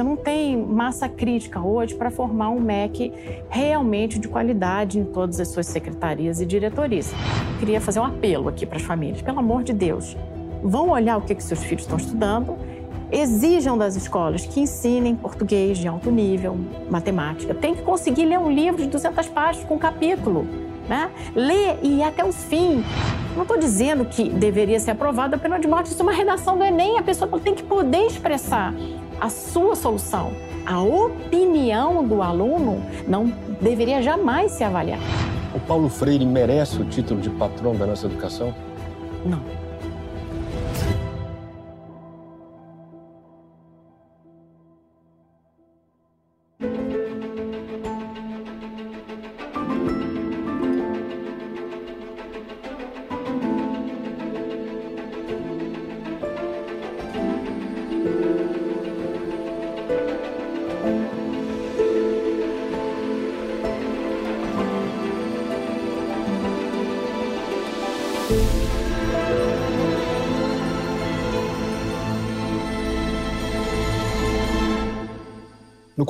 Você 0.00 0.04
não 0.04 0.16
tem 0.16 0.56
massa 0.56 1.10
crítica 1.10 1.60
hoje 1.60 1.94
para 1.94 2.10
formar 2.10 2.48
um 2.48 2.58
MEC 2.58 3.12
realmente 3.50 4.18
de 4.18 4.28
qualidade 4.28 4.98
em 4.98 5.04
todas 5.04 5.38
as 5.38 5.48
suas 5.48 5.66
secretarias 5.66 6.40
e 6.40 6.46
diretorias. 6.46 7.12
Queria 7.58 7.82
fazer 7.82 8.00
um 8.00 8.06
apelo 8.06 8.48
aqui 8.48 8.64
para 8.64 8.78
as 8.78 8.82
famílias, 8.82 9.20
pelo 9.20 9.40
amor 9.40 9.62
de 9.62 9.74
Deus, 9.74 10.16
vão 10.62 10.88
olhar 10.88 11.18
o 11.18 11.20
que, 11.20 11.34
que 11.34 11.44
seus 11.44 11.62
filhos 11.62 11.82
estão 11.82 11.98
estudando, 11.98 12.56
exijam 13.12 13.76
das 13.76 13.94
escolas 13.94 14.46
que 14.46 14.60
ensinem 14.60 15.14
português 15.14 15.76
de 15.76 15.86
alto 15.86 16.10
nível, 16.10 16.56
matemática. 16.88 17.54
Tem 17.54 17.74
que 17.74 17.82
conseguir 17.82 18.24
ler 18.24 18.38
um 18.38 18.50
livro 18.50 18.82
de 18.82 18.88
200 18.88 19.28
páginas 19.28 19.68
com 19.68 19.74
um 19.74 19.78
capítulo 19.78 20.46
né? 20.88 21.08
Ler 21.36 21.78
e 21.82 21.98
ir 21.98 22.02
até 22.02 22.24
o 22.24 22.32
fim. 22.32 22.84
Não 23.36 23.42
estou 23.42 23.56
dizendo 23.56 24.04
que 24.04 24.28
deveria 24.28 24.80
ser 24.80 24.90
aprovada 24.90 25.36
a 25.36 25.38
pena 25.38 25.56
de 25.56 25.68
morte, 25.68 25.92
isso 25.92 26.00
é 26.00 26.02
uma 26.02 26.12
redação 26.12 26.58
do 26.58 26.64
Enem, 26.64 26.98
a 26.98 27.02
pessoa 27.02 27.30
tem 27.38 27.54
que 27.54 27.62
poder 27.62 28.06
expressar 28.06 28.74
a 29.20 29.28
sua 29.28 29.76
solução. 29.76 30.32
A 30.64 30.80
opinião 30.80 32.06
do 32.06 32.22
aluno 32.22 32.82
não 33.06 33.32
deveria 33.60 34.02
jamais 34.02 34.52
ser 34.52 34.64
avaliada. 34.64 35.02
O 35.54 35.60
Paulo 35.60 35.88
Freire 35.88 36.24
merece 36.24 36.80
o 36.80 36.84
título 36.84 37.20
de 37.20 37.28
patrão 37.30 37.74
da 37.74 37.86
nossa 37.86 38.06
educação? 38.06 38.54
Não. 39.24 39.59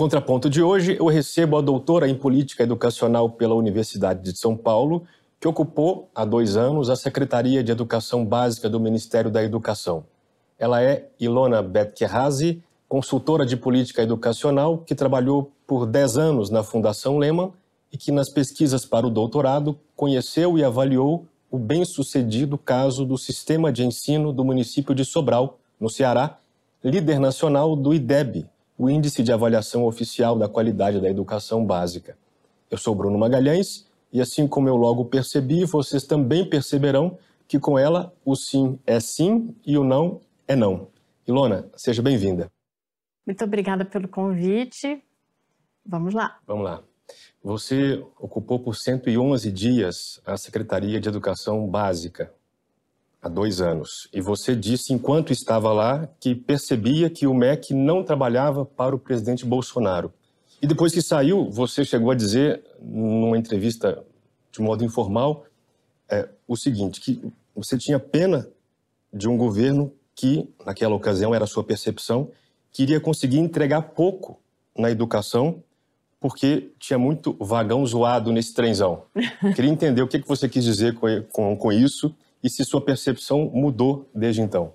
Contraponto 0.00 0.48
de 0.48 0.62
hoje, 0.62 0.96
eu 0.98 1.04
recebo 1.08 1.58
a 1.58 1.60
doutora 1.60 2.08
em 2.08 2.14
Política 2.14 2.62
Educacional 2.62 3.28
pela 3.28 3.54
Universidade 3.54 4.22
de 4.22 4.34
São 4.34 4.56
Paulo, 4.56 5.04
que 5.38 5.46
ocupou 5.46 6.08
há 6.14 6.24
dois 6.24 6.56
anos 6.56 6.88
a 6.88 6.96
Secretaria 6.96 7.62
de 7.62 7.70
Educação 7.70 8.24
Básica 8.24 8.66
do 8.66 8.80
Ministério 8.80 9.30
da 9.30 9.44
Educação. 9.44 10.06
Ela 10.58 10.82
é 10.82 11.10
Ilona 11.20 11.60
Betkerhazy, 11.60 12.62
consultora 12.88 13.44
de 13.44 13.58
política 13.58 14.02
educacional, 14.02 14.78
que 14.78 14.94
trabalhou 14.94 15.52
por 15.66 15.84
dez 15.84 16.16
anos 16.16 16.48
na 16.48 16.62
Fundação 16.62 17.18
Lehman 17.18 17.52
e 17.92 17.98
que, 17.98 18.10
nas 18.10 18.30
pesquisas 18.30 18.86
para 18.86 19.06
o 19.06 19.10
doutorado, 19.10 19.78
conheceu 19.94 20.56
e 20.56 20.64
avaliou 20.64 21.26
o 21.50 21.58
bem-sucedido 21.58 22.56
caso 22.56 23.04
do 23.04 23.18
sistema 23.18 23.70
de 23.70 23.84
ensino 23.84 24.32
do 24.32 24.46
município 24.46 24.94
de 24.94 25.04
Sobral, 25.04 25.58
no 25.78 25.90
Ceará, 25.90 26.38
líder 26.82 27.20
nacional 27.20 27.76
do 27.76 27.92
IDEB, 27.92 28.48
o 28.80 28.88
Índice 28.88 29.22
de 29.22 29.30
Avaliação 29.30 29.84
Oficial 29.84 30.38
da 30.38 30.48
Qualidade 30.48 31.02
da 31.02 31.10
Educação 31.10 31.66
Básica. 31.66 32.16
Eu 32.70 32.78
sou 32.78 32.94
Bruno 32.94 33.18
Magalhães 33.18 33.86
e, 34.10 34.22
assim 34.22 34.48
como 34.48 34.70
eu 34.70 34.74
logo 34.74 35.04
percebi, 35.04 35.66
vocês 35.66 36.04
também 36.04 36.48
perceberão 36.48 37.18
que 37.46 37.60
com 37.60 37.78
ela 37.78 38.10
o 38.24 38.34
sim 38.34 38.78
é 38.86 38.98
sim 38.98 39.54
e 39.66 39.76
o 39.76 39.84
não 39.84 40.22
é 40.48 40.56
não. 40.56 40.88
Ilona, 41.28 41.68
seja 41.76 42.00
bem-vinda. 42.00 42.50
Muito 43.26 43.44
obrigada 43.44 43.84
pelo 43.84 44.08
convite. 44.08 45.04
Vamos 45.84 46.14
lá. 46.14 46.38
Vamos 46.46 46.64
lá. 46.64 46.82
Você 47.44 48.02
ocupou 48.18 48.60
por 48.60 48.74
111 48.74 49.52
dias 49.52 50.22
a 50.24 50.38
Secretaria 50.38 50.98
de 50.98 51.06
Educação 51.06 51.66
Básica 51.68 52.32
há 53.22 53.28
dois 53.28 53.60
anos. 53.60 54.08
E 54.12 54.20
você 54.20 54.56
disse, 54.56 54.92
enquanto 54.92 55.32
estava 55.32 55.72
lá, 55.72 56.08
que 56.18 56.34
percebia 56.34 57.10
que 57.10 57.26
o 57.26 57.34
MEC 57.34 57.74
não 57.74 58.02
trabalhava 58.02 58.64
para 58.64 58.94
o 58.94 58.98
presidente 58.98 59.44
Bolsonaro. 59.44 60.12
E 60.62 60.66
depois 60.66 60.92
que 60.92 61.02
saiu, 61.02 61.50
você 61.50 61.84
chegou 61.84 62.10
a 62.10 62.14
dizer, 62.14 62.62
numa 62.80 63.36
entrevista 63.36 64.02
de 64.52 64.60
modo 64.60 64.84
informal, 64.84 65.44
é, 66.08 66.28
o 66.46 66.56
seguinte: 66.56 67.00
que 67.00 67.22
você 67.54 67.78
tinha 67.78 67.98
pena 67.98 68.48
de 69.12 69.28
um 69.28 69.36
governo 69.36 69.92
que, 70.14 70.48
naquela 70.64 70.94
ocasião, 70.94 71.34
era 71.34 71.44
a 71.44 71.48
sua 71.48 71.64
percepção, 71.64 72.30
queria 72.72 73.00
conseguir 73.00 73.38
entregar 73.38 73.82
pouco 73.82 74.38
na 74.76 74.90
educação 74.90 75.62
porque 76.20 76.70
tinha 76.78 76.98
muito 76.98 77.34
vagão 77.40 77.84
zoado 77.86 78.30
nesse 78.30 78.52
trenzão. 78.52 79.04
Queria 79.56 79.70
entender 79.70 80.02
o 80.02 80.06
que 80.06 80.18
você 80.18 80.50
quis 80.50 80.62
dizer 80.62 80.94
com, 80.94 81.06
com, 81.32 81.56
com 81.56 81.72
isso 81.72 82.14
e 82.42 82.48
se 82.48 82.64
sua 82.64 82.80
percepção 82.80 83.50
mudou 83.52 84.08
desde 84.14 84.40
então. 84.42 84.72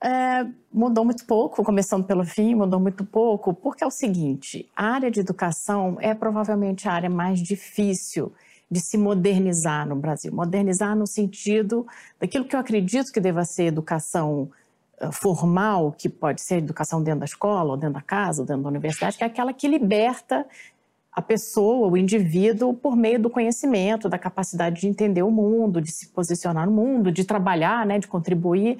É, 0.00 0.46
mudou 0.72 1.04
muito 1.04 1.26
pouco, 1.26 1.64
começando 1.64 2.04
pelo 2.04 2.24
fim, 2.24 2.54
mudou 2.54 2.78
muito 2.78 3.04
pouco, 3.04 3.52
porque 3.52 3.82
é 3.82 3.86
o 3.86 3.90
seguinte: 3.90 4.70
a 4.76 4.92
área 4.92 5.10
de 5.10 5.18
educação 5.18 5.96
é 6.00 6.14
provavelmente 6.14 6.88
a 6.88 6.92
área 6.92 7.10
mais 7.10 7.40
difícil 7.40 8.32
de 8.70 8.80
se 8.80 8.96
modernizar 8.96 9.88
no 9.88 9.96
Brasil. 9.96 10.32
Modernizar 10.32 10.94
no 10.94 11.06
sentido 11.06 11.86
daquilo 12.20 12.44
que 12.44 12.54
eu 12.54 12.60
acredito 12.60 13.10
que 13.10 13.20
deva 13.20 13.44
ser 13.44 13.64
educação 13.64 14.50
uh, 15.00 15.10
formal, 15.10 15.92
que 15.92 16.08
pode 16.08 16.42
ser 16.42 16.58
educação 16.58 17.02
dentro 17.02 17.20
da 17.20 17.26
escola, 17.26 17.70
ou 17.70 17.76
dentro 17.76 17.94
da 17.94 18.02
casa, 18.02 18.42
ou 18.42 18.46
dentro 18.46 18.62
da 18.62 18.68
universidade, 18.68 19.16
que 19.16 19.24
é 19.24 19.26
aquela 19.26 19.52
que 19.52 19.66
liberta 19.66 20.46
a 21.18 21.22
pessoa, 21.22 21.88
o 21.88 21.96
indivíduo, 21.96 22.72
por 22.72 22.94
meio 22.94 23.20
do 23.20 23.28
conhecimento, 23.28 24.08
da 24.08 24.16
capacidade 24.16 24.82
de 24.82 24.86
entender 24.86 25.24
o 25.24 25.32
mundo, 25.32 25.80
de 25.80 25.90
se 25.90 26.06
posicionar 26.10 26.64
no 26.64 26.70
mundo, 26.70 27.10
de 27.10 27.24
trabalhar, 27.24 27.84
né, 27.84 27.98
de 27.98 28.06
contribuir. 28.06 28.78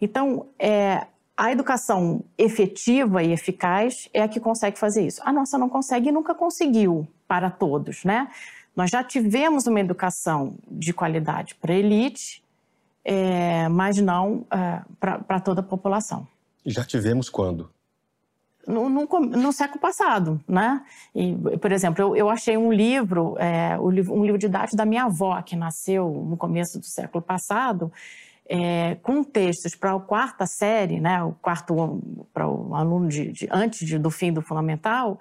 Então, 0.00 0.46
é, 0.58 1.06
a 1.36 1.52
educação 1.52 2.24
efetiva 2.36 3.22
e 3.22 3.30
eficaz 3.30 4.08
é 4.12 4.20
a 4.20 4.26
que 4.26 4.40
consegue 4.40 4.76
fazer 4.76 5.06
isso. 5.06 5.20
A 5.24 5.32
nossa 5.32 5.56
não 5.56 5.68
consegue 5.68 6.08
e 6.08 6.12
nunca 6.12 6.34
conseguiu 6.34 7.06
para 7.28 7.50
todos, 7.50 8.02
né? 8.02 8.28
Nós 8.74 8.90
já 8.90 9.04
tivemos 9.04 9.68
uma 9.68 9.78
educação 9.78 10.54
de 10.68 10.92
qualidade 10.92 11.54
para 11.54 11.72
a 11.72 11.76
elite, 11.76 12.42
é, 13.04 13.68
mas 13.68 13.96
não 13.98 14.44
é, 14.50 14.82
para 14.98 15.38
toda 15.38 15.60
a 15.60 15.64
população. 15.64 16.26
Já 16.64 16.82
tivemos 16.82 17.28
quando? 17.28 17.70
No, 18.66 18.88
no, 18.88 19.06
no, 19.06 19.52
século 19.52 19.80
passado, 19.80 20.40
né? 20.48 20.82
E, 21.14 21.34
por 21.58 21.70
exemplo, 21.70 22.02
eu, 22.02 22.16
eu 22.16 22.28
achei 22.28 22.56
um 22.56 22.72
livro, 22.72 23.36
é, 23.38 23.78
um 23.78 24.24
livro 24.24 24.38
didático 24.38 24.76
da 24.76 24.84
minha 24.84 25.04
avó, 25.04 25.40
que 25.40 25.54
nasceu 25.54 26.08
no 26.28 26.36
começo 26.36 26.78
do 26.78 26.86
século 26.86 27.22
passado, 27.22 27.92
é, 28.48 28.96
com 28.96 29.22
textos 29.22 29.74
para 29.74 29.94
a 29.94 30.00
quarta 30.00 30.46
série, 30.46 31.00
né? 31.00 31.22
O 31.22 31.32
quarto 31.32 32.00
para 32.32 32.48
o 32.48 32.74
aluno 32.74 33.08
de, 33.08 33.30
de 33.30 33.48
antes 33.50 33.86
de, 33.86 33.98
do 33.98 34.10
fim 34.10 34.32
do 34.32 34.42
fundamental, 34.42 35.18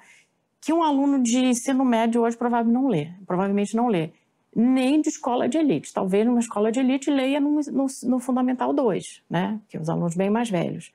que 0.59 0.73
um 0.73 0.83
aluno 0.83 1.21
de 1.21 1.37
ensino 1.37 1.85
médio 1.85 2.21
hoje 2.21 2.35
provavelmente 2.35 2.73
não 2.73 2.87
lê, 2.87 3.09
provavelmente 3.27 3.75
não 3.75 3.87
lê, 3.87 4.09
nem 4.55 5.01
de 5.01 5.09
escola 5.09 5.47
de 5.47 5.57
elite. 5.57 5.93
Talvez 5.93 6.25
numa 6.25 6.39
escola 6.39 6.71
de 6.71 6.79
elite 6.79 7.11
leia 7.11 7.39
no, 7.39 7.59
no, 7.59 7.85
no 8.03 8.19
fundamental 8.19 8.73
2, 8.73 9.21
né? 9.29 9.59
Que 9.69 9.77
é 9.77 9.79
os 9.79 9.89
alunos 9.89 10.15
bem 10.15 10.29
mais 10.29 10.49
velhos 10.49 10.91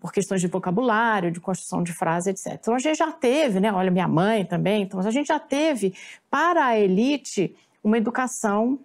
por 0.00 0.12
questões 0.12 0.40
de 0.40 0.46
vocabulário, 0.46 1.30
de 1.30 1.40
construção 1.40 1.82
de 1.82 1.92
frase, 1.92 2.30
etc. 2.30 2.54
Então 2.54 2.74
a 2.74 2.78
gente 2.78 2.96
já 2.96 3.12
teve, 3.12 3.60
né? 3.60 3.72
Olha, 3.72 3.90
minha 3.90 4.08
mãe 4.08 4.44
também. 4.44 4.82
Então 4.82 5.00
a 5.00 5.10
gente 5.10 5.26
já 5.26 5.38
teve 5.38 5.94
para 6.30 6.66
a 6.66 6.78
elite 6.78 7.54
uma 7.82 7.98
educação 7.98 8.78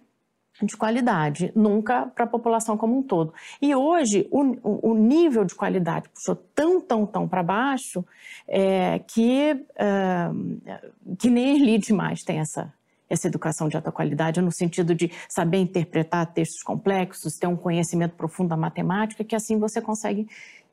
de 0.62 0.76
qualidade, 0.76 1.50
nunca 1.54 2.06
para 2.06 2.24
a 2.24 2.28
população 2.28 2.76
como 2.76 2.98
um 2.98 3.02
todo. 3.02 3.32
E 3.62 3.74
hoje 3.74 4.28
o, 4.30 4.90
o 4.90 4.94
nível 4.94 5.44
de 5.44 5.54
qualidade 5.54 6.08
puxou 6.10 6.36
tão, 6.36 6.80
tão, 6.80 7.06
tão 7.06 7.26
para 7.26 7.42
baixo 7.42 8.04
é, 8.46 8.98
que, 8.98 9.64
é, 9.76 10.30
que 11.18 11.30
nem 11.30 11.56
elite 11.56 11.92
mais 11.94 12.22
tem 12.22 12.40
essa, 12.40 12.72
essa 13.08 13.26
educação 13.26 13.68
de 13.68 13.76
alta 13.76 13.90
qualidade, 13.90 14.40
no 14.40 14.52
sentido 14.52 14.94
de 14.94 15.10
saber 15.28 15.58
interpretar 15.58 16.26
textos 16.26 16.62
complexos, 16.62 17.38
ter 17.38 17.46
um 17.46 17.56
conhecimento 17.56 18.14
profundo 18.14 18.50
da 18.50 18.56
matemática, 18.56 19.24
que 19.24 19.34
assim 19.34 19.58
você 19.58 19.80
consegue 19.80 20.28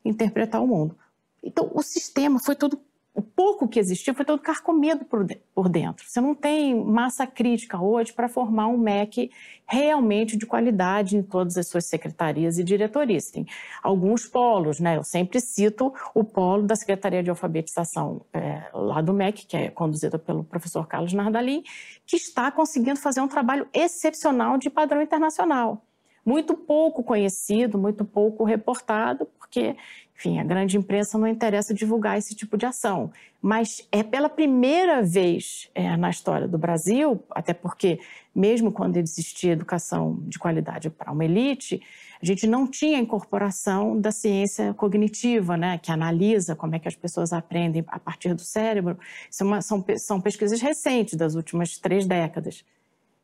interpretar 0.07 0.63
o 0.63 0.67
mundo. 0.67 0.97
Então, 1.43 1.69
o 1.73 1.81
sistema 1.81 2.39
foi 2.39 2.55
todo 2.55 2.79
o 3.17 3.21
pouco 3.23 3.67
que 3.67 3.79
existiu 3.79 4.13
foi 4.13 4.23
todo 4.23 4.39
carcomido 4.39 5.03
por 5.03 5.67
dentro. 5.67 6.07
Você 6.07 6.21
não 6.21 6.35
tem 6.35 6.75
massa 6.85 7.25
crítica 7.25 7.81
hoje 7.81 8.13
para 8.13 8.29
formar 8.29 8.67
um 8.67 8.77
MEC 8.77 9.31
realmente 9.65 10.37
de 10.37 10.45
qualidade 10.45 11.17
em 11.17 11.23
todas 11.23 11.57
as 11.57 11.67
suas 11.67 11.85
secretarias 11.85 12.59
e 12.59 12.63
diretorias. 12.63 13.31
Tem 13.31 13.43
alguns 13.81 14.27
polos, 14.27 14.79
né? 14.79 14.97
Eu 14.97 15.03
sempre 15.03 15.41
cito 15.41 15.91
o 16.13 16.23
polo 16.23 16.67
da 16.67 16.75
Secretaria 16.75 17.23
de 17.23 17.31
Alfabetização 17.31 18.21
é, 18.31 18.69
lá 18.71 19.01
do 19.01 19.15
MEC, 19.15 19.47
que 19.47 19.57
é 19.57 19.71
conduzida 19.71 20.19
pelo 20.19 20.43
professor 20.43 20.85
Carlos 20.85 21.11
Nardalim, 21.11 21.63
que 22.05 22.17
está 22.17 22.51
conseguindo 22.51 22.99
fazer 22.99 23.21
um 23.21 23.27
trabalho 23.27 23.67
excepcional 23.73 24.59
de 24.59 24.69
padrão 24.69 25.01
internacional. 25.01 25.81
Muito 26.27 26.57
pouco 26.57 27.01
conhecido, 27.01 27.77
muito 27.77 28.03
pouco 28.03 28.43
reportado, 28.43 29.25
porque, 29.39 29.77
enfim, 30.13 30.39
a 30.39 30.43
grande 30.43 30.75
imprensa 30.75 31.17
não 31.17 31.25
interessa 31.25 31.73
divulgar 31.73 32.17
esse 32.17 32.35
tipo 32.35 32.57
de 32.57 32.65
ação. 32.65 33.13
Mas 33.41 33.87
é 33.93 34.03
pela 34.03 34.27
primeira 34.27 35.01
vez 35.01 35.69
é, 35.73 35.95
na 35.95 36.09
história 36.09 36.45
do 36.45 36.57
Brasil, 36.57 37.23
até 37.31 37.53
porque, 37.53 38.01
mesmo 38.35 38.73
quando 38.73 38.97
existia 38.97 39.53
educação 39.53 40.17
de 40.23 40.37
qualidade 40.37 40.89
para 40.89 41.13
uma 41.13 41.23
elite, 41.23 41.81
a 42.21 42.25
gente 42.25 42.45
não 42.45 42.67
tinha 42.67 42.99
incorporação 42.99 43.97
da 43.97 44.11
ciência 44.11 44.73
cognitiva, 44.73 45.55
né, 45.55 45.77
que 45.77 45.93
analisa 45.93 46.57
como 46.57 46.75
é 46.75 46.79
que 46.79 46.89
as 46.89 46.95
pessoas 46.95 47.31
aprendem 47.31 47.85
a 47.87 47.99
partir 47.99 48.33
do 48.33 48.41
cérebro. 48.41 48.99
É 49.39 49.43
uma, 49.45 49.61
são, 49.61 49.85
são 49.95 50.19
pesquisas 50.19 50.59
recentes, 50.59 51.13
das 51.13 51.35
últimas 51.35 51.77
três 51.77 52.05
décadas. 52.05 52.65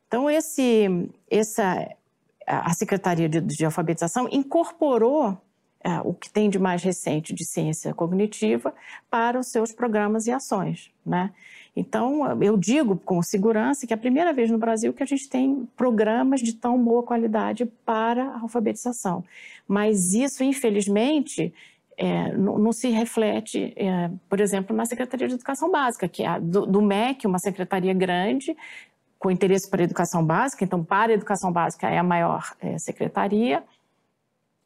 Então, 0.08 0.30
esse, 0.30 1.10
essa, 1.30 1.86
a 2.46 2.72
Secretaria 2.74 3.28
de, 3.28 3.40
de 3.40 3.64
Alfabetização 3.64 4.28
incorporou 4.30 5.38
é, 5.84 6.00
o 6.02 6.14
que 6.14 6.30
tem 6.30 6.48
de 6.48 6.58
mais 6.58 6.82
recente 6.82 7.34
de 7.34 7.44
ciência 7.44 7.92
cognitiva 7.92 8.74
para 9.10 9.38
os 9.38 9.48
seus 9.48 9.70
programas 9.70 10.26
e 10.26 10.32
ações. 10.32 10.90
Né? 11.04 11.30
Então, 11.76 12.40
eu 12.42 12.56
digo 12.56 12.96
com 12.96 13.22
segurança 13.22 13.86
que 13.86 13.92
é 13.92 13.96
a 13.96 13.98
primeira 13.98 14.32
vez 14.32 14.50
no 14.50 14.56
Brasil 14.56 14.92
que 14.94 15.02
a 15.02 15.06
gente 15.06 15.28
tem 15.28 15.68
programas 15.76 16.40
de 16.40 16.54
tão 16.54 16.82
boa 16.82 17.02
qualidade 17.02 17.66
para 17.84 18.24
a 18.24 18.40
alfabetização. 18.40 19.24
Mas 19.68 20.14
isso, 20.14 20.42
infelizmente, 20.42 21.52
é, 21.96 22.32
não, 22.32 22.58
não, 22.58 22.72
se 22.72 22.88
reflete, 22.88 23.72
é, 23.76 24.10
por 24.28 24.40
exemplo, 24.40 24.74
na 24.74 24.84
Secretaria 24.86 25.28
de 25.28 25.34
Educação 25.34 25.70
Básica, 25.70 26.08
que 26.08 26.24
é 26.24 26.40
do, 26.40 26.66
do, 26.66 26.80
MEC, 26.82 27.26
uma 27.26 27.38
secretaria 27.38 27.92
grande, 27.92 28.56
com 29.24 29.30
interesse 29.30 29.70
para 29.70 29.80
a 29.80 29.84
educação 29.84 30.22
básica, 30.22 30.62
então, 30.64 30.84
para 30.84 31.10
a 31.10 31.14
educação 31.14 31.50
básica 31.50 31.88
é 31.88 31.96
a 31.96 32.02
maior 32.02 32.52
é, 32.60 32.76
secretaria, 32.76 33.64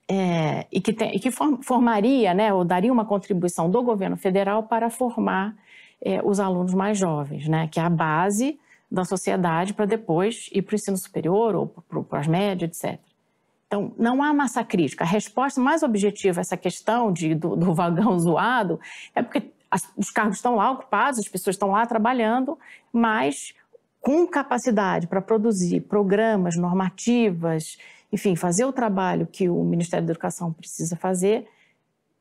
é, 0.08 0.66
e 0.72 0.80
que, 0.80 0.92
tem, 0.92 1.14
e 1.14 1.20
que 1.20 1.30
formaria, 1.30 2.34
né, 2.34 2.52
ou 2.52 2.64
daria 2.64 2.92
uma 2.92 3.04
contribuição 3.04 3.70
do 3.70 3.80
governo 3.84 4.16
federal 4.16 4.64
para 4.64 4.90
formar 4.90 5.54
é, 6.02 6.20
os 6.24 6.40
alunos 6.40 6.74
mais 6.74 6.98
jovens, 6.98 7.46
né, 7.46 7.68
que 7.68 7.78
é 7.78 7.84
a 7.84 7.88
base 7.88 8.58
da 8.90 9.04
sociedade 9.04 9.74
para 9.74 9.86
depois 9.86 10.50
ir 10.52 10.62
para 10.62 10.72
o 10.72 10.74
ensino 10.74 10.96
superior 10.96 11.54
ou 11.54 11.68
para 12.02 12.18
as 12.18 12.26
médias, 12.26 12.82
etc. 12.82 12.98
Então, 13.68 13.92
não 13.96 14.20
há 14.24 14.34
massa 14.34 14.64
crítica. 14.64 15.04
A 15.04 15.06
resposta 15.06 15.60
mais 15.60 15.84
objetiva 15.84 16.40
a 16.40 16.42
essa 16.42 16.56
questão 16.56 17.12
de, 17.12 17.32
do, 17.32 17.54
do 17.54 17.72
vagão 17.72 18.18
zoado 18.18 18.80
é 19.14 19.22
porque 19.22 19.52
as, 19.70 19.88
os 19.96 20.10
cargos 20.10 20.38
estão 20.38 20.56
lá 20.56 20.72
ocupados, 20.72 21.20
as 21.20 21.28
pessoas 21.28 21.54
estão 21.54 21.70
lá 21.70 21.86
trabalhando, 21.86 22.58
mas 22.92 23.54
com 24.00 24.26
capacidade 24.26 25.06
para 25.06 25.20
produzir 25.20 25.80
programas, 25.80 26.56
normativas, 26.56 27.78
enfim, 28.12 28.36
fazer 28.36 28.64
o 28.64 28.72
trabalho 28.72 29.26
que 29.26 29.48
o 29.48 29.62
Ministério 29.64 30.06
da 30.06 30.12
Educação 30.12 30.52
precisa 30.52 30.96
fazer, 30.96 31.46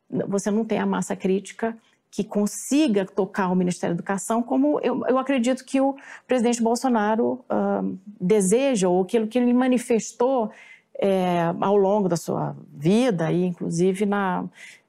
você 0.09 0.49
não 0.51 0.65
tem 0.65 0.79
a 0.79 0.85
massa 0.85 1.15
crítica 1.15 1.77
que 2.09 2.23
consiga 2.23 3.05
tocar 3.05 3.49
o 3.49 3.55
Ministério 3.55 3.95
da 3.95 3.99
Educação, 3.99 4.41
como 4.41 4.79
eu, 4.79 5.05
eu 5.07 5.17
acredito 5.17 5.63
que 5.65 5.79
o 5.79 5.95
presidente 6.25 6.63
Bolsonaro 6.63 7.43
uh, 7.49 7.97
deseja, 8.19 8.87
ou 8.87 9.01
aquilo 9.01 9.27
que 9.27 9.37
ele 9.37 9.53
manifestou 9.53 10.51
é, 10.99 11.53
ao 11.61 11.75
longo 11.75 12.09
da 12.09 12.17
sua 12.17 12.55
vida, 12.73 13.31
e 13.31 13.45
inclusive 13.45 14.05
na, 14.05 14.45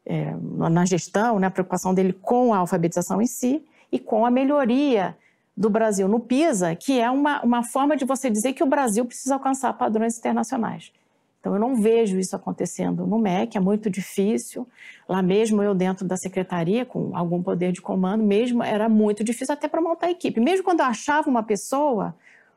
é, 0.06 0.34
na 0.70 0.86
gestão, 0.86 1.38
né, 1.38 1.48
a 1.48 1.50
preocupação 1.50 1.92
dele 1.92 2.12
com 2.12 2.54
a 2.54 2.58
alfabetização 2.58 3.20
em 3.20 3.26
si 3.26 3.62
e 3.92 3.98
com 3.98 4.24
a 4.24 4.30
melhoria 4.30 5.14
do 5.58 5.68
Brasil 5.68 6.06
no 6.06 6.20
PISA, 6.20 6.76
que 6.76 7.00
é 7.00 7.10
uma, 7.10 7.42
uma 7.42 7.64
forma 7.64 7.96
de 7.96 8.04
você 8.04 8.30
dizer 8.30 8.52
que 8.52 8.62
o 8.62 8.66
Brasil 8.66 9.04
precisa 9.04 9.34
alcançar 9.34 9.72
padrões 9.72 10.16
internacionais. 10.16 10.92
Então, 11.40 11.52
eu 11.52 11.58
não 11.58 11.74
vejo 11.74 12.16
isso 12.16 12.36
acontecendo 12.36 13.04
no 13.04 13.18
MEC, 13.18 13.56
é 13.56 13.60
muito 13.60 13.90
difícil. 13.90 14.68
Lá 15.08 15.20
mesmo, 15.20 15.60
eu 15.60 15.74
dentro 15.74 16.06
da 16.06 16.16
secretaria, 16.16 16.86
com 16.86 17.10
algum 17.16 17.42
poder 17.42 17.72
de 17.72 17.82
comando, 17.82 18.22
mesmo 18.22 18.62
era 18.62 18.88
muito 18.88 19.24
difícil 19.24 19.52
até 19.52 19.66
para 19.66 19.80
montar 19.80 20.06
a 20.06 20.10
equipe. 20.12 20.40
Mesmo 20.40 20.64
quando 20.64 20.78
eu 20.78 20.86
achava 20.86 21.28
uma 21.28 21.42
pessoa, 21.42 22.14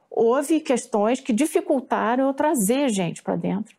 houve 0.07 0.59
questões 0.59 1.19
que 1.19 1.33
dificultaram 1.33 2.27
eu 2.27 2.33
trazer 2.35 2.89
gente 2.89 3.23
para 3.23 3.35
dentro, 3.35 3.75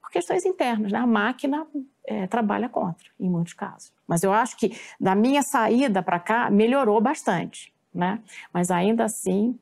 por 0.00 0.10
questões 0.10 0.46
internas. 0.46 0.92
Né? 0.92 0.98
A 0.98 1.06
máquina 1.06 1.66
é, 2.06 2.26
trabalha 2.26 2.70
contra, 2.70 3.06
em 3.20 3.28
muitos 3.28 3.52
casos. 3.52 3.92
Mas 4.08 4.22
eu 4.22 4.32
acho 4.32 4.56
que, 4.56 4.74
da 4.98 5.14
minha 5.14 5.42
saída 5.42 6.02
para 6.02 6.18
cá, 6.18 6.50
melhorou 6.50 6.98
bastante. 7.02 7.72
Né? 7.94 8.20
Mas 8.52 8.70
ainda 8.70 9.04
assim, 9.04 9.58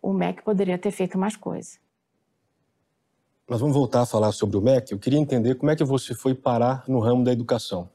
o 0.00 0.12
MEC 0.12 0.42
poderia 0.42 0.78
ter 0.78 0.90
feito 0.90 1.16
mais 1.16 1.36
coisa. 1.36 1.78
Nós 3.48 3.60
vamos 3.60 3.74
voltar 3.74 4.02
a 4.02 4.06
falar 4.06 4.32
sobre 4.32 4.56
o 4.56 4.60
MEC. 4.60 4.92
Eu 4.92 4.98
queria 4.98 5.18
entender 5.18 5.54
como 5.56 5.70
é 5.70 5.76
que 5.76 5.84
você 5.84 6.14
foi 6.14 6.34
parar 6.34 6.84
no 6.88 7.00
ramo 7.00 7.24
da 7.24 7.32
educação. 7.32 7.88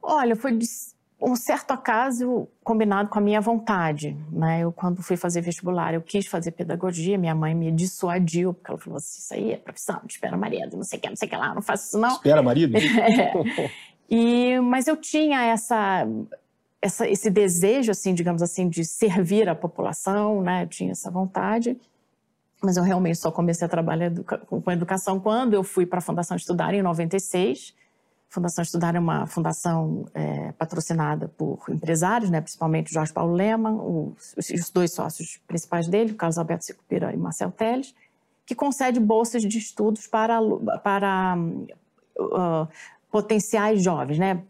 Olha, 0.00 0.36
foi 0.36 0.58
um 1.20 1.34
certo 1.34 1.72
acaso 1.72 2.48
combinado 2.62 3.08
com 3.08 3.18
a 3.18 3.22
minha 3.22 3.40
vontade. 3.40 4.16
Né? 4.30 4.60
Eu, 4.60 4.72
quando 4.72 5.02
fui 5.02 5.16
fazer 5.16 5.40
vestibular, 5.40 5.92
eu 5.92 6.00
quis 6.00 6.26
fazer 6.26 6.52
pedagogia, 6.52 7.18
minha 7.18 7.34
mãe 7.34 7.54
me 7.54 7.72
dissuadiu, 7.72 8.54
porque 8.54 8.70
ela 8.70 8.78
falou 8.78 8.96
assim, 8.98 9.20
isso 9.20 9.34
aí 9.34 9.52
é 9.52 9.56
profissão, 9.56 10.00
espera 10.08 10.36
marido, 10.36 10.76
não 10.76 10.84
sei 10.84 10.98
o 10.98 11.02
que, 11.02 11.08
não 11.08 11.16
sei 11.16 11.26
o 11.26 11.30
que 11.30 11.36
lá, 11.36 11.54
não 11.54 11.62
faço 11.62 11.88
isso 11.88 11.98
não. 11.98 12.14
Espera 12.14 12.42
marido? 12.42 12.76
é. 12.78 13.70
E, 14.08 14.58
mas 14.60 14.86
eu 14.86 14.96
tinha 14.96 15.42
essa, 15.42 16.06
essa, 16.80 17.08
esse 17.08 17.30
desejo, 17.30 17.90
assim, 17.90 18.14
digamos 18.14 18.42
assim, 18.42 18.68
de 18.68 18.84
servir 18.84 19.48
a 19.48 19.54
população, 19.54 20.42
né? 20.42 20.66
Tinha 20.66 20.92
essa 20.92 21.10
vontade 21.10 21.76
mas 22.62 22.76
eu 22.76 22.82
realmente 22.82 23.18
só 23.18 23.30
comecei 23.30 23.66
a 23.66 23.68
trabalhar 23.68 24.10
com 24.46 24.70
educação 24.70 25.20
quando 25.20 25.54
eu 25.54 25.62
fui 25.62 25.86
para 25.86 25.98
a 25.98 26.02
Fundação 26.02 26.36
Estudar 26.36 26.74
em 26.74 26.82
96. 26.82 27.74
A 28.28 28.34
Fundação 28.34 28.62
Estudar 28.62 28.94
é 28.94 28.98
uma 28.98 29.26
fundação 29.26 30.06
é, 30.12 30.52
patrocinada 30.52 31.28
por 31.28 31.64
empresários, 31.68 32.30
né, 32.30 32.40
principalmente 32.40 32.92
Jorge 32.92 33.12
Paulo 33.12 33.32
Lema, 33.32 33.72
os, 33.72 34.34
os, 34.36 34.70
dois 34.70 34.92
sócios 34.92 35.40
principais 35.46 35.88
dele, 35.88 36.14
Carlos 36.14 36.36
Alberto 36.36 36.64
Sicupira 36.64 37.12
e 37.12 37.16
Marcel 37.16 37.50
Teles, 37.52 37.94
que 38.44 38.54
concede 38.54 38.98
bolsas 38.98 39.42
de 39.42 39.56
estudos 39.56 40.06
para, 40.06 40.38
para 40.82 41.36
uh, 42.18 42.68
potenciais 43.10 43.82
jovens, 43.82 44.18
né? 44.18 44.42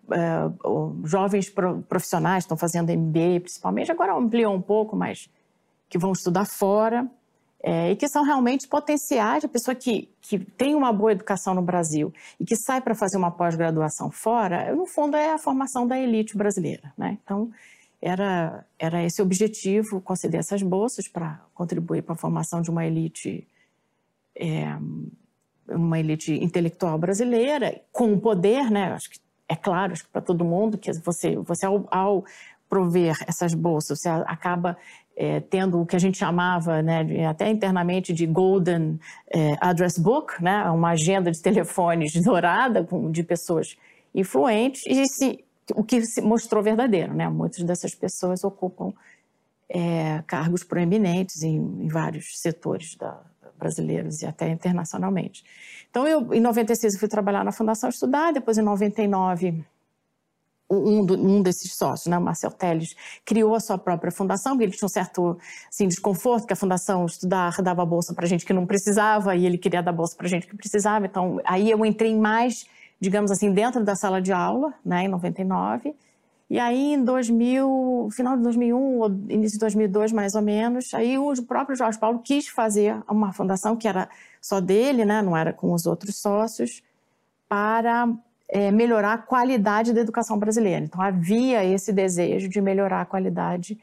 Uh, 0.64 1.06
jovens 1.06 1.52
profissionais 1.88 2.44
estão 2.44 2.56
fazendo 2.56 2.92
MBA 2.92 3.40
principalmente, 3.40 3.90
agora 3.90 4.14
ampliou 4.14 4.54
um 4.54 4.62
pouco, 4.62 4.96
mas 4.96 5.30
que 5.88 5.98
vão 5.98 6.12
estudar 6.12 6.44
fora 6.44 7.08
é, 7.62 7.90
e 7.90 7.96
que 7.96 8.08
são 8.08 8.22
realmente 8.22 8.68
potenciais, 8.68 9.44
a 9.44 9.48
pessoa 9.48 9.74
que, 9.74 10.08
que 10.20 10.38
tem 10.38 10.74
uma 10.74 10.92
boa 10.92 11.12
educação 11.12 11.54
no 11.54 11.62
Brasil 11.62 12.12
e 12.38 12.44
que 12.44 12.54
sai 12.54 12.80
para 12.80 12.94
fazer 12.94 13.16
uma 13.16 13.30
pós-graduação 13.30 14.10
fora, 14.10 14.74
no 14.74 14.86
fundo 14.86 15.16
é 15.16 15.32
a 15.32 15.38
formação 15.38 15.86
da 15.86 15.98
elite 15.98 16.36
brasileira. 16.36 16.92
Né? 16.96 17.18
Então, 17.22 17.50
era, 18.00 18.64
era 18.78 19.02
esse 19.02 19.20
o 19.20 19.24
objetivo, 19.24 20.00
conceder 20.00 20.38
essas 20.38 20.62
bolsas 20.62 21.08
para 21.08 21.40
contribuir 21.52 22.02
para 22.02 22.14
a 22.14 22.18
formação 22.18 22.62
de 22.62 22.70
uma 22.70 22.86
elite, 22.86 23.46
é, 24.36 24.78
uma 25.68 25.98
elite 25.98 26.32
intelectual 26.32 26.98
brasileira, 26.98 27.80
com 27.92 28.12
o 28.12 28.20
poder, 28.20 28.70
né? 28.70 28.92
acho 28.92 29.10
que 29.10 29.18
é 29.48 29.56
claro, 29.56 29.92
acho 29.92 30.04
que 30.04 30.10
para 30.10 30.20
todo 30.20 30.44
mundo, 30.44 30.76
que 30.76 30.92
você, 31.00 31.36
você 31.36 31.64
ao, 31.64 31.86
ao 31.90 32.24
prover 32.68 33.16
essas 33.26 33.54
bolsas, 33.54 34.00
você 34.00 34.08
acaba 34.08 34.76
é, 35.16 35.40
tendo 35.40 35.80
o 35.80 35.86
que 35.86 35.96
a 35.96 35.98
gente 35.98 36.18
chamava, 36.18 36.82
né, 36.82 37.26
até 37.26 37.50
internamente, 37.50 38.12
de 38.12 38.26
Golden 38.26 39.00
é, 39.28 39.56
Address 39.60 39.98
Book, 39.98 40.42
né, 40.42 40.64
uma 40.70 40.90
agenda 40.90 41.30
de 41.30 41.40
telefones 41.40 42.12
dourada 42.22 42.84
com, 42.84 43.10
de 43.10 43.22
pessoas 43.22 43.76
influentes, 44.14 44.82
e 44.86 45.06
se, 45.06 45.44
o 45.74 45.82
que 45.82 46.02
se 46.02 46.20
mostrou 46.20 46.62
verdadeiro. 46.62 47.14
Né? 47.14 47.28
Muitas 47.28 47.64
dessas 47.64 47.94
pessoas 47.94 48.44
ocupam 48.44 48.92
é, 49.68 50.22
cargos 50.26 50.62
proeminentes 50.62 51.42
em, 51.42 51.56
em 51.56 51.88
vários 51.88 52.38
setores 52.40 52.94
da, 52.96 53.20
brasileiros 53.58 54.22
e 54.22 54.26
até 54.26 54.48
internacionalmente. 54.48 55.44
Então, 55.90 56.06
eu, 56.06 56.32
em 56.32 56.40
96, 56.40 56.94
eu 56.94 57.00
fui 57.00 57.08
trabalhar 57.08 57.44
na 57.44 57.52
Fundação 57.52 57.88
Estudar, 57.88 58.32
depois, 58.32 58.56
em 58.58 58.62
99 58.62 59.64
um, 60.70 61.00
um, 61.00 61.42
desses 61.42 61.72
sócios, 61.74 62.06
né, 62.06 62.18
o 62.18 62.20
Marcel 62.20 62.50
Teles, 62.50 62.94
criou 63.24 63.54
a 63.54 63.60
sua 63.60 63.78
própria 63.78 64.12
fundação, 64.12 64.52
porque 64.52 64.64
ele 64.64 64.72
tinha 64.72 64.86
um 64.86 64.90
certo 64.90 65.38
assim, 65.68 65.88
desconforto 65.88 66.46
que 66.46 66.52
a 66.52 66.56
fundação 66.56 67.06
estudar 67.06 67.60
dava 67.62 67.84
bolsa 67.86 68.12
para 68.12 68.26
gente 68.26 68.44
que 68.44 68.52
não 68.52 68.66
precisava 68.66 69.34
e 69.34 69.46
ele 69.46 69.56
queria 69.56 69.82
dar 69.82 69.92
bolsa 69.92 70.14
para 70.16 70.28
gente 70.28 70.46
que 70.46 70.56
precisava. 70.56 71.06
Então, 71.06 71.40
aí 71.44 71.70
eu 71.70 71.84
entrei 71.86 72.14
mais, 72.14 72.66
digamos 73.00 73.30
assim, 73.30 73.50
dentro 73.52 73.82
da 73.82 73.96
sala 73.96 74.20
de 74.20 74.32
aula, 74.32 74.74
né, 74.84 75.04
em 75.04 75.08
99. 75.08 75.94
E 76.50 76.58
aí, 76.58 76.94
em 76.94 77.04
2000, 77.04 78.08
final 78.10 78.36
de 78.36 78.42
2001 78.42 78.98
ou 78.98 79.10
início 79.28 79.58
de 79.58 79.60
2002, 79.60 80.12
mais 80.12 80.34
ou 80.34 80.40
menos, 80.40 80.94
aí 80.94 81.18
o 81.18 81.42
próprio 81.42 81.76
Jorge 81.76 81.98
Paulo 81.98 82.20
quis 82.20 82.48
fazer 82.48 82.96
uma 83.06 83.32
fundação 83.32 83.76
que 83.76 83.86
era 83.86 84.08
só 84.40 84.58
dele, 84.58 85.04
né, 85.04 85.20
não 85.20 85.36
era 85.36 85.52
com 85.52 85.72
os 85.74 85.84
outros 85.84 86.16
sócios, 86.16 86.82
para 87.46 88.08
é, 88.48 88.70
melhorar 88.70 89.12
a 89.12 89.18
qualidade 89.18 89.92
da 89.92 90.00
educação 90.00 90.38
brasileira. 90.38 90.84
Então, 90.84 91.02
havia 91.02 91.62
esse 91.64 91.92
desejo 91.92 92.48
de 92.48 92.60
melhorar 92.62 93.02
a 93.02 93.06
qualidade 93.06 93.78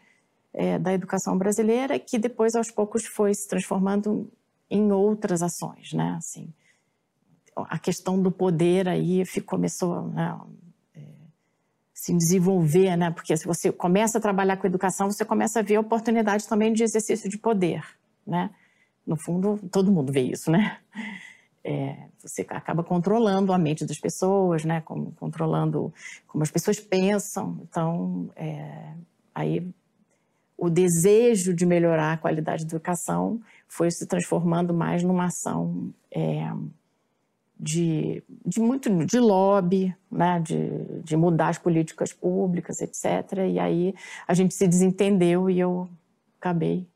é, 0.52 0.80
da 0.80 0.92
educação 0.92 1.38
brasileira, 1.38 2.00
que 2.00 2.18
depois, 2.18 2.56
aos 2.56 2.72
poucos, 2.72 3.06
foi 3.06 3.34
se 3.34 3.48
transformando 3.48 4.28
em 4.70 4.92
outras 4.92 5.44
ações, 5.44 5.94
né? 5.94 6.16
Assim, 6.18 6.52
a 7.56 7.78
questão 7.78 8.20
do 8.20 8.32
poder 8.32 8.88
aí 8.88 9.24
começou 9.46 10.08
né, 10.08 10.36
se 12.06 12.14
desenvolver, 12.14 12.96
né? 12.96 13.10
Porque 13.10 13.36
se 13.36 13.48
você 13.48 13.72
começa 13.72 14.20
a 14.20 14.22
trabalhar 14.22 14.58
com 14.58 14.68
educação, 14.68 15.10
você 15.10 15.26
começa 15.26 15.60
a 15.60 15.64
ver 15.64 15.80
oportunidades 15.80 16.46
também 16.46 16.72
de 16.72 16.84
exercício 16.84 17.28
de 17.28 17.36
poder, 17.36 17.84
né? 18.28 18.52
No 19.08 19.18
fundo, 19.18 19.60
todo 19.72 19.92
mundo 19.92 20.14
vê 20.14 20.22
isso, 20.22 20.52
né? 20.52 20.78
É, 21.64 21.98
você 22.20 22.46
acaba 22.48 22.84
controlando 22.84 23.52
a 23.52 23.58
mente 23.58 23.88
das 23.88 23.98
pessoas, 23.98 24.64
né? 24.64 24.82
Como, 24.82 25.14
controlando 25.14 25.92
como 26.28 26.44
as 26.44 26.52
pessoas 26.52 26.80
pensam. 26.80 27.58
Então, 27.64 28.30
é, 28.36 28.94
aí 29.34 29.68
o 30.56 30.70
desejo 30.70 31.56
de 31.56 31.66
melhorar 31.66 32.14
a 32.14 32.18
qualidade 32.18 32.66
da 32.66 32.76
educação 32.76 33.42
foi 33.68 33.90
se 33.90 34.06
transformando 34.06 34.76
mais 34.76 35.02
numa 35.02 35.26
ação 35.26 35.92
é, 36.12 36.52
de, 37.60 38.24
de 38.46 38.60
muito 38.60 38.90
de 39.06 39.20
lobby, 39.20 39.96
né, 40.12 40.40
de, 40.40 41.02
de 41.04 41.16
mudar 41.16 41.50
as 41.50 41.58
políticas 41.58 42.12
públicas, 42.12 42.82
etc. 42.82 43.06
E 43.50 43.60
aí 43.60 43.96
a 44.28 44.34
gente 44.34 44.54
se 44.54 44.68
desentendeu 44.68 45.50
e 45.50 45.60
eu 45.60 45.90
acabei 46.40 46.88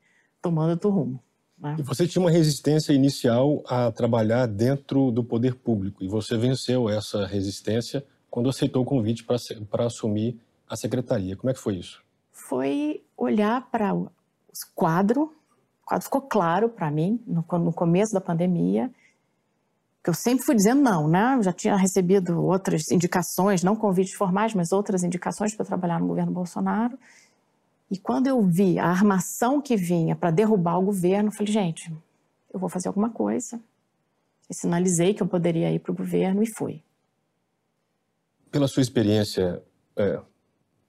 tomando 0.42 0.72
outro 0.72 0.90
rumo. 0.90 1.20
Né? 1.58 1.76
E 1.80 1.82
você 1.82 2.08
tinha 2.08 2.22
uma 2.22 2.32
resistência 2.32 2.94
inicial 2.94 3.64
a 3.68 3.92
trabalhar 3.92 4.46
dentro 4.46 5.12
do 5.12 5.24
poder 5.24 5.56
público 5.56 6.04
e 6.04 6.08
você 6.08 6.38
venceu 6.38 6.90
essa 6.90 7.26
resistência 7.26 8.04
quando 8.30 8.50
aceitou 8.50 8.84
o 8.84 8.86
convite 8.86 9.24
para 9.24 9.86
assumir 9.86 10.40
a 10.68 10.76
secretaria. 10.76 11.36
Como 11.36 11.50
é 11.50 11.54
que 11.54 11.60
foi 11.60 11.76
isso? 11.76 12.02
Foi 12.32 13.02
olhar 13.18 13.70
para 13.70 13.94
o 13.94 14.10
quadro 14.76 15.34
quadro 15.90 16.06
ficou 16.06 16.22
claro 16.22 16.70
para 16.70 16.92
mim 16.92 17.20
no, 17.26 17.44
no, 17.58 17.74
começo 17.74 18.14
da 18.14 18.22
pandemia, 18.22 18.92
que 20.04 20.10
eu 20.10 20.14
sempre 20.14 20.46
fui 20.46 20.56
dizendo 20.56 20.82
não, 20.82 21.08
né? 21.08 21.36
Eu 21.38 21.44
já 21.44 21.54
tinha 21.54 21.76
recebido 21.76 22.42
outras 22.42 22.90
indicações, 22.92 23.64
não 23.64 23.76
convites 23.76 24.14
formais, 24.14 24.54
mas 24.54 24.72
outras 24.72 25.04
indicações 25.04 25.54
para 25.54 25.66
trabalhar 25.66 26.00
no 26.00 26.08
governo 26.08 26.32
Bolsonaro. 26.32 26.98
E 27.92 27.98
quando 27.98 28.28
eu 28.28 28.42
vi 28.42 28.80
a 28.80 28.86
armação 28.86 29.62
que 29.62 29.76
vinha 29.76 30.16
para 30.16 30.32
derrubar 30.32 30.78
o 30.78 30.86
governo, 30.86 31.30
eu 31.30 31.34
falei, 31.34 31.52
gente, 31.52 31.92
eu 32.54 32.60
vou 32.60 32.70
fazer 32.70 32.88
alguma 32.88 33.10
coisa. 33.10 33.60
E 34.50 34.54
sinalizei 34.54 35.14
que 35.14 35.22
eu 35.22 35.28
poderia 35.28 35.72
ir 35.72 35.80
para 35.80 35.92
o 35.92 35.96
governo 35.96 36.42
e 36.42 36.48
fui. 36.48 36.82
Pela 38.52 38.68
sua 38.68 38.82
experiência, 38.82 39.62
é, 39.96 40.20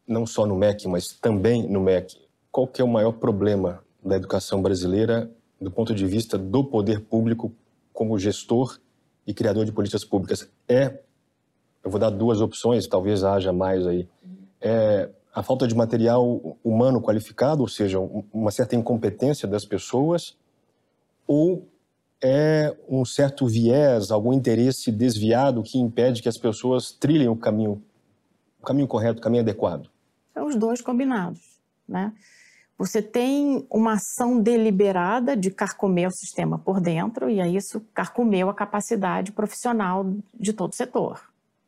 não 0.06 0.24
só 0.24 0.46
no 0.46 0.56
MEC, 0.56 0.86
mas 0.88 1.08
também 1.08 1.68
no 1.68 1.80
MEC, 1.80 2.16
qual 2.50 2.66
que 2.66 2.80
é 2.80 2.84
o 2.84 2.88
maior 2.88 3.12
problema 3.12 3.82
da 4.04 4.16
educação 4.16 4.62
brasileira 4.62 5.30
do 5.60 5.70
ponto 5.70 5.94
de 5.94 6.06
vista 6.06 6.38
do 6.38 6.64
poder 6.64 7.00
público 7.00 7.52
como 7.92 8.18
gestor 8.18 8.78
e 9.26 9.34
criador 9.34 9.64
de 9.64 9.72
políticas 9.72 10.04
públicas 10.04 10.50
é, 10.68 10.98
eu 11.82 11.90
vou 11.90 11.98
dar 11.98 12.10
duas 12.10 12.40
opções, 12.40 12.86
talvez 12.86 13.24
haja 13.24 13.52
mais 13.52 13.86
aí, 13.86 14.08
é 14.60 15.08
a 15.34 15.42
falta 15.42 15.66
de 15.66 15.74
material 15.74 16.58
humano 16.62 17.00
qualificado, 17.00 17.62
ou 17.62 17.68
seja, 17.68 17.98
uma 18.32 18.50
certa 18.50 18.74
incompetência 18.74 19.46
das 19.46 19.64
pessoas, 19.64 20.36
ou 21.26 21.66
é 22.22 22.76
um 22.88 23.04
certo 23.04 23.46
viés, 23.46 24.10
algum 24.10 24.32
interesse 24.32 24.90
desviado 24.90 25.62
que 25.62 25.78
impede 25.78 26.20
que 26.20 26.28
as 26.28 26.36
pessoas 26.36 26.92
trilhem 26.92 27.28
o 27.28 27.36
caminho, 27.36 27.82
o 28.60 28.66
caminho 28.66 28.88
correto, 28.88 29.20
o 29.20 29.22
caminho 29.22 29.42
adequado? 29.42 29.88
São 30.34 30.46
os 30.46 30.56
dois 30.56 30.80
combinados, 30.80 31.60
né? 31.88 32.12
Você 32.80 33.02
tem 33.02 33.66
uma 33.68 33.92
ação 33.92 34.40
deliberada 34.40 35.36
de 35.36 35.50
carcomer 35.50 36.08
o 36.08 36.10
sistema 36.10 36.58
por 36.58 36.80
dentro, 36.80 37.28
e 37.28 37.38
aí 37.38 37.54
isso 37.54 37.78
carcomeu 37.92 38.48
a 38.48 38.54
capacidade 38.54 39.32
profissional 39.32 40.14
de 40.32 40.54
todo 40.54 40.72
o 40.72 40.74
setor. 40.74 41.20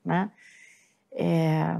Né? 0.02 0.30
É, 1.12 1.76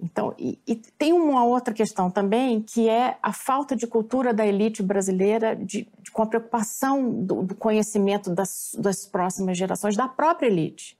então, 0.00 0.34
e, 0.36 0.58
e, 0.66 0.74
tem 0.74 1.12
uma 1.12 1.44
outra 1.44 1.72
questão 1.72 2.10
também, 2.10 2.60
que 2.60 2.88
é 2.88 3.16
a 3.22 3.32
falta 3.32 3.76
de 3.76 3.86
cultura 3.86 4.34
da 4.34 4.44
elite 4.44 4.82
brasileira 4.82 5.54
de, 5.54 5.88
de 6.00 6.10
com 6.10 6.22
a 6.22 6.26
preocupação 6.26 7.08
do, 7.08 7.44
do 7.44 7.54
conhecimento 7.54 8.34
das, 8.34 8.74
das, 8.76 9.06
próximas 9.06 9.56
gerações, 9.56 9.96
da 9.96 10.08
própria 10.08 10.48
elite. 10.48 10.98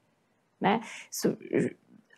Né? 0.57 0.79
Isso 1.11 1.37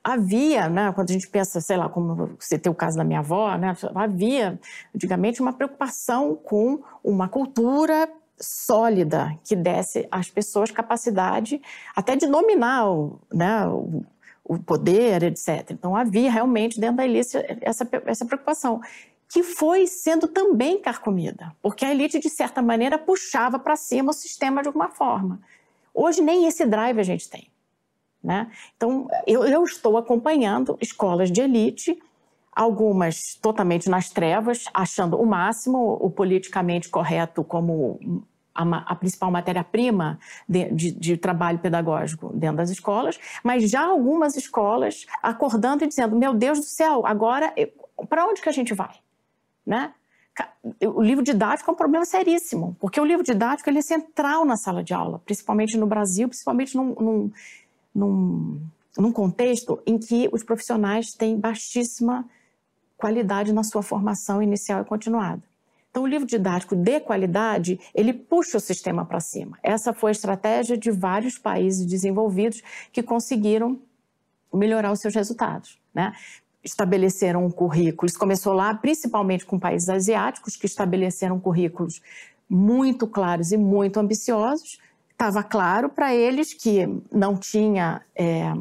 havia, 0.05 0.69
né, 0.69 0.91
quando 0.93 1.09
a 1.09 1.13
gente 1.13 1.27
pensa, 1.27 1.59
sei 1.59 1.77
lá, 1.77 1.89
como 1.89 2.37
você 2.39 2.59
tem 2.59 2.71
o 2.71 2.75
caso 2.75 2.95
da 2.95 3.03
minha 3.03 3.19
avó, 3.19 3.57
né, 3.57 3.75
havia 3.95 4.59
antigamente 4.93 5.41
uma 5.41 5.51
preocupação 5.51 6.35
com 6.35 6.83
uma 7.03 7.27
cultura 7.27 8.07
sólida 8.39 9.35
que 9.43 9.55
desse 9.55 10.07
às 10.11 10.29
pessoas 10.29 10.69
capacidade 10.69 11.59
até 11.95 12.15
de 12.15 12.27
dominar 12.27 12.87
o, 12.87 13.19
né, 13.33 13.65
o, 13.65 14.05
o 14.43 14.59
poder, 14.59 15.23
etc. 15.23 15.71
Então 15.71 15.95
havia 15.95 16.31
realmente 16.31 16.79
dentro 16.79 16.97
da 16.97 17.05
elite 17.05 17.35
essa, 17.61 17.89
essa 18.05 18.25
preocupação 18.25 18.81
que 19.27 19.41
foi 19.41 19.87
sendo 19.87 20.27
também 20.27 20.79
carcomida, 20.79 21.51
porque 21.63 21.83
a 21.83 21.91
elite 21.91 22.19
de 22.19 22.29
certa 22.29 22.61
maneira 22.61 22.99
puxava 22.99 23.57
para 23.57 23.75
cima 23.75 24.11
o 24.11 24.13
sistema 24.13 24.61
de 24.61 24.67
alguma 24.67 24.89
forma. 24.89 25.41
Hoje 25.91 26.21
nem 26.21 26.45
esse 26.45 26.63
drive 26.63 26.99
a 26.99 27.03
gente 27.03 27.27
tem. 27.27 27.49
Né? 28.25 28.49
Então, 28.75 29.07
eu, 29.27 29.45
eu 29.45 29.63
estou 29.63 29.97
acompanhando 29.97 30.75
escolas 30.81 31.31
de 31.31 31.41
elite, 31.41 32.01
algumas 32.51 33.35
totalmente 33.35 33.87
nas 33.87 34.09
trevas, 34.09 34.63
achando 34.73 35.15
o 35.21 35.25
máximo 35.27 35.95
o 36.01 36.09
politicamente 36.09 36.89
correto 36.89 37.43
como 37.43 38.25
a, 38.55 38.63
a 38.91 38.95
principal 38.95 39.29
matéria-prima 39.29 40.17
de, 40.49 40.71
de, 40.71 40.91
de, 40.91 41.17
trabalho 41.17 41.59
pedagógico 41.59 42.31
dentro 42.33 42.57
das 42.57 42.71
escolas, 42.71 43.19
mas 43.43 43.69
já 43.69 43.85
algumas 43.85 44.35
escolas 44.35 45.05
acordando 45.21 45.83
e 45.83 45.87
dizendo: 45.87 46.15
meu 46.15 46.33
Deus 46.33 46.57
do 46.57 46.65
céu, 46.65 47.05
agora 47.05 47.53
para 48.09 48.25
onde 48.25 48.41
que 48.41 48.49
a 48.49 48.53
gente 48.53 48.73
vai? 48.73 48.95
Né? 49.63 49.93
O 50.81 51.01
livro 51.01 51.23
didático 51.23 51.69
é 51.69 51.73
um 51.73 51.77
problema 51.77 52.05
seríssimo, 52.05 52.75
porque 52.79 52.99
o 52.99 53.05
livro 53.05 53.23
didático 53.23 53.69
ele 53.69 53.79
é 53.79 53.83
central 53.83 54.43
na 54.43 54.57
sala 54.57 54.83
de 54.83 54.93
aula, 54.93 55.19
principalmente 55.19 55.77
no 55.77 55.85
Brasil, 55.85 56.27
principalmente 56.27 56.75
num, 56.75 56.95
num 56.95 57.31
num, 57.95 58.61
num 58.97 59.11
contexto 59.11 59.81
em 59.85 59.97
que 59.97 60.29
os 60.31 60.43
profissionais 60.43 61.13
têm 61.13 61.39
baixíssima 61.39 62.27
qualidade 62.97 63.53
na 63.53 63.63
sua 63.63 63.81
formação 63.81 64.41
inicial 64.41 64.81
e 64.81 64.85
continuada. 64.85 65.41
Então, 65.89 66.03
o 66.03 66.07
livro 66.07 66.27
didático 66.27 66.75
de 66.75 66.99
qualidade, 66.99 67.79
ele 67.93 68.11
puxa 68.11 68.57
o 68.57 68.59
sistema 68.59 69.05
para 69.05 69.21
cima. 69.21 69.57
Essa 69.63 69.93
foi 69.93 70.11
a 70.11 70.11
estratégia 70.11 70.77
de 70.77 70.91
vários 70.91 71.37
países 71.37 71.85
desenvolvidos 71.85 72.61
que 72.91 73.01
conseguiram 73.01 73.79
melhorar 74.53 74.91
os 74.91 74.99
seus 74.99 75.15
resultados. 75.15 75.79
Né? 75.93 76.13
Estabeleceram 76.61 77.45
um 77.45 77.51
currículo, 77.51 78.11
começou 78.19 78.51
lá 78.51 78.73
principalmente 78.73 79.45
com 79.45 79.57
países 79.57 79.87
asiáticos, 79.87 80.57
que 80.57 80.65
estabeleceram 80.65 81.39
currículos 81.39 82.01
muito 82.49 83.07
claros 83.07 83.53
e 83.53 83.57
muito 83.57 83.97
ambiciosos, 83.97 84.79
estava 85.15 85.41
claro 85.41 85.89
para 85.89 86.13
eles 86.13 86.53
que 86.53 86.85
não 87.11 87.37
tinha 87.37 88.01
é, 88.15 88.53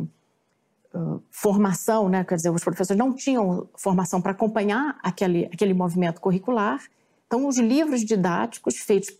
formação, 1.31 2.09
né? 2.09 2.25
quer 2.25 2.37
dizer, 2.37 2.51
os 2.51 2.63
professores 2.63 2.99
não 2.99 3.13
tinham 3.13 3.69
formação 3.77 4.21
para 4.21 4.31
acompanhar 4.31 4.97
aquele, 5.03 5.47
aquele 5.53 5.75
movimento 5.75 6.21
curricular. 6.21 6.81
Então, 7.27 7.49
os 7.49 7.59
livros 7.59 8.05
didáticos 8.05 8.77
feitos 8.77 9.11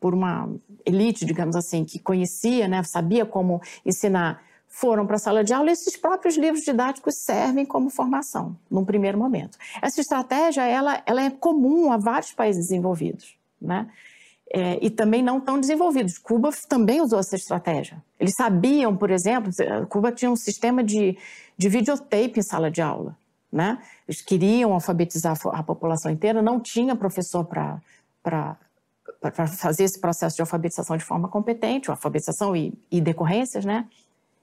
por 0.00 0.12
uma 0.12 0.48
elite, 0.84 1.24
digamos 1.24 1.54
assim, 1.54 1.84
que 1.84 2.00
conhecia, 2.00 2.66
né, 2.66 2.82
sabia 2.82 3.24
como 3.24 3.62
ensinar, 3.86 4.42
foram 4.66 5.06
para 5.06 5.16
a 5.16 5.18
sala 5.18 5.44
de 5.44 5.52
aula. 5.52 5.70
E 5.70 5.72
esses 5.72 5.96
próprios 5.96 6.36
livros 6.36 6.64
didáticos 6.64 7.16
servem 7.16 7.64
como 7.64 7.88
formação, 7.88 8.56
num 8.68 8.84
primeiro 8.84 9.18
momento. 9.18 9.56
Essa 9.80 10.00
estratégia, 10.00 10.66
ela, 10.66 11.00
ela 11.06 11.22
é 11.22 11.30
comum 11.30 11.92
a 11.92 11.96
vários 11.96 12.32
países 12.32 12.66
desenvolvidos, 12.66 13.36
né? 13.60 13.88
É, 14.52 14.78
e 14.84 14.90
também 14.90 15.22
não 15.22 15.40
tão 15.40 15.60
desenvolvidos. 15.60 16.18
Cuba 16.18 16.50
também 16.68 17.00
usou 17.00 17.20
essa 17.20 17.36
estratégia. 17.36 18.02
Eles 18.18 18.34
sabiam, 18.34 18.96
por 18.96 19.10
exemplo, 19.10 19.50
Cuba 19.88 20.10
tinha 20.10 20.30
um 20.30 20.36
sistema 20.36 20.82
de, 20.82 21.16
de 21.56 21.68
videotape 21.68 22.40
em 22.40 22.42
sala 22.42 22.70
de 22.70 22.82
aula. 22.82 23.16
Né? 23.52 23.78
Eles 24.06 24.20
queriam 24.20 24.72
alfabetizar 24.72 25.36
a 25.52 25.62
população 25.62 26.10
inteira, 26.10 26.42
não 26.42 26.60
tinha 26.60 26.94
professor 26.96 27.44
para 27.44 28.56
fazer 29.56 29.84
esse 29.84 30.00
processo 30.00 30.36
de 30.36 30.42
alfabetização 30.42 30.96
de 30.96 31.04
forma 31.04 31.28
competente, 31.28 31.90
alfabetização 31.90 32.54
e, 32.54 32.72
e 32.90 33.00
decorrências, 33.00 33.64
né? 33.64 33.86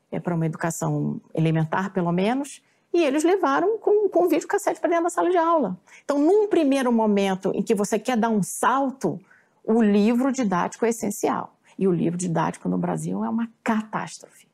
É 0.10 0.20
para 0.20 0.36
uma 0.36 0.46
educação 0.46 1.20
elementar, 1.34 1.92
pelo 1.92 2.12
menos. 2.12 2.62
E 2.94 3.04
eles 3.04 3.24
levaram 3.24 3.78
com, 3.78 4.08
com 4.10 4.28
vídeo 4.28 4.48
cassete 4.48 4.80
para 4.80 4.90
dentro 4.90 5.06
da 5.06 5.10
sala 5.10 5.30
de 5.30 5.38
aula. 5.38 5.78
Então, 6.04 6.18
num 6.18 6.48
primeiro 6.48 6.92
momento 6.92 7.52
em 7.54 7.62
que 7.62 7.76
você 7.76 8.00
quer 8.00 8.16
dar 8.16 8.30
um 8.30 8.42
salto, 8.42 9.20
o 9.68 9.82
livro 9.82 10.32
didático 10.32 10.86
é 10.86 10.90
essencial. 10.90 11.54
E 11.78 11.88
o 11.88 11.92
livro 11.92 12.18
didático 12.18 12.70
no 12.70 12.78
Brasil 12.78 13.24
é 13.24 13.30
uma 13.30 13.50
catástrofe. 13.64 14.48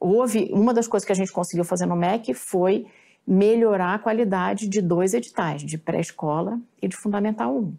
Houve, 0.00 0.50
uma 0.52 0.74
das 0.74 0.88
coisas 0.88 1.06
que 1.06 1.12
a 1.12 1.14
gente 1.14 1.30
conseguiu 1.30 1.64
fazer 1.64 1.86
no 1.86 1.94
MEC 1.94 2.34
foi 2.34 2.86
melhorar 3.24 3.94
a 3.94 3.98
qualidade 3.98 4.66
de 4.66 4.80
dois 4.80 5.14
editais, 5.14 5.62
de 5.62 5.78
pré-escola 5.78 6.58
e 6.80 6.88
de 6.88 6.96
Fundamental 6.96 7.56
1. 7.56 7.74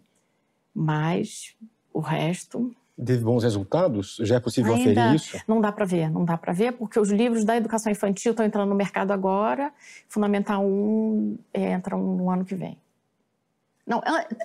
Mas 0.74 1.54
o 1.92 2.00
resto 2.00 2.74
Teve 2.96 3.24
bons 3.24 3.42
resultados? 3.42 4.18
Já 4.20 4.36
é 4.36 4.40
possível 4.40 4.72
Ainda 4.72 5.02
aferir 5.02 5.16
isso? 5.16 5.36
Não 5.48 5.60
dá 5.60 5.72
para 5.72 5.84
ver, 5.84 6.08
não 6.08 6.24
dá 6.24 6.38
para 6.38 6.52
ver, 6.52 6.74
porque 6.74 6.98
os 6.98 7.10
livros 7.10 7.44
da 7.44 7.56
educação 7.56 7.90
infantil 7.90 8.30
estão 8.30 8.46
entrando 8.46 8.68
no 8.68 8.74
mercado 8.76 9.10
agora, 9.10 9.72
Fundamental 10.08 10.64
1 10.64 11.38
é, 11.52 11.72
entram 11.72 12.00
no 12.00 12.30
ano 12.30 12.44
que 12.44 12.54
vem. 12.54 12.78
Não, 13.84 14.00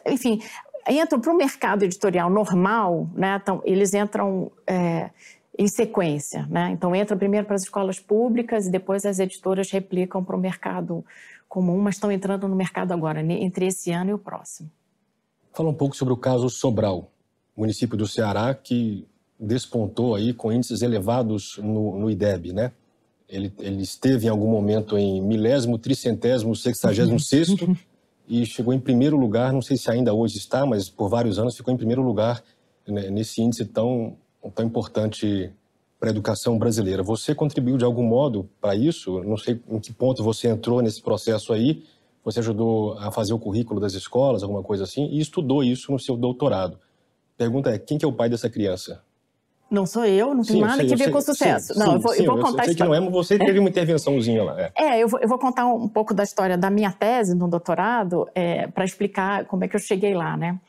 enfim, 0.05 0.41
entram 0.89 1.19
para 1.19 1.31
o 1.31 1.37
mercado 1.37 1.83
editorial 1.83 2.29
normal, 2.29 3.07
né? 3.13 3.39
Então, 3.41 3.61
eles 3.63 3.93
entram 3.93 4.51
é, 4.65 5.09
em 5.57 5.67
sequência, 5.67 6.47
né? 6.49 6.71
Então, 6.71 6.95
entra 6.95 7.15
primeiro 7.15 7.45
para 7.45 7.55
as 7.55 7.63
escolas 7.63 7.99
públicas 7.99 8.67
e 8.67 8.71
depois 8.71 9.05
as 9.05 9.19
editoras 9.19 9.69
replicam 9.69 10.23
para 10.23 10.35
o 10.35 10.39
mercado 10.39 11.05
comum, 11.47 11.79
mas 11.79 11.95
estão 11.95 12.11
entrando 12.11 12.47
no 12.47 12.55
mercado 12.55 12.91
agora, 12.91 13.21
entre 13.21 13.67
esse 13.67 13.91
ano 13.91 14.11
e 14.11 14.13
o 14.13 14.17
próximo. 14.17 14.69
Fala 15.51 15.69
um 15.69 15.73
pouco 15.73 15.95
sobre 15.95 16.13
o 16.13 16.17
caso 16.17 16.49
Sobral, 16.49 17.11
município 17.57 17.97
do 17.97 18.07
Ceará 18.07 18.53
que 18.53 19.07
despontou 19.39 20.15
aí 20.15 20.33
com 20.33 20.51
índices 20.51 20.81
elevados 20.81 21.57
no, 21.57 21.97
no 21.97 22.09
IDEB, 22.09 22.53
né? 22.53 22.71
Ele, 23.27 23.53
ele, 23.59 23.83
esteve 23.83 24.25
em 24.25 24.29
algum 24.29 24.49
momento 24.49 24.97
em 24.97 25.21
milésimo, 25.21 25.77
tricentésimo, 25.77 26.55
sexagésimo 26.55 27.19
sexto 27.19 27.77
e 28.29 28.45
chegou 28.45 28.71
em 28.71 28.79
primeiro 28.79 29.17
lugar, 29.17 29.51
não 29.51 29.61
sei 29.61 29.75
se 29.75 29.89
ainda 29.89 30.13
hoje 30.13 30.37
está, 30.37 30.63
mas 30.63 30.87
por 30.87 31.09
vários 31.09 31.39
anos 31.39 31.57
ficou 31.57 31.73
em 31.73 31.77
primeiro 31.77 32.03
lugar 32.03 32.43
né, 32.87 33.09
nesse 33.09 33.41
índice 33.41 33.65
tão, 33.65 34.15
tão 34.53 34.63
importante 34.63 35.51
para 35.99 36.09
a 36.09 36.11
educação 36.11 36.57
brasileira. 36.57 37.01
Você 37.01 37.33
contribuiu 37.33 37.75
de 37.75 37.83
algum 37.83 38.03
modo 38.03 38.47
para 38.61 38.75
isso? 38.75 39.21
Não 39.23 39.35
sei 39.35 39.59
em 39.67 39.79
que 39.79 39.91
ponto 39.91 40.23
você 40.23 40.47
entrou 40.47 40.79
nesse 40.81 41.01
processo 41.01 41.51
aí. 41.51 41.83
Você 42.23 42.39
ajudou 42.39 42.93
a 42.99 43.11
fazer 43.11 43.33
o 43.33 43.39
currículo 43.39 43.79
das 43.79 43.93
escolas, 43.93 44.43
alguma 44.43 44.61
coisa 44.61 44.83
assim, 44.83 45.07
e 45.07 45.19
estudou 45.19 45.63
isso 45.63 45.91
no 45.91 45.99
seu 45.99 46.15
doutorado. 46.15 46.77
Pergunta 47.35 47.71
é, 47.71 47.79
quem 47.79 47.97
que 47.97 48.05
é 48.05 48.07
o 48.07 48.13
pai 48.13 48.29
dessa 48.29 48.49
criança? 48.49 49.01
Não 49.69 49.85
sou 49.85 50.03
eu, 50.03 50.33
não 50.33 50.43
tem 50.43 50.59
nada 50.61 50.81
a 50.81 50.95
ver 50.95 51.11
com 51.11 51.21
sucesso. 51.21 51.73
Sim, 51.73 51.79
não, 51.79 51.85
sim, 51.85 51.93
eu 51.93 51.99
vou, 51.99 52.13
sim, 52.13 52.23
eu 52.23 52.25
vou 52.25 52.41
contar 52.41 52.63
eu 52.63 52.65
sei 52.65 52.75
que 52.75 52.83
não 52.83 52.93
é, 52.93 52.99
mas 52.99 53.11
você 53.11 53.37
teve 53.37 53.59
uma 53.59 53.69
intervençãozinha 53.69 54.43
lá. 54.43 54.59
É, 54.59 54.71
é 54.97 55.03
eu, 55.03 55.07
vou, 55.07 55.19
eu, 55.19 55.29
vou, 55.29 55.37
contar 55.37 55.67
um 55.67 55.87
pouco 55.87 56.13
da 56.13 56.23
história 56.23 56.57
da 56.57 56.69
minha 56.69 56.91
tese 56.91 57.35
no 57.35 57.47
doutorado 57.47 58.27
é, 58.33 58.67
para 58.67 58.83
explicar 58.83 59.45
como 59.45 59.63
é 59.63 59.67
que 59.67 59.75
eu 59.75 59.79
cheguei 59.79 60.15
lá, 60.15 60.35
né? 60.35 60.59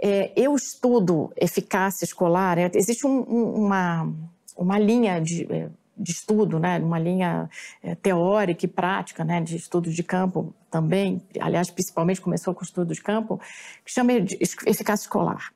É, 0.00 0.30
eu 0.36 0.54
estudo 0.54 1.32
eficácia 1.36 2.04
escolar, 2.04 2.58
é, 2.58 2.70
existe 2.74 3.06
um, 3.06 3.24
um, 3.28 3.64
uma, 3.64 4.12
uma 4.56 4.78
linha 4.78 5.18
de, 5.20 5.46
é, 5.50 5.68
de 5.96 6.12
estudo, 6.12 6.58
né, 6.58 6.78
uma 6.78 6.98
linha 6.98 7.48
é, 7.82 7.94
teórica 7.94 8.66
e 8.66 8.68
prática, 8.68 9.24
né, 9.24 9.40
de 9.40 9.56
estudo 9.56 9.90
de 9.90 10.02
campo 10.02 10.54
também, 10.70 11.22
aliás, 11.40 11.70
principalmente 11.70 12.20
começou 12.20 12.54
com 12.54 12.60
o 12.60 12.64
estudo 12.64 12.92
de 12.92 13.00
campo, 13.00 13.40
que 13.84 13.90
chama 13.90 14.20
de 14.20 14.36
eficácia 14.66 15.04
escolar. 15.04 15.50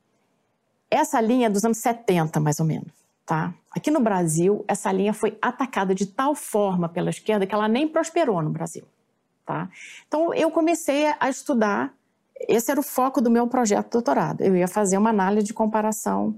Essa 0.90 1.20
linha 1.20 1.46
é 1.46 1.50
dos 1.50 1.64
anos 1.64 1.78
70, 1.78 2.40
mais 2.40 2.58
ou 2.58 2.66
menos. 2.66 2.92
Tá? 3.24 3.54
Aqui 3.70 3.90
no 3.90 4.00
Brasil, 4.00 4.64
essa 4.66 4.90
linha 4.90 5.14
foi 5.14 5.38
atacada 5.40 5.94
de 5.94 6.04
tal 6.04 6.34
forma 6.34 6.88
pela 6.88 7.10
esquerda 7.10 7.46
que 7.46 7.54
ela 7.54 7.68
nem 7.68 7.86
prosperou 7.86 8.42
no 8.42 8.50
Brasil. 8.50 8.82
Tá? 9.46 9.68
Então, 10.08 10.34
eu 10.34 10.50
comecei 10.50 11.06
a 11.18 11.28
estudar, 11.28 11.94
esse 12.48 12.70
era 12.70 12.80
o 12.80 12.82
foco 12.82 13.20
do 13.20 13.30
meu 13.30 13.46
projeto 13.46 13.86
de 13.86 13.92
doutorado. 13.92 14.40
Eu 14.40 14.56
ia 14.56 14.66
fazer 14.66 14.98
uma 14.98 15.10
análise 15.10 15.46
de 15.46 15.54
comparação 15.54 16.34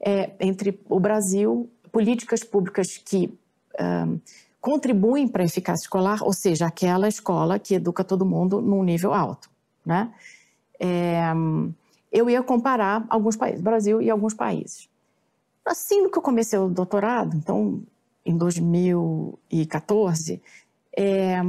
é, 0.00 0.32
entre 0.40 0.80
o 0.88 0.98
Brasil, 0.98 1.70
políticas 1.92 2.42
públicas 2.42 2.96
que 2.96 3.32
um, 3.80 4.18
contribuem 4.60 5.28
para 5.28 5.42
a 5.42 5.46
eficácia 5.46 5.84
escolar, 5.84 6.22
ou 6.22 6.32
seja, 6.32 6.66
aquela 6.66 7.08
escola 7.08 7.58
que 7.58 7.74
educa 7.74 8.02
todo 8.02 8.26
mundo 8.26 8.60
num 8.60 8.82
nível 8.82 9.14
alto. 9.14 9.48
Né? 9.84 10.12
É, 10.78 11.32
eu 12.12 12.28
ia 12.28 12.42
comparar 12.42 13.06
alguns 13.08 13.36
países, 13.36 13.62
Brasil 13.62 14.02
e 14.02 14.10
alguns 14.10 14.34
países. 14.34 14.88
Assim 15.64 16.10
que 16.10 16.18
eu 16.18 16.22
comecei 16.22 16.58
o 16.58 16.68
doutorado, 16.68 17.36
então, 17.36 17.82
em 18.24 18.36
2014, 18.36 20.42
é, 20.96 21.40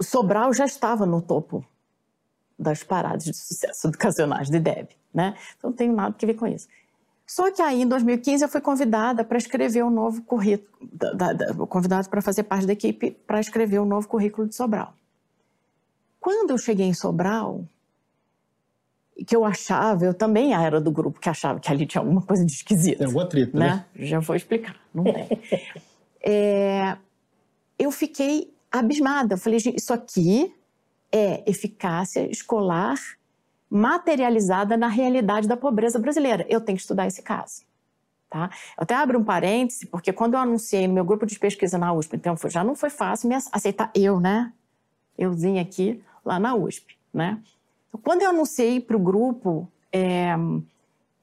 Sobral 0.00 0.52
já 0.52 0.66
estava 0.66 1.04
no 1.04 1.20
topo 1.20 1.64
das 2.58 2.82
paradas 2.82 3.24
de 3.24 3.34
sucesso 3.34 3.88
educacionais 3.88 4.48
de 4.48 4.60
DEB, 4.60 4.88
né? 5.12 5.36
Então, 5.56 5.70
não 5.70 5.76
tenho 5.76 5.94
nada 5.94 6.14
que 6.14 6.24
ver 6.24 6.34
com 6.34 6.46
isso. 6.46 6.68
Só 7.26 7.50
que 7.50 7.60
aí, 7.60 7.82
em 7.82 7.88
2015, 7.88 8.44
eu 8.44 8.48
fui 8.48 8.60
convidada 8.60 9.24
para 9.24 9.36
escrever 9.36 9.84
um 9.84 9.90
novo 9.90 10.22
currículo, 10.22 10.70
convidada 11.68 12.08
para 12.08 12.22
fazer 12.22 12.44
parte 12.44 12.66
da 12.66 12.72
equipe 12.72 13.10
para 13.10 13.40
escrever 13.40 13.80
um 13.80 13.84
novo 13.84 14.06
currículo 14.06 14.46
de 14.46 14.54
Sobral. 14.54 14.94
Quando 16.20 16.50
eu 16.50 16.58
cheguei 16.58 16.86
em 16.86 16.94
Sobral, 16.94 17.64
que 19.24 19.34
eu 19.34 19.44
achava, 19.44 20.04
eu 20.04 20.12
também 20.12 20.52
era 20.52 20.80
do 20.80 20.90
grupo 20.90 21.20
que 21.20 21.28
achava 21.28 21.58
que 21.58 21.70
ali 21.70 21.86
tinha 21.86 22.00
alguma 22.00 22.22
coisa 22.22 22.44
de 22.44 22.52
esquisito. 22.52 23.00
É 23.00 23.04
alguma 23.06 23.26
treta, 23.26 23.58
né? 23.58 23.84
né? 23.94 24.06
Já 24.06 24.20
vou 24.20 24.36
explicar, 24.36 24.76
não 24.92 25.04
tem. 25.04 25.28
é, 26.20 26.96
eu 27.78 27.90
fiquei 27.90 28.52
abismada. 28.70 29.34
Eu 29.34 29.38
falei, 29.38 29.58
gente, 29.58 29.76
isso 29.76 29.92
aqui 29.92 30.54
é 31.10 31.42
eficácia 31.48 32.30
escolar 32.30 32.98
materializada 33.70 34.76
na 34.76 34.88
realidade 34.88 35.48
da 35.48 35.56
pobreza 35.56 35.98
brasileira. 35.98 36.44
Eu 36.48 36.60
tenho 36.60 36.76
que 36.76 36.82
estudar 36.82 37.06
esse 37.06 37.22
caso. 37.22 37.62
Tá? 38.28 38.50
Eu 38.76 38.82
até 38.82 38.94
abro 38.94 39.18
um 39.18 39.24
parêntese, 39.24 39.86
porque 39.86 40.12
quando 40.12 40.34
eu 40.34 40.40
anunciei 40.40 40.86
no 40.86 40.94
meu 40.94 41.04
grupo 41.04 41.24
de 41.26 41.38
pesquisa 41.38 41.78
na 41.78 41.92
USP, 41.92 42.16
então 42.16 42.36
já 42.48 42.62
não 42.62 42.74
foi 42.74 42.90
fácil 42.90 43.28
me 43.28 43.34
aceitar 43.34 43.90
eu, 43.94 44.20
né? 44.20 44.52
Euzinha 45.16 45.62
aqui, 45.62 46.02
lá 46.24 46.38
na 46.38 46.54
USP, 46.54 46.98
né? 47.14 47.40
Quando 47.98 48.22
eu 48.22 48.30
anunciei 48.30 48.80
para 48.80 48.96
o 48.96 49.00
grupo 49.00 49.68
é, 49.92 50.34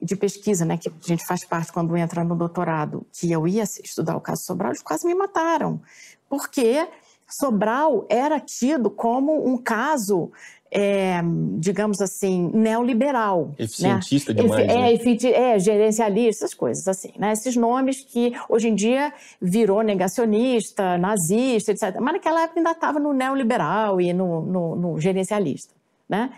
de 0.01 0.15
pesquisa, 0.15 0.65
né, 0.65 0.77
que 0.77 0.89
a 0.89 0.91
gente 1.01 1.25
faz 1.25 1.45
parte 1.45 1.71
quando 1.71 1.95
entra 1.95 2.23
no 2.23 2.36
doutorado, 2.36 3.05
que 3.12 3.31
eu 3.31 3.47
ia 3.47 3.63
estudar 3.63 4.15
o 4.15 4.21
caso 4.21 4.43
Sobral, 4.43 4.71
eles 4.71 4.81
quase 4.81 5.05
me 5.05 5.15
mataram. 5.15 5.81
Porque 6.29 6.88
Sobral 7.27 8.05
era 8.09 8.39
tido 8.39 8.89
como 8.89 9.47
um 9.47 9.57
caso 9.57 10.31
é, 10.75 11.21
digamos 11.59 12.01
assim, 12.01 12.49
neoliberal. 12.51 13.49
Né? 13.49 13.53
Eficientista 13.59 14.33
né? 14.33 14.41
demais, 14.41 14.63
é, 14.63 15.31
né? 15.31 15.53
é, 15.53 15.59
gerencialista, 15.59 16.45
essas 16.45 16.53
coisas 16.55 16.88
assim, 16.88 17.12
né? 17.15 17.31
Esses 17.31 17.55
nomes 17.55 18.01
que 18.01 18.33
hoje 18.49 18.69
em 18.69 18.75
dia 18.75 19.13
virou 19.39 19.83
negacionista, 19.83 20.97
nazista, 20.97 21.71
etc. 21.71 21.99
Mas 22.01 22.13
naquela 22.13 22.41
época 22.41 22.59
ainda 22.59 22.71
estava 22.71 22.99
no 22.99 23.13
neoliberal 23.13 24.01
e 24.01 24.12
no, 24.13 24.41
no, 24.41 24.75
no 24.75 24.99
gerencialista, 24.99 25.75
né? 26.09 26.31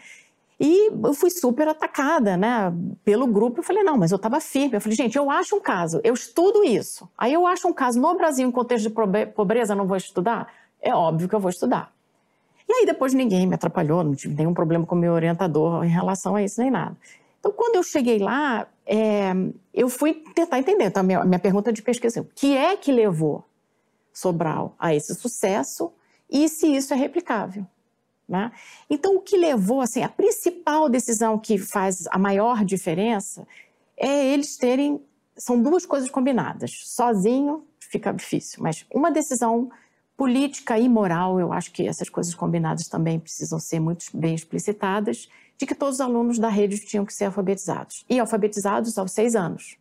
E 0.60 0.88
eu 0.88 1.14
fui 1.14 1.30
super 1.30 1.68
atacada, 1.68 2.38
né, 2.38 2.74
pelo 3.04 3.28
grupo. 3.28 3.60
Eu 3.60 3.64
falei, 3.64 3.84
não, 3.84 3.98
mas 3.98 4.12
eu 4.12 4.16
estava 4.16 4.40
firme. 4.40 4.76
Eu 4.76 4.82
falei, 4.82 4.96
gente, 4.96 5.18
eu 5.18 5.30
acho 5.30 5.56
um 5.56 5.60
caso, 5.60 6.00
eu 6.04 6.14
estudo 6.14 6.64
isso. 6.64 7.10
Aí 7.18 7.34
eu 7.34 7.46
acho 7.46 7.68
um 7.68 7.74
caso 7.74 8.00
no 8.00 8.16
Brasil, 8.16 8.48
em 8.48 8.52
contexto 8.52 8.90
de 8.90 9.26
pobreza, 9.28 9.76
não 9.76 9.86
vou 9.86 9.98
estudar? 9.98 10.48
É 10.82 10.94
óbvio 10.94 11.28
que 11.28 11.36
eu 11.36 11.40
vou 11.40 11.50
estudar. 11.50 11.94
E 12.68 12.74
aí 12.74 12.86
depois 12.86 13.14
ninguém 13.14 13.46
me 13.46 13.56
atrapalhou, 13.56 14.04
não 14.04 14.16
tive 14.16 14.34
nenhum 14.34 14.54
problema 14.54 14.86
com 14.86 14.96
o 14.96 14.98
meu 14.98 15.14
orientador 15.14 15.84
em 15.84 15.90
relação 15.90 16.36
a 16.36 16.44
isso, 16.44 16.62
nem 16.62 16.72
nada. 16.72 16.98
Então, 17.40 17.52
quando 17.52 17.76
eu 17.76 17.84
cheguei 17.84 18.18
lá, 18.18 18.68
é, 18.88 19.32
eu 19.72 19.88
fui 19.88 20.16
tentar 20.34 20.58
entender. 20.58 20.86
Então, 20.86 21.02
a 21.02 21.04
minha, 21.04 21.24
minha 21.24 21.40
pergunta 21.40 21.72
de 21.72 21.82
pesquisa, 21.82 22.22
o 22.22 22.28
que 22.34 22.58
é 22.58 22.76
que 22.76 22.92
levou 22.92 23.44
Sobral 24.12 24.74
a 24.80 24.96
esse 24.96 25.14
sucesso 25.14 25.92
e 26.28 26.50
se 26.50 26.76
isso 26.76 26.94
é 26.94 26.98
replicável? 26.98 27.68
Né? 28.28 28.52
Então, 28.90 29.18
o 29.18 29.22
que 29.22 29.38
levou, 29.38 29.82
assim, 29.82 30.02
a 30.02 30.10
principal 30.10 30.90
decisão 30.90 31.38
que 31.38 31.58
faz 31.58 32.08
a 32.08 32.18
maior 32.18 32.66
diferença 32.66 33.48
é 33.98 34.34
eles 34.34 34.58
terem. 34.58 35.02
São 35.38 35.62
duas 35.62 35.86
coisas 35.86 36.10
combinadas. 36.10 36.72
Sozinho 36.86 37.66
fica 37.80 38.12
difícil, 38.12 38.64
mas 38.64 38.86
uma 38.92 39.12
decisão 39.12 39.70
política 40.18 40.80
e 40.80 40.88
moral, 40.88 41.40
eu 41.40 41.52
acho 41.52 41.72
que 41.72 41.88
essas 41.88 42.10
coisas 42.10 42.34
combinadas 42.34 42.88
também 42.88 43.20
precisam 43.20 43.60
ser 43.60 43.80
muito 43.80 44.06
bem 44.14 44.34
explicitadas, 44.34 45.30
de 45.58 45.66
que 45.66 45.76
todos 45.76 45.96
os 45.96 46.02
alunos 46.02 46.40
da 46.40 46.50
rede 46.50 46.80
tinham 46.80 47.06
que 47.06 47.14
ser 47.14 47.26
alfabetizados. 47.26 48.06
E 48.10 48.20
alfabetizados 48.20 48.98
aos 48.98 49.12
seis 49.12 49.36
anos. 49.36 49.78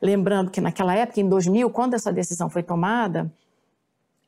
Lembrando 0.00 0.50
que 0.50 0.60
naquela 0.60 0.94
época, 0.94 1.20
em 1.20 1.28
2000, 1.28 1.68
quando 1.70 1.94
essa 1.94 2.12
decisão 2.12 2.48
foi 2.48 2.62
tomada, 2.62 3.30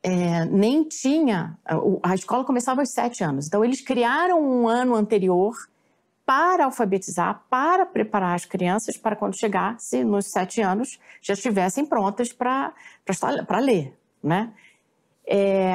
é, 0.03 0.43
nem 0.45 0.83
tinha. 0.83 1.57
A 2.03 2.13
escola 2.13 2.43
começava 2.43 2.81
aos 2.81 2.91
sete 2.91 3.23
anos. 3.23 3.47
Então, 3.47 3.63
eles 3.63 3.79
criaram 3.79 4.41
um 4.41 4.67
ano 4.67 4.95
anterior 4.95 5.55
para 6.25 6.65
alfabetizar, 6.65 7.43
para 7.49 7.85
preparar 7.85 8.35
as 8.35 8.45
crianças 8.45 8.97
para 8.97 9.15
quando 9.15 9.37
chegasse 9.37 10.03
nos 10.03 10.27
sete 10.31 10.61
anos 10.61 10.99
já 11.21 11.33
estivessem 11.33 11.85
prontas 11.85 12.31
para 12.31 12.73
ler, 13.59 13.97
né? 14.21 14.53
É, 15.25 15.73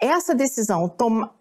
essa 0.00 0.34
decisão 0.34 0.88
toma, 0.88 1.34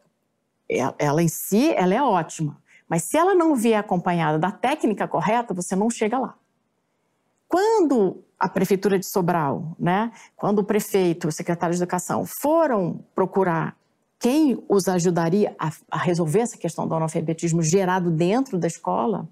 ela 0.97 1.21
em 1.21 1.27
si, 1.27 1.73
ela 1.73 1.93
é 1.93 2.01
ótima, 2.01 2.61
mas 2.87 3.03
se 3.03 3.17
ela 3.17 3.33
não 3.33 3.55
vier 3.55 3.79
acompanhada 3.79 4.37
da 4.37 4.51
técnica 4.51 5.07
correta, 5.07 5.53
você 5.53 5.75
não 5.75 5.89
chega 5.89 6.19
lá. 6.19 6.35
Quando 7.47 8.24
a 8.39 8.49
prefeitura 8.49 8.99
de 8.99 9.07
Sobral, 9.07 9.75
né, 9.79 10.11
quando 10.35 10.59
o 10.59 10.63
prefeito, 10.63 11.27
o 11.27 11.31
secretário 11.31 11.75
de 11.75 11.81
educação 11.81 12.25
foram 12.41 12.99
procurar 13.13 13.75
quem 14.19 14.63
os 14.67 14.87
ajudaria 14.87 15.55
a, 15.59 15.71
a 15.91 15.97
resolver 15.97 16.39
essa 16.39 16.57
questão 16.57 16.87
do 16.87 16.95
analfabetismo 16.95 17.61
gerado 17.61 18.09
dentro 18.09 18.57
da 18.57 18.67
escola, 18.67 19.27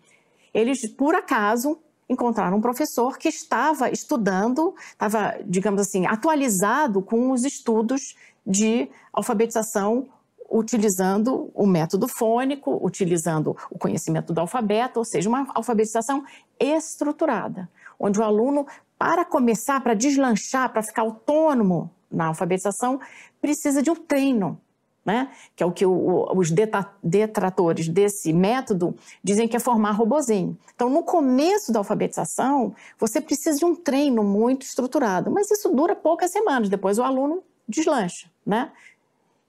Eles, 0.54 0.88
por 0.88 1.16
acaso, 1.16 1.80
encontraram 2.08 2.58
um 2.58 2.62
professor 2.62 3.18
que 3.18 3.28
estava 3.28 3.89
estudando, 3.89 4.76
estava, 4.92 5.36
digamos 5.46 5.82
assim, 5.82 6.06
atualizado 6.06 7.02
com 7.02 7.32
os 7.32 7.44
estudos 7.44 8.16
de 8.46 8.89
alfabetização 9.12 10.08
utilizando 10.50 11.50
o 11.56 11.66
método 11.66 12.08
fônico, 12.08 12.80
utilizando 12.86 13.58
o 13.72 13.80
conhecimento 13.80 14.32
do 14.32 14.39
alfabeto, 14.39 15.00
ou 15.00 15.06
seja, 15.06 15.28
uma 15.28 15.48
alfabetização 15.56 16.24
estruturada, 16.60 17.68
onde 18.00 18.20
o 18.20 18.24
aluno, 18.24 18.68
para 19.04 19.26
começar, 19.26 19.82
para 19.82 19.94
deslanchar, 19.94 20.72
para 20.72 20.82
ficar 20.82 21.02
autônomo 21.02 21.92
na 22.10 22.28
alfabetização, 22.28 23.02
precisa 23.42 23.84
de 23.84 23.92
um 23.92 23.96
treino, 23.98 24.58
né? 25.06 25.30
que 25.58 25.62
é 25.62 25.66
o 25.66 25.74
que 25.74 25.86
o, 25.86 26.32
os 26.34 26.50
detratores 27.04 27.89
desse 27.89 28.32
método 28.32 28.96
dizem 29.22 29.46
que 29.46 29.58
é 29.58 29.60
formar 29.60 29.92
robozinho. 29.92 30.58
Então, 30.74 30.89
no 30.89 31.04
começo 31.04 31.70
da 31.74 31.82
alfabetização, 31.82 32.74
você 32.98 33.20
precisa 33.20 33.60
de 33.60 33.66
um 33.66 33.76
treino 33.76 34.24
muito 34.24 34.62
estruturado, 34.62 35.30
mas 35.30 35.52
isso 35.52 35.68
dura 35.68 35.98
poucas 35.98 36.32
semanas, 36.32 36.70
depois 36.70 36.98
o 36.98 37.04
aluno 37.04 37.44
deslancha. 37.68 38.32
Né? 38.46 38.72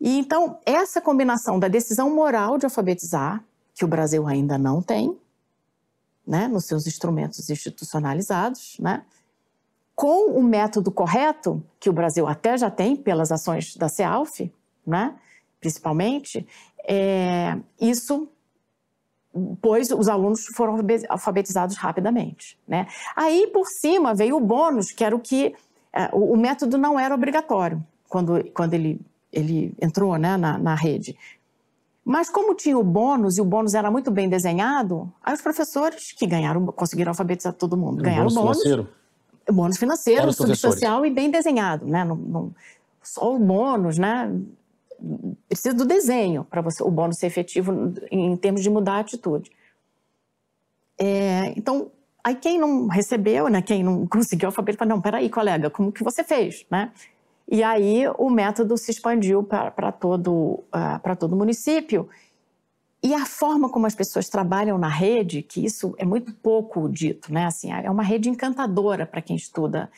E 0.01 0.19
então, 0.19 0.59
essa 0.67 1.01
combinação 1.01 1.61
da 1.61 1.69
decisão 1.69 2.13
moral 2.13 2.59
de 2.59 2.67
alfabetizar, 2.67 3.41
que 3.73 3.85
o 3.85 3.89
Brasil 3.89 4.27
ainda 4.27 4.59
não 4.59 4.83
tem, 4.83 5.17
né, 6.27 6.49
nos 6.49 6.65
seus 6.65 6.89
instrumentos 6.89 7.49
institucionalizados, 7.49 8.79
né, 8.81 9.05
com 9.95 10.33
o 10.33 10.43
método 10.43 10.91
correto, 10.91 11.63
que 11.79 11.89
o 11.89 11.93
Brasil 11.93 12.27
até 12.27 12.57
já 12.57 12.71
tem 12.71 12.97
pelas 12.97 13.31
ações 13.31 13.77
da 13.77 13.89
CEALF, 13.89 14.53
né, 14.87 15.15
principalmente, 15.61 16.47
é, 16.87 17.57
isso 17.81 18.29
pois 19.61 19.91
os 19.91 20.09
alunos 20.09 20.47
foram 20.55 20.79
alfabetizados 21.09 21.77
rapidamente. 21.77 22.57
Né? 22.69 22.87
Aí, 23.17 23.49
por 23.53 23.67
cima, 23.67 24.15
veio 24.15 24.37
o 24.37 24.41
bônus, 24.41 24.93
que 24.93 25.03
era 25.03 25.15
o 25.15 25.19
que 25.19 25.55
é, 25.93 26.09
o 26.13 26.37
método 26.37 26.79
não 26.79 26.99
era 26.99 27.15
obrigatório 27.15 27.83
quando, 28.09 28.45
quando 28.53 28.75
ele, 28.75 29.01
ele 29.33 29.75
entrou 29.81 30.17
né, 30.17 30.37
na, 30.37 30.59
na 30.59 30.75
rede. 30.75 31.17
Mas 32.05 32.29
como 32.29 32.55
tinha 32.55 32.77
o 32.79 32.85
bônus, 32.85 33.39
e 33.39 33.41
o 33.41 33.45
bônus 33.45 33.75
era 33.75 33.91
muito 33.91 34.11
bem 34.11 34.29
desenhado, 34.29 35.11
aí 35.23 35.33
os 35.35 35.41
professores 35.41 36.13
que 36.13 36.27
ganharam, 36.27 36.67
conseguiram 36.67 37.11
alfabetizar 37.11 37.53
todo 37.53 37.77
mundo, 37.77 38.03
ganharam 38.03 38.29
bônus. 38.29 38.35
bônus 38.35 38.63
financeiro. 38.63 38.89
Bônus 39.51 39.77
financeiro, 39.77 40.33
substancial 40.33 41.05
e 41.05 41.11
bem 41.11 41.31
desenhado. 41.31 41.87
Né? 41.87 42.05
Não, 42.05 42.17
não, 42.17 42.55
só 43.03 43.35
o 43.35 43.39
bônus, 43.39 43.99
né? 43.99 44.33
Precisa 45.49 45.75
do 45.75 45.85
desenho 45.85 46.45
para 46.45 46.65
o 46.81 46.91
bônus 46.91 47.19
ser 47.19 47.27
efetivo 47.27 47.93
em 48.11 48.37
termos 48.37 48.63
de 48.63 48.71
mudar 48.71 48.95
a 48.95 49.01
atitude. 49.01 49.51
É, 50.99 51.53
então, 51.57 51.91
aí 52.23 52.35
quem 52.35 52.59
não 52.59 52.87
recebeu, 52.87 53.49
né, 53.49 53.61
quem 53.61 53.83
não 53.83 54.07
conseguiu 54.09 54.49
alfabetizar, 54.49 54.89
não, 54.89 55.01
peraí, 55.01 55.29
colega, 55.29 55.69
como 55.69 55.93
que 55.93 56.05
você 56.05 56.25
fez, 56.25 56.65
né? 56.71 56.93
E 57.47 57.63
aí 57.63 58.05
o 58.17 58.31
método 58.31 58.79
se 58.79 58.91
expandiu 58.91 59.43
para 59.43 59.93
todo, 59.93 60.65
uh, 60.73 61.17
todo 61.19 61.35
o 61.35 61.37
município. 61.37 62.09
E 63.05 63.13
a 63.13 63.27
forma 63.27 63.69
como 63.69 63.87
as 63.87 63.95
pessoas 63.95 64.31
trabalham 64.31 64.79
na 64.79 64.89
rede, 64.89 65.43
que 65.43 65.63
isso 65.63 65.95
é 65.99 66.07
muito 66.07 66.33
pouco 66.33 66.89
dito, 66.89 67.31
né? 67.31 67.45
Assim, 67.45 67.71
é 67.71 67.91
uma 67.91 68.03
rede 68.03 68.31
encantadora 68.31 69.05
para 69.05 69.21
quem 69.21 69.37
estuda 69.37 69.91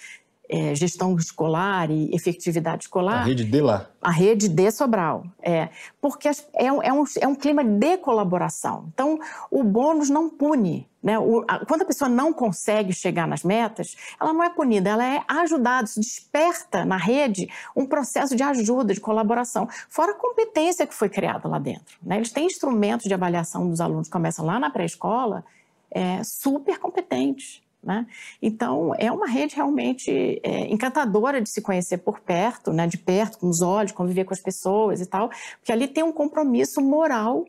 é, 0.48 0.74
gestão 0.74 1.14
escolar 1.16 1.88
e 1.88 2.12
efetividade 2.12 2.84
escolar. 2.84 3.22
A 3.22 3.24
rede 3.24 3.44
de 3.44 3.60
lá. 3.60 3.88
A 4.02 4.10
rede 4.10 4.48
de 4.48 4.70
Sobral. 4.72 5.24
É, 5.40 5.68
porque 6.00 6.26
é, 6.28 6.32
é, 6.56 6.72
um, 6.92 7.04
é 7.20 7.28
um 7.28 7.36
clima 7.36 7.62
de 7.62 7.96
colaboração. 7.98 8.88
Então, 8.92 9.20
o 9.52 9.62
bônus 9.62 10.10
não 10.10 10.28
pune. 10.28 10.88
Né? 11.06 11.16
O, 11.20 11.44
a, 11.46 11.64
quando 11.64 11.82
a 11.82 11.84
pessoa 11.84 12.08
não 12.08 12.32
consegue 12.32 12.92
chegar 12.92 13.28
nas 13.28 13.44
metas, 13.44 13.94
ela 14.20 14.32
não 14.32 14.42
é 14.42 14.50
punida, 14.50 14.90
ela 14.90 15.04
é 15.04 15.22
ajudada. 15.28 15.84
Isso 15.84 16.00
desperta 16.00 16.84
na 16.84 16.96
rede 16.96 17.48
um 17.76 17.86
processo 17.86 18.34
de 18.34 18.42
ajuda, 18.42 18.92
de 18.92 19.00
colaboração. 19.00 19.68
Fora 19.88 20.10
a 20.10 20.14
competência 20.16 20.84
que 20.84 20.92
foi 20.92 21.08
criada 21.08 21.46
lá 21.48 21.60
dentro. 21.60 21.96
Né? 22.02 22.16
Eles 22.16 22.32
têm 22.32 22.46
instrumentos 22.46 23.06
de 23.06 23.14
avaliação 23.14 23.70
dos 23.70 23.80
alunos 23.80 24.08
que 24.08 24.12
começam 24.12 24.44
lá 24.44 24.58
na 24.58 24.68
pré-escola 24.68 25.44
é, 25.92 26.24
super 26.24 26.76
competentes. 26.80 27.62
Né? 27.80 28.04
Então, 28.42 28.92
é 28.98 29.12
uma 29.12 29.28
rede 29.28 29.54
realmente 29.54 30.40
é, 30.42 30.72
encantadora 30.72 31.40
de 31.40 31.48
se 31.48 31.62
conhecer 31.62 31.98
por 31.98 32.18
perto, 32.18 32.72
né? 32.72 32.88
de 32.88 32.98
perto, 32.98 33.38
com 33.38 33.48
os 33.48 33.62
olhos, 33.62 33.92
conviver 33.92 34.24
com 34.24 34.34
as 34.34 34.40
pessoas 34.40 35.00
e 35.00 35.06
tal, 35.06 35.28
porque 35.58 35.70
ali 35.70 35.86
tem 35.86 36.02
um 36.02 36.10
compromisso 36.10 36.80
moral 36.80 37.44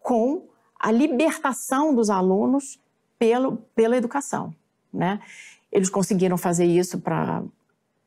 com 0.00 0.42
a 0.84 0.92
libertação 0.92 1.94
dos 1.94 2.10
alunos 2.10 2.78
pelo, 3.18 3.56
pela 3.74 3.96
educação. 3.96 4.54
Né? 4.92 5.18
Eles 5.72 5.88
conseguiram 5.88 6.36
fazer 6.36 6.66
isso 6.66 7.00
para 7.00 7.42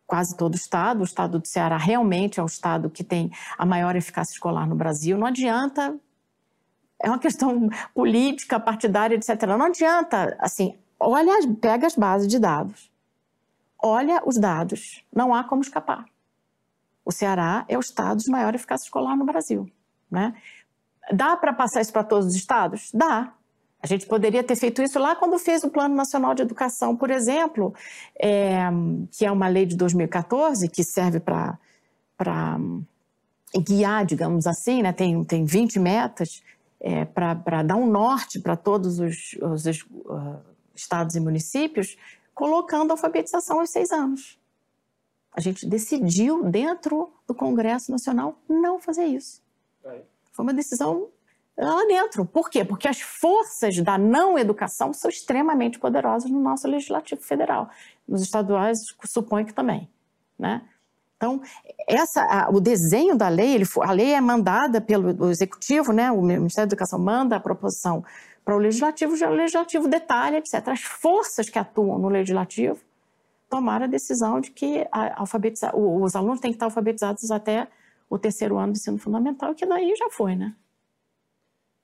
quase 0.06 0.38
todo 0.38 0.54
o 0.54 0.58
estado. 0.58 1.02
O 1.02 1.04
estado 1.04 1.40
do 1.40 1.48
Ceará 1.48 1.76
realmente 1.76 2.40
é 2.40 2.44
o 2.44 2.46
estado 2.46 2.88
que 2.88 3.04
tem 3.04 3.32
a 3.58 3.66
maior 3.66 3.96
eficácia 3.96 4.32
escolar 4.32 4.68
no 4.68 4.76
Brasil. 4.76 5.18
Não 5.18 5.26
adianta 5.26 6.00
é 7.02 7.10
uma 7.10 7.18
questão 7.18 7.68
política, 7.96 8.60
partidária, 8.60 9.16
etc. 9.16 9.42
Não 9.48 9.66
adianta, 9.66 10.38
assim, 10.40 10.78
olha, 11.00 11.34
pega 11.60 11.88
as 11.88 11.96
bases 11.96 12.28
de 12.28 12.38
dados, 12.38 12.92
olha 13.82 14.22
os 14.24 14.38
dados, 14.38 15.04
não 15.12 15.34
há 15.34 15.44
como 15.44 15.64
escapar. 15.64 16.06
O 17.04 17.12
Ceará 17.12 17.66
é 17.68 17.76
o 17.76 17.82
estado 17.82 18.20
de 18.20 18.30
maior 18.30 18.54
eficácia 18.54 18.86
escolar 18.86 19.16
no 19.16 19.26
Brasil. 19.26 19.68
Né? 20.12 20.36
Dá 21.12 21.38
para 21.38 21.54
passar 21.54 21.82
isso 21.82 21.94
para 21.94 22.04
todos 22.04 22.28
os 22.28 22.36
estados? 22.36 22.90
Dá. 22.94 23.34
A 23.82 23.88
gente 23.88 24.06
poderia 24.08 24.44
ter 24.44 24.56
feito 24.56 24.82
isso 24.82 24.98
lá 24.98 25.16
quando 25.16 25.38
fez 25.38 25.64
o 25.64 25.70
Plano 25.70 25.96
Nacional 25.96 26.34
de 26.34 26.42
Educação, 26.42 26.96
por 26.96 27.12
exemplo, 27.12 27.74
é, 28.20 28.60
que 29.12 29.26
é 29.26 29.32
uma 29.32 29.48
lei 29.48 29.66
de 29.66 29.76
2014 29.76 30.68
que 30.68 30.84
serve 30.84 31.20
para 31.20 31.58
guiar, 33.56 34.06
digamos 34.06 34.48
assim, 34.48 34.82
né? 34.82 34.92
tem, 34.92 35.24
tem 35.24 35.46
20 35.46 35.80
metas 35.80 36.44
é, 36.80 37.06
para 37.06 37.64
dar 37.64 37.76
um 37.76 37.86
norte 37.86 38.40
para 38.40 38.56
todos 38.56 39.00
os, 39.00 39.36
os 39.42 39.66
uh, 39.66 40.40
estados 40.76 41.16
e 41.16 41.20
municípios, 41.20 41.98
colocando 42.34 42.92
a 42.92 42.94
alfabetização 42.94 43.60
aos 43.60 43.70
seis 43.70 43.92
anos. 43.92 44.40
A 45.32 45.40
gente 45.40 45.68
decidiu, 45.68 46.44
dentro 46.44 47.12
do 47.28 47.34
Congresso 47.34 47.92
Nacional, 47.92 48.38
não 48.50 48.80
fazer 48.80 49.06
isso. 49.06 49.42
Foi 50.38 50.46
uma 50.46 50.54
decisão 50.54 51.10
lá 51.58 51.84
dentro. 51.88 52.24
Por 52.24 52.48
quê? 52.48 52.64
Porque 52.64 52.88
as 52.88 53.02
forças 53.02 53.82
da 53.82 53.98
não 53.98 54.38
educação 54.38 54.94
são 54.94 55.10
extremamente 55.10 55.80
poderosas 55.80 56.30
no 56.30 56.40
nosso 56.40 56.68
legislativo 56.68 57.22
federal. 57.22 57.70
Nos 58.08 58.22
estaduais, 58.22 58.96
suponho 59.06 59.48
que 59.48 59.54
também. 59.54 59.90
Né? 60.38 60.62
Então, 61.16 61.42
essa, 61.88 62.22
a, 62.22 62.50
o 62.52 62.62
desenho 62.62 63.18
da 63.18 63.28
lei, 63.28 63.56
ele, 63.56 63.66
a 63.82 63.92
lei 63.92 64.14
é 64.14 64.22
mandada 64.22 64.80
pelo 64.80 65.32
executivo, 65.32 65.92
né? 65.92 66.12
o 66.12 66.22
Ministério 66.22 66.70
da 66.70 66.76
Educação 66.76 67.00
manda 67.00 67.36
a 67.36 67.40
proposição 67.40 68.06
para 68.46 68.56
o 68.56 68.60
legislativo, 68.60 69.14
o 69.14 69.30
legislativo 69.32 69.88
detalha, 69.88 70.38
etc. 70.38 70.68
As 70.68 70.82
forças 70.82 71.50
que 71.50 71.58
atuam 71.58 71.98
no 71.98 72.10
legislativo 72.10 72.80
tomaram 73.50 73.86
a 73.86 73.88
decisão 73.88 74.40
de 74.40 74.52
que 74.52 74.88
a 74.92 75.24
os 75.74 76.16
alunos 76.16 76.40
têm 76.40 76.52
que 76.52 76.58
estar 76.58 76.68
alfabetizados 76.68 77.32
até 77.32 77.68
o 78.10 78.18
terceiro 78.18 78.58
ano 78.58 78.74
do 78.74 78.78
ensino 78.78 78.98
fundamental, 78.98 79.54
que 79.54 79.66
daí 79.66 79.94
já 79.96 80.10
foi, 80.10 80.36
né? 80.36 80.56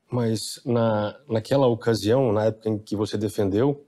Mas 0.09 0.62
na, 0.65 1.15
naquela 1.27 1.67
ocasião, 1.67 2.31
na 2.31 2.45
época 2.45 2.69
em 2.69 2.77
que 2.77 2.95
você 2.95 3.17
defendeu, 3.17 3.83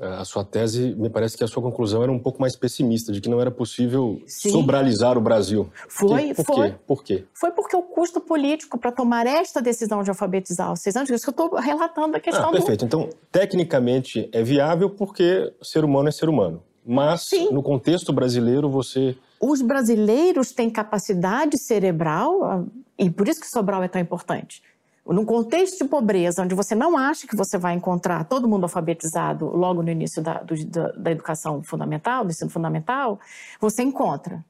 a 0.00 0.24
sua 0.24 0.44
tese, 0.44 0.94
me 0.96 1.08
parece 1.08 1.36
que 1.36 1.44
a 1.44 1.46
sua 1.46 1.62
conclusão 1.62 2.02
era 2.02 2.10
um 2.10 2.18
pouco 2.18 2.40
mais 2.40 2.56
pessimista, 2.56 3.12
de 3.12 3.20
que 3.20 3.28
não 3.28 3.40
era 3.40 3.50
possível 3.50 4.20
Sim. 4.26 4.50
sobralizar 4.50 5.16
o 5.16 5.20
Brasil. 5.20 5.70
Foi, 5.88 6.34
por 6.34 6.44
foi. 6.44 6.70
Quê? 6.70 6.76
Por 6.86 7.04
quê? 7.04 7.24
Foi 7.32 7.50
porque 7.52 7.76
o 7.76 7.82
custo 7.82 8.20
político 8.20 8.76
para 8.76 8.90
tomar 8.90 9.26
esta 9.26 9.62
decisão 9.62 10.02
de 10.02 10.10
alfabetizar 10.10 10.72
os 10.72 10.80
seis 10.80 10.96
anos, 10.96 11.10
isso 11.10 11.22
que 11.24 11.40
eu 11.40 11.46
estou 11.46 11.58
relatando 11.60 12.16
a 12.16 12.20
questão 12.20 12.48
ah, 12.48 12.52
perfeito. 12.52 12.80
Do... 12.80 12.86
Então, 12.86 13.08
tecnicamente 13.30 14.28
é 14.32 14.42
viável 14.42 14.90
porque 14.90 15.52
ser 15.62 15.84
humano 15.84 16.08
é 16.08 16.12
ser 16.12 16.28
humano. 16.28 16.62
Mas, 16.84 17.28
Sim. 17.28 17.50
no 17.50 17.62
contexto 17.62 18.12
brasileiro, 18.12 18.68
você... 18.68 19.16
Os 19.46 19.60
brasileiros 19.60 20.52
têm 20.52 20.70
capacidade 20.70 21.58
cerebral, 21.58 22.44
ah, 22.44 22.64
e 22.98 23.10
por 23.10 23.28
isso 23.28 23.40
que 23.40 23.46
Sobral 23.46 23.82
é 23.82 23.88
tão 23.88 24.00
importante 24.00 24.62
num 25.06 25.24
contexto 25.24 25.84
de 25.84 25.90
pobreza, 25.90 26.42
onde 26.42 26.54
você 26.54 26.74
não 26.74 26.96
acha 26.96 27.26
que 27.26 27.36
você 27.36 27.58
vai 27.58 27.74
encontrar 27.74 28.24
todo 28.24 28.48
mundo 28.48 28.62
alfabetizado 28.62 29.44
logo 29.44 29.82
no 29.82 29.90
início 29.90 30.22
da, 30.22 30.40
do, 30.40 30.54
da, 30.64 30.92
da, 30.92 31.10
educação 31.10 31.62
fundamental, 31.62 32.24
do 32.24 32.30
ensino 32.30 32.50
fundamental, 32.50 33.20
você 33.60 33.82
encontra. 33.82 34.42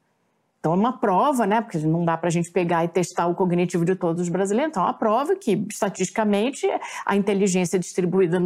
Então, 0.59 0.71
é 0.71 0.77
uma 0.77 0.97
prova, 0.97 1.45
né? 1.45 1.61
Porque 1.61 1.77
não 1.79 2.05
dá 2.05 2.15
para 2.15 2.29
a 2.29 2.31
gente 2.31 2.49
pegar 2.51 2.85
e 2.85 2.87
testar 2.87 3.27
o 3.27 3.35
cognitivo 3.35 3.83
de 3.83 3.95
todos 3.95 4.21
os 4.21 4.29
brasileiros. 4.29 4.71
Então, 4.71 4.83
é 4.83 4.85
uma 4.87 4.93
prova 4.93 5.35
que, 5.35 5.63
estatisticamente, 5.69 6.65
a 7.05 7.15
inteligência 7.17 7.77
distribuída 7.77 8.39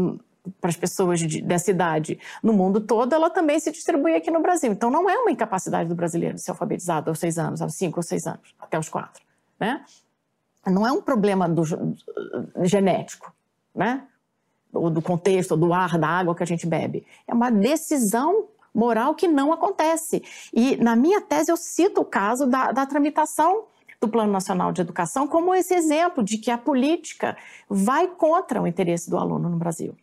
para 0.59 0.69
as 0.69 0.77
pessoas 0.77 1.19
de, 1.19 1.41
dessa 1.41 1.69
idade 1.69 2.19
no 2.41 2.53
mundo 2.53 2.81
todo, 2.81 3.13
ela 3.13 3.29
também 3.29 3.59
se 3.59 3.71
distribui 3.71 4.15
aqui 4.15 4.31
no 4.31 4.41
Brasil. 4.41 4.71
Então, 4.71 4.89
não 4.89 5.09
é 5.09 5.17
uma 5.17 5.31
incapacidade 5.31 5.89
do 5.89 5.95
brasileiro 5.95 6.35
de 6.35 6.41
ser 6.41 6.51
alfabetizado 6.51 7.09
aos 7.09 7.19
seis 7.19 7.37
anos, 7.37 7.61
aos 7.61 7.75
cinco 7.75 7.99
ou 7.99 8.03
seis 8.03 8.25
anos, 8.25 8.55
até 8.59 8.77
os 8.79 8.89
quatro, 8.89 9.23
né? 9.59 9.83
não 10.65 10.85
é 10.85 10.91
um 10.91 11.01
problema 11.01 11.47
do, 11.47 11.63
genético, 12.63 13.33
né? 13.73 14.03
ou 14.71 14.89
do 14.89 15.01
contexto, 15.01 15.51
ou 15.51 15.57
do 15.57 15.73
ar, 15.73 15.97
da 15.97 16.07
água 16.07 16.35
que 16.35 16.43
a 16.43 16.45
gente 16.45 16.67
bebe. 16.67 17.05
É 17.27 17.33
uma 17.33 17.49
decisão 17.49 18.47
moral 18.73 19.15
que 19.15 19.27
não 19.27 19.51
acontece. 19.51 20.21
E 20.53 20.77
na 20.77 20.95
minha 20.95 21.21
tese 21.21 21.51
eu 21.51 21.57
cito 21.57 22.01
o 22.01 22.05
caso 22.05 22.45
da, 22.45 22.71
da 22.71 22.85
tramitação 22.85 23.65
do 23.99 24.07
Plano 24.07 24.31
Nacional 24.31 24.71
de 24.71 24.81
Educação 24.81 25.27
como 25.27 25.53
esse 25.53 25.73
exemplo 25.73 26.23
de 26.23 26.37
que 26.37 26.51
a 26.51 26.57
política 26.57 27.35
vai 27.67 28.07
contra 28.07 28.61
o 28.61 28.67
interesse 28.67 29.09
do 29.09 29.17
aluno 29.17 29.49
no 29.49 29.57
Brasil. 29.57 29.95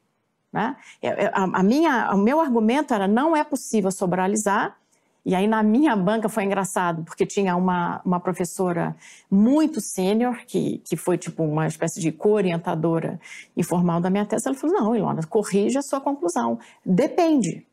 Né? 0.53 0.77
É, 1.03 1.09
é, 1.09 1.27
a, 1.35 1.43
a 1.43 1.63
minha, 1.63 2.15
o 2.15 2.19
meu 2.19 2.41
argumento 2.41 2.95
era 2.95 3.07
não 3.07 3.37
é 3.37 3.45
possível 3.45 3.91
sobralizar 3.91 4.77
e 5.27 5.35
aí, 5.35 5.49
na 5.49 5.61
minha 5.61 5.97
banca, 5.97 6.29
foi 6.29 6.45
engraçado, 6.45 7.03
porque 7.03 7.27
tinha 7.27 7.57
uma, 7.57 8.01
uma 8.05 8.21
professora 8.21 8.95
muito 9.29 9.81
sênior, 9.81 10.39
que, 10.47 10.79
que 10.85 10.97
foi 10.97 11.19
tipo 11.19 11.43
uma 11.43 11.67
espécie 11.67 12.01
de 12.01 12.13
co-orientadora 12.13 13.21
informal 13.57 14.01
da 14.01 14.09
minha 14.09 14.25
tese. 14.25 14.47
Ela 14.47 14.57
falou: 14.57 14.77
Não, 14.77 14.95
Ilona, 14.95 15.27
corrija 15.27 15.81
a 15.81 15.83
sua 15.83 16.01
conclusão. 16.01 16.61
Depende. 16.85 17.67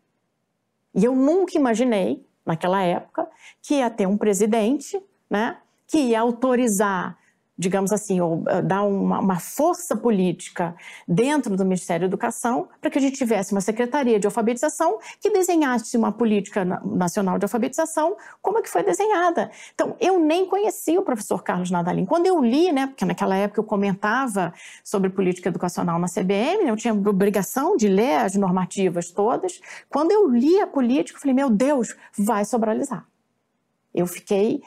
E 0.96 1.06
eu 1.06 1.16
nunca 1.16 1.56
imaginei, 1.56 2.26
naquela 2.44 2.82
época, 2.82 3.30
que 3.62 3.76
ia 3.76 3.90
ter 3.92 4.08
um 4.08 4.18
presidente 4.18 5.00
né, 5.30 5.58
que 5.86 6.00
ia 6.00 6.22
autorizar 6.22 7.20
digamos 7.58 7.92
assim, 7.92 8.20
ou 8.20 8.44
eh, 8.48 8.62
dar 8.62 8.82
uma, 8.84 9.20
uma, 9.20 9.40
força 9.40 9.96
política 9.96 10.76
dentro 11.08 11.56
do 11.56 11.64
Ministério 11.64 12.02
da 12.02 12.08
Educação 12.08 12.68
para 12.82 12.90
que 12.90 12.98
a 12.98 13.02
gente 13.02 13.16
tivesse 13.16 13.52
uma 13.52 13.62
secretaria 13.62 14.20
de 14.20 14.26
alfabetização 14.26 14.98
que 15.22 15.30
desenhasse 15.30 15.96
uma 15.96 16.12
política 16.12 16.66
nacional 16.66 17.38
de 17.38 17.46
alfabetização 17.46 18.18
como 18.42 18.58
é 18.58 18.62
que 18.62 18.70
foi 18.70 18.84
desenhada. 18.84 19.52
Então, 19.74 19.96
eu 20.00 20.20
nem 20.20 20.48
conhecia 20.48 21.00
o 21.00 21.04
professor 21.04 21.44
Carlos 21.44 21.70
Nadalim. 21.70 22.06
Quando 22.06 22.26
eu 22.26 22.44
li, 22.44 22.72
né, 22.72 22.88
porque 22.88 23.06
naquela 23.06 23.36
época 23.36 23.60
eu 23.60 23.64
comentava 23.64 24.52
sobre 24.84 25.10
política 25.10 25.50
educacional 25.50 26.00
na 26.00 26.08
CBM, 26.08 26.64
né, 26.64 26.72
eu 26.72 26.76
tinha 26.76 26.94
obrigação 26.94 27.78
de 27.78 27.88
ler 27.88 28.16
as 28.16 28.36
normativas 28.36 29.12
todas. 29.12 29.62
Quando 29.90 30.12
eu 30.12 30.28
li 30.28 30.60
a 30.60 30.66
política, 30.66 31.18
eu 31.18 31.22
falei, 31.22 31.36
meu 31.36 31.52
Deus, 31.52 31.96
vai 32.18 32.46
sobralizar. 32.46 33.06
Eu 33.94 34.08
fiquei 34.08 34.64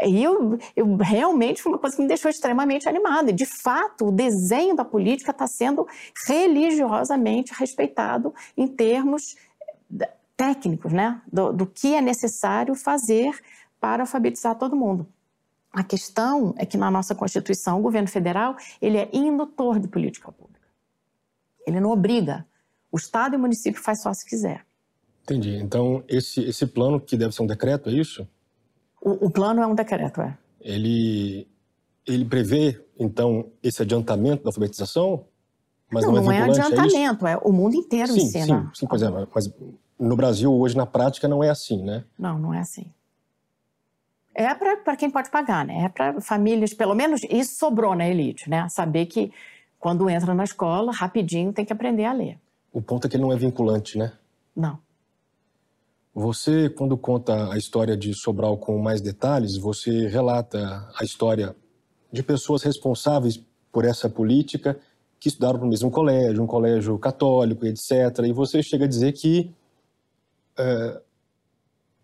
eu, 0.00 0.58
eu 0.74 0.96
realmente 0.96 1.62
foi 1.62 1.72
uma 1.72 1.78
coisa 1.78 1.96
que 1.96 2.02
me 2.02 2.08
deixou 2.08 2.30
extremamente 2.30 2.88
animada. 2.88 3.32
De 3.32 3.46
fato, 3.46 4.06
o 4.06 4.12
desenho 4.12 4.74
da 4.74 4.84
política 4.84 5.30
está 5.30 5.46
sendo 5.46 5.86
religiosamente 6.26 7.52
respeitado 7.54 8.34
em 8.56 8.66
termos 8.66 9.36
eh, 10.00 10.10
técnicos, 10.36 10.92
né? 10.92 11.22
Do, 11.32 11.52
do 11.52 11.66
que 11.66 11.94
é 11.94 12.00
necessário 12.00 12.74
fazer 12.74 13.38
para 13.80 14.02
alfabetizar 14.02 14.56
todo 14.56 14.74
mundo. 14.74 15.06
A 15.72 15.82
questão 15.82 16.54
é 16.56 16.64
que 16.64 16.76
na 16.76 16.90
nossa 16.90 17.14
Constituição, 17.14 17.78
o 17.78 17.82
governo 17.82 18.08
federal 18.08 18.56
ele 18.80 18.96
é 18.96 19.08
indutor 19.12 19.78
de 19.78 19.88
política 19.88 20.30
pública. 20.30 20.68
Ele 21.66 21.80
não 21.80 21.90
obriga. 21.90 22.46
O 22.90 22.96
Estado 22.96 23.34
e 23.34 23.36
o 23.36 23.40
município 23.40 23.82
faz 23.82 24.02
só 24.02 24.12
se 24.12 24.24
quiser. 24.24 24.64
Entendi. 25.24 25.56
Então, 25.56 26.04
esse, 26.06 26.42
esse 26.42 26.66
plano 26.66 27.00
que 27.00 27.16
deve 27.16 27.34
ser 27.34 27.42
um 27.42 27.46
decreto, 27.46 27.88
é 27.88 27.92
isso? 27.92 28.28
O, 29.04 29.26
o 29.26 29.30
plano 29.30 29.60
é 29.60 29.66
um 29.66 29.74
decreto, 29.74 30.22
é. 30.22 30.36
Ele, 30.58 31.46
ele 32.06 32.24
prevê, 32.24 32.82
então, 32.98 33.50
esse 33.62 33.82
adiantamento 33.82 34.42
da 34.42 34.48
alfabetização? 34.48 35.26
Mas 35.92 36.04
não, 36.04 36.12
não, 36.12 36.32
é, 36.32 36.40
não 36.40 36.46
é 36.46 36.50
adiantamento, 36.50 37.26
é, 37.26 37.32
é, 37.34 37.36
o 37.36 37.52
mundo 37.52 37.76
inteiro 37.76 38.12
sim, 38.12 38.22
ensina. 38.22 38.62
Sim, 38.62 38.80
sim, 38.80 38.86
pois 38.86 39.02
é, 39.02 39.10
mas 39.10 39.52
no 39.98 40.16
Brasil 40.16 40.52
hoje, 40.52 40.74
na 40.74 40.86
prática, 40.86 41.28
não 41.28 41.44
é 41.44 41.50
assim, 41.50 41.82
né? 41.82 42.04
Não, 42.18 42.38
não 42.38 42.54
é 42.54 42.60
assim. 42.60 42.86
É 44.34 44.52
para 44.54 44.96
quem 44.96 45.10
pode 45.10 45.30
pagar, 45.30 45.64
né? 45.64 45.84
É 45.84 45.88
para 45.88 46.20
famílias, 46.20 46.74
pelo 46.74 46.94
menos 46.94 47.20
isso 47.30 47.56
sobrou 47.56 47.94
na 47.94 48.08
elite, 48.08 48.50
né? 48.50 48.66
Saber 48.68 49.06
que 49.06 49.30
quando 49.78 50.08
entra 50.08 50.34
na 50.34 50.42
escola, 50.42 50.90
rapidinho 50.90 51.52
tem 51.52 51.64
que 51.64 51.72
aprender 51.72 52.06
a 52.06 52.12
ler. 52.12 52.38
O 52.72 52.82
ponto 52.82 53.06
é 53.06 53.10
que 53.10 53.16
ele 53.16 53.22
não 53.22 53.32
é 53.32 53.36
vinculante, 53.36 53.96
né? 53.96 54.12
Não. 54.56 54.78
Você, 56.14 56.70
quando 56.70 56.96
conta 56.96 57.52
a 57.52 57.58
história 57.58 57.96
de 57.96 58.14
Sobral 58.14 58.56
com 58.56 58.78
mais 58.78 59.00
detalhes, 59.00 59.56
você 59.56 60.06
relata 60.06 60.88
a 60.94 61.02
história 61.02 61.56
de 62.12 62.22
pessoas 62.22 62.62
responsáveis 62.62 63.42
por 63.72 63.84
essa 63.84 64.08
política 64.08 64.78
que 65.18 65.28
estudaram 65.28 65.58
no 65.58 65.66
mesmo 65.66 65.90
colégio, 65.90 66.40
um 66.40 66.46
colégio 66.46 66.96
católico, 67.00 67.66
etc. 67.66 67.90
E 68.24 68.32
você 68.32 68.62
chega 68.62 68.84
a 68.84 68.88
dizer 68.88 69.10
que 69.12 69.50
é, 70.56 71.00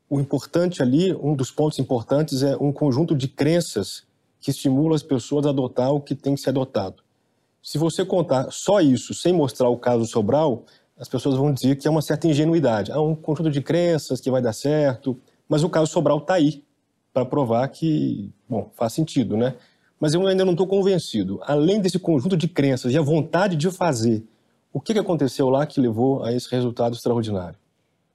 o 0.09 0.19
importante 0.19 0.83
ali, 0.83 1.15
um 1.15 1.37
dos 1.37 1.53
pontos 1.53 1.79
importantes 1.79 2.43
é 2.43 2.57
um 2.57 2.73
conjunto 2.73 3.15
de 3.15 3.29
crenças 3.29 4.03
que 4.41 4.51
estimula 4.51 4.97
as 4.97 5.05
pessoas 5.05 5.47
a 5.47 5.51
adotar 5.51 5.93
o 5.93 6.01
que 6.01 6.17
tem 6.17 6.35
que 6.35 6.41
ser 6.41 6.51
adotado. 6.51 7.01
Se 7.63 7.79
você 7.79 8.05
contar 8.05 8.51
só 8.51 8.81
isso, 8.81 9.15
sem 9.15 9.33
mostrar 9.33 9.69
o 9.69 9.79
caso 9.79 10.05
Sobral, 10.05 10.65
as 11.01 11.09
pessoas 11.09 11.35
vão 11.35 11.51
dizer 11.51 11.77
que 11.77 11.89
é 11.89 11.91
uma 11.91 12.03
certa 12.03 12.29
ingenuidade. 12.29 12.93
Há 12.93 13.01
um 13.01 13.15
conjunto 13.15 13.51
de 13.51 13.63
crenças 13.63 14.21
que 14.21 14.31
vai 14.31 14.43
dar 14.43 14.53
certo, 14.53 15.19
mas 15.49 15.65
o 15.65 15.71
caso 15.71 15.91
Sobral 15.91 16.19
está 16.19 16.35
aí 16.35 16.63
para 17.11 17.25
provar 17.25 17.67
que, 17.69 18.31
bom, 18.47 18.71
faz 18.77 18.93
sentido, 18.93 19.35
né? 19.35 19.55
Mas 19.99 20.13
eu 20.13 20.27
ainda 20.27 20.45
não 20.45 20.53
estou 20.53 20.67
convencido. 20.67 21.41
Além 21.43 21.81
desse 21.81 21.99
conjunto 21.99 22.37
de 22.37 22.47
crenças 22.47 22.93
e 22.93 22.99
a 22.99 23.03
vontade 23.03 23.57
de 23.57 23.71
fazer, 23.71 24.23
o 24.73 24.81
que 24.81 24.97
aconteceu 24.99 25.49
lá 25.49 25.65
que 25.65 25.81
levou 25.81 26.23
a 26.23 26.35
esse 26.35 26.51
resultado 26.51 26.95
extraordinário? 26.95 27.59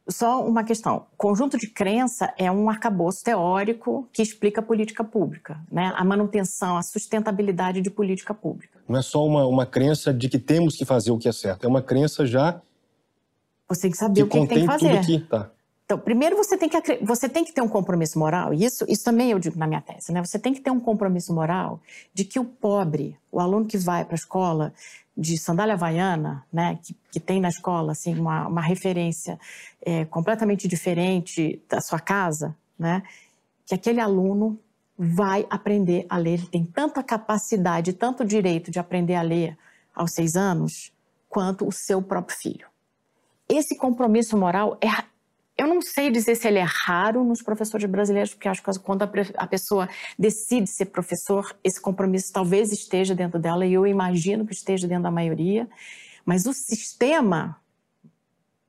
Só 0.07 0.45
uma 0.45 0.63
questão. 0.63 1.07
Conjunto 1.17 1.57
de 1.57 1.67
crença 1.67 2.31
é 2.37 2.51
um 2.51 2.69
arcabouço 2.69 3.23
teórico 3.23 4.07
que 4.13 4.21
explica 4.21 4.61
a 4.61 4.63
política 4.63 5.03
pública, 5.03 5.59
né? 5.71 5.91
a 5.95 6.03
manutenção, 6.03 6.77
a 6.77 6.83
sustentabilidade 6.83 7.81
de 7.81 7.89
política 7.89 8.31
pública. 8.31 8.79
Não 8.87 8.99
é 8.99 9.01
só 9.01 9.25
uma, 9.25 9.47
uma 9.47 9.65
crença 9.65 10.13
de 10.13 10.29
que 10.29 10.37
temos 10.37 10.75
que 10.75 10.85
fazer 10.85 11.09
o 11.09 11.17
que 11.17 11.27
é 11.27 11.31
certo, 11.31 11.65
é 11.65 11.67
uma 11.67 11.81
crença 11.81 12.23
já 12.27 12.61
você 13.67 13.81
tem 13.81 13.91
que 13.91 13.97
saber 13.97 14.15
que 14.15 14.23
o 14.23 14.27
que, 14.29 14.39
que 14.41 14.47
tem 14.47 14.59
que 14.59 14.65
fazer. 14.65 14.89
Tudo 14.89 14.99
aqui, 14.99 15.19
tá. 15.27 15.51
Então, 15.85 15.99
primeiro 15.99 16.35
você 16.35 16.57
tem, 16.57 16.67
que, 16.67 16.97
você 17.03 17.29
tem 17.29 17.45
que 17.45 17.53
ter 17.53 17.61
um 17.61 17.67
compromisso 17.67 18.17
moral, 18.17 18.51
e 18.51 18.65
isso, 18.65 18.83
isso 18.89 19.03
também 19.03 19.29
eu 19.29 19.37
digo 19.37 19.57
na 19.57 19.67
minha 19.67 19.81
tese, 19.81 20.11
né? 20.11 20.23
Você 20.23 20.39
tem 20.39 20.51
que 20.51 20.59
ter 20.59 20.71
um 20.71 20.79
compromisso 20.79 21.31
moral 21.31 21.79
de 22.11 22.25
que 22.25 22.39
o 22.39 22.43
pobre, 22.43 23.15
o 23.31 23.39
aluno 23.39 23.67
que 23.67 23.77
vai 23.77 24.03
para 24.03 24.15
a 24.15 24.17
escola 24.17 24.73
de 25.15 25.37
sandália 25.37 25.75
havaiana, 25.75 26.43
né, 26.51 26.79
que, 26.83 26.95
que 27.11 27.19
tem 27.19 27.39
na 27.39 27.49
escola 27.49 27.93
assim, 27.93 28.19
uma, 28.19 28.47
uma 28.47 28.61
referência 28.61 29.39
é, 29.81 30.03
completamente 30.05 30.67
diferente 30.67 31.61
da 31.69 31.79
sua 31.79 31.99
casa, 31.99 32.53
né, 32.77 33.01
que 33.65 33.73
aquele 33.73 34.01
aluno 34.01 34.59
vai 34.97 35.45
aprender 35.49 36.05
a 36.09 36.17
ler, 36.17 36.33
ele 36.33 36.47
tem 36.47 36.65
tanta 36.65 37.01
capacidade, 37.01 37.93
tanto 37.93 38.25
direito 38.25 38.71
de 38.71 38.79
aprender 38.79 39.15
a 39.15 39.21
ler 39.21 39.57
aos 39.93 40.11
seis 40.11 40.35
anos, 40.35 40.91
quanto 41.29 41.65
o 41.65 41.71
seu 41.71 42.01
próprio 42.01 42.37
filho 42.37 42.67
esse 43.47 43.75
compromisso 43.75 44.37
moral 44.37 44.77
é 44.81 44.87
eu 45.57 45.67
não 45.67 45.81
sei 45.81 46.11
dizer 46.11 46.35
se 46.35 46.47
ele 46.47 46.59
é 46.59 46.65
raro 46.67 47.23
nos 47.23 47.41
professores 47.41 47.89
brasileiros, 47.89 48.33
porque 48.33 48.49
acho 48.49 48.61
que 48.61 48.79
quando 48.79 49.03
a 49.03 49.47
pessoa 49.47 49.87
decide 50.19 50.67
ser 50.67 50.87
professor, 50.87 51.55
esse 51.63 51.79
compromisso 51.79 52.33
talvez 52.33 52.73
esteja 52.73 53.15
dentro 53.15 53.39
dela, 53.39 53.65
e 53.65 53.73
eu 53.73 53.87
imagino 53.87 54.45
que 54.45 54.53
esteja 54.53 54.85
dentro 54.85 55.03
da 55.03 55.11
maioria. 55.11 55.67
Mas 56.25 56.45
o 56.45 56.53
sistema, 56.53 57.55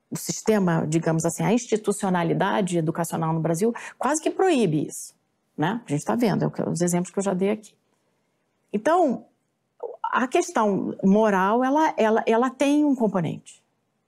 o 0.09 0.15
sistema, 0.15 0.85
digamos 0.87 1.25
assim, 1.25 1.43
a 1.43 1.51
institucionalidade 1.51 2.77
educacional 2.77 3.33
no 3.33 3.41
Brasil 3.41 3.73
quase 3.97 4.21
que 4.21 4.31
proíbe 4.31 4.87
isso. 4.87 5.13
Né? 5.57 5.81
A 5.85 5.89
gente 5.89 5.99
está 5.99 6.15
vendo, 6.15 6.45
é 6.45 6.69
os 6.69 6.79
exemplos 6.79 7.11
que 7.11 7.19
eu 7.19 7.23
já 7.23 7.33
dei 7.33 7.49
aqui. 7.49 7.73
Então, 8.71 9.25
a 10.03 10.25
questão 10.25 10.95
moral, 11.03 11.65
ela, 11.65 11.93
ela, 11.97 12.23
ela 12.25 12.49
tem 12.49 12.85
um 12.85 12.95
componente 12.95 13.61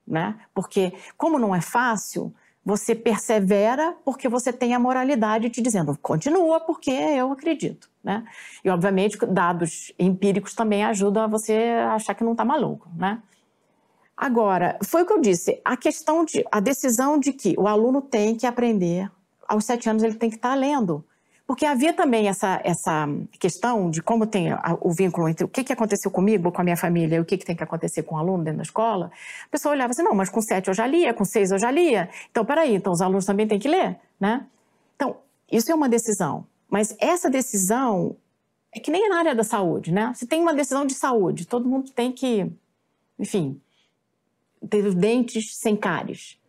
né? 0.10 0.36
Porque 0.54 0.94
como 1.16 1.38
não 1.38 1.56
é 1.56 1.62
fácil, 1.62 2.34
você 2.66 2.94
persevera 2.94 3.96
porque 4.04 4.28
você 4.28 4.52
tem 4.52 4.74
a 4.74 4.80
moralidade 4.80 5.50
te 5.50 5.62
dizendo 5.62 5.98
continua 6.02 6.60
porque 6.60 6.92
eu 6.92 7.32
acredito, 7.32 7.90
né? 8.04 8.26
E 8.64 8.70
obviamente 8.70 9.18
dados 9.26 9.94
empíricos 9.98 10.54
também 10.54 10.84
ajudam 10.84 11.24
a 11.24 11.28
você 11.28 11.54
achar 11.92 12.14
que 12.14 12.24
não 12.24 12.34
está 12.34 12.44
maluco, 12.44 12.90
né? 12.96 13.22
Agora, 14.18 14.78
foi 14.84 15.04
o 15.04 15.06
que 15.06 15.14
eu 15.14 15.22
disse, 15.22 15.62
a 15.64 15.78
questão 15.78 16.26
de 16.26 16.46
a 16.52 16.60
decisão 16.60 17.18
de 17.18 17.32
que 17.32 17.56
o 17.58 17.68
aluno 17.68 18.02
tem 18.02 18.36
que 18.36 18.46
aprender 18.46 19.10
aos 19.48 19.64
sete 19.64 19.90
anos 19.90 20.04
ele 20.04 20.16
tem 20.16 20.30
que 20.30 20.36
estar 20.36 20.50
tá 20.50 20.56
lendo. 20.56 21.06
Porque 21.50 21.66
havia 21.66 21.92
também 21.92 22.28
essa, 22.28 22.62
essa 22.64 23.08
questão 23.40 23.90
de 23.90 24.04
como 24.04 24.28
tem 24.28 24.50
o 24.82 24.92
vínculo 24.92 25.28
entre 25.28 25.44
o 25.44 25.48
que, 25.48 25.64
que 25.64 25.74
aconteceu 25.74 26.12
comigo, 26.12 26.52
com 26.52 26.62
a 26.62 26.64
minha 26.64 26.78
família, 26.78 27.16
e 27.16 27.20
o 27.20 27.26
que, 27.26 27.40
que 27.40 27.44
tem 27.44 27.56
que 27.56 27.64
acontecer 27.64 28.04
com 28.04 28.14
o 28.14 28.18
aluno 28.20 28.44
dentro 28.44 28.58
da 28.58 28.64
escola. 28.64 29.12
A 29.46 29.50
pessoa 29.50 29.74
olhava 29.74 29.90
assim, 29.90 30.04
não, 30.04 30.14
mas 30.14 30.30
com 30.30 30.44
sete 30.44 30.68
eu 30.68 30.76
já 30.76 30.86
lia, 30.86 31.12
com 31.12 31.26
seis 31.26 31.50
eu 31.50 31.58
já 31.58 31.72
lia. 31.72 32.08
Então, 32.30 32.46
peraí, 32.46 32.76
então 32.76 32.94
os 32.94 33.02
alunos 33.02 33.26
também 33.26 33.48
têm 33.48 33.58
que 33.58 33.68
ler, 33.68 33.98
né? 34.20 34.46
Então, 34.96 35.18
isso 35.52 35.72
é 35.72 35.74
uma 35.74 35.90
decisão. 35.90 36.46
Mas 36.70 36.96
essa 37.00 37.32
decisão 37.32 38.16
é 38.72 38.80
que 38.80 38.92
nem 38.92 39.10
na 39.10 39.18
área 39.18 39.34
da 39.34 39.44
saúde, 39.44 39.92
né? 39.92 40.12
Você 40.14 40.28
tem 40.28 40.40
uma 40.40 40.54
decisão 40.54 40.86
de 40.86 40.94
saúde, 40.94 41.48
todo 41.48 41.68
mundo 41.68 41.90
tem 41.90 42.12
que, 42.12 42.46
enfim, 43.18 43.60
ter 44.70 44.86
os 44.86 44.94
dentes 44.94 45.58
sem 45.58 45.76
cáries. 45.76 46.40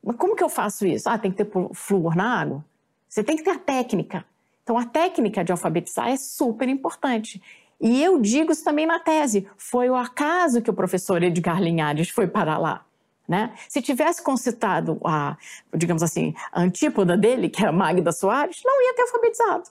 Mas 0.00 0.14
como 0.14 0.36
que 0.36 0.44
eu 0.44 0.48
faço 0.48 0.86
isso? 0.86 1.08
Ah, 1.08 1.18
tem 1.18 1.32
que 1.32 1.42
ter 1.42 1.50
flúor 1.72 2.14
na 2.14 2.38
água? 2.40 2.64
Você 3.08 3.24
tem 3.24 3.36
que 3.36 3.42
ter 3.42 3.50
a 3.50 3.58
técnica. 3.58 4.24
Então, 4.64 4.78
a 4.78 4.86
técnica 4.86 5.44
de 5.44 5.52
alfabetizar 5.52 6.08
é 6.08 6.16
super 6.16 6.68
importante. 6.68 7.40
E 7.80 8.02
eu 8.02 8.18
digo 8.18 8.50
isso 8.50 8.64
também 8.64 8.86
na 8.86 8.98
tese. 8.98 9.46
Foi 9.58 9.90
o 9.90 9.94
acaso 9.94 10.62
que 10.62 10.70
o 10.70 10.74
professor 10.74 11.22
Edgar 11.22 11.62
Linhares 11.62 12.08
foi 12.08 12.26
para 12.26 12.56
lá. 12.56 12.84
Né? 13.28 13.54
Se 13.68 13.80
tivesse 13.80 14.22
concitado 14.22 14.98
a, 15.04 15.36
digamos 15.74 16.02
assim, 16.02 16.34
a 16.50 16.62
antípoda 16.62 17.16
dele, 17.16 17.48
que 17.48 17.62
era 17.62 17.72
Magda 17.72 18.10
Soares, 18.10 18.62
não 18.64 18.82
ia 18.82 18.94
ter 18.94 19.02
alfabetizado. 19.02 19.64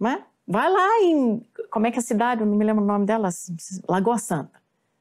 Né? 0.00 0.22
Vai 0.48 0.70
lá 0.70 1.02
em. 1.02 1.46
Como 1.70 1.86
é 1.86 1.90
que 1.90 1.98
é 1.98 2.00
a 2.00 2.04
cidade? 2.04 2.40
Eu 2.40 2.46
não 2.46 2.56
me 2.56 2.64
lembro 2.64 2.82
o 2.82 2.86
nome 2.86 3.04
dela. 3.04 3.28
Lagoa 3.86 4.18
Santa. 4.18 4.58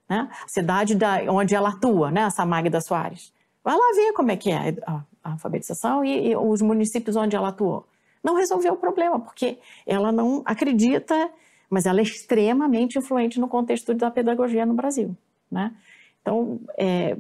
Né? 0.10 0.30
A 0.44 0.48
cidade 0.48 0.96
da, 0.96 1.20
onde 1.30 1.56
ela 1.56 1.70
atua, 1.70 2.12
né? 2.12 2.22
essa 2.22 2.46
Magda 2.46 2.82
Soares. 2.82 3.34
Vai 3.64 3.76
lá 3.76 3.94
ver 3.96 4.14
como 4.14 4.32
é 4.32 4.38
que 4.38 4.52
é 4.52 4.76
a, 4.86 5.02
a 5.24 5.32
alfabetização 5.32 6.04
e, 6.04 6.30
e 6.30 6.36
os 6.36 6.62
municípios 6.62 7.16
onde 7.16 7.36
ela 7.36 7.50
atuou. 7.50 7.86
Não 8.26 8.34
resolveu 8.34 8.74
o 8.74 8.78
problema, 8.78 9.20
porque 9.20 9.60
ela 9.86 10.12
não 10.12 10.42
acredita, 10.46 11.30
mas 11.70 11.86
ela 11.86 12.00
é 12.00 12.02
extremamente 12.02 12.98
influente 12.98 13.40
no 13.40 13.48
contexto 13.48 13.94
da 13.94 14.10
pedagogia 14.10 14.66
no 14.66 14.74
Brasil. 14.74 15.16
Né? 15.52 15.72
Então, 16.24 16.60
é, 16.76 17.16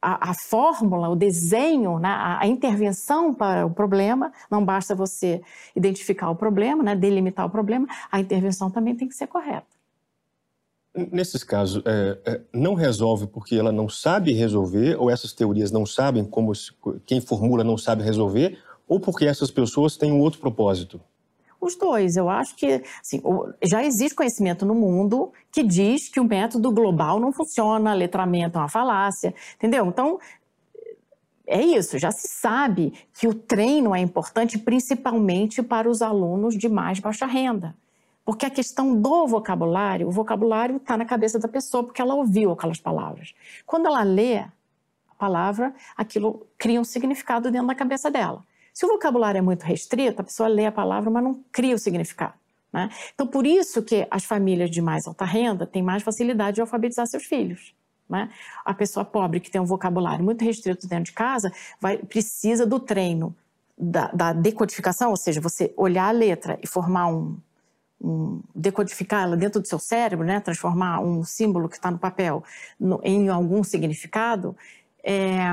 a, 0.00 0.30
a, 0.30 0.34
fórmula, 0.34 1.08
o 1.08 1.16
desenho, 1.16 1.98
né, 1.98 2.08
a, 2.08 2.42
a, 2.42 2.46
intervenção 2.46 3.34
para 3.34 3.66
o 3.66 3.70
problema, 3.70 4.32
não 4.48 4.64
basta 4.64 4.94
você 4.94 5.42
identificar 5.74 6.30
o 6.30 6.36
problema, 6.36 6.84
né, 6.84 6.94
delimitar 6.94 7.44
o 7.44 7.50
problema, 7.50 7.88
a 8.08 8.20
intervenção 8.20 8.70
também 8.70 8.94
tem 8.94 9.08
que 9.08 9.16
ser 9.16 9.26
correta. 9.26 9.66
Nesses 10.94 11.42
casos, 11.42 11.82
é, 11.84 12.18
é, 12.24 12.40
não 12.54 12.74
resolve 12.74 13.26
porque 13.26 13.56
ela 13.56 13.72
não 13.72 13.88
sabe 13.88 14.32
resolver, 14.32 14.94
ou 15.00 15.10
essas 15.10 15.32
teorias 15.32 15.72
não 15.72 15.84
sabem 15.84 16.24
como 16.24 16.52
quem 17.04 17.20
formula 17.20 17.64
não 17.64 17.76
sabe 17.76 18.04
resolver, 18.04 18.56
ou 18.88 18.98
porque 18.98 19.26
essas 19.26 19.50
pessoas 19.50 19.96
têm 19.96 20.12
um 20.12 20.20
outro 20.20 20.40
propósito? 20.40 21.00
Os 21.60 21.76
dois. 21.76 22.16
Eu 22.16 22.28
acho 22.28 22.54
que 22.56 22.82
assim, 23.00 23.20
já 23.68 23.84
existe 23.84 24.14
conhecimento 24.14 24.64
no 24.64 24.74
mundo 24.74 25.32
que 25.52 25.62
diz 25.62 26.08
que 26.08 26.20
o 26.20 26.24
método 26.24 26.70
global 26.70 27.18
não 27.18 27.32
funciona, 27.32 27.92
letramento 27.94 28.58
é 28.58 28.62
uma 28.62 28.68
falácia, 28.68 29.34
entendeu? 29.56 29.86
Então, 29.86 30.18
é 31.46 31.62
isso, 31.62 31.98
já 31.98 32.12
se 32.12 32.28
sabe 32.28 32.92
que 33.14 33.26
o 33.26 33.34
treino 33.34 33.94
é 33.94 34.00
importante 34.00 34.58
principalmente 34.58 35.62
para 35.62 35.88
os 35.88 36.02
alunos 36.02 36.54
de 36.56 36.68
mais 36.68 37.00
baixa 37.00 37.26
renda. 37.26 37.74
Porque 38.22 38.44
a 38.44 38.50
questão 38.50 38.94
do 38.94 39.26
vocabulário, 39.26 40.06
o 40.06 40.10
vocabulário 40.10 40.76
está 40.76 40.98
na 40.98 41.06
cabeça 41.06 41.38
da 41.38 41.48
pessoa, 41.48 41.82
porque 41.82 42.02
ela 42.02 42.14
ouviu 42.14 42.52
aquelas 42.52 42.78
palavras. 42.78 43.32
Quando 43.64 43.86
ela 43.86 44.02
lê 44.02 44.36
a 44.36 44.50
palavra, 45.18 45.74
aquilo 45.96 46.46
cria 46.58 46.78
um 46.78 46.84
significado 46.84 47.50
dentro 47.50 47.66
da 47.66 47.74
cabeça 47.74 48.10
dela. 48.10 48.44
Se 48.78 48.86
o 48.86 48.88
vocabulário 48.90 49.38
é 49.38 49.42
muito 49.42 49.64
restrito, 49.64 50.20
a 50.20 50.24
pessoa 50.24 50.48
lê 50.48 50.64
a 50.64 50.70
palavra, 50.70 51.10
mas 51.10 51.24
não 51.24 51.42
cria 51.50 51.74
o 51.74 51.78
significado. 51.80 52.34
Né? 52.72 52.88
Então, 53.12 53.26
por 53.26 53.44
isso 53.44 53.82
que 53.82 54.06
as 54.08 54.24
famílias 54.24 54.70
de 54.70 54.80
mais 54.80 55.04
alta 55.04 55.24
renda 55.24 55.66
têm 55.66 55.82
mais 55.82 56.04
facilidade 56.04 56.54
de 56.54 56.60
alfabetizar 56.60 57.04
seus 57.08 57.24
filhos. 57.24 57.74
Né? 58.08 58.30
A 58.64 58.72
pessoa 58.72 59.04
pobre 59.04 59.40
que 59.40 59.50
tem 59.50 59.60
um 59.60 59.64
vocabulário 59.64 60.24
muito 60.24 60.44
restrito 60.44 60.86
dentro 60.86 61.06
de 61.06 61.12
casa 61.12 61.50
vai, 61.80 61.98
precisa 61.98 62.64
do 62.64 62.78
treino 62.78 63.34
da, 63.76 64.12
da 64.12 64.32
decodificação, 64.32 65.10
ou 65.10 65.16
seja, 65.16 65.40
você 65.40 65.74
olhar 65.76 66.06
a 66.06 66.12
letra 66.12 66.56
e 66.62 66.66
formar 66.68 67.08
um, 67.08 67.36
um 68.00 68.40
decodificá-la 68.54 69.34
dentro 69.34 69.60
do 69.60 69.66
seu 69.66 69.80
cérebro, 69.80 70.24
né? 70.24 70.38
transformar 70.38 71.00
um 71.00 71.24
símbolo 71.24 71.68
que 71.68 71.74
está 71.74 71.90
no 71.90 71.98
papel 71.98 72.44
no, 72.78 73.00
em 73.02 73.28
algum 73.28 73.64
significado. 73.64 74.56
É, 75.02 75.52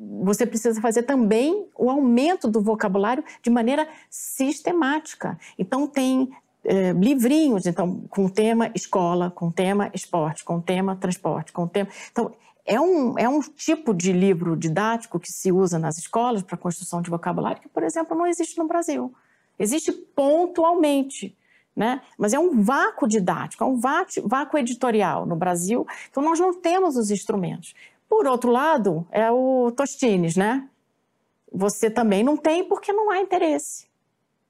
você 0.00 0.46
precisa 0.46 0.80
fazer 0.80 1.02
também 1.02 1.66
o 1.76 1.90
aumento 1.90 2.48
do 2.48 2.62
vocabulário 2.62 3.22
de 3.42 3.50
maneira 3.50 3.86
sistemática. 4.08 5.38
Então, 5.58 5.86
tem 5.86 6.30
é, 6.64 6.92
livrinhos 6.92 7.66
então, 7.66 8.02
com 8.08 8.24
o 8.24 8.30
tema 8.30 8.70
escola, 8.74 9.30
com 9.30 9.48
o 9.48 9.52
tema 9.52 9.90
esporte, 9.92 10.42
com 10.42 10.56
o 10.56 10.62
tema 10.62 10.96
transporte, 10.96 11.52
com 11.52 11.66
tema. 11.68 11.90
Então, 12.10 12.32
é 12.64 12.80
um, 12.80 13.18
é 13.18 13.28
um 13.28 13.40
tipo 13.40 13.92
de 13.92 14.12
livro 14.12 14.56
didático 14.56 15.20
que 15.20 15.30
se 15.30 15.52
usa 15.52 15.78
nas 15.78 15.98
escolas 15.98 16.42
para 16.42 16.56
construção 16.56 17.02
de 17.02 17.10
vocabulário 17.10 17.60
que, 17.60 17.68
por 17.68 17.82
exemplo, 17.82 18.16
não 18.16 18.26
existe 18.26 18.56
no 18.56 18.66
Brasil. 18.66 19.12
Existe 19.58 19.92
pontualmente. 19.92 21.36
Né? 21.76 22.00
Mas 22.18 22.32
é 22.32 22.38
um 22.38 22.62
vácuo 22.62 23.06
didático, 23.06 23.62
é 23.62 23.66
um 23.66 23.78
vácuo 23.78 24.58
editorial 24.58 25.24
no 25.24 25.36
Brasil. 25.36 25.86
Então, 26.10 26.22
nós 26.22 26.38
não 26.38 26.52
temos 26.54 26.96
os 26.96 27.10
instrumentos. 27.10 27.74
Por 28.10 28.26
outro 28.26 28.50
lado, 28.50 29.06
é 29.12 29.30
o 29.30 29.70
Tostines, 29.70 30.34
né? 30.34 30.68
Você 31.52 31.88
também 31.88 32.24
não 32.24 32.36
tem 32.36 32.64
porque 32.64 32.92
não 32.92 33.08
há 33.08 33.20
interesse. 33.20 33.86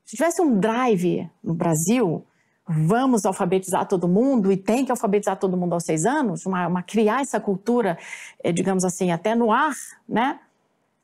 Se 0.03 0.17
tivesse 0.17 0.41
um 0.41 0.59
drive 0.59 1.31
no 1.45 1.53
Brasil, 1.53 2.25
vamos 2.67 3.27
alfabetizar 3.27 3.87
todo 3.87 4.09
mundo 4.09 4.51
e 4.51 4.57
tem 4.57 4.83
que 4.87 4.91
alfabetizar 4.91 5.39
todo 5.39 5.59
mundo 5.59 5.75
aos 5.75 5.85
seis 5.85 6.07
anos, 6.07 6.47
uma, 6.47 6.67
uma 6.67 6.83
criar 6.83 7.21
essa 7.21 7.39
cultura, 7.39 7.99
eh, 8.43 8.51
digamos 8.51 8.83
assim, 8.83 9.13
até 9.13 9.35
no 9.35 9.53
ar, 9.53 9.75
né? 10.09 10.41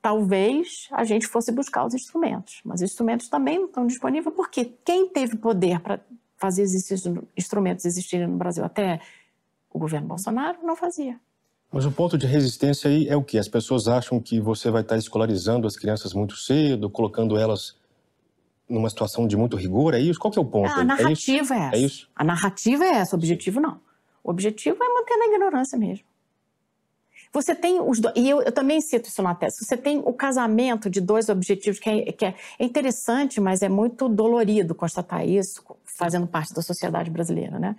Talvez 0.00 0.88
a 0.92 1.04
gente 1.04 1.26
fosse 1.26 1.52
buscar 1.52 1.84
os 1.84 1.92
instrumentos, 1.92 2.62
mas 2.64 2.80
os 2.80 2.90
instrumentos 2.90 3.28
também 3.28 3.58
não 3.58 3.66
estão 3.66 3.86
disponíveis 3.86 4.34
porque 4.34 4.72
quem 4.82 5.10
teve 5.10 5.36
poder 5.36 5.78
para 5.80 6.00
fazer 6.38 6.62
esses 6.62 7.04
instrumentos 7.36 7.84
existirem 7.84 8.26
no 8.26 8.38
Brasil 8.38 8.64
até 8.64 8.98
o 9.70 9.78
governo 9.78 10.08
Bolsonaro 10.08 10.58
não 10.62 10.74
fazia. 10.74 11.20
Mas 11.76 11.84
o 11.84 11.92
ponto 11.92 12.16
de 12.16 12.26
resistência 12.26 12.88
aí 12.88 13.06
é 13.06 13.14
o 13.14 13.22
que? 13.22 13.38
As 13.38 13.48
pessoas 13.48 13.86
acham 13.86 14.18
que 14.18 14.40
você 14.40 14.70
vai 14.70 14.80
estar 14.80 14.96
escolarizando 14.96 15.66
as 15.66 15.76
crianças 15.76 16.14
muito 16.14 16.34
cedo, 16.34 16.88
colocando 16.88 17.36
elas 17.36 17.76
numa 18.66 18.88
situação 18.88 19.26
de 19.26 19.36
muito 19.36 19.58
rigor, 19.58 19.92
é 19.92 20.00
isso? 20.00 20.18
Qual 20.18 20.32
que 20.32 20.38
é 20.38 20.42
o 20.42 20.44
ponto? 20.46 20.70
a 20.70 20.82
narrativa 20.82 21.54
é, 21.54 21.58
é, 21.58 21.66
essa. 21.66 21.76
É 21.76 21.78
isso? 21.80 22.10
A 22.16 22.24
narrativa 22.24 22.82
é 22.82 22.92
essa, 22.92 23.14
o 23.14 23.18
objetivo 23.18 23.60
não. 23.60 23.78
O 24.24 24.30
objetivo 24.30 24.82
é 24.82 24.88
manter 24.88 25.18
na 25.18 25.26
ignorância 25.26 25.78
mesmo. 25.78 26.06
Você 27.30 27.54
tem 27.54 27.78
os 27.78 28.00
dois, 28.00 28.14
e 28.16 28.26
eu, 28.26 28.40
eu, 28.40 28.52
também 28.52 28.80
cito 28.80 29.10
isso 29.10 29.22
na 29.22 29.34
tese, 29.34 29.62
você 29.62 29.76
tem 29.76 29.98
o 29.98 30.14
casamento 30.14 30.88
de 30.88 31.02
dois 31.02 31.28
objetivos 31.28 31.78
que, 31.78 31.90
é, 31.90 32.10
que 32.10 32.24
é, 32.24 32.34
é 32.58 32.64
interessante, 32.64 33.38
mas 33.38 33.60
é 33.60 33.68
muito 33.68 34.08
dolorido 34.08 34.74
constatar 34.74 35.28
isso, 35.28 35.62
fazendo 35.84 36.26
parte 36.26 36.54
da 36.54 36.62
sociedade 36.62 37.10
brasileira, 37.10 37.58
né? 37.58 37.76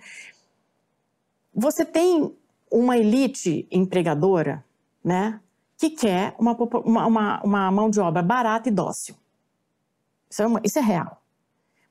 Você 1.52 1.84
tem 1.84 2.32
uma 2.70 2.96
elite 2.96 3.66
empregadora, 3.70 4.64
né, 5.02 5.40
que 5.76 5.90
quer 5.90 6.34
uma, 6.38 6.56
uma, 6.84 7.42
uma 7.42 7.70
mão 7.70 7.88
de 7.88 8.00
obra 8.00 8.22
barata 8.22 8.68
e 8.68 8.72
dócil. 8.72 9.14
Isso 10.28 10.42
é, 10.42 10.46
uma, 10.46 10.60
isso 10.64 10.78
é 10.78 10.82
real. 10.82 11.22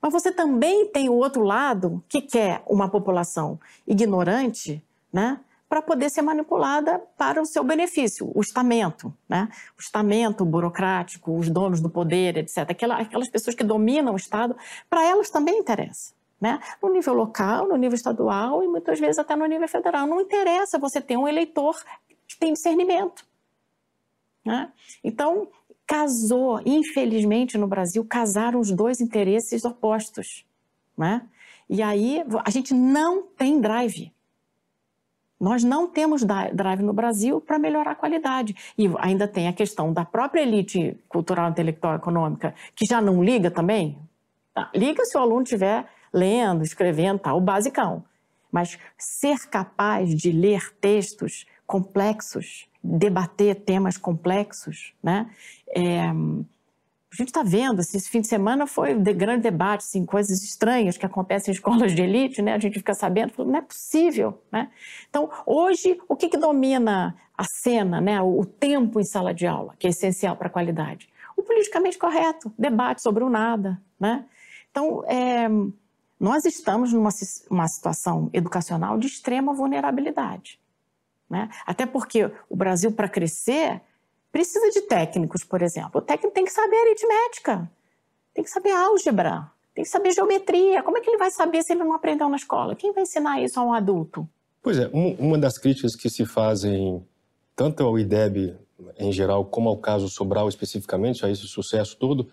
Mas 0.00 0.12
você 0.12 0.30
também 0.30 0.86
tem 0.86 1.08
o 1.08 1.14
outro 1.14 1.42
lado 1.42 2.02
que 2.08 2.20
quer 2.20 2.62
uma 2.66 2.88
população 2.88 3.58
ignorante, 3.86 4.84
né, 5.12 5.40
para 5.68 5.82
poder 5.82 6.08
ser 6.08 6.22
manipulada 6.22 6.98
para 7.16 7.42
o 7.42 7.46
seu 7.46 7.62
benefício, 7.62 8.30
o 8.34 8.40
estamento, 8.40 9.12
né? 9.28 9.50
O 9.76 9.80
estamento 9.82 10.42
burocrático, 10.42 11.36
os 11.36 11.50
donos 11.50 11.78
do 11.78 11.90
poder, 11.90 12.38
etc. 12.38 12.70
Aquelas, 12.70 13.00
aquelas 13.00 13.28
pessoas 13.28 13.54
que 13.54 13.62
dominam 13.62 14.14
o 14.14 14.16
Estado, 14.16 14.56
para 14.88 15.04
elas 15.04 15.28
também 15.28 15.58
interessa 15.58 16.17
né? 16.40 16.60
no 16.82 16.92
nível 16.92 17.14
local, 17.14 17.68
no 17.68 17.76
nível 17.76 17.96
estadual 17.96 18.62
e 18.62 18.68
muitas 18.68 19.00
vezes 19.00 19.18
até 19.18 19.34
no 19.34 19.46
nível 19.46 19.68
federal. 19.68 20.06
Não 20.06 20.20
interessa 20.20 20.78
você 20.78 21.00
ter 21.00 21.16
um 21.16 21.26
eleitor 21.26 21.76
que 22.26 22.38
tem 22.38 22.52
discernimento. 22.52 23.26
Né? 24.44 24.70
Então, 25.02 25.48
casou, 25.86 26.60
infelizmente 26.64 27.58
no 27.58 27.66
Brasil, 27.66 28.04
casaram 28.04 28.60
os 28.60 28.70
dois 28.70 29.00
interesses 29.00 29.64
opostos. 29.64 30.44
Né? 30.96 31.22
E 31.68 31.82
aí 31.82 32.22
a 32.44 32.50
gente 32.50 32.72
não 32.72 33.22
tem 33.22 33.60
drive. 33.60 34.12
Nós 35.40 35.62
não 35.62 35.86
temos 35.86 36.24
drive 36.52 36.82
no 36.82 36.92
Brasil 36.92 37.40
para 37.40 37.58
melhorar 37.58 37.92
a 37.92 37.94
qualidade. 37.94 38.56
E 38.76 38.90
ainda 38.98 39.28
tem 39.28 39.46
a 39.46 39.52
questão 39.52 39.92
da 39.92 40.04
própria 40.04 40.42
elite 40.42 40.98
cultural, 41.08 41.50
intelectual, 41.50 41.94
econômica, 41.94 42.54
que 42.74 42.84
já 42.84 43.00
não 43.00 43.22
liga 43.22 43.50
também. 43.50 43.96
Tá, 44.52 44.68
liga 44.74 45.04
se 45.04 45.16
o 45.16 45.20
aluno 45.20 45.44
tiver 45.44 45.86
lendo, 46.12 46.62
escrevendo, 46.62 47.18
tal, 47.18 47.38
o 47.38 47.40
basicão. 47.40 48.04
Mas 48.50 48.78
ser 48.96 49.48
capaz 49.48 50.14
de 50.14 50.32
ler 50.32 50.74
textos 50.80 51.46
complexos, 51.66 52.66
debater 52.82 53.56
temas 53.56 53.96
complexos, 53.96 54.94
né? 55.02 55.30
É, 55.74 56.10
a 57.10 57.16
gente 57.16 57.28
está 57.28 57.42
vendo, 57.42 57.80
assim, 57.80 57.96
esse 57.96 58.08
fim 58.08 58.20
de 58.20 58.28
semana 58.28 58.66
foi 58.66 58.94
de 58.94 59.12
grande 59.14 59.42
debate, 59.42 59.80
assim, 59.80 60.04
coisas 60.04 60.42
estranhas 60.42 60.98
que 60.98 61.06
acontecem 61.06 61.52
em 61.52 61.54
escolas 61.54 61.94
de 61.94 62.02
elite, 62.02 62.42
né? 62.42 62.52
A 62.52 62.58
gente 62.58 62.78
fica 62.78 62.94
sabendo, 62.94 63.32
não 63.44 63.56
é 63.56 63.62
possível, 63.62 64.42
né? 64.52 64.70
Então, 65.08 65.30
hoje, 65.46 65.98
o 66.06 66.14
que, 66.14 66.28
que 66.28 66.36
domina 66.36 67.16
a 67.36 67.44
cena, 67.44 68.00
né? 68.00 68.20
O, 68.20 68.40
o 68.40 68.44
tempo 68.44 69.00
em 69.00 69.04
sala 69.04 69.32
de 69.32 69.46
aula, 69.46 69.74
que 69.78 69.86
é 69.86 69.90
essencial 69.90 70.36
para 70.36 70.48
a 70.48 70.50
qualidade? 70.50 71.08
O 71.34 71.42
politicamente 71.42 71.96
correto, 71.96 72.52
debate 72.58 73.00
sobre 73.00 73.24
o 73.24 73.30
nada, 73.30 73.80
né? 73.98 74.26
Então, 74.70 75.02
é, 75.06 75.48
nós 76.18 76.44
estamos 76.44 76.92
numa 76.92 77.10
uma 77.50 77.68
situação 77.68 78.28
educacional 78.32 78.98
de 78.98 79.06
extrema 79.06 79.52
vulnerabilidade. 79.52 80.60
Né? 81.28 81.48
Até 81.66 81.86
porque 81.86 82.30
o 82.48 82.56
Brasil, 82.56 82.90
para 82.92 83.08
crescer, 83.08 83.80
precisa 84.32 84.70
de 84.70 84.82
técnicos, 84.82 85.44
por 85.44 85.62
exemplo. 85.62 86.00
O 86.00 86.02
técnico 86.02 86.34
tem 86.34 86.44
que 86.44 86.52
saber 86.52 86.76
aritmética, 86.76 87.70
tem 88.34 88.44
que 88.44 88.50
saber 88.50 88.72
álgebra, 88.72 89.50
Tem 89.74 89.84
que 89.84 89.90
saber 89.90 90.12
geometria. 90.12 90.82
Como 90.82 90.98
é 90.98 91.00
que 91.00 91.08
ele 91.08 91.18
vai 91.18 91.30
saber 91.30 91.62
se 91.62 91.72
ele 91.72 91.84
não 91.84 91.92
aprendeu 91.92 92.28
na 92.28 92.36
escola? 92.36 92.74
Quem 92.74 92.92
vai 92.92 93.04
ensinar 93.04 93.40
isso 93.40 93.60
a 93.60 93.62
um 93.62 93.72
adulto? 93.72 94.28
Pois 94.60 94.76
é, 94.76 94.90
uma 94.92 95.38
das 95.38 95.56
críticas 95.56 95.94
que 95.94 96.10
se 96.10 96.26
fazem 96.26 97.06
tanto 97.54 97.84
ao 97.84 97.96
IDEB 97.96 98.56
em 98.98 99.12
geral, 99.12 99.44
como 99.44 99.68
ao 99.68 99.78
caso 99.78 100.08
Sobral 100.08 100.48
especificamente, 100.48 101.24
a 101.24 101.30
esse 101.30 101.46
sucesso 101.46 101.96
todo, 101.96 102.28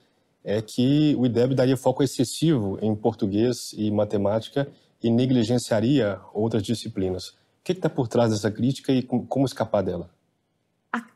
é 0.46 0.62
que 0.62 1.16
o 1.18 1.26
IDEB 1.26 1.56
daria 1.56 1.76
foco 1.76 2.04
excessivo 2.04 2.78
em 2.80 2.96
português 2.96 3.74
e 3.76 3.90
matemática 3.90 4.72
e 5.02 5.10
negligenciaria 5.10 6.22
outras 6.32 6.62
disciplinas. 6.62 7.30
O 7.30 7.36
que 7.64 7.72
está 7.72 7.90
por 7.90 8.08
trás 8.08 8.30
dessa 8.30 8.52
crítica 8.52 8.94
e 8.94 9.02
como 9.02 9.46
escapar 9.46 9.82
dela? 9.82 10.14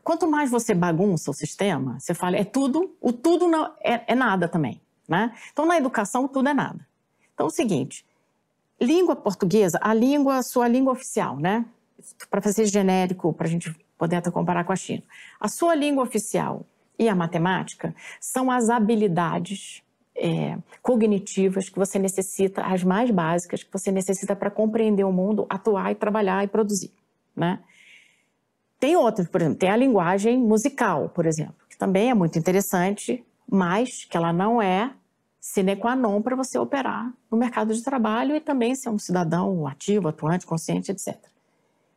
Quanto 0.02 0.28
mais 0.28 0.50
você 0.50 0.74
bagunça 0.74 1.30
o 1.30 1.34
sistema, 1.34 1.98
você 2.00 2.12
fala, 2.12 2.36
é 2.36 2.44
tudo, 2.44 2.96
o 3.00 3.12
tudo 3.12 3.46
não, 3.46 3.72
é, 3.80 4.12
é 4.12 4.14
nada 4.16 4.48
também. 4.48 4.80
Né? 5.08 5.32
Então, 5.52 5.64
na 5.64 5.76
educação, 5.76 6.26
tudo 6.26 6.48
é 6.48 6.54
nada. 6.54 6.84
Então, 7.32 7.46
é 7.46 7.48
o 7.48 7.50
seguinte, 7.50 8.04
língua 8.80 9.14
portuguesa, 9.14 9.78
a 9.80 9.94
língua, 9.94 10.38
a 10.38 10.42
sua 10.42 10.66
língua 10.66 10.92
oficial, 10.92 11.36
né? 11.36 11.64
Para 12.28 12.42
fazer 12.42 12.66
genérico, 12.66 13.32
para 13.32 13.46
a 13.46 13.50
gente 13.50 13.74
poder 13.96 14.16
até 14.16 14.30
comparar 14.30 14.64
com 14.64 14.72
a 14.72 14.76
China. 14.76 15.02
A 15.38 15.48
sua 15.48 15.74
língua 15.74 16.02
oficial 16.02 16.66
e 17.00 17.08
a 17.08 17.14
matemática 17.14 17.94
são 18.20 18.50
as 18.50 18.68
habilidades 18.68 19.82
é, 20.14 20.58
cognitivas 20.82 21.70
que 21.70 21.78
você 21.78 21.98
necessita, 21.98 22.62
as 22.62 22.84
mais 22.84 23.10
básicas 23.10 23.62
que 23.62 23.72
você 23.72 23.90
necessita 23.90 24.36
para 24.36 24.50
compreender 24.50 25.04
o 25.04 25.10
mundo, 25.10 25.46
atuar 25.48 25.90
e 25.90 25.94
trabalhar 25.94 26.44
e 26.44 26.46
produzir, 26.46 26.92
né? 27.34 27.58
Tem 28.78 28.96
outras, 28.96 29.28
por 29.28 29.40
exemplo, 29.40 29.58
tem 29.58 29.70
a 29.70 29.76
linguagem 29.76 30.38
musical, 30.38 31.08
por 31.08 31.24
exemplo, 31.24 31.54
que 31.70 31.76
também 31.76 32.10
é 32.10 32.14
muito 32.14 32.38
interessante, 32.38 33.24
mas 33.50 34.04
que 34.04 34.16
ela 34.16 34.32
não 34.32 34.60
é 34.60 34.92
sine 35.40 35.76
qua 35.76 35.96
non 35.96 36.20
para 36.20 36.36
você 36.36 36.58
operar 36.58 37.12
no 37.30 37.38
mercado 37.38 37.72
de 37.72 37.82
trabalho 37.82 38.36
e 38.36 38.40
também 38.40 38.74
ser 38.74 38.90
um 38.90 38.98
cidadão 38.98 39.66
ativo, 39.66 40.08
atuante, 40.08 40.46
consciente, 40.46 40.92
etc. 40.92 41.16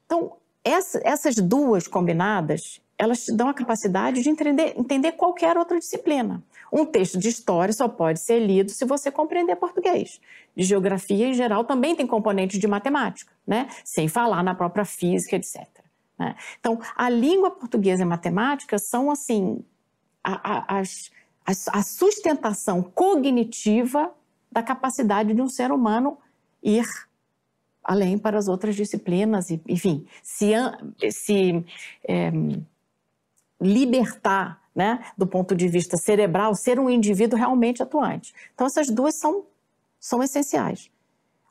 Então, 0.06 0.38
essa, 0.64 1.02
essas 1.04 1.36
duas 1.36 1.88
combinadas, 1.88 2.82
elas 2.98 3.26
te 3.26 3.32
dão 3.36 3.50
a 3.50 3.54
capacidade 3.54 4.22
de 4.22 4.30
entender, 4.30 4.74
entender 4.78 5.14
qualquer 5.14 5.58
outra 5.58 5.78
disciplina. 5.80 6.44
Um 6.72 6.86
texto 6.86 7.18
de 7.18 7.30
história 7.30 7.74
só 7.74 7.88
pode 7.88 8.20
ser 8.20 8.40
lido 8.40 8.72
se 8.72 8.86
você 8.86 9.12
compreender 9.12 9.56
português. 9.56 10.20
De 10.56 10.64
geografia, 10.64 11.28
em 11.28 11.34
geral, 11.34 11.64
também 11.64 11.96
tem 11.96 12.08
componentes 12.08 12.60
de 12.60 12.68
matemática, 12.68 13.32
né? 13.46 13.68
sem 13.84 14.08
falar 14.08 14.44
na 14.44 14.56
própria 14.56 14.86
física, 14.86 15.36
etc. 15.36 15.68
Né? 16.18 16.36
Então, 16.60 16.80
a 16.96 17.10
língua 17.10 17.52
portuguesa 17.52 18.04
e 18.04 18.06
matemática 18.06 18.78
são, 18.78 19.12
assim, 19.12 19.64
a, 20.24 20.78
a, 20.78 20.80
a, 20.80 20.82
a 21.48 21.84
sustentação 21.84 22.82
cognitiva 22.82 24.14
da 24.52 24.64
capacidade 24.64 25.34
de 25.34 25.42
um 25.42 25.50
ser 25.50 25.72
humano 25.72 26.18
ir 26.62 26.86
além 27.84 28.18
para 28.18 28.38
as 28.38 28.48
outras 28.48 28.76
disciplinas, 28.76 29.50
e, 29.50 29.62
enfim, 29.68 30.08
se, 30.22 30.54
se 31.12 31.66
é, 32.08 32.32
libertar 33.64 34.62
né, 34.76 35.06
do 35.18 35.28
ponto 35.28 35.56
de 35.56 35.68
vista 35.68 35.98
cerebral, 35.98 36.56
ser 36.56 36.80
um 36.80 36.90
indivíduo 36.90 37.38
realmente 37.38 37.84
atuante. 37.84 38.34
Então, 38.54 38.66
essas 38.66 38.90
duas 38.90 39.16
são, 39.20 39.46
são 40.00 40.24
essenciais. 40.24 40.90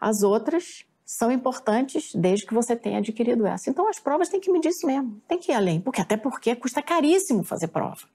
As 0.00 0.22
outras 0.22 0.84
são 1.04 1.30
importantes 1.30 2.12
desde 2.14 2.46
que 2.46 2.54
você 2.54 2.74
tenha 2.74 2.98
adquirido 2.98 3.46
essa. 3.46 3.70
Então, 3.70 3.88
as 3.88 3.98
provas 3.98 4.28
têm 4.28 4.40
que 4.40 4.50
medir 4.50 4.70
isso 4.70 4.86
mesmo, 4.86 5.20
tem 5.28 5.38
que 5.38 5.52
ir 5.52 5.54
além, 5.54 5.80
porque 5.80 6.00
até 6.00 6.16
porque 6.16 6.56
custa 6.56 6.82
caríssimo 6.82 7.44
fazer 7.44 7.68
prova. 7.68 8.08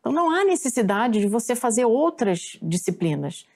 Então, 0.00 0.12
não 0.12 0.30
há 0.30 0.44
necessidade 0.44 1.20
de 1.20 1.26
você 1.26 1.54
fazer 1.54 1.84
outras 1.84 2.56
disciplinas 2.62 3.46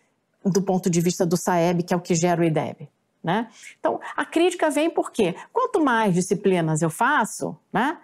do 0.45 0.61
ponto 0.61 0.91
de 0.91 1.01
vista 1.01 1.25
do 1.25 1.37
SAEB, 1.37 1.85
que 1.85 1.95
é 1.95 1.97
o 1.97 2.01
que 2.01 2.15
gera 2.15 2.41
o 2.41 2.45
IDEB. 2.45 2.89
Né? 3.23 3.49
Então, 3.79 4.01
a 4.17 4.25
crítica 4.25 4.69
vem 4.69 4.91
porque 4.91 5.37
quanto 5.53 5.83
mais 5.83 6.13
disciplinas 6.13 6.83
eu 6.83 6.91
faço, 6.91 7.57
né, 7.73 7.97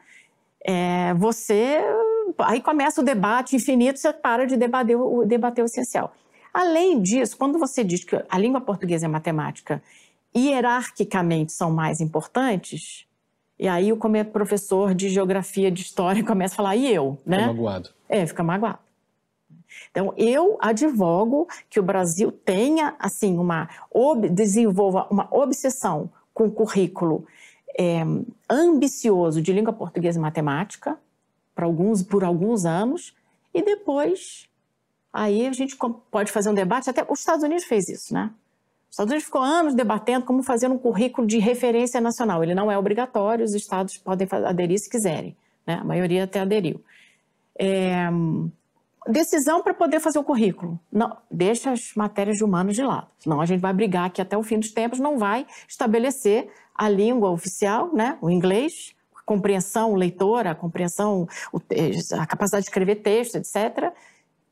é, 0.65 1.15
você. 1.15 1.81
Aí 2.39 2.61
começa 2.61 3.01
o 3.01 3.05
debate 3.05 3.57
infinito, 3.57 3.99
você 3.99 4.13
para 4.13 4.47
de 4.47 4.57
debater 4.57 4.97
o, 4.97 5.25
debater 5.25 5.63
o 5.63 5.67
essencial. 5.67 6.15
Além 6.53 7.01
disso, 7.01 7.37
quando 7.37 7.59
você 7.59 7.85
diz 7.85 8.05
que 8.05 8.23
a 8.29 8.39
língua 8.39 8.61
portuguesa 8.61 9.05
e 9.05 9.09
a 9.09 9.11
matemática 9.11 9.83
hierarquicamente 10.37 11.53
são 11.53 11.71
mais 11.71 12.01
importantes, 12.01 13.07
e 13.59 13.67
aí, 13.67 13.95
como 13.97 14.17
é 14.17 14.23
professor 14.23 14.95
de 14.95 15.09
geografia, 15.09 15.71
de 15.71 15.83
história, 15.83 16.23
começa 16.25 16.55
a 16.55 16.57
falar, 16.57 16.77
e 16.77 16.93
eu? 16.93 17.19
Né? 17.27 17.39
Fica 17.39 17.53
magoado. 17.53 17.91
É, 18.09 18.27
fica 18.27 18.43
magoado. 18.43 18.79
Então, 19.91 20.15
eu 20.17 20.57
advogo 20.61 21.49
que 21.69 21.81
o 21.81 21.83
Brasil 21.83 22.31
tenha, 22.31 22.95
assim, 22.99 23.37
uma, 23.37 23.69
desenvolva 24.31 25.07
uma 25.11 25.29
obsessão 25.31 26.11
com 26.33 26.45
o 26.45 26.51
currículo 26.51 27.27
é, 27.79 28.03
ambicioso 28.51 29.41
de 29.41 29.53
língua 29.53 29.73
portuguesa 29.73 30.19
e 30.19 30.23
matemática, 30.23 30.99
por 31.55 31.63
alguns, 31.65 32.03
por 32.03 32.25
alguns 32.25 32.65
anos, 32.65 33.15
e 33.55 33.63
depois, 33.63 34.49
aí 35.13 35.47
a 35.47 35.53
gente 35.53 35.77
pode 36.11 36.33
fazer 36.33 36.51
um 36.51 36.55
debate, 36.55 36.91
até 36.91 37.07
os 37.09 37.21
Estados 37.21 37.45
Unidos 37.45 37.65
fez 37.65 37.89
isso, 37.89 38.13
né? 38.13 38.31
Os 38.89 38.95
Estados 38.95 39.11
Unidos 39.11 39.25
ficou 39.27 39.43
anos 39.43 39.75
debatendo 39.75 40.25
como 40.25 40.43
fazer 40.43 40.69
um 40.69 40.79
currículo 40.79 41.27
de 41.27 41.39
referência 41.39 42.01
nacional. 42.01 42.43
Ele 42.43 42.55
não 42.55 42.73
é 42.73 42.79
obrigatório, 42.79 43.45
os 43.45 43.55
estados 43.55 43.99
podem 43.99 44.27
aderir 44.47 44.79
se 44.79 44.89
quiserem. 44.89 45.37
Né? 45.67 45.75
A 45.75 45.85
maioria 45.85 46.25
até 46.25 46.41
aderiu. 46.41 46.81
É, 47.55 48.09
decisão 49.09 49.63
para 49.63 49.75
poder 49.75 50.01
fazer 50.01 50.19
o 50.19 50.25
currículo. 50.25 50.79
Não, 50.93 51.17
deixa 51.31 51.73
as 51.73 51.95
matérias 51.95 52.37
de 52.37 52.45
humanos 52.45 52.77
de 52.77 52.83
lado. 52.83 53.09
Senão 53.19 53.41
a 53.41 53.47
gente 53.47 53.61
vai 53.61 53.73
brigar 53.73 54.11
que 54.11 54.21
até 54.21 54.37
o 54.37 54.43
fim 54.43 54.59
dos 54.59 54.71
tempos 54.71 55.01
não 55.01 55.19
vai 55.19 55.47
estabelecer 55.67 56.51
a 56.75 56.89
língua 56.89 57.31
oficial, 57.31 57.93
né, 57.93 58.19
o 58.21 58.31
inglês, 58.31 58.95
a 59.17 59.23
compreensão 59.23 59.95
leitora, 59.95 60.51
a 60.51 60.55
compreensão, 60.55 61.27
a 62.19 62.27
capacidade 62.27 62.65
de 62.65 62.69
escrever 62.69 62.97
texto, 62.97 63.37
etc., 63.37 63.93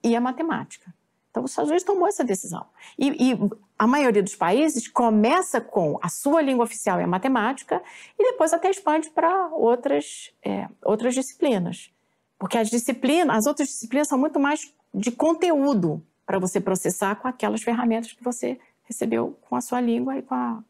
e 0.02 0.14
a 0.14 0.20
matemática. 0.20 0.92
Então, 1.30 1.44
os 1.44 1.50
Estados 1.50 1.70
Unidos 1.70 1.84
tomou 1.84 2.08
essa 2.08 2.24
decisão. 2.24 2.64
E, 2.98 3.32
e, 3.32 3.38
a 3.78 3.86
maioria 3.86 4.22
dos 4.22 4.34
países 4.34 4.88
começa 4.88 5.60
com 5.60 5.98
a 6.00 6.08
sua 6.08 6.40
língua 6.40 6.64
oficial 6.64 6.98
e 6.98 7.02
a 7.02 7.06
matemática, 7.06 7.82
e 8.18 8.30
depois 8.30 8.54
até 8.54 8.70
expande 8.70 9.10
para 9.10 9.48
outras, 9.48 10.32
é, 10.42 10.66
outras 10.82 11.14
disciplinas. 11.14 11.90
Porque 12.38 12.58
as 12.58 12.68
disciplinas, 12.68 13.36
as 13.36 13.46
outras 13.46 13.68
disciplinas 13.68 14.08
são 14.08 14.18
muito 14.18 14.38
mais 14.38 14.72
de 14.94 15.10
conteúdo 15.10 16.02
para 16.24 16.38
você 16.38 16.60
processar 16.60 17.16
com 17.16 17.28
aquelas 17.28 17.62
ferramentas 17.62 18.12
que 18.12 18.22
você 18.22 18.58
recebeu 18.84 19.38
com 19.48 19.56
a 19.56 19.60
sua 19.60 19.80
língua 19.80 20.18
e 20.18 20.22
com 20.22 20.34
a, 20.34 20.62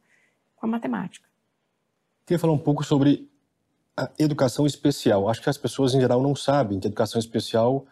com 0.56 0.66
a 0.66 0.68
matemática. 0.68 1.26
Queria 2.24 2.38
falar 2.38 2.52
um 2.52 2.58
pouco 2.58 2.84
sobre 2.84 3.28
a 3.96 4.10
educação 4.18 4.66
especial. 4.66 5.28
Acho 5.28 5.42
que 5.42 5.48
as 5.48 5.56
pessoas 5.56 5.94
em 5.94 6.00
geral 6.00 6.22
não 6.22 6.36
sabem 6.36 6.78
que 6.78 6.86
a 6.86 6.90
educação 6.90 7.18
especial 7.18 7.86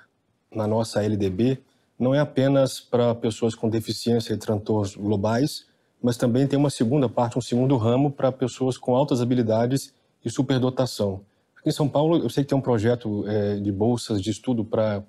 na 0.54 0.66
nossa 0.66 1.02
LDB 1.02 1.62
não 1.98 2.14
é 2.14 2.20
apenas 2.20 2.80
para 2.80 3.14
pessoas 3.14 3.54
com 3.54 3.68
deficiência 3.68 4.34
e 4.34 4.36
transtornos 4.36 4.96
globais, 4.96 5.66
mas 6.02 6.16
também 6.16 6.46
tem 6.46 6.58
uma 6.58 6.70
segunda 6.70 7.08
parte, 7.08 7.38
um 7.38 7.40
segundo 7.40 7.76
ramo 7.76 8.10
para 8.10 8.30
pessoas 8.30 8.76
com 8.76 8.94
altas 8.94 9.22
habilidades 9.22 9.94
e 10.24 10.30
superdotação. 10.30 11.22
Em 11.64 11.70
São 11.70 11.88
Paulo, 11.88 12.18
eu 12.18 12.28
sei 12.28 12.44
que 12.44 12.50
tem 12.50 12.58
um 12.58 12.62
projeto 12.62 13.26
é, 13.26 13.56
de 13.56 13.72
bolsas 13.72 14.20
de 14.20 14.30
estudo 14.30 14.64
para 14.64 15.02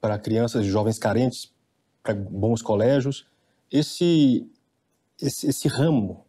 para 0.00 0.18
crianças 0.18 0.64
e 0.64 0.68
jovens 0.68 0.98
carentes, 0.98 1.52
para 2.02 2.14
bons 2.14 2.62
colégios. 2.62 3.26
Esse, 3.70 4.50
esse, 5.20 5.46
esse 5.48 5.68
ramo 5.68 6.24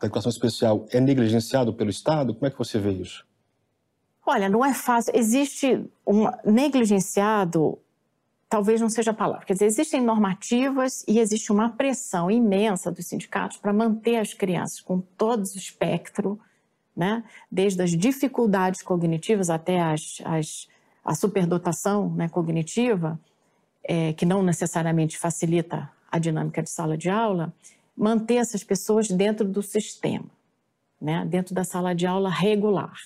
da 0.00 0.06
educação 0.06 0.28
especial 0.28 0.86
é 0.90 1.00
negligenciado 1.00 1.72
pelo 1.72 1.88
Estado? 1.88 2.34
Como 2.34 2.46
é 2.46 2.50
que 2.50 2.58
você 2.58 2.78
vê 2.78 2.90
isso? 2.92 3.24
Olha, 4.26 4.48
não 4.48 4.64
é 4.64 4.74
fácil. 4.74 5.12
Existe 5.14 5.88
um 6.04 6.26
negligenciado, 6.44 7.78
talvez 8.48 8.80
não 8.80 8.90
seja 8.90 9.12
a 9.12 9.14
palavra. 9.14 9.46
Quer 9.46 9.52
dizer, 9.52 9.66
existem 9.66 10.02
normativas 10.02 11.04
e 11.06 11.20
existe 11.20 11.52
uma 11.52 11.70
pressão 11.70 12.28
imensa 12.28 12.90
dos 12.90 13.06
sindicatos 13.06 13.56
para 13.56 13.72
manter 13.72 14.16
as 14.16 14.34
crianças 14.34 14.80
com 14.80 15.00
todo 15.00 15.44
o 15.44 15.56
espectro 15.56 16.40
né? 16.96 17.22
desde 17.50 17.82
as 17.82 17.90
dificuldades 17.90 18.82
cognitivas 18.82 19.50
até 19.50 19.80
as, 19.80 20.22
as, 20.24 20.68
a 21.04 21.14
superdotação 21.14 22.08
né, 22.10 22.28
cognitiva, 22.28 23.20
é, 23.84 24.12
que 24.14 24.24
não 24.24 24.42
necessariamente 24.42 25.18
facilita 25.18 25.90
a 26.10 26.18
dinâmica 26.18 26.62
de 26.62 26.70
sala 26.70 26.96
de 26.96 27.10
aula, 27.10 27.52
manter 27.96 28.36
essas 28.36 28.64
pessoas 28.64 29.08
dentro 29.08 29.46
do 29.46 29.62
sistema, 29.62 30.28
né, 31.00 31.24
dentro 31.26 31.54
da 31.54 31.64
sala 31.64 31.94
de 31.94 32.06
aula 32.06 32.30
regular. 32.30 32.96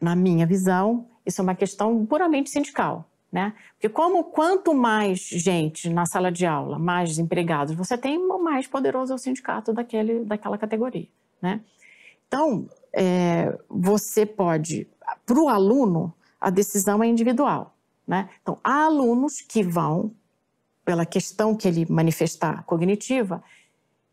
Na 0.00 0.14
minha 0.14 0.46
visão, 0.46 1.06
isso 1.24 1.40
é 1.40 1.42
uma 1.42 1.54
questão 1.54 2.06
puramente 2.06 2.50
sindical. 2.50 3.08
Né? 3.32 3.52
Porque 3.74 3.88
como 3.88 4.24
quanto 4.24 4.72
mais 4.72 5.18
gente 5.18 5.90
na 5.90 6.06
sala 6.06 6.30
de 6.30 6.46
aula, 6.46 6.78
mais 6.78 7.18
empregados 7.18 7.74
você 7.74 7.98
tem, 7.98 8.18
mais 8.18 8.66
poderoso 8.66 9.12
é 9.12 9.16
o 9.16 9.18
sindicato 9.18 9.72
daquele, 9.72 10.24
daquela 10.24 10.56
categoria. 10.56 11.08
Né? 11.42 11.60
Então, 12.26 12.68
é, 12.98 13.54
você 13.68 14.24
pode, 14.24 14.88
para 15.26 15.38
o 15.38 15.50
aluno, 15.50 16.14
a 16.40 16.48
decisão 16.48 17.04
é 17.04 17.06
individual. 17.06 17.76
Né? 18.08 18.30
Então, 18.40 18.58
há 18.64 18.86
alunos 18.86 19.42
que 19.42 19.62
vão 19.62 20.12
pela 20.82 21.04
questão 21.04 21.54
que 21.54 21.68
ele 21.68 21.84
manifestar 21.90 22.64
cognitiva, 22.64 23.42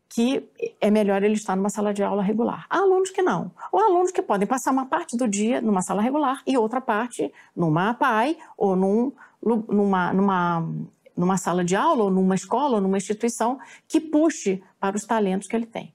que 0.06 0.46
é 0.80 0.90
melhor 0.90 1.22
ele 1.22 1.34
estar 1.34 1.56
numa 1.56 1.70
sala 1.70 1.94
de 1.94 2.02
aula 2.02 2.22
regular. 2.22 2.66
Há 2.68 2.78
alunos 2.78 3.10
que 3.10 3.22
não. 3.22 3.50
Ou 3.72 3.80
alunos 3.80 4.10
que 4.10 4.20
podem 4.20 4.46
passar 4.46 4.70
uma 4.70 4.84
parte 4.84 5.16
do 5.16 5.26
dia 5.26 5.62
numa 5.62 5.80
sala 5.80 6.02
regular 6.02 6.42
e 6.46 6.58
outra 6.58 6.80
parte 6.80 7.32
numa 7.56 7.94
PAI 7.94 8.36
ou 8.56 8.76
num, 8.76 9.12
numa, 9.42 10.12
numa, 10.12 10.68
numa 11.16 11.36
sala 11.38 11.64
de 11.64 11.74
aula 11.74 12.04
ou 12.04 12.10
numa 12.10 12.34
escola 12.34 12.76
ou 12.76 12.80
numa 12.82 12.98
instituição 12.98 13.58
que 13.88 13.98
puxe 14.00 14.62
para 14.78 14.94
os 14.94 15.04
talentos 15.04 15.48
que 15.48 15.56
ele 15.56 15.66
tem. 15.66 15.93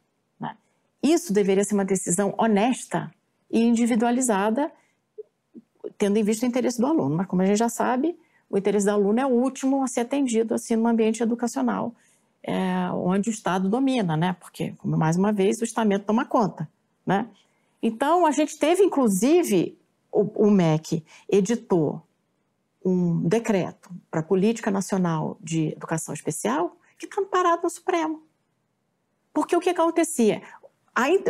Isso 1.01 1.31
deveria 1.31 1.63
ser 1.63 1.73
uma 1.73 1.85
decisão 1.85 2.33
honesta 2.37 3.11
e 3.49 3.61
individualizada, 3.61 4.71
tendo 5.97 6.17
em 6.17 6.23
vista 6.23 6.45
o 6.45 6.49
interesse 6.49 6.79
do 6.79 6.87
aluno. 6.87 7.15
Mas 7.15 7.27
como 7.27 7.41
a 7.41 7.45
gente 7.45 7.57
já 7.57 7.69
sabe, 7.69 8.17
o 8.49 8.57
interesse 8.57 8.85
do 8.85 8.91
aluno 8.91 9.19
é 9.19 9.25
o 9.25 9.29
último 9.29 9.83
a 9.83 9.87
ser 9.87 10.01
atendido 10.01 10.53
assim 10.53 10.75
no 10.75 10.87
ambiente 10.87 11.23
educacional, 11.23 11.93
é, 12.43 12.89
onde 12.93 13.29
o 13.29 13.31
Estado 13.31 13.69
domina, 13.69 14.17
né? 14.17 14.35
Porque, 14.39 14.73
como 14.77 14.97
mais 14.97 15.15
uma 15.17 15.31
vez, 15.31 15.61
o 15.61 15.63
estamento 15.63 16.05
toma 16.05 16.25
conta, 16.25 16.69
né? 17.05 17.27
Então, 17.81 18.25
a 18.25 18.31
gente 18.31 18.57
teve, 18.57 18.83
inclusive, 18.83 19.77
o, 20.11 20.47
o 20.47 20.51
MEC 20.51 21.03
editou 21.29 22.01
um 22.83 23.27
decreto 23.27 23.89
para 24.09 24.21
a 24.21 24.23
Política 24.23 24.71
Nacional 24.71 25.37
de 25.41 25.69
Educação 25.69 26.13
Especial 26.13 26.75
que 26.97 27.05
está 27.05 27.21
parado 27.23 27.63
no 27.63 27.69
Supremo. 27.69 28.23
Porque 29.33 29.55
o 29.55 29.59
que 29.59 29.69
acontecia? 29.69 30.41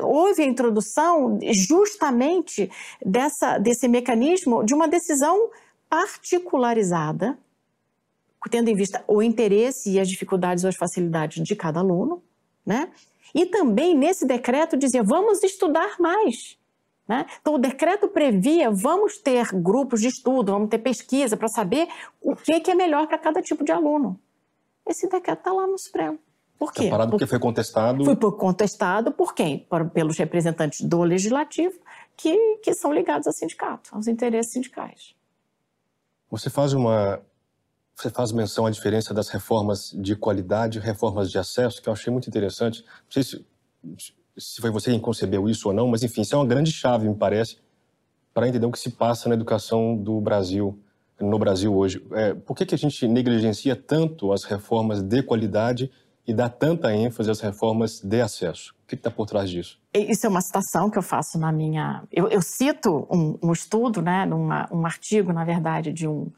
Houve 0.03 0.41
a 0.41 0.45
introdução 0.45 1.39
justamente 1.51 2.69
dessa, 3.05 3.57
desse 3.57 3.87
mecanismo 3.87 4.63
de 4.63 4.73
uma 4.73 4.87
decisão 4.87 5.49
particularizada, 5.89 7.37
tendo 8.49 8.69
em 8.69 8.75
vista 8.75 9.03
o 9.07 9.21
interesse 9.21 9.91
e 9.91 9.99
as 9.99 10.07
dificuldades 10.07 10.63
ou 10.63 10.69
as 10.69 10.75
facilidades 10.75 11.43
de 11.43 11.55
cada 11.55 11.79
aluno, 11.79 12.23
né? 12.65 12.89
E 13.33 13.45
também 13.45 13.95
nesse 13.95 14.25
decreto 14.25 14.77
dizia 14.77 15.03
vamos 15.03 15.43
estudar 15.43 15.97
mais. 15.99 16.57
Né? 17.07 17.25
Então, 17.41 17.55
o 17.55 17.57
decreto 17.57 18.07
previa 18.07 18.69
vamos 18.69 19.17
ter 19.17 19.47
grupos 19.51 19.99
de 19.99 20.07
estudo, 20.07 20.51
vamos 20.51 20.69
ter 20.69 20.77
pesquisa 20.77 21.35
para 21.35 21.47
saber 21.47 21.87
o 22.21 22.35
que, 22.35 22.59
que 22.59 22.69
é 22.69 22.75
melhor 22.75 23.07
para 23.07 23.17
cada 23.17 23.41
tipo 23.41 23.63
de 23.63 23.71
aluno. 23.71 24.19
Esse 24.87 25.07
decreto 25.09 25.39
está 25.39 25.51
lá 25.51 25.65
no 25.65 25.77
Supremo. 25.77 26.19
Por 26.59 26.73
quê? 26.73 26.83
Tá 26.83 26.89
parado 26.89 27.11
porque 27.11 27.25
foi 27.25 27.39
contestado. 27.39 28.03
Foi 28.03 28.17
contestado 28.33 29.13
por 29.13 29.33
quem? 29.33 29.65
Pelos 29.93 30.17
representantes 30.17 30.81
do 30.81 31.01
legislativo 31.03 31.79
que, 32.17 32.57
que 32.57 32.73
são 32.73 32.93
ligados 32.93 33.25
ao 33.25 33.33
sindicato, 33.33 33.89
aos 33.93 34.07
interesses 34.07 34.51
sindicais. 34.51 35.15
Você 36.29 36.49
faz 36.49 36.73
uma 36.73 37.21
você 37.95 38.09
faz 38.09 38.31
menção 38.31 38.65
à 38.65 38.69
diferença 38.69 39.13
das 39.13 39.27
reformas 39.27 39.91
de 39.93 40.15
qualidade 40.15 40.77
e 40.77 40.81
reformas 40.81 41.29
de 41.29 41.37
acesso, 41.37 41.81
que 41.81 41.89
eu 41.89 41.93
achei 41.93 42.11
muito 42.11 42.29
interessante. 42.29 42.81
Não 42.81 43.11
sei 43.11 43.23
se, 43.23 43.45
se 44.37 44.61
foi 44.61 44.71
você 44.71 44.91
quem 44.91 44.99
concebeu 45.01 45.49
isso 45.49 45.67
ou 45.67 45.73
não, 45.73 45.87
mas 45.87 46.01
enfim, 46.01 46.21
isso 46.21 46.33
é 46.33 46.37
uma 46.37 46.45
grande 46.45 46.71
chave, 46.71 47.09
me 47.09 47.15
parece, 47.15 47.57
para 48.33 48.47
entender 48.47 48.65
o 48.65 48.71
que 48.71 48.79
se 48.79 48.91
passa 48.91 49.27
na 49.27 49.35
educação 49.35 49.97
do 49.97 50.21
Brasil, 50.21 50.79
no 51.19 51.37
Brasil 51.37 51.75
hoje. 51.75 52.05
É, 52.13 52.33
por 52.33 52.55
que, 52.55 52.65
que 52.65 52.75
a 52.75 52.77
gente 52.77 53.05
negligencia 53.05 53.75
tanto 53.75 54.31
as 54.31 54.45
reformas 54.45 55.01
de 55.01 55.21
qualidade 55.21 55.91
e 56.29 56.33
dá 56.33 56.47
tanta 56.47 56.93
ênfase 56.93 57.31
às 57.31 57.39
reformas 57.39 58.01
de 58.01 58.21
acesso? 58.21 58.75
O 58.83 58.87
que 58.87 58.93
está 58.93 59.09
por 59.09 59.25
trás 59.25 59.49
disso? 59.49 59.79
Isso 59.91 60.27
é 60.27 60.29
uma 60.29 60.41
citação 60.41 60.87
que 60.87 60.99
eu 60.99 61.01
faço 61.01 61.39
na 61.39 61.51
minha. 61.51 62.03
Eu, 62.11 62.27
eu 62.27 62.39
cito 62.39 63.07
um, 63.09 63.35
um, 63.41 63.51
estudo, 63.51 63.99
né, 63.99 64.27
numa, 64.27 64.69
um 64.71 64.85
artigo, 64.85 65.33
na 65.33 65.43
verdade, 65.43 65.91
de 65.91 66.07
um, 66.07 66.31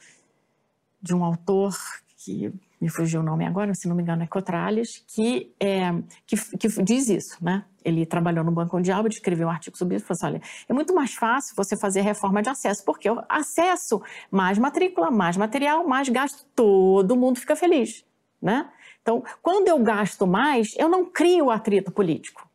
de 1.02 1.14
um 1.14 1.26
autor 1.26 1.76
que 2.24 2.54
me 2.80 2.89
fugiu 2.89 3.20
o 3.20 3.24
nome 3.24 3.46
agora, 3.46 3.74
se 3.74 3.86
não 3.89 3.96
me 3.96 4.02
engano 4.02 4.24
é 4.24 4.28
Cotrales, 4.28 5.04
que, 5.14 5.54
é, 5.60 5.92
que, 6.26 6.38
que, 6.58 6.84
diz 6.84 7.10
isso, 7.10 7.38
né? 7.44 7.66
Ele 7.84 8.06
trabalhou 8.06 8.46
no 8.46 8.52
Banco 8.52 8.78
Mundial, 8.78 9.06
escreveu 9.08 9.48
um 9.48 9.52
artigo 9.52 9.78
sobre 9.78 9.98
isso 9.98 10.06
falou 10.06 10.18
assim, 10.18 10.26
olha, 10.38 10.42
é 10.70 10.74
muito 10.74 10.94
mais 10.96 11.14
fácil 11.14 11.54
você 11.56 11.76
fazer 11.76 12.00
reforma 12.00 12.42
de 12.42 12.50
acesso, 12.50 12.86
porque 12.86 13.10
o 13.10 13.22
acesso, 13.28 14.02
mais 14.32 14.58
matrícula, 14.58 15.12
mais 15.12 15.36
material, 15.36 15.86
mais 15.86 16.08
gasto, 16.08 16.46
todo 16.56 17.18
mundo 17.18 17.39
fica 17.39 17.58
feliz, 17.58 18.06
né? 18.42 18.70
Então, 19.02 19.24
quando 19.41 19.68
eu 19.68 19.80
gasto 19.80 20.28
mais, 20.28 20.76
eu 20.78 20.88
não 20.88 21.06
crio 21.06 21.49
atrito 21.49 21.91
político. 21.91 22.47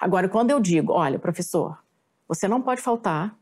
Agora, 0.00 0.28
quando 0.28 0.50
eu 0.50 0.60
digo, 0.60 0.92
olha, 0.92 1.18
professor, 1.18 1.78
você 2.26 2.48
não 2.48 2.62
pode 2.62 2.80
faltar, 2.80 3.36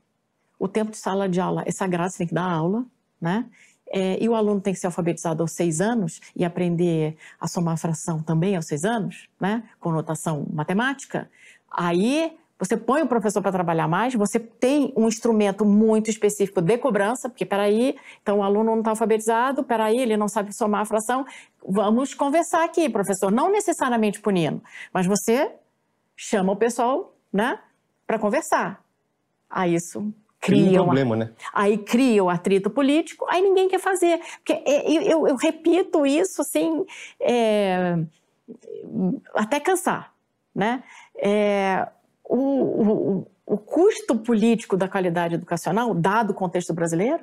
o 0.58 0.68
tempo 0.68 0.90
de 0.90 0.96
sala 0.96 1.28
de 1.28 1.40
aula 1.40 1.62
é 1.66 1.70
sagrado, 1.70 2.10
você 2.10 2.18
tem 2.18 2.26
que 2.26 2.34
dar 2.34 2.50
aula, 2.50 2.84
né? 3.20 3.48
É, 3.94 4.22
e 4.22 4.28
o 4.28 4.34
aluno 4.34 4.60
tem 4.60 4.72
que 4.72 4.80
ser 4.80 4.86
alfabetizado 4.86 5.42
aos 5.42 5.52
seis 5.52 5.80
anos 5.80 6.20
e 6.34 6.44
aprender 6.44 7.16
a 7.38 7.46
somar 7.46 7.74
a 7.74 7.76
fração 7.76 8.22
também 8.22 8.56
aos 8.56 8.66
seis 8.66 8.84
anos, 8.84 9.28
né? 9.40 9.62
Com 9.78 9.92
notação 9.92 10.46
matemática. 10.52 11.30
Aí 11.70 12.36
você 12.62 12.76
põe 12.76 13.02
o 13.02 13.08
professor 13.08 13.42
para 13.42 13.50
trabalhar 13.50 13.88
mais, 13.88 14.14
você 14.14 14.38
tem 14.38 14.92
um 14.96 15.08
instrumento 15.08 15.64
muito 15.64 16.08
específico 16.08 16.62
de 16.62 16.78
cobrança, 16.78 17.28
porque 17.28 17.44
peraí, 17.44 17.96
então 18.22 18.38
o 18.38 18.42
aluno 18.44 18.70
não 18.70 18.78
está 18.78 18.90
alfabetizado, 18.90 19.64
peraí, 19.64 19.98
ele 19.98 20.16
não 20.16 20.28
sabe 20.28 20.54
somar 20.54 20.82
a 20.82 20.84
fração. 20.84 21.26
Vamos 21.66 22.14
conversar 22.14 22.62
aqui, 22.62 22.88
professor, 22.88 23.32
não 23.32 23.50
necessariamente 23.50 24.20
punindo, 24.20 24.62
mas 24.92 25.06
você 25.06 25.50
chama 26.16 26.52
o 26.52 26.56
pessoal, 26.56 27.16
né, 27.32 27.58
para 28.06 28.16
conversar. 28.16 28.80
Aí 29.50 29.74
isso 29.74 30.14
cria 30.40 30.82
um 30.82 30.84
problema, 30.84 31.16
né? 31.16 31.32
Aí 31.52 31.76
cria 31.76 32.22
o 32.22 32.30
atrito 32.30 32.70
político, 32.70 33.26
aí 33.28 33.42
ninguém 33.42 33.68
quer 33.68 33.80
fazer. 33.80 34.20
Porque 34.36 34.52
é, 34.52 34.88
eu, 34.88 35.02
eu, 35.02 35.26
eu 35.26 35.36
repito 35.36 36.06
isso 36.06 36.40
assim, 36.40 36.86
é, 37.20 37.98
até 39.34 39.58
cansar, 39.58 40.12
né? 40.54 40.84
É, 41.16 41.88
o, 42.34 43.26
o, 43.44 43.58
custo 43.58 44.16
político 44.16 44.76
da 44.76 44.88
qualidade 44.88 45.34
educacional, 45.34 45.94
dado 45.94 46.30
o 46.30 46.34
contexto 46.34 46.72
brasileiro, 46.72 47.20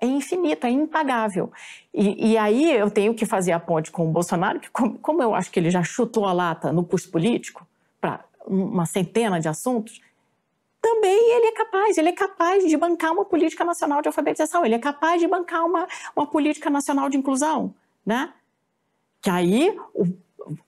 é 0.00 0.06
infinito, 0.06 0.66
é 0.66 0.70
impagável. 0.70 1.52
E, 1.94 2.32
e, 2.32 2.36
aí 2.36 2.72
eu 2.72 2.90
tenho 2.90 3.14
que 3.14 3.24
fazer 3.24 3.52
a 3.52 3.60
ponte 3.60 3.92
com 3.92 4.08
o 4.08 4.10
Bolsonaro, 4.10 4.58
que 4.58 4.68
como, 4.70 4.98
como 4.98 5.22
eu 5.22 5.32
acho 5.32 5.50
que 5.50 5.60
ele 5.60 5.70
já 5.70 5.84
chutou 5.84 6.26
a 6.26 6.32
lata 6.32 6.72
no 6.72 6.84
custo 6.84 7.10
político 7.10 7.64
para 8.00 8.24
uma 8.44 8.84
centena 8.84 9.38
de 9.38 9.48
assuntos, 9.48 10.00
também 10.80 11.36
ele 11.36 11.46
é 11.46 11.52
capaz, 11.52 11.96
ele 11.96 12.08
é 12.08 12.12
capaz 12.12 12.68
de 12.68 12.76
bancar 12.76 13.12
uma 13.12 13.24
política 13.24 13.64
nacional 13.64 14.02
de 14.02 14.08
alfabetização, 14.08 14.66
ele 14.66 14.74
é 14.74 14.80
capaz 14.80 15.20
de 15.20 15.28
bancar 15.28 15.64
uma, 15.64 15.86
uma 16.16 16.26
política 16.26 16.68
nacional 16.68 17.08
de 17.08 17.16
inclusão, 17.16 17.72
né? 18.04 18.32
Que 19.20 19.30
aí 19.30 19.78
o 19.94 20.06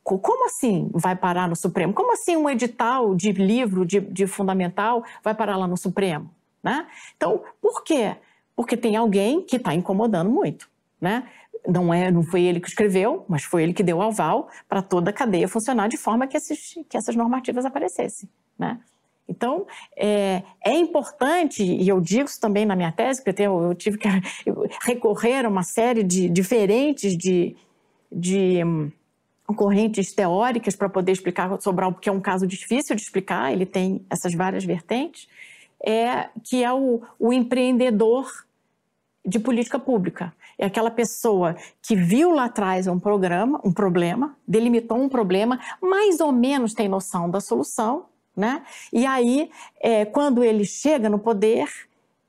como 0.02 0.46
assim 0.46 0.90
vai 0.92 1.16
parar 1.16 1.48
no 1.48 1.56
Supremo? 1.56 1.92
Como 1.92 2.12
assim 2.12 2.36
um 2.36 2.48
edital 2.48 3.14
de 3.14 3.32
livro 3.32 3.84
de, 3.84 4.00
de 4.00 4.26
fundamental 4.26 5.04
vai 5.22 5.34
parar 5.34 5.56
lá 5.56 5.66
no 5.66 5.76
Supremo? 5.76 6.30
Né? 6.62 6.86
Então, 7.16 7.42
por 7.60 7.82
quê? 7.84 8.16
Porque 8.56 8.76
tem 8.76 8.96
alguém 8.96 9.42
que 9.42 9.56
está 9.56 9.74
incomodando 9.74 10.30
muito. 10.30 10.68
Né? 11.00 11.28
Não, 11.66 11.92
é, 11.92 12.10
não 12.10 12.22
foi 12.22 12.42
ele 12.42 12.60
que 12.60 12.68
escreveu, 12.68 13.24
mas 13.28 13.44
foi 13.44 13.62
ele 13.62 13.72
que 13.72 13.82
deu 13.82 14.00
aval 14.00 14.48
para 14.68 14.82
toda 14.82 15.10
a 15.10 15.12
cadeia 15.12 15.48
funcionar 15.48 15.88
de 15.88 15.96
forma 15.96 16.26
que, 16.26 16.36
esses, 16.36 16.74
que 16.88 16.96
essas 16.96 17.16
normativas 17.16 17.64
aparecessem. 17.64 18.28
Né? 18.58 18.78
Então, 19.28 19.66
é, 19.96 20.42
é, 20.62 20.74
importante, 20.74 21.62
e 21.62 21.88
eu 21.88 22.00
digo 22.00 22.28
isso 22.28 22.40
também 22.40 22.66
na 22.66 22.76
minha 22.76 22.92
tese, 22.92 23.22
porque 23.22 23.42
eu, 23.42 23.62
eu 23.62 23.74
tive 23.74 23.98
que 23.98 24.08
recorrer 24.84 25.46
a 25.46 25.48
uma 25.48 25.62
série 25.62 26.02
de 26.02 26.28
diferentes 26.28 27.16
de, 27.16 27.56
de 28.12 28.60
correntes 29.52 30.12
teóricas 30.12 30.74
para 30.74 30.88
poder 30.88 31.12
explicar 31.12 31.60
sobre 31.60 31.84
algo 31.84 31.98
que 31.98 32.08
é 32.08 32.12
um 32.12 32.20
caso 32.20 32.46
difícil 32.46 32.96
de 32.96 33.02
explicar, 33.02 33.52
ele 33.52 33.66
tem 33.66 34.04
essas 34.08 34.34
várias 34.34 34.64
vertentes, 34.64 35.28
é, 35.84 36.28
que 36.42 36.64
é 36.64 36.72
o, 36.72 37.02
o 37.18 37.32
empreendedor 37.32 38.30
de 39.24 39.38
política 39.38 39.78
pública. 39.78 40.32
É 40.58 40.66
aquela 40.66 40.90
pessoa 40.90 41.56
que 41.82 41.96
viu 41.96 42.30
lá 42.30 42.44
atrás 42.44 42.86
um 42.86 42.98
programa, 42.98 43.60
um 43.64 43.72
problema, 43.72 44.36
delimitou 44.46 44.98
um 44.98 45.08
problema, 45.08 45.58
mais 45.80 46.20
ou 46.20 46.32
menos 46.32 46.72
tem 46.72 46.88
noção 46.88 47.28
da 47.28 47.40
solução, 47.40 48.06
né? 48.36 48.62
E 48.92 49.04
aí, 49.04 49.50
é, 49.80 50.04
quando 50.04 50.42
ele 50.42 50.64
chega 50.64 51.08
no 51.08 51.18
poder, 51.18 51.68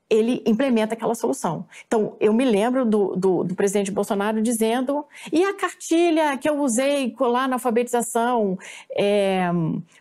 ele 0.08 0.42
implementa 0.46 0.94
aquela 0.94 1.14
solução. 1.14 1.66
Então, 1.86 2.16
eu 2.20 2.32
me 2.32 2.44
lembro 2.44 2.84
do, 2.84 3.16
do, 3.16 3.44
do, 3.44 3.54
presidente 3.54 3.90
Bolsonaro 3.90 4.40
dizendo: 4.40 5.04
e 5.32 5.44
a 5.44 5.54
cartilha 5.54 6.36
que 6.38 6.48
eu 6.48 6.60
usei 6.60 7.14
lá 7.18 7.48
na 7.48 7.56
alfabetização, 7.56 8.58
é, 8.96 9.50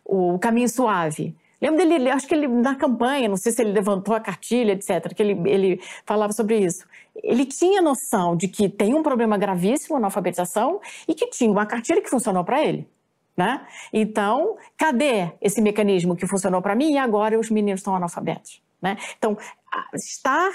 o 0.03 0.37
caminho 0.39 0.69
suave? 0.69 1.35
Lembro 1.61 1.77
dele, 1.77 2.09
acho 2.09 2.27
que 2.27 2.35
ele 2.35 2.47
na 2.47 2.75
campanha, 2.75 3.27
não 3.27 3.37
sei 3.37 3.51
se 3.51 3.61
ele 3.61 3.71
levantou 3.71 4.13
a 4.13 4.19
cartilha, 4.19 4.73
etc., 4.73 5.13
que 5.15 5.23
ele, 5.23 5.49
ele 5.49 5.81
falava 6.05 6.33
sobre 6.33 6.59
isso. 6.59 6.85
Ele 7.23 7.45
tinha 7.45 7.81
noção 7.81 8.35
de 8.35 8.47
que 8.47 8.69
tem 8.69 8.93
um 8.93 9.01
problema 9.01 9.37
gravíssimo 9.37 9.97
na 9.97 10.07
alfabetização 10.07 10.79
e 11.07 11.15
que 11.15 11.27
tinha 11.27 11.49
uma 11.49 11.65
cartilha 11.65 12.01
que 12.01 12.09
funcionou 12.09 12.43
para 12.43 12.63
ele. 12.63 12.87
Né? 13.35 13.65
Então, 13.91 14.57
cadê 14.77 15.31
esse 15.41 15.61
mecanismo 15.61 16.15
que 16.15 16.27
funcionou 16.27 16.61
para 16.61 16.75
mim 16.75 16.93
e 16.93 16.97
agora 16.97 17.39
os 17.39 17.49
meninos 17.49 17.79
estão 17.79 17.95
analfabetos? 17.95 18.64
Né? 18.85 18.97
Então, 19.17 19.35
estar 19.95 20.51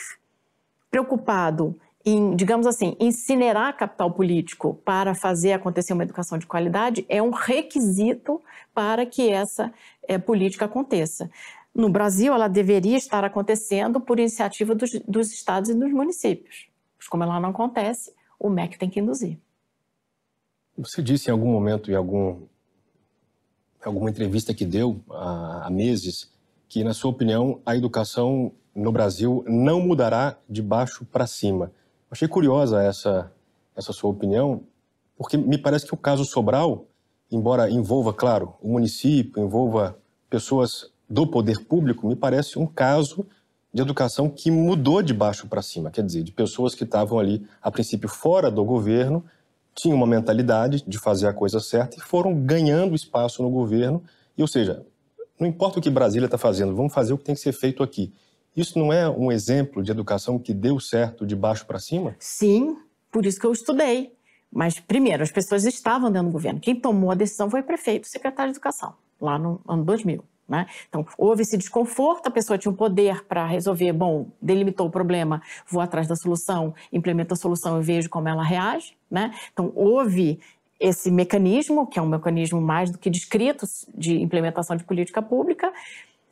preocupado 0.88 1.76
em, 2.06 2.36
digamos 2.36 2.64
assim, 2.64 2.96
incinerar 3.00 3.76
capital 3.76 4.12
político 4.12 4.74
para 4.84 5.16
fazer 5.16 5.52
acontecer 5.52 5.92
uma 5.92 6.04
educação 6.04 6.38
de 6.38 6.46
qualidade 6.46 7.04
é 7.08 7.20
um 7.20 7.30
requisito 7.30 8.40
para 8.72 9.04
que 9.04 9.28
essa 9.28 9.74
é, 10.04 10.16
política 10.16 10.66
aconteça. 10.66 11.28
No 11.74 11.88
Brasil, 11.88 12.32
ela 12.32 12.46
deveria 12.46 12.96
estar 12.96 13.24
acontecendo 13.24 14.00
por 14.00 14.20
iniciativa 14.20 14.76
dos, 14.76 14.92
dos 15.08 15.32
estados 15.32 15.68
e 15.68 15.74
dos 15.74 15.90
municípios. 15.90 16.68
Mas 16.96 17.08
como 17.08 17.24
ela 17.24 17.40
não 17.40 17.50
acontece, 17.50 18.14
o 18.38 18.48
MEC 18.48 18.78
tem 18.78 18.88
que 18.88 19.00
induzir. 19.00 19.36
Você 20.78 21.02
disse 21.02 21.30
em 21.30 21.32
algum 21.32 21.50
momento, 21.50 21.90
em 21.90 21.96
algum, 21.96 22.42
alguma 23.84 24.08
entrevista 24.08 24.54
que 24.54 24.64
deu 24.64 25.00
há, 25.10 25.66
há 25.66 25.70
meses, 25.70 26.30
que, 26.70 26.84
na 26.84 26.94
sua 26.94 27.10
opinião, 27.10 27.60
a 27.66 27.76
educação 27.76 28.52
no 28.74 28.92
Brasil 28.92 29.44
não 29.48 29.80
mudará 29.80 30.38
de 30.48 30.62
baixo 30.62 31.04
para 31.04 31.26
cima. 31.26 31.72
Achei 32.08 32.28
curiosa 32.28 32.80
essa, 32.80 33.30
essa 33.76 33.92
sua 33.92 34.08
opinião, 34.08 34.62
porque 35.18 35.36
me 35.36 35.58
parece 35.58 35.84
que 35.84 35.92
o 35.92 35.96
caso 35.96 36.24
Sobral, 36.24 36.86
embora 37.30 37.68
envolva, 37.68 38.14
claro, 38.14 38.54
o 38.62 38.68
município, 38.68 39.42
envolva 39.42 39.98
pessoas 40.30 40.92
do 41.08 41.26
poder 41.26 41.64
público, 41.64 42.06
me 42.06 42.14
parece 42.14 42.56
um 42.56 42.66
caso 42.66 43.26
de 43.74 43.82
educação 43.82 44.30
que 44.30 44.48
mudou 44.48 45.02
de 45.02 45.12
baixo 45.12 45.48
para 45.48 45.62
cima, 45.62 45.90
quer 45.90 46.04
dizer, 46.04 46.22
de 46.22 46.30
pessoas 46.30 46.72
que 46.72 46.84
estavam 46.84 47.18
ali, 47.18 47.44
a 47.60 47.68
princípio, 47.70 48.08
fora 48.08 48.48
do 48.48 48.64
governo, 48.64 49.24
tinham 49.74 49.96
uma 49.96 50.06
mentalidade 50.06 50.84
de 50.86 50.98
fazer 50.98 51.26
a 51.26 51.32
coisa 51.32 51.58
certa 51.58 51.96
e 51.96 52.00
foram 52.00 52.32
ganhando 52.32 52.94
espaço 52.94 53.42
no 53.42 53.50
governo. 53.50 54.02
E, 54.38 54.42
ou 54.42 54.48
seja, 54.48 54.84
não 55.41 55.49
importa 55.49 55.78
o 55.78 55.82
que 55.82 55.91
Brasília 55.91 56.26
está 56.26 56.38
fazendo, 56.38 56.74
vamos 56.76 56.93
fazer 56.93 57.12
o 57.12 57.18
que 57.18 57.24
tem 57.24 57.34
que 57.34 57.41
ser 57.41 57.53
feito 57.53 57.82
aqui. 57.82 58.12
Isso 58.57 58.78
não 58.78 58.93
é 58.93 59.09
um 59.09 59.30
exemplo 59.30 59.82
de 59.82 59.91
educação 59.91 60.38
que 60.38 60.53
deu 60.53 60.78
certo 60.80 61.26
de 61.26 61.34
baixo 61.34 61.66
para 61.66 61.78
cima? 61.78 62.14
Sim, 62.18 62.76
por 63.11 63.24
isso 63.24 63.38
que 63.38 63.47
eu 63.47 63.53
estudei. 63.53 64.12
Mas, 64.53 64.80
primeiro, 64.80 65.22
as 65.22 65.30
pessoas 65.30 65.64
estavam 65.64 66.11
dentro 66.11 66.28
do 66.28 66.32
governo. 66.32 66.59
Quem 66.59 66.74
tomou 66.74 67.12
a 67.12 67.14
decisão 67.14 67.49
foi 67.49 67.61
o 67.61 67.64
prefeito, 67.64 68.05
o 68.05 68.09
secretário 68.09 68.53
de 68.53 68.59
Educação, 68.59 68.95
lá 69.20 69.38
no 69.38 69.61
ano 69.68 69.84
2000. 69.84 70.24
Né? 70.49 70.66
Então, 70.88 71.07
houve 71.16 71.43
esse 71.43 71.57
desconforto, 71.57 72.26
a 72.26 72.30
pessoa 72.30 72.59
tinha 72.59 72.72
um 72.72 72.74
poder 72.74 73.24
para 73.26 73.47
resolver, 73.47 73.93
bom, 73.93 74.32
delimitou 74.43 74.88
o 74.88 74.91
problema, 74.91 75.41
vou 75.68 75.80
atrás 75.80 76.09
da 76.09 76.16
solução, 76.16 76.74
implemento 76.93 77.34
a 77.34 77.36
solução 77.36 77.80
e 77.80 77.84
vejo 77.84 78.11
como 78.11 78.28
ela 78.28 78.43
reage. 78.43 78.97
Né? 79.09 79.32
Então, 79.53 79.70
houve 79.76 80.41
esse 80.80 81.10
mecanismo, 81.10 81.86
que 81.86 81.98
é 81.98 82.02
um 82.02 82.08
mecanismo 82.08 82.60
mais 82.60 82.90
do 82.90 82.98
que 82.98 83.10
descrito 83.10 83.66
de 83.94 84.20
implementação 84.20 84.74
de 84.74 84.82
política 84.82 85.20
pública, 85.20 85.70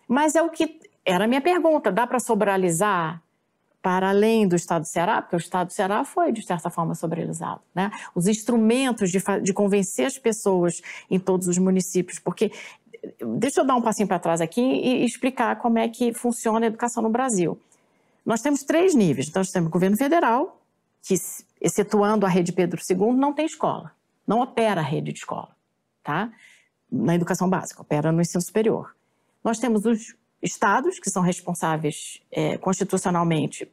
mas 0.09 0.35
é 0.35 0.43
o 0.43 0.49
que 0.49 0.81
era 1.05 1.25
a 1.25 1.29
minha 1.29 1.41
pergunta: 1.41 1.93
dá 1.93 2.07
para 2.07 2.19
sobralizar 2.19 3.23
para 3.83 4.09
além 4.09 4.49
do 4.49 4.57
Estado 4.57 4.83
do 4.83 4.89
Ceará? 4.89 5.23
Porque 5.23 5.37
o 5.37 5.39
Estado 5.39 5.69
do 5.69 5.73
Ceará 5.73 6.05
foi, 6.05 6.33
de 6.33 6.45
certa 6.45 6.71
forma, 6.71 6.95
sobralizado. 6.95 7.61
Né? 7.75 7.91
Os 8.15 8.27
instrumentos 8.27 9.11
de, 9.11 9.23
de 9.43 9.53
convencer 9.53 10.07
as 10.07 10.19
pessoas 10.19 10.81
em 11.11 11.19
todos 11.19 11.47
os 11.47 11.59
municípios, 11.59 12.19
porque 12.19 12.51
deixa 13.39 13.61
eu 13.61 13.67
dar 13.67 13.77
um 13.77 13.83
passinho 13.83 14.09
para 14.09 14.19
trás 14.19 14.41
aqui 14.41 14.61
e 14.61 15.05
explicar 15.05 15.57
como 15.57 15.79
é 15.79 15.89
que 15.89 16.13
funciona 16.13 16.67
a 16.67 16.69
educação 16.69 17.03
no 17.03 17.11
Brasil. 17.11 17.59
Nós 18.27 18.41
temos 18.43 18.63
três 18.63 18.95
níveis. 18.95 19.29
Então, 19.29 19.41
nós 19.41 19.51
temos 19.51 19.69
o 19.69 19.73
governo 19.73 19.97
federal, 19.97 20.61
que, 21.03 21.15
excetuando 21.61 22.27
a 22.27 22.29
rede 22.29 22.53
Pedro 22.53 22.81
II, 22.91 23.13
não 23.15 23.33
tem 23.33 23.47
escola, 23.47 23.93
não 24.29 24.41
opera 24.41 24.83
a 24.83 24.85
rede 24.85 25.11
de 25.11 25.21
escola, 25.21 25.49
tá? 26.05 26.31
Na 26.93 27.15
educação 27.15 27.49
básica, 27.49 27.81
opera 27.81 28.13
no 28.13 28.21
ensino 28.21 28.43
superior. 28.43 28.95
Nós 29.43 29.59
temos 29.59 29.87
os 29.87 30.15
estados, 30.43 31.01
que 31.01 31.09
são 31.09 31.23
responsáveis 31.23 32.21
é, 32.31 32.59
constitucionalmente, 32.59 33.71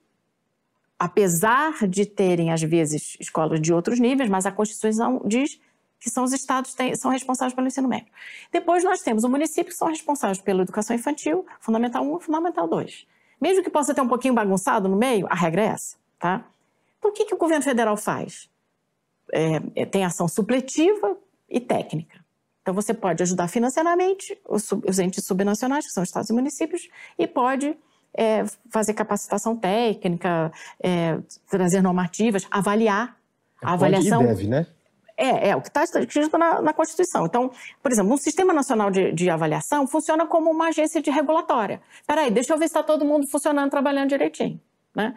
apesar 0.98 1.88
de 1.88 2.06
terem, 2.06 2.52
às 2.54 2.62
vezes, 2.62 3.18
escolas 3.20 3.62
de 3.62 3.74
outros 3.74 4.00
níveis, 4.00 4.30
mas 4.30 4.46
a 4.46 4.52
Constituição 4.52 5.22
diz 5.26 5.60
que 6.00 6.10
são 6.10 6.24
os 6.24 6.32
estados 6.32 6.74
que 6.74 6.96
são 6.96 7.12
responsáveis 7.12 7.54
pelo 7.54 7.68
ensino 7.68 7.88
médio. 7.88 8.12
Depois 8.52 8.84
nós 8.84 9.02
temos 9.02 9.24
o 9.24 9.30
município, 9.30 9.72
que 9.72 9.78
são 9.78 9.90
responsáveis 9.90 10.40
pela 10.40 10.62
educação 10.62 10.96
infantil, 10.96 11.46
Fundamental 11.60 12.04
1 12.04 12.18
e 12.18 12.22
Fundamental 12.22 12.68
2. 12.68 13.08
Mesmo 13.42 13.64
que 13.64 13.70
possa 13.70 13.94
ter 13.94 14.02
um 14.02 14.08
pouquinho 14.08 14.34
bagunçado 14.34 14.88
no 14.88 14.96
meio, 14.96 15.28
a 15.30 15.36
regra 15.36 15.64
é 15.64 15.66
essa. 15.66 15.98
Tá? 16.18 16.46
Então, 16.98 17.12
o 17.12 17.14
que, 17.14 17.26
que 17.26 17.34
o 17.34 17.38
governo 17.38 17.64
federal 17.64 17.98
faz? 17.98 18.50
É, 19.32 19.62
é 19.76 19.86
tem 19.86 20.04
ação 20.06 20.28
supletiva 20.28 21.18
e 21.50 21.60
técnica. 21.60 22.24
Então, 22.62 22.74
você 22.74 22.94
pode 22.94 23.22
ajudar 23.22 23.48
financeiramente 23.48 24.36
os, 24.50 24.72
os 24.72 24.98
entes 24.98 25.24
subnacionais, 25.24 25.86
que 25.86 25.92
são 25.92 26.04
estados 26.04 26.32
e 26.32 26.34
municípios, 26.34 26.90
e 27.18 27.28
pode 27.28 27.78
é, 28.12 28.44
fazer 28.72 28.94
capacitação 28.94 29.56
técnica, 29.56 30.52
é, 30.82 31.20
trazer 31.48 31.82
normativas, 31.82 32.48
avaliar. 32.50 33.18
A 33.62 33.74
avaliação. 33.74 34.24
E 34.24 34.28
deve, 34.28 34.48
né? 34.48 34.66
É, 35.18 35.50
é 35.50 35.56
o 35.56 35.62
que 35.62 35.68
está 35.68 35.84
escrito 35.84 36.38
na, 36.38 36.62
na, 36.62 36.74
Constituição. 36.74 37.26
Então, 37.26 37.52
por 37.82 37.92
exemplo, 37.92 38.14
um 38.14 38.18
sistema 38.18 38.52
nacional 38.52 38.92
de, 38.92 39.14
de, 39.14 39.30
avaliação 39.30 39.88
funciona 39.88 40.26
como 40.26 40.52
uma 40.52 40.70
agência 40.70 41.02
de 41.02 41.10
regulatória. 41.10 41.82
Peraí, 42.06 42.30
deixa 42.32 42.54
eu 42.54 42.58
ver 42.58 42.66
se 42.66 42.72
está 42.72 42.84
todo 42.84 43.06
mundo 43.06 43.28
funcionando, 43.28 43.70
trabalhando 43.70 44.10
direitinho. 44.10 44.60
Né? 44.94 45.16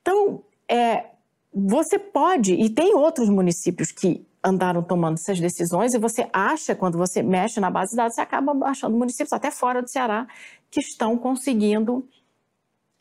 Então, 0.00 0.42
é, 0.68 1.06
você 1.52 1.98
pode, 1.98 2.54
e 2.54 2.68
tem 2.68 2.94
outros 2.94 3.28
municípios 3.28 3.90
que 3.90 4.26
andaram 4.46 4.82
tomando 4.82 5.14
essas 5.14 5.40
decisões 5.40 5.92
e 5.94 5.98
você 5.98 6.28
acha, 6.32 6.74
quando 6.74 6.96
você 6.96 7.22
mexe 7.22 7.58
na 7.58 7.70
base 7.70 7.90
de 7.90 7.96
dados, 7.96 8.14
você 8.14 8.20
acaba 8.20 8.52
achando 8.66 8.96
municípios 8.96 9.32
até 9.32 9.50
fora 9.50 9.82
do 9.82 9.88
Ceará 9.88 10.26
que 10.70 10.80
estão 10.80 11.18
conseguindo 11.18 12.08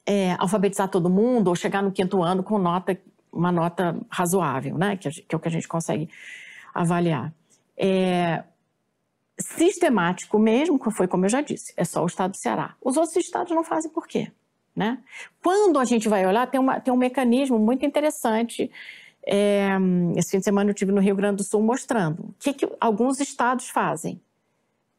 é, 0.05 0.33
alfabetizar 0.39 0.89
todo 0.89 1.09
mundo 1.09 1.49
ou 1.49 1.55
chegar 1.55 1.83
no 1.83 1.91
quinto 1.91 2.23
ano 2.23 2.43
com 2.43 2.57
nota, 2.57 2.99
uma 3.31 3.51
nota 3.51 3.99
razoável, 4.09 4.77
né? 4.77 4.97
que, 4.97 5.09
que 5.09 5.35
é 5.35 5.37
o 5.37 5.39
que 5.39 5.47
a 5.47 5.51
gente 5.51 5.67
consegue 5.67 6.09
avaliar. 6.73 7.33
É, 7.77 8.43
sistemático 9.39 10.39
mesmo, 10.39 10.79
foi 10.91 11.07
como 11.07 11.25
eu 11.25 11.29
já 11.29 11.41
disse, 11.41 11.73
é 11.77 11.83
só 11.83 12.03
o 12.03 12.07
estado 12.07 12.31
do 12.31 12.37
Ceará. 12.37 12.75
Os 12.81 12.97
outros 12.97 13.15
estados 13.17 13.53
não 13.53 13.63
fazem 13.63 13.91
por 13.91 14.07
quê? 14.07 14.31
Né? 14.75 14.99
Quando 15.41 15.79
a 15.79 15.85
gente 15.85 16.09
vai 16.09 16.25
olhar, 16.25 16.45
tem, 16.47 16.59
uma, 16.59 16.79
tem 16.79 16.93
um 16.93 16.97
mecanismo 16.97 17.57
muito 17.57 17.85
interessante 17.85 18.69
é, 19.25 19.69
esse 20.15 20.29
fim 20.29 20.37
de 20.37 20.43
semana 20.43 20.69
eu 20.69 20.73
tive 20.73 20.91
no 20.91 21.01
Rio 21.01 21.15
Grande 21.15 21.37
do 21.37 21.43
Sul 21.43 21.61
mostrando 21.63 22.19
o 22.19 22.35
que, 22.37 22.53
que 22.53 22.69
alguns 22.79 23.19
estados 23.19 23.69
fazem 23.69 24.21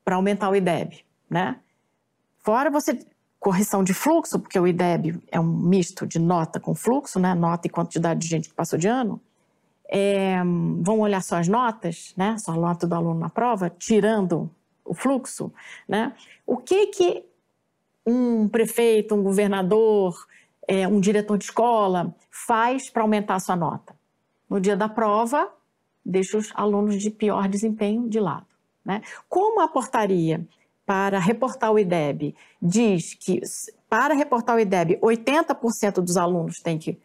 para 0.04 0.16
aumentar 0.16 0.50
o 0.50 0.56
IDEB, 0.56 1.04
né? 1.30 1.56
Fora 2.38 2.68
você 2.70 2.98
correção 3.38 3.84
de 3.84 3.94
fluxo, 3.94 4.40
porque 4.40 4.58
o 4.58 4.66
IDEB 4.66 5.22
é 5.30 5.38
um 5.38 5.46
misto 5.46 6.06
de 6.06 6.18
nota 6.18 6.58
com 6.58 6.74
fluxo, 6.74 7.20
né? 7.20 7.34
Nota 7.34 7.68
e 7.68 7.70
quantidade 7.70 8.18
de 8.18 8.26
gente 8.26 8.48
que 8.48 8.54
passou 8.54 8.78
de 8.78 8.88
ano. 8.88 9.20
É, 9.88 10.42
vão 10.80 10.98
olhar 10.98 11.22
só 11.22 11.36
as 11.36 11.46
notas, 11.46 12.12
né? 12.16 12.36
Só 12.38 12.52
a 12.52 12.56
nota 12.56 12.86
do 12.86 12.94
aluno 12.96 13.20
na 13.20 13.28
prova, 13.28 13.70
tirando 13.70 14.50
o 14.84 14.94
fluxo, 14.94 15.52
né? 15.86 16.12
O 16.44 16.56
que 16.56 16.88
que 16.88 17.24
um 18.06 18.48
prefeito, 18.48 19.14
um 19.14 19.22
governador, 19.22 20.14
é, 20.68 20.86
um 20.86 21.00
diretor 21.00 21.36
de 21.36 21.44
escola 21.44 22.14
faz 22.30 22.88
para 22.88 23.02
aumentar 23.02 23.34
a 23.34 23.40
sua 23.40 23.56
nota? 23.56 23.96
no 24.48 24.60
dia 24.60 24.76
da 24.76 24.88
prova, 24.88 25.50
deixa 26.04 26.38
os 26.38 26.52
alunos 26.54 27.00
de 27.00 27.10
pior 27.10 27.48
desempenho 27.48 28.08
de 28.08 28.20
lado. 28.20 28.46
Né? 28.84 29.02
Como 29.28 29.60
a 29.60 29.68
portaria 29.68 30.46
para 30.84 31.18
reportar 31.18 31.72
o 31.72 31.78
IDEB 31.78 32.34
diz 32.62 33.14
que 33.14 33.40
para 33.88 34.14
reportar 34.14 34.56
o 34.56 34.60
IDEB 34.60 34.98
80% 35.00 35.94
dos 36.00 36.16
alunos 36.16 36.60
tem 36.62 36.78
que 36.78 36.98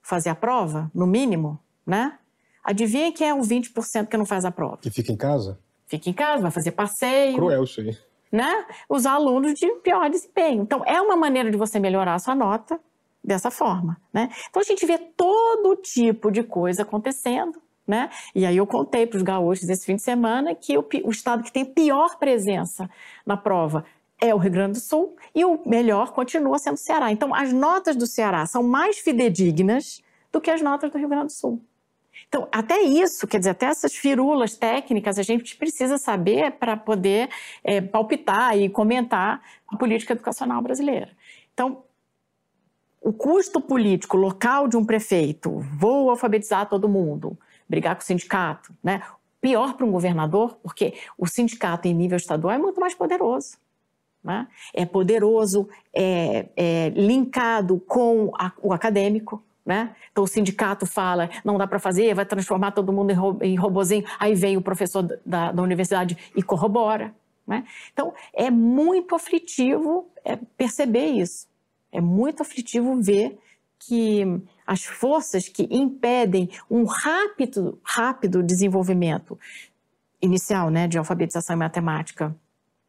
fazer 0.00 0.28
a 0.30 0.34
prova, 0.34 0.90
no 0.94 1.06
mínimo, 1.06 1.58
né? 1.86 2.18
Adivinha 2.64 3.12
quem 3.12 3.28
é 3.28 3.34
o 3.34 3.40
20% 3.40 4.06
que 4.06 4.16
não 4.16 4.24
faz 4.24 4.44
a 4.44 4.50
prova? 4.50 4.78
Que 4.78 4.90
fica 4.90 5.12
em 5.12 5.16
casa? 5.16 5.58
Fica 5.86 6.08
em 6.08 6.12
casa, 6.12 6.42
vai 6.42 6.50
fazer 6.50 6.72
passeio. 6.72 7.36
Cruel 7.36 7.64
isso 7.64 7.80
aí. 7.80 7.96
Né? 8.30 8.64
Os 8.88 9.06
alunos 9.06 9.54
de 9.54 9.66
pior 9.82 10.08
desempenho. 10.08 10.62
Então, 10.62 10.84
é 10.86 11.00
uma 11.00 11.16
maneira 11.16 11.50
de 11.50 11.56
você 11.56 11.80
melhorar 11.80 12.14
a 12.14 12.18
sua 12.18 12.34
nota 12.34 12.78
dessa 13.22 13.50
forma, 13.50 14.00
né? 14.12 14.30
Então 14.48 14.60
a 14.60 14.64
gente 14.64 14.84
vê 14.86 14.98
todo 14.98 15.76
tipo 15.76 16.30
de 16.30 16.42
coisa 16.42 16.82
acontecendo, 16.82 17.60
né? 17.86 18.10
E 18.34 18.46
aí 18.46 18.56
eu 18.56 18.66
contei 18.66 19.06
para 19.06 19.18
os 19.18 19.22
gaúchos 19.22 19.68
esse 19.68 19.84
fim 19.84 19.96
de 19.96 20.02
semana 20.02 20.54
que 20.54 20.76
o, 20.78 20.86
o 21.04 21.10
estado 21.10 21.42
que 21.42 21.52
tem 21.52 21.64
pior 21.64 22.18
presença 22.18 22.88
na 23.24 23.36
prova 23.36 23.84
é 24.20 24.34
o 24.34 24.38
Rio 24.38 24.50
Grande 24.50 24.72
do 24.72 24.80
Sul 24.80 25.16
e 25.34 25.44
o 25.44 25.60
melhor 25.66 26.12
continua 26.12 26.58
sendo 26.58 26.74
o 26.74 26.78
Ceará. 26.78 27.10
Então 27.12 27.34
as 27.34 27.52
notas 27.52 27.96
do 27.96 28.06
Ceará 28.06 28.46
são 28.46 28.62
mais 28.62 28.98
fidedignas 28.98 30.02
do 30.32 30.40
que 30.40 30.50
as 30.50 30.62
notas 30.62 30.90
do 30.90 30.98
Rio 30.98 31.08
Grande 31.08 31.26
do 31.26 31.32
Sul. 31.32 31.62
Então, 32.30 32.46
até 32.52 32.80
isso, 32.80 33.26
quer 33.26 33.38
dizer, 33.38 33.50
até 33.50 33.66
essas 33.66 33.92
firulas 33.92 34.56
técnicas 34.56 35.18
a 35.18 35.22
gente 35.22 35.56
precisa 35.56 35.98
saber 35.98 36.52
para 36.52 36.76
poder 36.76 37.28
é, 37.64 37.80
palpitar 37.80 38.56
e 38.56 38.68
comentar 38.68 39.42
a 39.66 39.76
política 39.76 40.12
educacional 40.12 40.62
brasileira. 40.62 41.10
Então, 41.52 41.82
o 43.00 43.12
custo 43.12 43.60
político 43.60 44.16
local 44.16 44.68
de 44.68 44.76
um 44.76 44.84
prefeito, 44.84 45.58
vou 45.76 46.08
alfabetizar 46.08 46.68
todo 46.68 46.88
mundo, 46.88 47.36
brigar 47.68 47.96
com 47.96 48.02
o 48.02 48.04
sindicato, 48.04 48.72
né? 48.80 49.02
Pior 49.40 49.74
para 49.74 49.84
um 49.84 49.90
governador, 49.90 50.56
porque 50.62 50.94
o 51.18 51.26
sindicato 51.26 51.88
em 51.88 51.94
nível 51.94 52.16
estadual 52.16 52.54
é 52.54 52.58
muito 52.58 52.80
mais 52.80 52.94
poderoso. 52.94 53.58
Né? 54.22 54.46
É 54.74 54.84
poderoso, 54.84 55.68
é, 55.92 56.46
é 56.54 56.90
linkado 56.90 57.80
com 57.80 58.30
a, 58.38 58.52
o 58.62 58.72
acadêmico, 58.72 59.42
Né? 59.64 59.94
Então 60.10 60.24
o 60.24 60.26
sindicato 60.26 60.86
fala, 60.86 61.28
não 61.44 61.58
dá 61.58 61.66
para 61.66 61.78
fazer, 61.78 62.14
vai 62.14 62.24
transformar 62.24 62.72
todo 62.72 62.92
mundo 62.92 63.12
em, 63.42 63.56
robozinho. 63.56 64.04
Aí 64.18 64.34
vem 64.34 64.56
o 64.56 64.62
professor 64.62 65.02
da, 65.24 65.52
da 65.52 65.62
universidade 65.62 66.16
e 66.34 66.42
corrobora. 66.42 67.14
Né? 67.46 67.64
Então 67.92 68.14
é 68.32 68.50
muito 68.50 69.14
aflitivo 69.14 70.08
é, 70.24 70.36
perceber 70.56 71.06
isso. 71.06 71.46
É 71.92 72.00
muito 72.00 72.42
aflitivo 72.42 73.00
ver 73.00 73.38
que 73.78 74.24
as 74.66 74.84
forças 74.84 75.48
que 75.48 75.66
impedem 75.70 76.50
um 76.70 76.84
rápido, 76.84 77.78
rápido 77.82 78.42
desenvolvimento 78.42 79.38
inicial 80.22 80.70
né, 80.70 80.86
de 80.86 80.98
alfabetização 80.98 81.56
e 81.56 81.58
matemática 81.58 82.34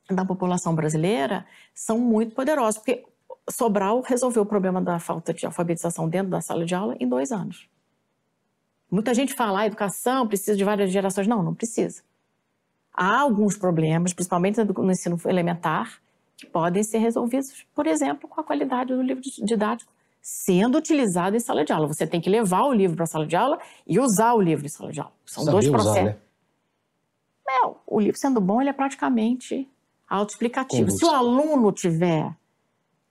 da 0.09 0.26
população 0.26 0.76
brasileira 0.76 1.45
são 1.74 1.97
muito 1.97 2.36
poderosas, 2.36 2.78
porque 2.78 3.05
Sobral 3.52 4.02
resolveu 4.02 4.43
o 4.43 4.45
problema 4.45 4.82
da 4.82 4.99
falta 4.99 5.34
de 5.34 5.45
alfabetização 5.45 6.08
dentro 6.08 6.30
da 6.30 6.41
sala 6.41 6.66
de 6.66 6.74
aula 6.74 6.95
em 6.99 7.08
dois 7.08 7.32
anos. 7.32 7.68
Muita 8.89 9.14
gente 9.14 9.34
fala, 9.34 9.60
a 9.60 9.62
ah, 9.62 9.66
educação 9.68 10.28
precisa 10.28 10.56
de 10.56 10.64
várias 10.64 10.91
gerações. 10.91 11.28
Não, 11.28 11.41
não 11.41 11.54
precisa. 11.54 12.04
Há 12.93 13.22
alguns 13.22 13.58
problemas, 13.58 14.14
principalmente 14.14 14.62
no 14.62 14.91
ensino 14.91 15.18
elementar, 15.26 16.02
que 16.36 16.45
podem 16.45 16.84
ser 16.84 16.97
resolvidos, 16.97 17.66
por 17.74 17.88
exemplo, 17.88 18.28
com 18.28 18.41
a 18.41 18.43
qualidade 18.43 18.93
do 18.93 19.02
livro 19.02 19.22
didático 19.43 19.91
sendo 20.22 20.78
utilizado 20.78 21.36
em 21.36 21.39
sala 21.39 21.66
de 21.66 21.74
aula. 21.74 21.88
Você 21.88 22.06
tem 22.06 22.22
que 22.22 22.30
levar 22.30 22.64
o 22.64 22.74
livro 22.74 22.95
para 22.95 23.06
a 23.06 23.08
sala 23.08 23.26
de 23.26 23.36
aula 23.36 23.60
e 23.88 23.99
usar 23.99 24.34
o 24.34 24.41
livro 24.41 24.66
em 24.66 24.70
sala 24.70 24.91
de 24.91 24.99
aula. 24.99 25.14
São 25.26 25.43
Sabia 25.43 25.60
dois 25.60 25.70
processos. 25.70 25.97
Usar, 25.97 26.04
né? 26.04 26.18
Não, 27.45 27.78
o 27.88 27.99
livro 27.99 28.18
sendo 28.18 28.39
bom, 28.39 28.62
ele 28.62 28.70
é 28.70 28.74
praticamente 28.74 29.68
autoexplicativo. 30.08 30.91
Se 30.91 31.04
o 31.04 31.10
aluno 31.10 31.72
tiver 31.72 32.36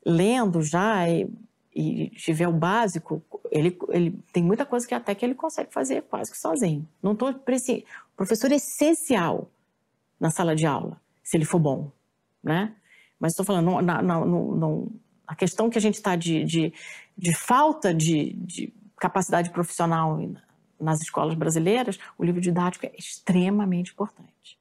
lendo 0.05 0.63
já 0.63 1.09
e, 1.09 1.29
e 1.75 2.11
tiver 2.11 2.49
o 2.49 2.53
básico, 2.53 3.23
ele, 3.51 3.77
ele 3.89 4.19
tem 4.33 4.43
muita 4.43 4.65
coisa 4.65 4.87
que 4.87 4.95
até 4.95 5.15
que 5.15 5.25
ele 5.25 5.35
consegue 5.35 5.73
fazer 5.73 6.03
quase 6.03 6.31
que 6.31 6.39
sozinho. 6.39 6.89
Não 7.03 7.13
estou 7.13 7.31
o 7.31 8.17
professor 8.17 8.53
é 8.53 8.57
essencial 8.57 9.51
na 10.19 10.31
sala 10.31 10.55
de 10.55 10.67
aula, 10.67 11.01
se 11.23 11.37
ele 11.37 11.45
for 11.45 11.59
bom, 11.59 11.91
né? 12.43 12.75
Mas 13.19 13.33
estou 13.33 13.45
falando, 13.45 13.83
não, 13.83 14.93
a 15.27 15.35
questão 15.35 15.71
que 15.71 15.79
a 15.79 15.81
gente 15.81 15.95
está 15.95 16.17
de, 16.17 16.45
de, 16.45 16.73
de, 17.17 17.35
falta 17.35 17.95
de, 17.95 18.33
de 18.35 18.73
capacidade 18.99 19.51
profissional 19.51 20.19
nas 20.79 21.01
escolas 21.01 21.35
brasileiras, 21.35 21.99
o 22.19 22.25
livro 22.25 22.41
didático 22.41 22.87
é 22.87 22.93
extremamente 22.99 23.93
importante. 23.93 24.60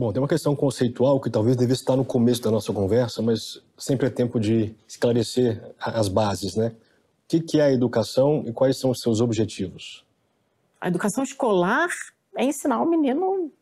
Bom, 0.00 0.14
tem 0.14 0.22
uma 0.22 0.26
questão 0.26 0.56
conceitual 0.56 1.20
que 1.20 1.28
talvez 1.28 1.58
devesse 1.58 1.82
estar 1.82 1.94
no 1.94 2.06
começo 2.06 2.40
da 2.40 2.50
nossa 2.50 2.72
conversa, 2.72 3.20
mas 3.20 3.62
sempre 3.76 4.06
é 4.06 4.10
tempo 4.10 4.40
de 4.40 4.74
esclarecer 4.88 5.62
as 5.78 6.08
bases, 6.08 6.56
né? 6.56 6.72
O 7.30 7.42
que 7.42 7.60
é 7.60 7.64
a 7.64 7.70
educação 7.70 8.42
e 8.46 8.50
quais 8.50 8.78
são 8.78 8.88
os 8.88 9.02
seus 9.02 9.20
objetivos? 9.20 10.02
A 10.80 10.88
educação 10.88 11.22
escolar 11.22 11.90
é 12.34 12.46
ensinar 12.46 12.80
o 12.80 12.88
menino 12.88 13.52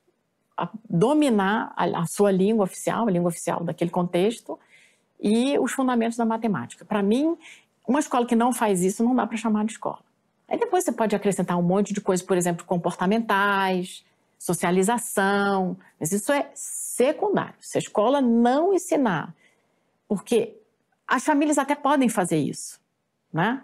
a 0.57 0.71
dominar 0.89 1.75
a, 1.77 2.07
sua 2.07 2.31
língua 2.31 2.67
oficial, 2.67 3.09
a 3.09 3.11
língua 3.11 3.31
oficial 3.31 3.65
daquele 3.65 3.91
contexto 3.91 4.57
e 5.21 5.59
os 5.59 5.73
fundamentos 5.73 6.17
da 6.17 6.25
matemática. 6.25 6.85
Para 6.85 7.03
mim, 7.03 7.37
uma 7.85 7.99
escola 7.99 8.25
que 8.25 8.37
não 8.37 8.53
faz 8.53 8.81
isso 8.85 9.03
não 9.03 9.13
dá 9.13 9.27
para 9.27 9.37
chamar 9.37 9.65
de 9.65 9.73
escola. 9.73 9.99
Aí 10.47 10.57
depois 10.57 10.85
você 10.85 10.93
pode 10.93 11.17
acrescentar 11.17 11.59
um 11.59 11.63
monte 11.63 11.93
de 11.93 12.01
coisas, 12.01 12.25
por 12.25 12.37
exemplo, 12.37 12.65
comportamentais, 12.65 14.05
socialização, 14.39 15.77
mas 15.99 16.13
isso 16.13 16.33
é 16.33 16.51
secundário. 16.55 17.57
Se 17.61 17.77
a 17.77 17.81
escola 17.81 18.21
não 18.21 18.73
ensinar, 18.73 19.35
porque 20.07 20.57
as 21.07 21.25
famílias 21.25 21.59
até 21.59 21.75
podem 21.75 22.09
fazer 22.09 22.39
isso, 22.39 22.81
né? 23.33 23.63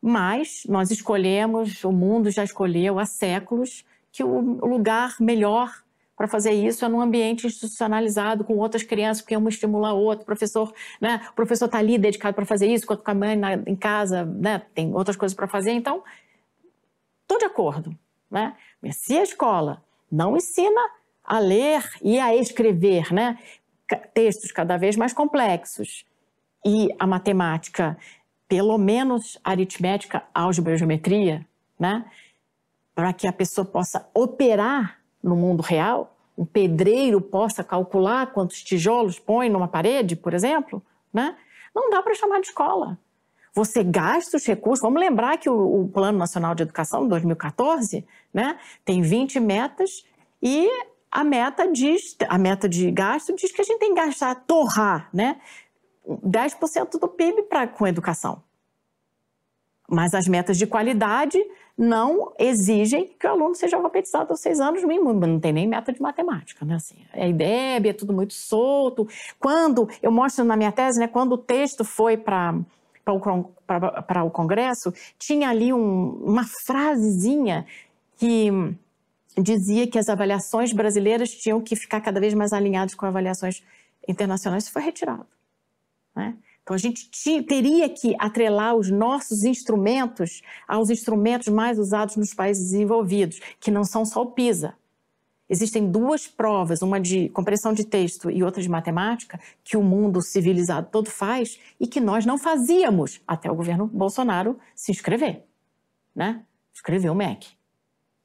Mas 0.00 0.62
nós 0.68 0.90
escolhemos, 0.90 1.84
o 1.84 1.92
mundo 1.92 2.30
já 2.30 2.44
escolheu 2.44 2.98
há 2.98 3.04
séculos 3.04 3.84
que 4.12 4.24
o 4.24 4.64
lugar 4.64 5.16
melhor 5.20 5.82
para 6.20 6.28
fazer 6.28 6.52
isso 6.52 6.84
é 6.84 6.88
num 6.88 7.00
ambiente 7.00 7.46
institucionalizado 7.46 8.44
com 8.44 8.58
outras 8.58 8.82
crianças, 8.82 9.22
porque 9.22 9.34
uma 9.34 9.48
estimula 9.48 9.88
a 9.88 9.92
outra, 9.94 10.22
o 10.22 10.26
professor, 10.26 10.70
né? 11.00 11.26
O 11.30 11.34
professor 11.34 11.64
está 11.64 11.78
ali 11.78 11.96
dedicado 11.96 12.34
para 12.34 12.44
fazer 12.44 12.66
isso, 12.66 12.84
enquanto 12.84 13.08
a 13.08 13.14
mãe 13.14 13.36
na, 13.36 13.54
em 13.54 13.74
casa, 13.74 14.26
né, 14.26 14.60
tem 14.74 14.94
outras 14.94 15.16
coisas 15.16 15.34
para 15.34 15.48
fazer. 15.48 15.70
Então, 15.70 16.04
estou 17.22 17.38
de 17.38 17.46
acordo, 17.46 17.96
né? 18.30 18.54
Mas 18.82 18.96
se 18.96 19.16
a 19.16 19.22
escola 19.22 19.82
não 20.10 20.36
ensina 20.36 20.80
a 21.24 21.38
ler 21.38 21.88
e 22.02 22.18
a 22.18 22.34
escrever, 22.34 23.12
né? 23.12 23.38
Textos 24.14 24.52
cada 24.52 24.76
vez 24.76 24.96
mais 24.96 25.12
complexos 25.12 26.04
e 26.64 26.88
a 26.98 27.06
matemática, 27.06 27.96
pelo 28.48 28.76
menos 28.78 29.38
aritmética, 29.44 30.24
álgebra 30.34 30.74
e 30.74 30.78
geometria, 30.78 31.46
né? 31.78 32.04
Para 32.94 33.12
que 33.12 33.26
a 33.26 33.32
pessoa 33.32 33.64
possa 33.64 34.08
operar 34.14 34.98
no 35.22 35.36
mundo 35.36 35.62
real, 35.62 36.16
um 36.36 36.44
pedreiro 36.44 37.20
possa 37.20 37.62
calcular 37.62 38.28
quantos 38.28 38.62
tijolos 38.62 39.18
põe 39.18 39.48
numa 39.48 39.68
parede, 39.68 40.16
por 40.16 40.34
exemplo, 40.34 40.82
né? 41.12 41.36
Não 41.74 41.90
dá 41.90 42.02
para 42.02 42.14
chamar 42.14 42.40
de 42.40 42.48
escola. 42.48 42.98
Você 43.54 43.82
gasta 43.82 44.36
os 44.36 44.46
recursos. 44.46 44.82
Vamos 44.82 45.00
lembrar 45.00 45.38
que 45.38 45.48
o, 45.48 45.82
o 45.82 45.88
Plano 45.88 46.18
Nacional 46.18 46.54
de 46.54 46.62
Educação, 46.62 47.06
2014, 47.08 48.06
né, 48.32 48.58
tem 48.84 49.02
20 49.02 49.40
metas 49.40 50.04
e 50.42 50.68
a 51.10 51.24
meta 51.24 51.70
diz, 51.70 52.16
a 52.28 52.38
meta 52.38 52.68
de 52.68 52.90
gasto 52.90 53.34
diz 53.34 53.50
que 53.50 53.60
a 53.60 53.64
gente 53.64 53.80
tem 53.80 53.94
que 53.94 54.00
gastar, 54.00 54.34
torrar, 54.46 55.08
né, 55.12 55.40
10% 56.08 56.98
do 56.98 57.08
PIB 57.08 57.42
pra, 57.42 57.66
com 57.66 57.86
educação. 57.86 58.42
Mas 59.88 60.14
as 60.14 60.28
metas 60.28 60.56
de 60.56 60.68
qualidade 60.68 61.36
não 61.76 62.32
exigem 62.38 63.08
que 63.18 63.26
o 63.26 63.30
aluno 63.30 63.56
seja 63.56 63.76
alfabetizado 63.76 64.30
aos 64.30 64.40
seis 64.40 64.60
anos 64.60 64.84
mínimo, 64.84 65.12
não 65.12 65.40
tem 65.40 65.52
nem 65.52 65.66
meta 65.66 65.92
de 65.92 66.00
matemática, 66.00 66.64
né? 66.64 66.76
Assim, 66.76 66.94
é 67.12 67.28
IDEB, 67.28 67.88
é 67.88 67.92
tudo 67.92 68.12
muito 68.12 68.34
solto. 68.34 69.08
Quando, 69.38 69.88
eu 70.00 70.12
mostro 70.12 70.44
na 70.44 70.56
minha 70.56 70.70
tese, 70.70 71.00
né, 71.00 71.08
quando 71.08 71.32
o 71.32 71.38
texto 71.38 71.84
foi 71.84 72.16
para 72.16 72.54
para 73.18 74.24
o 74.24 74.30
Congresso, 74.30 74.92
tinha 75.18 75.48
ali 75.48 75.72
um, 75.72 76.10
uma 76.22 76.44
frasezinha 76.66 77.66
que 78.16 78.50
dizia 79.38 79.86
que 79.86 79.98
as 79.98 80.08
avaliações 80.08 80.72
brasileiras 80.72 81.30
tinham 81.30 81.60
que 81.60 81.74
ficar 81.74 82.00
cada 82.00 82.20
vez 82.20 82.34
mais 82.34 82.52
alinhadas 82.52 82.94
com 82.94 83.06
avaliações 83.06 83.62
internacionais. 84.06 84.64
Isso 84.64 84.72
foi 84.72 84.82
retirado. 84.82 85.26
Né? 86.14 86.36
Então, 86.62 86.74
a 86.74 86.78
gente 86.78 87.08
teria 87.44 87.88
que 87.88 88.14
atrelar 88.18 88.76
os 88.76 88.90
nossos 88.90 89.44
instrumentos 89.44 90.42
aos 90.68 90.90
instrumentos 90.90 91.48
mais 91.48 91.78
usados 91.78 92.16
nos 92.16 92.34
países 92.34 92.70
desenvolvidos, 92.70 93.40
que 93.58 93.70
não 93.70 93.84
são 93.84 94.04
só 94.04 94.22
o 94.22 94.26
PISA. 94.26 94.74
Existem 95.50 95.90
duas 95.90 96.28
provas, 96.28 96.80
uma 96.80 97.00
de 97.00 97.28
compreensão 97.30 97.72
de 97.72 97.84
texto 97.84 98.30
e 98.30 98.44
outra 98.44 98.62
de 98.62 98.68
matemática, 98.68 99.40
que 99.64 99.76
o 99.76 99.82
mundo 99.82 100.22
civilizado 100.22 100.88
todo 100.92 101.10
faz 101.10 101.58
e 101.80 101.88
que 101.88 102.00
nós 102.00 102.24
não 102.24 102.38
fazíamos 102.38 103.20
até 103.26 103.50
o 103.50 103.54
governo 103.56 103.88
Bolsonaro 103.88 104.56
se 104.76 104.92
inscrever. 104.92 105.44
Né? 106.14 106.44
Escreveu 106.72 107.12
o 107.12 107.16
MEC. 107.16 107.48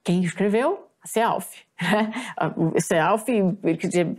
Quem 0.03 0.23
escreveu? 0.23 0.87
A 1.03 1.07
CEALF. 1.07 1.65
O 2.75 2.79
CEALF 2.79 3.27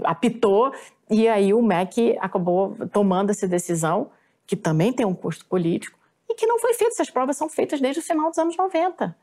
apitou 0.02 0.72
e 1.09 1.28
aí 1.28 1.54
o 1.54 1.62
MEC 1.62 2.18
acabou 2.20 2.76
tomando 2.92 3.30
essa 3.30 3.46
decisão, 3.46 4.11
que 4.44 4.57
também 4.57 4.92
tem 4.92 5.07
um 5.07 5.14
custo 5.14 5.46
político, 5.46 5.96
e 6.28 6.34
que 6.34 6.46
não 6.46 6.59
foi 6.59 6.74
feita. 6.74 6.92
Essas 6.94 7.11
provas 7.11 7.36
são 7.36 7.48
feitas 7.48 7.80
desde 7.80 8.00
o 8.00 8.02
final 8.02 8.30
dos 8.30 8.38
anos 8.38 8.57
90. 8.57 9.16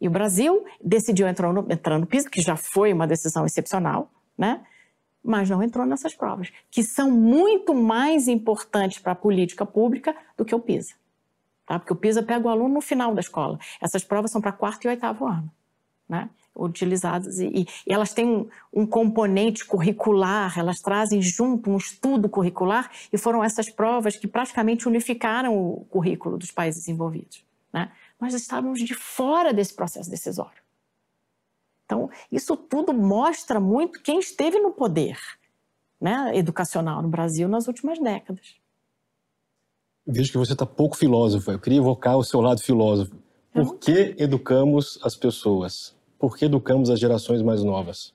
E 0.00 0.06
o 0.06 0.10
Brasil 0.10 0.64
decidiu 0.82 1.26
entrar 1.26 1.52
no, 1.52 1.66
entrar 1.70 1.98
no 1.98 2.06
PISA, 2.06 2.30
que 2.30 2.40
já 2.40 2.56
foi 2.56 2.92
uma 2.92 3.06
decisão 3.06 3.44
excepcional, 3.44 4.10
né? 4.36 4.64
mas 5.22 5.50
não 5.50 5.62
entrou 5.62 5.84
nessas 5.84 6.14
provas, 6.14 6.50
que 6.70 6.82
são 6.82 7.10
muito 7.10 7.74
mais 7.74 8.28
importantes 8.28 8.98
para 8.98 9.12
a 9.12 9.16
política 9.16 9.66
pública 9.66 10.14
do 10.36 10.44
que 10.44 10.54
o 10.54 10.60
PISA. 10.60 10.94
Tá? 11.66 11.78
Porque 11.78 11.92
o 11.92 11.96
PISA 11.96 12.22
pega 12.22 12.46
o 12.46 12.50
aluno 12.50 12.74
no 12.74 12.80
final 12.80 13.14
da 13.14 13.20
escola. 13.20 13.58
Essas 13.80 14.04
provas 14.04 14.30
são 14.30 14.40
para 14.40 14.52
quarto 14.52 14.84
e 14.84 14.88
oitavo 14.88 15.26
ano. 15.26 15.50
Né? 16.08 16.30
utilizadas 16.58 17.38
e, 17.38 17.66
e, 17.86 17.92
elas 17.92 18.12
têm 18.12 18.26
um, 18.26 18.48
um, 18.72 18.86
componente 18.86 19.64
curricular, 19.64 20.58
elas 20.58 20.80
trazem 20.80 21.22
junto 21.22 21.70
um 21.70 21.76
estudo 21.76 22.28
curricular 22.28 22.90
e 23.12 23.16
foram 23.16 23.44
essas 23.44 23.70
provas 23.70 24.16
que 24.16 24.26
praticamente 24.26 24.88
unificaram 24.88 25.56
o 25.56 25.86
currículo 25.88 26.36
dos 26.36 26.50
países 26.50 26.88
envolvidos. 26.88 27.44
Né? 27.72 27.90
Nós 28.20 28.34
estávamos 28.34 28.80
de 28.80 28.94
fora 28.94 29.52
desse 29.52 29.74
processo 29.74 30.10
decisório. 30.10 30.62
Então, 31.84 32.10
isso 32.30 32.56
tudo 32.56 32.92
mostra 32.92 33.58
muito 33.58 34.02
quem 34.02 34.18
esteve 34.18 34.58
no 34.58 34.72
poder 34.72 35.18
né, 36.00 36.32
educacional 36.34 37.02
no 37.02 37.08
Brasil 37.08 37.48
nas 37.48 37.66
últimas 37.66 37.98
décadas. 37.98 38.56
Vejo 40.06 40.32
que 40.32 40.38
você 40.38 40.52
está 40.52 40.64
pouco 40.64 40.96
filósofo. 40.96 41.50
Eu 41.50 41.58
queria 41.58 41.78
evocar 41.78 42.16
o 42.16 42.24
seu 42.24 42.40
lado 42.40 42.62
filósofo. 42.62 43.14
Por 43.52 43.78
que 43.78 44.14
educamos 44.18 44.98
as 45.02 45.16
pessoas? 45.16 45.94
Por 46.18 46.36
que 46.36 46.44
educamos 46.44 46.90
as 46.90 46.98
gerações 46.98 47.42
mais 47.42 47.62
novas? 47.62 48.14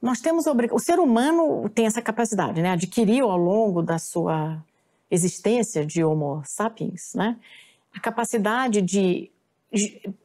Nós 0.00 0.20
temos 0.20 0.44
o 0.46 0.78
ser 0.78 0.98
humano 0.98 1.68
tem 1.70 1.86
essa 1.86 2.02
capacidade, 2.02 2.62
né? 2.62 2.70
Adquiriu 2.70 3.30
ao 3.30 3.38
longo 3.38 3.82
da 3.82 3.98
sua 3.98 4.62
existência 5.10 5.84
de 5.84 6.04
Homo 6.04 6.42
sapiens, 6.44 7.12
né? 7.14 7.38
A 7.96 8.00
capacidade 8.00 8.82
de, 8.82 9.30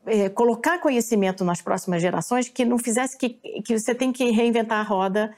é, 0.06 0.30
colocar 0.30 0.80
conhecimento 0.80 1.46
nas 1.46 1.62
próximas 1.62 2.02
gerações 2.02 2.50
que 2.50 2.66
não 2.66 2.78
fizesse 2.78 3.18
que, 3.18 3.30
que 3.30 3.80
você 3.80 3.96
tem 3.96 4.12
que 4.12 4.30
reinventar 4.30 4.80
a 4.80 4.84
roda 4.84 5.34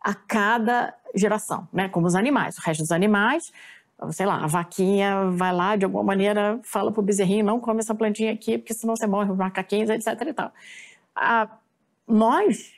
a 0.00 0.14
cada 0.14 0.94
geração, 1.14 1.68
né? 1.72 1.88
Como 1.88 2.06
os 2.06 2.14
animais. 2.14 2.56
O 2.56 2.60
resto 2.60 2.82
dos 2.82 2.92
animais, 2.92 3.52
sei 4.12 4.26
lá, 4.26 4.44
a 4.44 4.46
vaquinha 4.46 5.30
vai 5.32 5.52
lá, 5.52 5.74
de 5.74 5.84
alguma 5.84 6.04
maneira, 6.04 6.60
fala 6.62 6.92
pro 6.92 7.02
bezerrinho, 7.02 7.44
não 7.44 7.58
come 7.58 7.80
essa 7.80 7.94
plantinha 7.94 8.32
aqui, 8.32 8.58
porque 8.58 8.72
senão 8.72 8.94
você 8.94 9.06
morre, 9.06 9.32
os 9.32 9.36
macaquinhos, 9.36 9.90
etc 9.90 10.06
e 10.28 10.32
tal. 10.32 10.52
A, 11.14 11.48
nós 12.06 12.74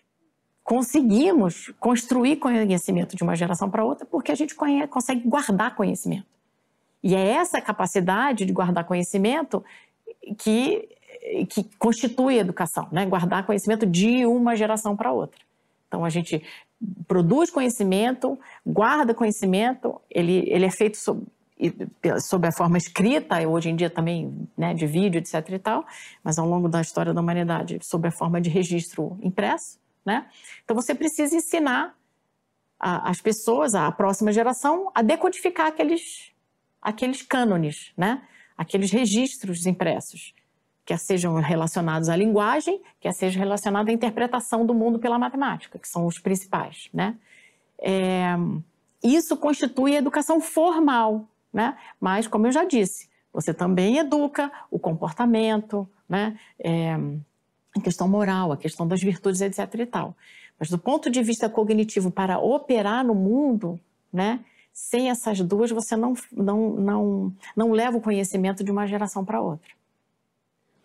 conseguimos 0.65 1.73
construir 1.79 2.37
conhecimento 2.37 3.15
de 3.15 3.23
uma 3.23 3.37
geração 3.37 3.69
para 3.71 3.85
outra 3.85 4.07
porque 4.07 4.33
a 4.33 4.35
gente 4.35 4.55
consegue 4.89 5.29
guardar 5.29 5.75
conhecimento. 5.75 6.38
E 7.03 7.15
é 7.15 7.29
essa 7.29 7.61
capacidade 7.61 8.45
de 8.45 8.53
guardar 8.53 8.85
conhecimento 8.85 9.65
que, 10.39 10.89
que 11.49 11.65
constitui 11.79 12.39
a 12.39 12.41
educação, 12.41 12.89
né? 12.91 13.07
guardar 13.07 13.47
conhecimento 13.47 13.87
de 13.87 14.27
uma 14.27 14.57
geração 14.57 14.97
para 14.97 15.13
outra. 15.13 15.41
Então, 15.87 16.05
a 16.05 16.11
gente 16.11 16.43
produz 17.07 17.51
conhecimento, 17.51 18.39
guarda 18.65 19.15
conhecimento, 19.15 20.01
ele, 20.11 20.45
ele 20.49 20.67
é 20.67 20.71
feito 20.71 20.97
sob, 20.99 21.27
sob 22.21 22.47
a 22.47 22.53
forma 22.53 22.79
escrita, 22.79 23.37
hoje 23.49 23.71
em 23.71 23.77
dia 23.77 23.91
também 23.91 24.49
né, 24.57 24.75
de 24.75 24.87
vídeo, 24.87 25.19
etc 25.19 25.49
e 25.51 25.59
tal, 25.59 25.85
mas 26.23 26.39
ao 26.39 26.47
longo 26.47 26.69
da 26.69 26.81
história 26.81 27.13
da 27.13 27.21
humanidade, 27.21 27.79
sob 27.83 28.07
a 28.07 28.13
forma 28.13 28.41
de 28.41 28.49
registro 28.49 29.19
impresso, 29.23 29.79
né? 30.05 30.27
Então 30.65 30.77
você 30.77 30.95
precisa 30.95 31.35
ensinar 31.35 31.97
a, 32.79 33.11
as 33.11 33.21
pessoas, 33.21 33.75
a 33.75 33.91
próxima 33.91 34.33
geração, 34.33 34.91
a 34.95 35.03
decodificar 35.03 35.67
aqueles, 35.67 36.33
aqueles 36.81 37.23
cânones, 37.23 37.93
né? 37.97 38.23
Aqueles 38.57 38.91
registros 38.91 39.67
impressos, 39.67 40.35
quer 40.85 40.99
sejam 40.99 41.35
relacionados 41.35 42.09
à 42.09 42.17
linguagem, 42.17 42.81
quer 43.01 43.13
sejam 43.13 43.39
relacionados 43.41 43.91
à 43.91 43.93
interpretação 43.93 44.67
do 44.67 44.75
mundo 44.75 44.99
pela 44.99 45.19
matemática, 45.19 45.79
que 45.79 45.89
são 45.89 46.07
os 46.07 46.19
principais, 46.19 46.89
né? 46.93 47.17
É, 47.81 48.35
isso 49.03 49.37
constitui 49.37 49.95
a 49.95 49.99
educação 49.99 50.41
formal, 50.41 51.29
né? 51.53 51.77
Mas, 52.01 52.27
como 52.27 52.47
eu 52.47 52.53
já 52.53 52.65
disse, 52.65 53.09
você 53.33 53.55
também 53.55 53.99
educa 53.99 54.51
o 54.71 54.79
comportamento, 54.79 55.89
né? 56.09 56.39
É, 56.59 56.97
a 57.77 57.81
questão 57.81 58.09
moral, 58.09 58.51
a 58.51 58.57
questão 58.57 58.87
das 58.87 59.01
virtudes, 59.01 59.41
etc. 59.41 59.73
e 59.75 59.87
tal. 59.87 60.17
Mas 60.59 60.69
do 60.69 60.79
ponto 60.79 61.11
de 61.11 61.23
vista 61.23 61.49
cognitivo, 61.49 62.11
para 62.11 62.39
operar 62.39 63.05
no 63.05 63.15
mundo, 63.15 63.79
né, 64.13 64.41
sem 64.79 65.11
essas 65.11 65.41
duas, 65.41 65.71
você 65.73 65.97
não, 65.97 66.15
não, 66.33 66.71
não, 66.71 67.33
não 67.57 67.73
leva 67.73 67.97
o 67.97 68.01
conhecimento 68.01 68.63
de 68.63 68.71
uma 68.71 68.87
geração 68.87 69.25
para 69.25 69.41
outra. 69.41 69.69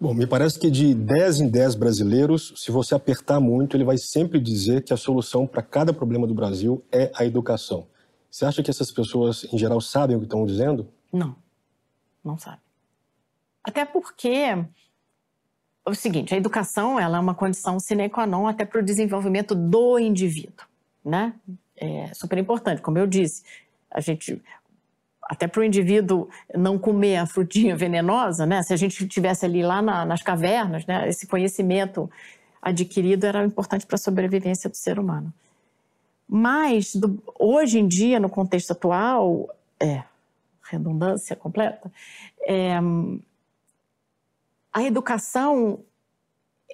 Bom, 0.02 0.16
me 0.16 0.26
parece 0.26 0.60
que 0.60 0.70
de 0.70 0.96
10 0.96 1.42
em 1.42 1.48
10 1.48 1.76
brasileiros, 1.76 2.54
se 2.58 2.72
você 2.72 2.96
apertar 2.96 3.40
muito, 3.40 3.78
ele 3.78 3.84
vai 3.86 3.98
sempre 3.98 4.40
dizer 4.40 4.84
que 4.84 4.94
a 4.94 4.98
solução 4.98 5.46
para 5.46 5.62
cada 5.62 5.94
problema 5.94 6.26
do 6.26 6.34
Brasil 6.34 6.84
é 6.92 7.12
a 7.16 7.24
educação. 7.24 7.88
Você 8.30 8.44
acha 8.46 8.64
que 8.64 8.72
essas 8.72 8.92
pessoas, 8.92 9.46
em 9.54 9.58
geral, 9.60 9.80
sabem 9.80 10.18
o 10.18 10.20
que 10.20 10.26
estão 10.26 10.44
dizendo? 10.44 10.90
Não, 11.12 11.36
não 12.24 12.38
sabem. 12.38 12.60
Até 13.64 13.86
porque 13.86 14.66
o 15.86 15.94
seguinte, 15.94 16.34
a 16.34 16.38
educação 16.38 17.00
ela 17.00 17.18
é 17.18 17.20
uma 17.20 17.36
condição 17.36 17.80
sine 17.80 18.10
qua 18.10 18.26
non 18.26 18.48
até 18.48 18.66
para 18.66 18.82
o 18.82 18.84
desenvolvimento 18.84 19.54
do 19.54 20.00
indivíduo, 20.00 20.66
né? 21.06 21.36
É 21.78 22.12
super 22.14 22.38
importante, 22.38 22.82
como 22.82 22.98
eu 22.98 23.08
disse, 23.08 23.44
a 23.94 24.02
gente 24.02 24.42
até 25.24 25.48
para 25.48 25.62
o 25.62 25.64
indivíduo 25.64 26.28
não 26.54 26.78
comer 26.78 27.18
a 27.18 27.26
frutinha 27.26 27.76
venenosa, 27.76 28.46
né? 28.46 28.62
Se 28.62 28.74
a 28.74 28.78
gente 28.78 29.08
tivesse 29.08 29.46
ali 29.46 29.64
lá 29.64 29.82
na, 29.82 30.06
nas 30.06 30.22
cavernas, 30.22 30.86
né? 30.86 31.08
Esse 31.08 31.26
conhecimento 31.26 32.10
adquirido 32.62 33.26
era 33.26 33.44
importante 33.46 33.86
para 33.86 33.96
a 33.96 34.00
sobrevivência 34.00 34.70
do 34.70 34.76
ser 34.76 35.00
humano. 35.00 35.34
Mas 36.28 36.96
do, 36.96 37.22
hoje 37.40 37.80
em 37.80 37.88
dia, 37.88 38.20
no 38.20 38.30
contexto 38.30 38.72
atual, 38.72 39.50
é 39.80 40.04
redundância 40.70 41.36
completa. 41.36 41.92
É, 42.48 42.78
a 44.74 44.84
educação 44.84 45.80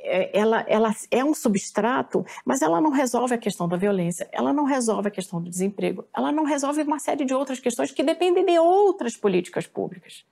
ela, 0.03 0.65
ela 0.67 0.91
é 1.11 1.23
um 1.23 1.33
substrato, 1.33 2.25
mas 2.45 2.61
ela 2.61 2.79
não 2.81 2.89
resolve 2.89 3.33
a 3.33 3.37
questão 3.37 3.67
da 3.67 3.77
violência, 3.77 4.27
ela 4.31 4.53
não 4.53 4.63
resolve 4.63 5.07
a 5.07 5.11
questão 5.11 5.41
do 5.41 5.49
desemprego, 5.49 6.05
ela 6.15 6.31
não 6.31 6.43
resolve 6.43 6.81
uma 6.81 6.99
série 6.99 7.25
de 7.25 7.33
outras 7.33 7.59
questões 7.59 7.91
que 7.91 8.03
dependem 8.03 8.45
de 8.45 8.57
outras 8.57 9.15
políticas 9.15 9.67
públicas. 9.67 10.25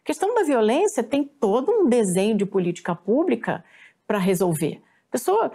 A 0.00 0.04
questão 0.04 0.34
da 0.34 0.42
violência 0.42 1.02
tem 1.02 1.24
todo 1.24 1.72
um 1.72 1.88
desenho 1.88 2.36
de 2.36 2.44
política 2.44 2.94
pública 2.94 3.64
para 4.06 4.18
resolver. 4.18 4.82
A 5.08 5.12
pessoa, 5.12 5.52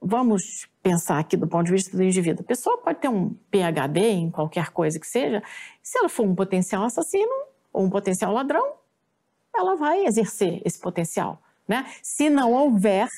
vamos 0.00 0.68
pensar 0.82 1.18
aqui 1.18 1.36
do 1.36 1.46
ponto 1.46 1.66
de 1.66 1.72
vista 1.72 1.96
do 1.96 2.02
indivíduo, 2.02 2.42
a 2.42 2.48
pessoa 2.48 2.78
pode 2.78 2.98
ter 2.98 3.08
um 3.08 3.34
PhD 3.50 4.00
em 4.00 4.30
qualquer 4.30 4.70
coisa 4.70 4.98
que 4.98 5.06
seja, 5.06 5.42
se 5.82 5.98
ela 5.98 6.08
for 6.08 6.26
um 6.26 6.34
potencial 6.34 6.84
assassino 6.84 7.32
ou 7.72 7.84
um 7.84 7.90
potencial 7.90 8.32
ladrão, 8.32 8.74
ela 9.54 9.76
vai 9.76 10.04
exercer 10.04 10.60
esse 10.64 10.80
potencial. 10.80 11.40
Né? 11.72 11.86
Se 12.02 12.28
não 12.28 12.52
houver 12.52 13.08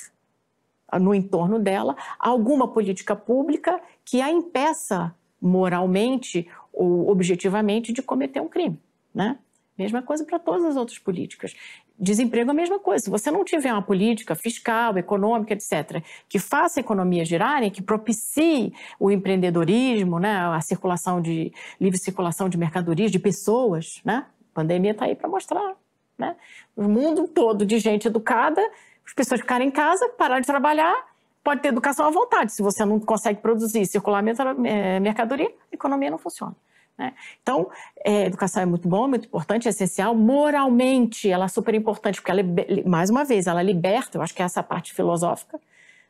no 0.97 1.13
entorno 1.13 1.59
dela 1.59 1.93
alguma 2.17 2.69
política 2.69 3.13
pública 3.13 3.81
que 4.05 4.21
a 4.21 4.31
impeça 4.31 5.13
moralmente 5.41 6.47
ou 6.71 7.09
objetivamente 7.09 7.91
de 7.91 8.01
cometer 8.01 8.39
um 8.39 8.47
crime. 8.47 8.79
Né? 9.13 9.37
Mesma 9.77 10.01
coisa 10.01 10.23
para 10.23 10.39
todas 10.39 10.63
as 10.63 10.77
outras 10.77 10.97
políticas. 10.97 11.53
Desemprego 11.99 12.49
é 12.49 12.53
a 12.53 12.55
mesma 12.55 12.79
coisa. 12.79 13.03
Se 13.03 13.09
você 13.09 13.29
não 13.29 13.43
tiver 13.43 13.73
uma 13.73 13.81
política 13.81 14.35
fiscal, 14.35 14.97
econômica, 14.97 15.53
etc., 15.53 16.01
que 16.29 16.39
faça 16.39 16.79
a 16.79 16.81
economia 16.81 17.25
girarem, 17.25 17.69
que 17.69 17.81
propicie 17.81 18.73
o 18.97 19.11
empreendedorismo, 19.11 20.17
né, 20.17 20.47
a 20.47 20.61
circulação 20.61 21.21
de 21.21 21.51
livre 21.77 21.97
circulação 21.97 22.47
de 22.47 22.57
mercadorias, 22.57 23.11
de 23.11 23.19
pessoas, 23.19 23.99
né? 24.05 24.25
A 24.53 24.55
pandemia 24.55 24.91
está 24.91 25.03
aí 25.03 25.15
para 25.15 25.27
mostrar 25.27 25.75
né? 26.17 26.35
O 26.75 26.83
mundo 26.83 27.27
todo 27.27 27.65
de 27.65 27.79
gente 27.79 28.07
educada, 28.07 28.61
as 29.05 29.13
pessoas 29.13 29.41
ficarem 29.41 29.67
em 29.67 29.71
casa, 29.71 30.07
parar 30.09 30.39
de 30.39 30.47
trabalhar, 30.47 30.95
pode 31.43 31.61
ter 31.61 31.67
educação 31.69 32.07
à 32.07 32.09
vontade. 32.09 32.53
Se 32.53 32.61
você 32.61 32.83
não 32.83 32.99
consegue 32.99 33.39
produzir, 33.39 33.85
circular 33.85 34.23
é, 34.65 34.99
mercadoria, 34.99 35.47
a 35.71 35.75
economia 35.75 36.09
não 36.09 36.17
funciona. 36.17 36.55
Né? 36.97 37.13
Então, 37.41 37.69
é, 38.03 38.25
educação 38.25 38.63
é 38.63 38.65
muito 38.65 38.87
bom, 38.87 39.07
muito 39.07 39.27
importante, 39.27 39.67
é 39.67 39.69
essencial. 39.69 40.15
Moralmente, 40.15 41.29
ela 41.29 41.45
é 41.45 41.47
super 41.47 41.75
importante, 41.75 42.21
porque, 42.21 42.31
ela, 42.31 42.41
mais 42.85 43.09
uma 43.09 43.23
vez, 43.23 43.47
ela 43.47 43.61
liberta, 43.61 44.17
eu 44.17 44.21
acho 44.21 44.33
que 44.33 44.41
é 44.41 44.45
essa 44.45 44.63
parte 44.63 44.93
filosófica 44.93 45.59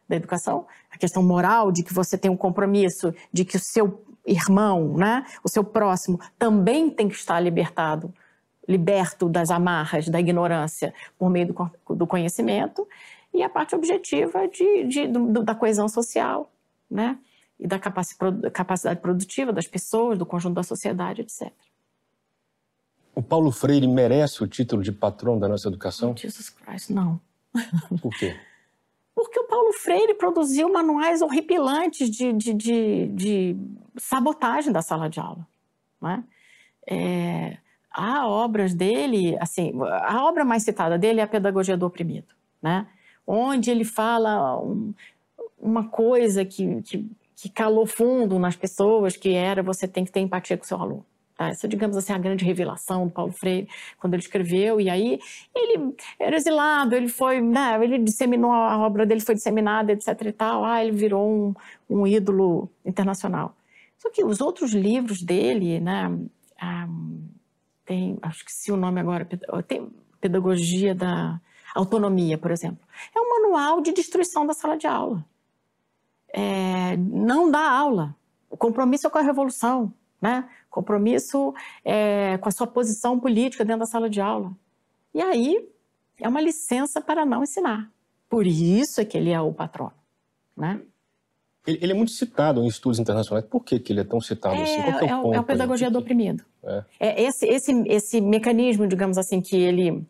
da 0.08 0.16
educação, 0.16 0.68
a 0.92 0.98
questão 0.98 1.24
moral 1.24 1.72
de 1.72 1.84
que 1.84 1.94
você 1.94 2.18
tem 2.18 2.30
um 2.30 2.38
compromisso, 2.38 3.14
de 3.34 3.44
que 3.44 3.58
o 3.58 3.60
seu 3.60 4.06
irmão, 4.26 4.96
né, 4.96 5.26
o 5.44 5.50
seu 5.50 5.64
próximo, 5.64 6.20
também 6.38 6.90
tem 6.90 7.10
que 7.10 7.16
estar 7.16 7.40
libertado 7.40 8.14
liberto 8.68 9.30
das 9.30 9.52
amarras 9.52 10.10
da 10.10 10.20
ignorância 10.20 10.94
por 11.18 11.30
meio 11.30 11.54
do, 11.54 11.96
do 11.96 12.08
conhecimento, 12.08 12.88
e 13.34 13.44
a 13.44 13.50
parte 13.50 13.76
objetiva 13.76 14.48
de, 14.48 14.86
de 14.86 15.08
do, 15.08 15.44
da 15.44 15.54
coesão 15.54 15.88
social, 15.90 16.52
né? 16.90 17.20
E 17.60 17.68
da 17.68 17.80
capacidade 17.80 19.00
produtiva 19.00 19.54
das 19.54 19.68
pessoas, 19.68 20.18
do 20.18 20.26
conjunto 20.26 20.56
da 20.56 20.64
sociedade, 20.64 21.22
etc. 21.22 21.52
O 23.14 23.22
Paulo 23.22 23.50
Freire 23.50 23.88
merece 23.88 24.44
o 24.44 24.48
título 24.48 24.84
de 24.84 24.92
patrão 24.92 25.40
da 25.40 25.48
nossa 25.48 25.70
educação? 25.70 26.16
Jesus 26.18 26.50
Christ, 26.50 26.90
não. 26.90 27.20
Por 28.02 28.14
quê? 28.18 28.38
Porque 29.16 29.40
o 29.40 29.48
Paulo 29.48 29.72
Freire 29.72 30.14
produziu 30.16 30.70
manuais 30.70 31.22
horripilantes 31.22 32.10
de, 32.10 32.34
de, 32.34 32.54
de, 32.54 33.08
de 33.08 33.58
sabotagem 33.98 34.74
da 34.74 34.82
sala 34.82 35.10
de 35.10 35.22
aula. 35.22 35.48
Né? 36.02 36.24
É, 36.86 37.58
há 37.96 38.28
obras 38.28 38.74
dele, 38.74 39.38
assim, 39.40 39.72
a 40.04 40.26
obra 40.26 40.44
mais 40.44 40.64
citada 40.64 40.98
dele 40.98 41.22
é 41.22 41.24
a 41.24 41.28
Pedagogia 41.28 41.78
do 41.78 41.86
Oprimido, 41.86 42.28
né? 42.62 42.86
Onde 43.26 43.72
ele 43.72 43.86
fala 43.86 44.60
um, 44.62 44.94
uma 45.58 45.88
coisa 45.88 46.44
que, 46.44 46.82
que, 46.84 47.10
que, 47.36 47.50
calou 47.50 47.88
fundo 47.88 48.38
nas 48.38 48.56
pessoas, 48.56 49.16
que 49.16 49.34
era 49.34 49.64
você 49.64 49.88
tem 49.88 50.04
que 50.04 50.12
ter 50.12 50.20
empatia 50.20 50.58
com 50.58 50.64
o 50.64 50.68
seu 50.68 50.78
aluno. 50.78 51.06
Tá? 51.38 51.50
Essa, 51.50 51.68
digamos 51.68 51.98
assim, 51.98 52.14
a 52.14 52.18
grande 52.18 52.46
revelação 52.46 53.08
do 53.08 53.14
Paulo 53.14 53.32
Freire, 53.32 53.68
quando 53.98 54.14
ele 54.14 54.24
escreveu, 54.24 54.80
e 54.80 54.90
aí 54.90 55.20
ele 55.56 55.96
era 56.20 56.36
exilado, 56.36 56.96
ele 56.96 57.08
foi, 57.08 57.42
né, 57.42 57.80
ele 57.82 57.98
disseminou, 58.00 58.52
a 58.52 58.78
obra 58.78 59.06
dele 59.06 59.22
foi 59.22 59.36
disseminada, 59.36 59.92
etc 59.92 60.22
e 60.26 60.32
tal, 60.32 60.64
ah, 60.64 60.84
ele 60.84 60.96
virou 60.96 61.28
um, 61.28 61.54
um 61.90 62.06
ídolo 62.06 62.70
internacional. 62.86 63.56
Só 63.98 64.10
que 64.12 64.24
os 64.24 64.40
outros 64.40 64.74
livros 64.74 65.22
dele, 65.24 65.80
né, 65.80 66.08
um, 66.08 66.30
ah, 66.60 66.88
tem, 67.86 68.18
acho 68.22 68.44
que 68.44 68.52
se 68.52 68.72
o 68.72 68.78
nome 68.78 69.00
agora, 69.00 69.26
tem 69.68 69.92
pedagogia 70.20 70.96
da 70.96 71.40
autonomia, 71.74 72.38
por 72.38 72.52
exemplo. 72.52 72.80
É 73.16 73.20
um 73.20 73.30
manual 73.30 73.82
de 73.82 73.92
destruição 73.92 74.46
da 74.46 74.54
sala 74.54 74.78
de 74.78 74.88
aula. 74.88 75.24
É, 76.34 76.98
não 76.98 77.52
dá 77.52 77.70
aula. 77.70 78.16
O 78.50 78.58
compromisso 78.58 79.06
é 79.08 79.10
com 79.10 79.18
a 79.18 79.22
revolução, 79.22 79.94
né? 80.22 80.50
Compromisso 80.70 81.54
é, 81.84 82.38
com 82.38 82.50
a 82.50 82.52
sua 82.52 82.68
posição 82.68 83.20
política 83.20 83.64
dentro 83.64 83.82
da 83.82 83.86
sala 83.86 84.10
de 84.10 84.20
aula. 84.20 84.52
E 85.14 85.22
aí 85.22 85.70
é 86.20 86.28
uma 86.28 86.42
licença 86.42 87.02
para 87.02 87.26
não 87.26 87.44
ensinar. 87.44 87.92
Por 88.30 88.48
isso 88.48 89.00
é 89.00 89.06
que 89.06 89.18
ele 89.18 89.30
é 89.30 89.40
o 89.40 89.54
patrono, 89.54 89.94
né? 90.58 90.82
Ele, 91.68 91.92
é 91.92 91.96
muito 91.96 92.12
citado 92.12 92.64
em 92.64 92.68
estudos 92.68 93.00
internacionais. 93.00 93.46
Por 93.46 93.64
que, 93.64 93.80
que 93.80 93.92
ele 93.92 94.02
é 94.02 94.04
tão 94.04 94.22
citado 94.22 94.56
é, 94.56 94.64
assim? 94.64 94.82
Qual 94.82 95.10
é, 95.10 95.18
o, 95.18 95.34
é, 95.34 95.36
é 95.38 95.40
a 95.40 95.44
pedagogia 95.44 95.90
do 95.90 96.00
oprimido. 96.00 96.44
É. 96.64 96.84
é. 97.00 97.24
esse, 97.24 97.46
esse, 97.48 97.72
esse 97.88 98.22
mecanismo, 98.22 98.88
digamos 98.88 99.18
assim, 99.18 99.42
que 99.42 99.56
ele 99.56 100.06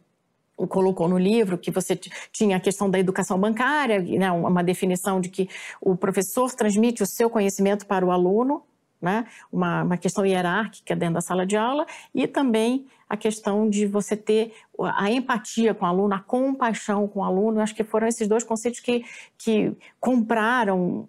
colocou 0.69 1.07
no 1.07 1.17
livro, 1.17 1.57
que 1.57 1.71
você 1.71 1.99
tinha 2.31 2.57
a 2.57 2.59
questão 2.59 2.89
da 2.89 2.97
educação 2.97 3.37
bancária, 3.37 3.99
né, 4.01 4.31
uma 4.31 4.63
definição 4.63 5.19
de 5.19 5.29
que 5.29 5.49
o 5.81 5.97
professor 5.97 6.49
transmite 6.53 7.03
o 7.03 7.05
seu 7.05 7.29
conhecimento 7.29 7.85
para 7.85 8.05
o 8.05 8.11
aluno, 8.11 8.63
né, 9.01 9.25
uma, 9.51 9.83
uma 9.83 9.97
questão 9.97 10.25
hierárquica 10.25 10.95
dentro 10.95 11.15
da 11.15 11.21
sala 11.21 11.45
de 11.45 11.57
aula, 11.57 11.85
e 12.13 12.25
também 12.25 12.87
a 13.07 13.17
questão 13.17 13.69
de 13.69 13.85
você 13.85 14.15
ter 14.15 14.53
a 14.79 15.11
empatia 15.11 15.73
com 15.73 15.85
o 15.85 15.87
aluno, 15.87 16.15
a 16.15 16.19
compaixão 16.19 17.07
com 17.07 17.19
o 17.19 17.23
aluno. 17.23 17.59
Acho 17.59 17.75
que 17.75 17.83
foram 17.83 18.07
esses 18.07 18.27
dois 18.27 18.43
conceitos 18.43 18.79
que, 18.79 19.05
que 19.37 19.75
compraram 19.99 21.07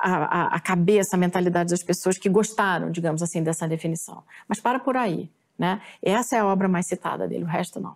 a, 0.00 0.56
a, 0.56 0.60
cabeça, 0.60 1.16
a 1.16 1.18
mentalidade 1.18 1.70
das 1.70 1.82
pessoas 1.82 2.16
que 2.16 2.28
gostaram, 2.28 2.90
digamos 2.90 3.22
assim, 3.22 3.42
dessa 3.42 3.68
definição. 3.68 4.22
Mas 4.48 4.60
para 4.60 4.78
por 4.78 4.96
aí. 4.96 5.30
Né? 5.58 5.80
Essa 6.02 6.36
é 6.36 6.38
a 6.40 6.46
obra 6.46 6.68
mais 6.68 6.86
citada 6.86 7.28
dele, 7.28 7.44
o 7.44 7.46
resto 7.46 7.78
não. 7.78 7.94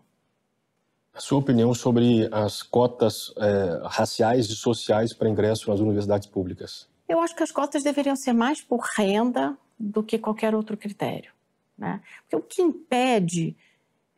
A 1.15 1.21
sua 1.21 1.39
opinião 1.39 1.73
sobre 1.73 2.29
as 2.31 2.63
cotas 2.63 3.33
é, 3.39 3.87
raciais 3.87 4.47
e 4.47 4.55
sociais 4.57 5.15
para 5.15 5.29
ingresso 5.29 5.71
nas 5.71 5.81
universidades 5.81 6.27
públicas? 6.27 6.89
Eu 7.09 7.21
acho 7.21 7.35
que 7.35 7.43
as 7.43 7.53
cotas 7.53 7.83
deveriam 7.83 8.17
ser 8.17 8.33
mais 8.33 8.61
por 8.61 8.81
renda 8.81 9.57
do 9.79 10.03
que 10.03 10.19
qualquer 10.19 10.55
outro 10.55 10.77
critério. 10.77 11.33
Né? 11.79 12.01
Porque 12.23 12.37
o 12.37 12.43
que 12.43 12.63
impede 12.63 13.57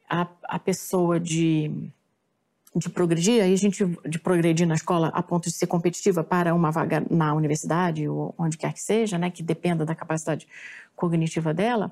a, 0.09 0.27
a 0.45 0.59
pessoa 0.59 1.21
de 1.21 1.91
de 2.77 2.91
progredir, 2.91 3.43
aí 3.43 3.55
a 3.55 3.57
gente 3.57 3.85
de 4.07 4.19
progredir 4.19 4.67
na 4.67 4.75
escola 4.75 5.09
a 5.09 5.23
ponto 5.23 5.45
de 5.45 5.57
ser 5.57 5.67
competitiva 5.67 6.23
para 6.23 6.55
uma 6.55 6.71
vaga 6.71 7.05
na 7.11 7.33
universidade 7.33 8.07
ou 8.07 8.35
onde 8.37 8.59
quer 8.59 8.73
que 8.75 8.81
seja, 8.81 9.17
né, 9.17 9.31
que 9.31 9.43
dependa 9.43 9.85
da 9.87 9.95
capacidade 9.95 10.47
cognitiva 10.95 11.55
dela, 11.55 11.91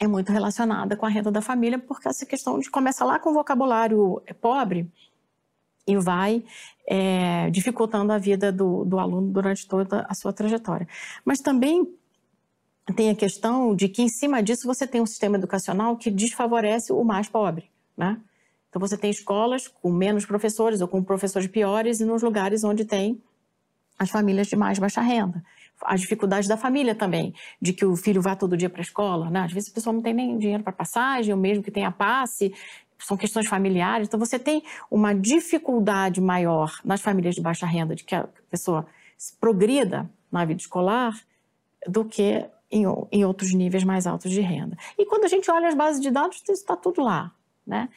é 0.00 0.06
muito 0.08 0.32
relacionada 0.32 0.96
com 0.96 1.06
a 1.06 1.08
renda 1.08 1.30
da 1.30 1.40
família, 1.40 1.78
porque 1.78 2.08
essa 2.08 2.26
questão 2.26 2.58
de 2.58 2.68
começa 2.68 3.04
lá 3.04 3.18
com 3.20 3.32
vocabulário 3.32 4.20
pobre 4.40 4.90
e 5.86 5.96
vai 5.96 6.44
é, 6.86 7.48
dificultando 7.50 8.12
a 8.12 8.18
vida 8.18 8.50
do, 8.50 8.84
do 8.84 8.98
aluno 8.98 9.30
durante 9.30 9.68
toda 9.68 10.04
a 10.08 10.14
sua 10.14 10.32
trajetória. 10.32 10.88
Mas 11.24 11.40
também 11.40 11.88
tem 12.96 13.10
a 13.10 13.14
questão 13.14 13.74
de 13.76 13.88
que, 13.88 14.02
em 14.02 14.08
cima 14.08 14.42
disso, 14.42 14.66
você 14.66 14.86
tem 14.86 15.00
um 15.00 15.06
sistema 15.06 15.36
educacional 15.36 15.96
que 15.96 16.10
desfavorece 16.10 16.92
o 16.92 17.04
mais 17.04 17.28
pobre, 17.28 17.70
né? 17.96 18.20
Então, 18.72 18.80
você 18.80 18.96
tem 18.96 19.10
escolas 19.10 19.68
com 19.68 19.92
menos 19.92 20.24
professores 20.24 20.80
ou 20.80 20.88
com 20.88 21.04
professores 21.04 21.46
piores 21.46 22.00
e 22.00 22.06
nos 22.06 22.22
lugares 22.22 22.64
onde 22.64 22.86
tem 22.86 23.22
as 23.98 24.08
famílias 24.08 24.46
de 24.46 24.56
mais 24.56 24.78
baixa 24.78 25.02
renda. 25.02 25.44
As 25.82 26.00
dificuldades 26.00 26.48
da 26.48 26.56
família 26.56 26.94
também, 26.94 27.34
de 27.60 27.74
que 27.74 27.84
o 27.84 27.94
filho 27.94 28.22
vá 28.22 28.34
todo 28.34 28.56
dia 28.56 28.70
para 28.70 28.80
a 28.80 28.82
escola, 28.82 29.28
né? 29.28 29.40
Às 29.40 29.52
vezes 29.52 29.70
a 29.70 29.74
pessoa 29.74 29.92
não 29.92 30.00
tem 30.00 30.14
nem 30.14 30.38
dinheiro 30.38 30.62
para 30.62 30.72
passagem, 30.72 31.34
ou 31.34 31.38
mesmo 31.38 31.62
que 31.62 31.70
tenha 31.70 31.92
passe, 31.92 32.54
são 32.98 33.14
questões 33.14 33.46
familiares. 33.46 34.08
Então, 34.08 34.18
você 34.18 34.38
tem 34.38 34.62
uma 34.90 35.14
dificuldade 35.14 36.18
maior 36.18 36.80
nas 36.82 37.02
famílias 37.02 37.34
de 37.34 37.42
baixa 37.42 37.66
renda 37.66 37.94
de 37.94 38.04
que 38.04 38.14
a 38.14 38.26
pessoa 38.48 38.86
progrida 39.38 40.10
na 40.30 40.46
vida 40.46 40.62
escolar 40.62 41.12
do 41.86 42.06
que 42.06 42.42
em, 42.70 42.84
em 43.12 43.22
outros 43.22 43.52
níveis 43.52 43.84
mais 43.84 44.06
altos 44.06 44.30
de 44.30 44.40
renda. 44.40 44.78
E 44.98 45.04
quando 45.04 45.24
a 45.24 45.28
gente 45.28 45.50
olha 45.50 45.68
as 45.68 45.74
bases 45.74 46.00
de 46.00 46.10
dados, 46.10 46.38
isso 46.38 46.52
está 46.52 46.74
tudo 46.74 47.02
lá, 47.02 47.30
né? 47.66 47.90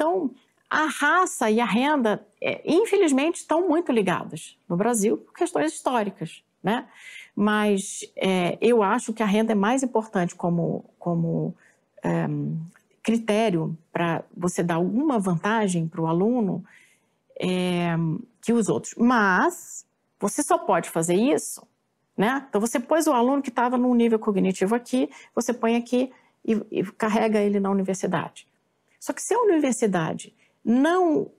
Então, 0.00 0.30
a 0.70 0.86
raça 0.86 1.50
e 1.50 1.60
a 1.60 1.66
renda, 1.66 2.26
é, 2.40 2.62
infelizmente, 2.64 3.40
estão 3.40 3.68
muito 3.68 3.92
ligadas 3.92 4.56
no 4.66 4.74
Brasil 4.74 5.18
por 5.18 5.34
questões 5.34 5.74
históricas, 5.74 6.42
né? 6.62 6.88
Mas 7.36 8.10
é, 8.16 8.56
eu 8.62 8.82
acho 8.82 9.12
que 9.12 9.22
a 9.22 9.26
renda 9.26 9.52
é 9.52 9.54
mais 9.54 9.82
importante 9.82 10.34
como, 10.34 10.86
como 10.98 11.54
é, 12.02 12.26
critério 13.02 13.76
para 13.92 14.24
você 14.34 14.62
dar 14.62 14.76
alguma 14.76 15.18
vantagem 15.18 15.86
para 15.86 16.00
o 16.00 16.06
aluno 16.06 16.64
é, 17.38 17.94
que 18.40 18.54
os 18.54 18.70
outros. 18.70 18.94
Mas 18.96 19.84
você 20.18 20.42
só 20.42 20.56
pode 20.56 20.88
fazer 20.88 21.14
isso, 21.14 21.62
né? 22.16 22.46
Então 22.48 22.58
você 22.58 22.80
pôs 22.80 23.06
o 23.06 23.12
aluno 23.12 23.42
que 23.42 23.50
estava 23.50 23.76
num 23.76 23.94
nível 23.94 24.18
cognitivo 24.18 24.74
aqui, 24.74 25.10
você 25.34 25.52
põe 25.52 25.76
aqui 25.76 26.10
e, 26.42 26.58
e 26.70 26.84
carrega 26.84 27.38
ele 27.38 27.60
na 27.60 27.70
universidade. 27.70 28.48
Só 29.00 29.14
que 29.14 29.22
se 29.22 29.32
a 29.32 29.40
universidade 29.40 30.34
não 30.62 31.30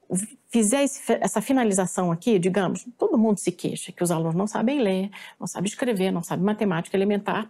fizer 0.50 0.84
essa 1.22 1.40
finalização 1.42 2.12
aqui, 2.12 2.40
digamos, 2.40 2.86
todo 2.98 3.18
mundo 3.18 3.38
se 3.38 3.52
queixa 3.52 3.92
que 3.92 4.04
os 4.04 4.10
alunos 4.10 4.34
não 4.34 4.48
sabem 4.48 4.82
ler, 4.82 5.12
não 5.40 5.46
sabem 5.46 5.70
escrever, 5.70 6.12
não 6.12 6.24
sabem 6.24 6.44
matemática 6.44 6.98
elementar 6.98 7.48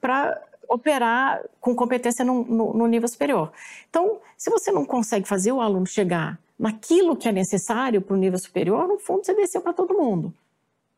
para 0.00 0.42
operar 0.66 1.42
com 1.60 1.74
competência 1.74 2.24
no, 2.24 2.44
no, 2.44 2.72
no, 2.72 2.86
nível 2.86 3.06
superior. 3.06 3.52
Então, 3.88 4.20
se 4.36 4.50
você 4.50 4.72
não 4.72 4.84
consegue 4.84 5.28
fazer 5.28 5.52
o 5.52 5.60
aluno 5.60 5.86
chegar 5.86 6.40
naquilo 6.58 7.16
que 7.16 7.28
é 7.28 7.32
necessário 7.32 8.00
para 8.00 8.14
o 8.14 8.18
nível 8.18 8.38
superior, 8.38 8.88
no 8.88 8.98
fundo 8.98 9.24
você 9.24 9.34
desceu 9.34 9.60
para 9.60 9.72
todo 9.72 9.94
mundo. 9.94 10.32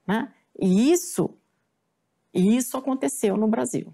Né? 0.07 0.31
E 0.59 0.93
isso, 0.93 1.31
isso 2.33 2.77
aconteceu 2.77 3.37
no 3.37 3.49
Brasil. 3.49 3.93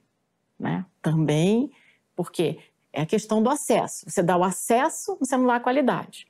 Né? 0.58 0.84
Também 1.00 1.70
porque 2.18 2.58
é 2.92 3.02
a 3.02 3.06
questão 3.06 3.42
do 3.42 3.50
acesso. 3.50 4.08
Você 4.08 4.22
dá 4.22 4.36
o 4.36 4.44
acesso, 4.44 5.16
você 5.20 5.36
não 5.36 5.46
dá 5.46 5.56
a 5.56 5.60
qualidade. 5.60 6.26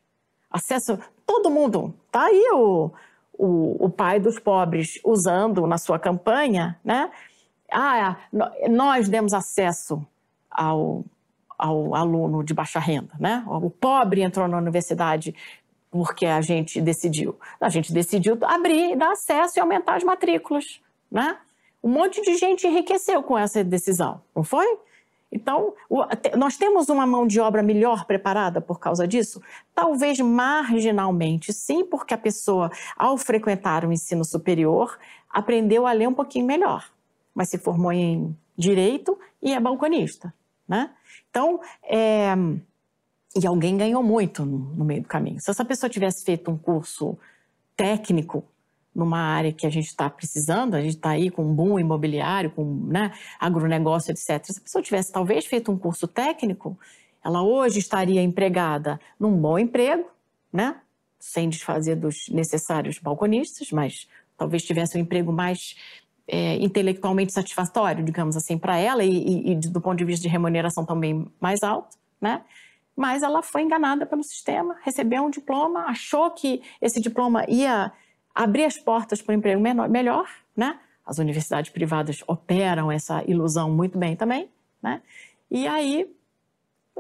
Acesso, 0.50 0.98
todo 1.26 1.50
mundo. 1.50 1.94
Tá 2.11 2.24
aí 2.24 2.50
o, 2.52 2.90
o, 3.32 3.84
o 3.86 3.90
pai 3.90 4.18
dos 4.18 4.38
pobres 4.38 4.98
usando 5.04 5.66
na 5.66 5.78
sua 5.78 5.98
campanha, 5.98 6.78
né? 6.84 7.11
Ah, 7.70 8.16
nós 8.70 9.09
demos 9.09 9.34
acesso 9.34 10.04
ao, 10.50 11.04
ao 11.59 11.94
aluno 11.94 12.42
de 12.42 12.54
baixa 12.54 12.78
renda, 12.78 13.12
né? 13.20 13.44
O 13.46 13.70
pobre 13.70 14.22
entrou 14.22 14.48
na 14.48 14.56
universidade 14.56 15.34
porque 15.90 16.26
a 16.26 16.40
gente 16.40 16.80
decidiu. 16.80 17.38
A 17.61 17.68
gente 17.68 17.92
decidiu 17.92 18.38
abrir, 18.42 18.96
dar 18.96 19.12
acesso 19.12 19.59
e 19.59 19.61
aumentar 19.61 19.96
as 19.96 20.04
matrículas, 20.04 20.80
né? 21.11 21.36
Um 21.82 21.90
monte 21.90 22.20
de 22.22 22.36
gente 22.36 22.66
enriqueceu 22.66 23.22
com 23.22 23.38
essa 23.38 23.62
decisão, 23.62 24.20
não 24.34 24.42
foi? 24.42 24.78
Então, 25.30 25.74
nós 26.36 26.56
temos 26.56 26.88
uma 26.88 27.06
mão 27.06 27.26
de 27.26 27.38
obra 27.38 27.62
melhor 27.62 28.06
preparada 28.06 28.60
por 28.60 28.80
causa 28.80 29.06
disso? 29.06 29.42
Talvez 29.74 30.18
marginalmente, 30.20 31.52
sim, 31.52 31.84
porque 31.84 32.14
a 32.14 32.18
pessoa, 32.18 32.70
ao 32.96 33.18
frequentar 33.18 33.84
o 33.84 33.92
ensino 33.92 34.24
superior, 34.24 34.98
aprendeu 35.28 35.86
a 35.86 35.92
ler 35.92 36.08
um 36.08 36.14
pouquinho 36.14 36.46
melhor, 36.46 36.90
mas 37.34 37.50
se 37.50 37.58
formou 37.58 37.92
em 37.92 38.34
direito 38.56 39.18
e 39.42 39.52
é 39.52 39.60
balconista, 39.60 40.32
né? 40.66 40.90
Então, 41.30 41.60
é... 41.84 42.34
e 43.36 43.46
alguém 43.46 43.76
ganhou 43.76 44.02
muito 44.02 44.44
no 44.46 44.84
meio 44.84 45.02
do 45.02 45.08
caminho. 45.08 45.40
Se 45.40 45.50
essa 45.50 45.64
pessoa 45.64 45.90
tivesse 45.90 46.24
feito 46.24 46.50
um 46.50 46.56
curso 46.56 47.18
técnico 47.76 48.44
numa 48.99 49.20
área 49.20 49.53
que 49.53 49.64
a 49.64 49.70
gente 49.70 49.86
está 49.86 50.11
precisando, 50.11 50.74
a 50.74 50.80
gente 50.80 50.96
está 50.96 51.11
aí 51.11 51.30
com 51.30 51.44
um 51.44 51.55
boom 51.55 51.78
imobiliário, 51.78 52.51
com 52.51 52.64
né, 52.88 53.12
agronegócio, 53.38 54.11
etc. 54.11 54.44
Se 54.44 54.59
a 54.59 54.62
pessoa 54.62 54.82
tivesse 54.82 55.12
talvez 55.12 55.46
feito 55.46 55.70
um 55.70 55.78
curso 55.78 56.09
técnico, 56.09 56.76
ela 57.24 57.42
hoje 57.42 57.78
estaria 57.78 58.20
empregada 58.20 59.01
num 59.18 59.36
bom 59.36 59.57
emprego, 59.57 60.05
né? 60.53 60.80
sem 61.18 61.49
desfazer 61.49 61.96
dos 61.96 62.28
necessários 62.28 62.99
balconistas, 62.99 63.70
mas 63.70 64.09
talvez 64.36 64.64
tivesse 64.64 64.96
um 64.96 65.01
emprego 65.01 65.32
mais 65.32 65.76
é, 66.26 66.57
intelectualmente 66.57 67.32
satisfatório, 67.32 68.05
digamos 68.05 68.36
assim, 68.36 68.59
para 68.59 68.76
ela 68.78 69.05
e, 69.05 69.11
e, 69.11 69.53
e, 69.53 69.55
do 69.57 69.80
ponto 69.80 69.96
de 69.96 70.05
vista 70.05 70.22
de 70.22 70.28
remuneração 70.28 70.84
também 70.84 71.26
mais 71.40 71.62
alto, 71.62 71.96
né? 72.20 72.42
Mas 72.96 73.22
ela 73.22 73.42
foi 73.42 73.62
enganada 73.62 74.05
pelo 74.07 74.24
sistema, 74.24 74.76
recebeu 74.82 75.22
um 75.22 75.30
diploma, 75.30 75.86
achou 75.86 76.32
que 76.32 76.62
esse 76.80 77.01
diploma 77.01 77.44
ia 77.49 77.92
abrir 78.39 78.64
as 78.64 78.78
portas 78.78 79.20
para 79.20 79.32
o 79.32 79.36
emprego 79.36 79.61
menor, 79.61 79.89
melhor, 79.89 80.28
né? 80.57 80.78
As 81.05 81.18
universidades 81.18 81.72
privadas 81.72 82.22
operam 82.24 82.93
essa 82.93 83.24
ilusão 83.28 83.68
muito 83.68 83.99
bem 83.99 84.14
também, 84.14 84.49
né? 84.80 85.03
E 85.51 85.66
aí, 85.66 86.09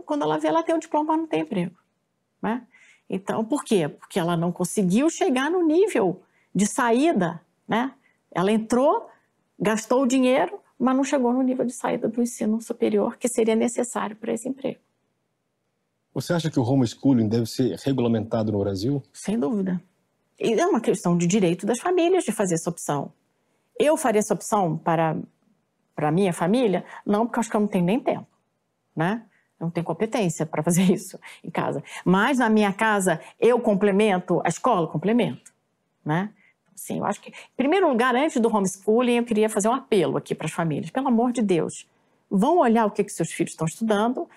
quando 0.04 0.22
ela 0.22 0.36
vê, 0.36 0.48
ela 0.48 0.64
tem 0.64 0.74
o 0.74 0.80
diploma, 0.80 1.12
mas 1.12 1.18
não 1.20 1.26
tem 1.28 1.42
emprego, 1.42 1.76
né? 2.42 2.66
Então, 3.08 3.44
por 3.44 3.62
quê? 3.62 3.88
Porque 3.88 4.18
ela 4.18 4.36
não 4.36 4.50
conseguiu 4.50 5.08
chegar 5.08 5.48
no 5.48 5.64
nível 5.64 6.20
de 6.52 6.66
saída, 6.66 7.40
né? 7.68 7.94
Ela 8.32 8.50
entrou, 8.50 9.08
gastou 9.60 10.02
o 10.02 10.06
dinheiro, 10.08 10.58
mas 10.76 10.96
não 10.96 11.04
chegou 11.04 11.32
no 11.32 11.42
nível 11.42 11.64
de 11.64 11.72
saída 11.72 12.08
do 12.08 12.20
ensino 12.20 12.60
superior 12.60 13.16
que 13.16 13.28
seria 13.28 13.54
necessário 13.54 14.16
para 14.16 14.32
esse 14.32 14.48
emprego. 14.48 14.80
Você 16.12 16.32
acha 16.32 16.50
que 16.50 16.58
o 16.58 16.64
homeschooling 16.64 17.28
deve 17.28 17.46
ser 17.46 17.78
regulamentado 17.78 18.50
no 18.50 18.58
Brasil? 18.58 19.00
Sem 19.12 19.38
dúvida. 19.38 19.80
É 20.38 20.66
uma 20.66 20.80
questão 20.80 21.16
de 21.16 21.26
direito 21.26 21.66
das 21.66 21.80
famílias 21.80 22.24
de 22.24 22.32
fazer 22.32 22.54
essa 22.54 22.70
opção. 22.70 23.12
Eu 23.78 23.96
faria 23.96 24.20
essa 24.20 24.34
opção 24.34 24.76
para 24.76 25.16
para 25.94 26.12
minha 26.12 26.32
família? 26.32 26.84
Não, 27.04 27.26
porque 27.26 27.38
eu 27.38 27.40
acho 27.40 27.50
que 27.50 27.56
eu 27.56 27.60
não 27.60 27.66
tenho 27.66 27.84
nem 27.84 27.98
tempo, 27.98 28.28
né? 28.94 29.24
não 29.58 29.70
tenho 29.70 29.84
competência 29.84 30.46
para 30.46 30.62
fazer 30.62 30.82
isso 30.92 31.18
em 31.42 31.50
casa. 31.50 31.82
Mas 32.04 32.38
na 32.38 32.48
minha 32.48 32.72
casa, 32.72 33.20
eu 33.40 33.60
complemento 33.60 34.40
a 34.44 34.48
escola, 34.48 34.86
complemento, 34.86 35.52
né? 36.04 36.30
Sim, 36.74 36.98
eu 36.98 37.04
acho 37.04 37.20
que, 37.20 37.30
em 37.30 37.56
primeiro 37.56 37.88
lugar, 37.88 38.14
antes 38.14 38.40
do 38.40 38.54
homeschooling, 38.54 39.16
eu 39.16 39.24
queria 39.24 39.48
fazer 39.48 39.68
um 39.68 39.74
apelo 39.74 40.16
aqui 40.16 40.32
para 40.32 40.46
as 40.46 40.52
famílias. 40.52 40.90
Pelo 40.90 41.08
amor 41.08 41.32
de 41.32 41.42
Deus, 41.42 41.88
vão 42.30 42.58
olhar 42.58 42.86
o 42.86 42.90
que, 42.90 43.02
que 43.02 43.10
seus 43.10 43.32
filhos 43.32 43.50
estão 43.50 43.66
estudando, 43.66 44.28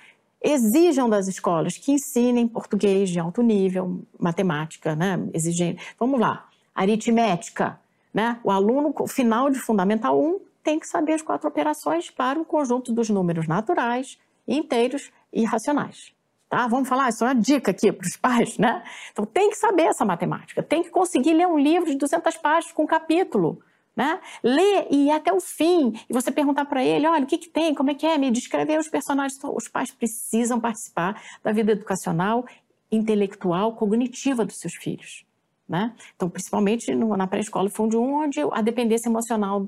exijam 0.42 1.10
das 1.10 1.28
escolas 1.28 1.78
que 1.78 1.92
ensinem 1.92 2.48
português 2.48 3.10
de 3.10 3.20
alto 3.20 3.42
nível, 3.42 4.02
matemática, 4.20 4.96
né? 4.96 5.20
Exigem, 5.34 5.78
vamos 6.00 6.20
lá, 6.20 6.48
aritmética, 6.74 7.80
né? 8.14 8.40
O 8.44 8.52
aluno 8.52 8.94
final 9.08 9.50
de 9.50 9.60
Fundamental 9.60 10.20
1 10.20 10.40
tem 10.64 10.80
que 10.80 10.88
saber 10.88 11.14
as 11.14 11.22
quatro 11.22 11.48
operações 11.48 12.10
para 12.10 12.40
o 12.40 12.46
conjunto 12.46 12.92
dos 12.92 13.10
números 13.10 13.48
naturais, 13.48 14.18
inteiros 14.48 15.12
e 15.32 15.44
racionais. 15.44 16.14
Tá? 16.50 16.68
Vamos 16.68 16.90
falar, 16.90 17.10
isso 17.10 17.24
é 17.24 17.28
uma 17.28 17.36
dica 17.36 17.72
aqui 17.72 17.92
para 17.94 18.06
os 18.06 18.18
pais, 18.18 18.58
né? 18.58 18.84
Então 19.12 19.26
tem 19.26 19.50
que 19.50 19.56
saber 19.56 19.84
essa 19.84 20.04
matemática, 20.04 20.62
tem 20.62 20.84
que 20.84 20.90
conseguir 20.90 21.34
ler 21.34 21.48
um 21.48 21.58
livro 21.58 21.90
de 21.90 21.96
200 21.96 22.36
páginas 22.38 22.74
com 22.74 22.84
um 22.84 22.88
capítulo, 22.88 23.62
né? 24.02 24.20
Ler 24.42 24.88
e 24.90 25.06
ir 25.06 25.12
até 25.12 25.32
o 25.32 25.40
fim, 25.40 25.94
e 26.10 26.14
você 26.14 26.32
perguntar 26.32 26.66
para 26.66 26.84
ele, 26.84 27.06
olha, 27.06 27.24
o 27.24 27.28
que, 27.28 27.38
que 27.38 27.48
tem, 27.48 27.76
como 27.76 27.92
é 27.92 27.94
que 27.94 28.04
é, 28.04 28.18
me 28.18 28.32
descrever 28.32 28.80
os 28.80 28.88
personagens. 28.88 29.38
Então, 29.38 29.56
os 29.56 29.68
pais 29.68 29.92
precisam 29.92 30.60
participar 30.60 31.22
da 31.44 31.52
vida 31.52 31.74
educacional, 31.74 32.44
intelectual, 32.92 33.76
cognitiva 33.76 34.44
dos 34.44 34.58
seus 34.58 34.74
filhos. 34.74 35.24
Né? 35.70 35.94
Então, 36.16 36.28
principalmente 36.28 36.96
no, 36.96 37.16
na 37.16 37.28
pré-escola 37.28 37.68
e 37.68 37.72
fundo 37.72 38.02
1, 38.02 38.24
onde 38.24 38.40
a 38.52 38.62
dependência 38.64 39.08
emocional 39.08 39.68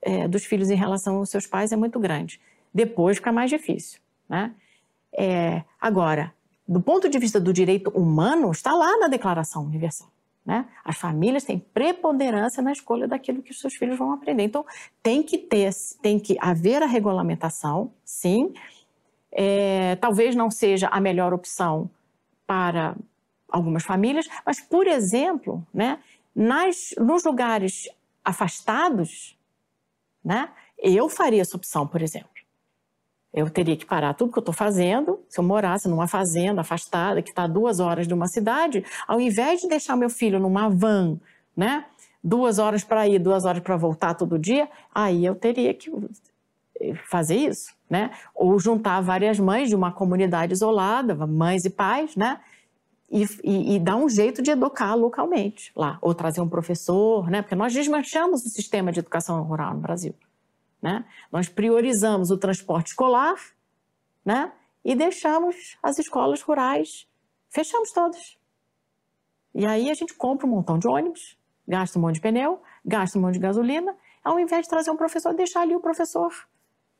é, 0.00 0.26
dos 0.26 0.46
filhos 0.46 0.70
em 0.70 0.74
relação 0.74 1.16
aos 1.16 1.28
seus 1.28 1.46
pais 1.46 1.70
é 1.70 1.76
muito 1.76 2.00
grande. 2.00 2.40
Depois 2.72 3.18
fica 3.18 3.30
mais 3.30 3.50
difícil. 3.50 4.00
Né? 4.26 4.50
É, 5.12 5.62
agora, 5.78 6.32
do 6.66 6.80
ponto 6.80 7.06
de 7.06 7.18
vista 7.18 7.38
do 7.38 7.52
direito 7.52 7.90
humano, 7.90 8.50
está 8.50 8.72
lá 8.72 8.96
na 8.96 9.08
Declaração 9.08 9.62
Universal. 9.62 10.08
Né? 10.44 10.66
As 10.84 10.98
famílias 10.98 11.44
têm 11.44 11.58
preponderância 11.58 12.62
na 12.62 12.70
escolha 12.70 13.08
daquilo 13.08 13.42
que 13.42 13.50
os 13.50 13.58
seus 13.58 13.74
filhos 13.74 13.98
vão 13.98 14.12
aprender. 14.12 14.42
Então, 14.42 14.64
tem 15.02 15.22
que 15.22 15.38
ter, 15.38 15.70
tem 16.02 16.18
que 16.18 16.36
haver 16.38 16.82
a 16.82 16.86
regulamentação, 16.86 17.92
sim. 18.04 18.52
É, 19.32 19.96
talvez 19.96 20.36
não 20.36 20.50
seja 20.50 20.88
a 20.88 21.00
melhor 21.00 21.32
opção 21.32 21.90
para 22.46 22.94
algumas 23.48 23.84
famílias, 23.84 24.28
mas, 24.44 24.60
por 24.60 24.86
exemplo, 24.86 25.66
né, 25.72 25.98
nas, 26.34 26.94
nos 26.98 27.24
lugares 27.24 27.88
afastados, 28.22 29.38
né, 30.22 30.50
eu 30.78 31.08
faria 31.08 31.40
essa 31.40 31.56
opção, 31.56 31.86
por 31.86 32.02
exemplo. 32.02 32.33
Eu 33.34 33.50
teria 33.50 33.76
que 33.76 33.84
parar 33.84 34.14
tudo 34.14 34.30
que 34.30 34.38
eu 34.38 34.42
estou 34.42 34.54
fazendo. 34.54 35.18
Se 35.28 35.40
eu 35.40 35.44
morasse 35.44 35.88
numa 35.88 36.06
fazenda 36.06 36.60
afastada, 36.60 37.20
que 37.20 37.30
está 37.30 37.42
a 37.42 37.48
duas 37.48 37.80
horas 37.80 38.06
de 38.06 38.14
uma 38.14 38.28
cidade, 38.28 38.84
ao 39.08 39.20
invés 39.20 39.60
de 39.60 39.68
deixar 39.68 39.96
meu 39.96 40.08
filho 40.08 40.38
numa 40.38 40.70
van, 40.70 41.18
né? 41.56 41.84
Duas 42.22 42.60
horas 42.60 42.84
para 42.84 43.08
ir, 43.08 43.18
duas 43.18 43.44
horas 43.44 43.60
para 43.60 43.76
voltar 43.76 44.14
todo 44.14 44.38
dia, 44.38 44.68
aí 44.94 45.24
eu 45.24 45.34
teria 45.34 45.74
que 45.74 45.90
fazer 47.10 47.36
isso, 47.36 47.74
né? 47.90 48.12
Ou 48.34 48.58
juntar 48.58 49.00
várias 49.00 49.38
mães 49.38 49.68
de 49.68 49.74
uma 49.74 49.90
comunidade 49.90 50.52
isolada, 50.52 51.14
mães 51.26 51.64
e 51.64 51.70
pais, 51.70 52.14
né? 52.14 52.40
E, 53.10 53.24
e, 53.44 53.76
e, 53.76 53.78
dar 53.78 53.96
um 53.96 54.08
jeito 54.08 54.42
de 54.42 54.50
educar 54.50 54.94
localmente 54.94 55.70
lá, 55.76 55.98
ou 56.00 56.14
trazer 56.14 56.40
um 56.40 56.48
professor, 56.48 57.28
né? 57.28 57.42
Porque 57.42 57.54
nós 57.54 57.72
desmanchamos 57.72 58.44
o 58.44 58.48
sistema 58.48 58.92
de 58.92 59.00
educação 59.00 59.42
rural 59.42 59.74
no 59.74 59.80
Brasil. 59.80 60.14
Né? 60.84 61.02
Nós 61.32 61.48
priorizamos 61.48 62.30
o 62.30 62.36
transporte 62.36 62.88
escolar 62.88 63.36
né? 64.22 64.52
e 64.84 64.94
deixamos 64.94 65.78
as 65.82 65.98
escolas 65.98 66.42
rurais, 66.42 67.08
fechamos 67.48 67.90
todas. 67.90 68.36
E 69.54 69.64
aí 69.64 69.90
a 69.90 69.94
gente 69.94 70.12
compra 70.12 70.46
um 70.46 70.50
montão 70.50 70.78
de 70.78 70.86
ônibus, 70.86 71.38
gasta 71.66 71.98
um 71.98 72.02
monte 72.02 72.16
de 72.16 72.20
pneu, 72.20 72.60
gasta 72.84 73.18
um 73.18 73.22
monte 73.22 73.34
de 73.34 73.40
gasolina, 73.40 73.96
ao 74.22 74.38
invés 74.38 74.64
de 74.64 74.68
trazer 74.68 74.90
um 74.90 74.96
professor, 74.96 75.32
deixar 75.32 75.62
ali 75.62 75.74
o 75.74 75.80
professor 75.80 76.30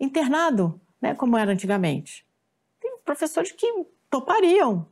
internado, 0.00 0.80
né? 0.98 1.14
como 1.14 1.36
era 1.36 1.52
antigamente. 1.52 2.26
Tem 2.80 2.96
professores 3.04 3.52
que 3.52 3.70
topariam 4.08 4.88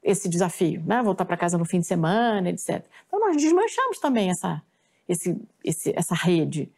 esse 0.00 0.28
desafio, 0.28 0.80
né? 0.86 1.02
voltar 1.02 1.24
para 1.24 1.36
casa 1.36 1.58
no 1.58 1.64
fim 1.64 1.80
de 1.80 1.88
semana, 1.88 2.50
etc. 2.50 2.86
Então 3.08 3.18
nós 3.18 3.36
desmanchamos 3.36 3.98
também 3.98 4.30
essa, 4.30 4.62
esse, 5.08 5.36
esse, 5.64 5.92
essa 5.96 6.14
rede. 6.14 6.72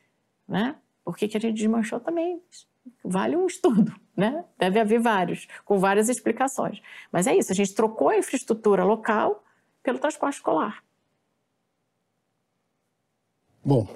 Né? 0.48 0.74
Por 1.04 1.16
que, 1.16 1.28
que 1.28 1.36
a 1.36 1.40
gente 1.40 1.56
desmanchou 1.56 2.00
também? 2.00 2.40
Vale 3.04 3.36
um 3.36 3.46
estudo, 3.46 3.94
né? 4.16 4.44
Deve 4.58 4.80
haver 4.80 5.00
vários, 5.00 5.46
com 5.64 5.78
várias 5.78 6.08
explicações. 6.08 6.80
Mas 7.10 7.26
é 7.26 7.36
isso, 7.36 7.52
a 7.52 7.54
gente 7.54 7.74
trocou 7.74 8.08
a 8.08 8.18
infraestrutura 8.18 8.84
local 8.84 9.42
pelo 9.82 9.98
transporte 9.98 10.36
escolar. 10.36 10.82
Bom, 13.64 13.86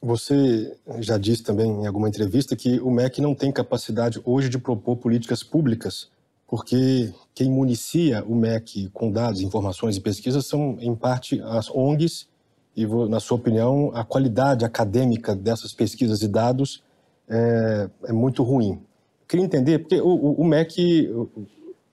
você 0.00 0.76
já 0.98 1.16
disse 1.16 1.44
também 1.44 1.70
em 1.70 1.86
alguma 1.86 2.08
entrevista 2.08 2.56
que 2.56 2.80
o 2.80 2.90
MEC 2.90 3.20
não 3.20 3.34
tem 3.34 3.52
capacidade 3.52 4.20
hoje 4.24 4.48
de 4.48 4.58
propor 4.58 4.96
políticas 4.96 5.44
públicas, 5.44 6.10
porque 6.46 7.14
quem 7.34 7.48
municia 7.48 8.24
o 8.24 8.34
MEC 8.34 8.90
com 8.90 9.10
dados, 9.10 9.40
informações 9.40 9.96
e 9.96 10.00
pesquisas 10.00 10.46
são, 10.46 10.76
em 10.80 10.94
parte, 10.94 11.40
as 11.40 11.70
ONGs 11.70 12.28
e, 12.76 12.86
na 12.86 13.20
sua 13.20 13.36
opinião, 13.36 13.90
a 13.94 14.04
qualidade 14.04 14.64
acadêmica 14.64 15.34
dessas 15.34 15.72
pesquisas 15.72 16.22
e 16.22 16.28
dados 16.28 16.82
é, 17.28 17.90
é 18.04 18.12
muito 18.12 18.42
ruim. 18.42 18.80
Queria 19.28 19.44
entender, 19.44 19.80
porque 19.80 20.00
o, 20.00 20.08
o, 20.08 20.40
o, 20.40 20.44
MEC, 20.44 21.08
o, 21.10 21.28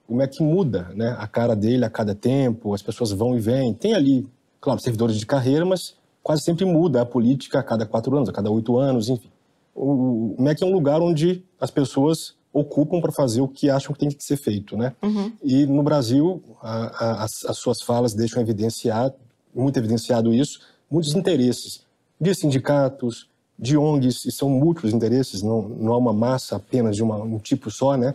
o 0.08 0.14
MEC 0.14 0.42
muda 0.42 0.90
né, 0.94 1.14
a 1.18 1.26
cara 1.26 1.54
dele 1.54 1.84
a 1.84 1.90
cada 1.90 2.14
tempo, 2.14 2.74
as 2.74 2.82
pessoas 2.82 3.12
vão 3.12 3.36
e 3.36 3.40
vêm. 3.40 3.74
Tem 3.74 3.94
ali, 3.94 4.26
claro, 4.60 4.80
servidores 4.80 5.16
de 5.16 5.26
carreira, 5.26 5.64
mas 5.64 5.94
quase 6.22 6.42
sempre 6.42 6.64
muda 6.64 7.02
a 7.02 7.06
política 7.06 7.58
a 7.58 7.62
cada 7.62 7.84
quatro 7.84 8.16
anos, 8.16 8.28
a 8.28 8.32
cada 8.32 8.50
oito 8.50 8.78
anos, 8.78 9.08
enfim. 9.08 9.30
O, 9.74 10.34
MEC 10.38 10.62
é 10.62 10.66
um 10.66 10.72
lugar 10.72 11.00
onde 11.00 11.44
as 11.60 11.70
pessoas 11.70 12.34
ocupam 12.52 13.00
para 13.00 13.12
fazer 13.12 13.40
o 13.40 13.48
que 13.48 13.70
acham 13.70 13.92
que 13.92 14.00
tem 14.00 14.08
que 14.08 14.24
ser 14.24 14.36
feito, 14.36 14.76
né? 14.76 14.92
Uhum. 15.02 15.32
E 15.42 15.66
no 15.66 15.82
Brasil, 15.82 16.42
a, 16.60 17.04
a, 17.04 17.24
as, 17.24 17.44
as 17.46 17.58
suas 17.58 17.80
falas 17.80 18.12
deixam 18.12 18.42
evidenciar 18.42 19.12
muito 19.54 19.76
evidenciado 19.78 20.32
isso, 20.32 20.60
muitos 20.90 21.14
interesses 21.14 21.86
de 22.20 22.34
sindicatos, 22.34 23.30
de 23.58 23.76
ONGs, 23.76 24.24
e 24.24 24.32
são 24.32 24.48
múltiplos 24.48 24.92
interesses, 24.92 25.42
não, 25.42 25.62
não 25.62 25.92
há 25.92 25.96
uma 25.96 26.12
massa 26.12 26.56
apenas 26.56 26.96
de 26.96 27.02
uma, 27.02 27.16
um 27.16 27.38
tipo 27.38 27.70
só, 27.70 27.96
né? 27.96 28.14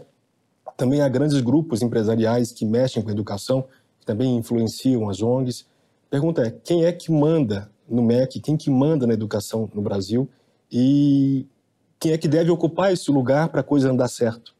Também 0.75 1.01
há 1.01 1.07
grandes 1.07 1.39
grupos 1.39 1.81
empresariais 1.81 2.51
que 2.51 2.65
mexem 2.65 3.01
com 3.01 3.09
a 3.09 3.11
educação, 3.11 3.65
que 3.99 4.05
também 4.05 4.35
influenciam 4.35 5.09
as 5.09 5.21
ONGs. 5.21 5.65
Pergunta 6.09 6.41
é, 6.41 6.51
quem 6.51 6.85
é 6.85 6.91
que 6.91 7.11
manda 7.11 7.71
no 7.87 8.01
MEC, 8.01 8.39
quem 8.39 8.57
que 8.57 8.69
manda 8.69 9.07
na 9.07 9.13
educação 9.13 9.69
no 9.73 9.81
Brasil 9.81 10.27
e 10.71 11.45
quem 11.99 12.11
é 12.11 12.17
que 12.17 12.27
deve 12.27 12.49
ocupar 12.49 12.91
esse 12.91 13.09
lugar 13.11 13.49
para 13.49 13.61
a 13.61 13.63
coisa 13.63 13.89
andar 13.89 14.07
certo? 14.07 14.53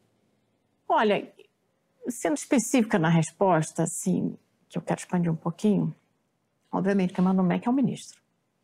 Olha, 0.88 1.28
sendo 2.08 2.36
específica 2.36 2.98
na 2.98 3.08
resposta, 3.08 3.82
assim, 3.82 4.36
que 4.68 4.78
eu 4.78 4.82
quero 4.82 5.00
expandir 5.00 5.30
um 5.30 5.36
pouquinho, 5.36 5.94
Obviamente, 6.76 7.12
quem 7.12 7.24
manda 7.24 7.40
o 7.40 7.44
MEC 7.44 7.66
é 7.66 7.70
o 7.70 7.74
ministro, 7.74 8.20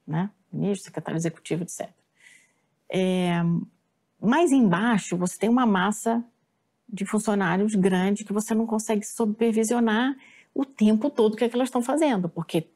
né? 0.06 0.30
Ministro, 0.52 0.84
secretário 0.84 1.16
executivo, 1.16 1.62
etc. 1.62 1.88
É, 2.90 3.42
mais 4.20 4.52
embaixo, 4.52 5.16
você 5.16 5.38
tem 5.38 5.48
uma 5.48 5.64
massa 5.64 6.22
de 6.88 7.06
funcionários 7.06 7.74
grande 7.74 8.24
que 8.24 8.32
você 8.32 8.54
não 8.54 8.66
consegue 8.66 9.04
supervisionar 9.04 10.14
o 10.54 10.66
tempo 10.66 11.08
todo 11.08 11.36
que, 11.36 11.44
é 11.44 11.48
que 11.48 11.54
elas 11.56 11.68
estão 11.68 11.80
fazendo, 11.80 12.28
porque 12.28 12.68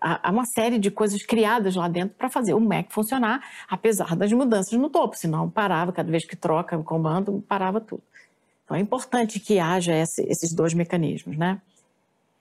há 0.00 0.30
uma 0.30 0.46
série 0.46 0.78
de 0.78 0.90
coisas 0.90 1.22
criadas 1.22 1.76
lá 1.76 1.86
dentro 1.86 2.16
para 2.16 2.30
fazer 2.30 2.54
o 2.54 2.60
MEC 2.60 2.90
funcionar, 2.90 3.44
apesar 3.68 4.16
das 4.16 4.32
mudanças 4.32 4.72
no 4.72 4.88
topo, 4.88 5.16
senão 5.16 5.50
parava, 5.50 5.92
cada 5.92 6.10
vez 6.10 6.24
que 6.24 6.34
troca 6.34 6.78
o 6.78 6.82
comando, 6.82 7.44
parava 7.46 7.80
tudo. 7.80 8.02
Então 8.64 8.76
é 8.76 8.80
importante 8.80 9.38
que 9.38 9.58
haja 9.58 9.94
esse, 9.94 10.22
esses 10.22 10.54
dois 10.54 10.72
mecanismos, 10.72 11.36
né? 11.36 11.60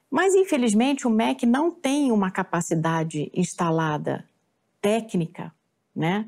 Mas, 0.10 0.34
infelizmente, 0.34 1.06
o 1.06 1.10
MEC 1.10 1.46
não 1.46 1.70
tem 1.70 2.12
uma 2.12 2.32
capacidade 2.32 3.32
instalada 3.34 4.28
técnica, 4.82 5.54
né? 5.96 6.28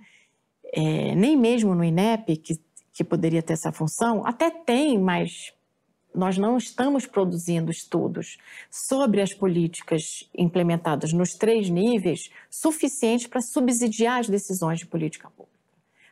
É, 0.73 1.15
nem 1.15 1.35
mesmo 1.35 1.73
no 1.73 1.83
INEP, 1.83 2.37
que, 2.37 2.59
que 2.93 3.03
poderia 3.03 3.41
ter 3.41 3.53
essa 3.53 3.71
função, 3.71 4.25
até 4.25 4.49
tem, 4.49 4.99
mas 4.99 5.51
nós 6.13 6.37
não 6.37 6.57
estamos 6.57 7.05
produzindo 7.05 7.71
estudos 7.71 8.37
sobre 8.69 9.21
as 9.21 9.33
políticas 9.33 10.29
implementadas 10.37 11.13
nos 11.13 11.33
três 11.33 11.69
níveis 11.69 12.29
suficientes 12.49 13.27
para 13.27 13.41
subsidiar 13.41 14.19
as 14.19 14.29
decisões 14.29 14.79
de 14.79 14.85
política 14.85 15.29
pública. 15.29 15.59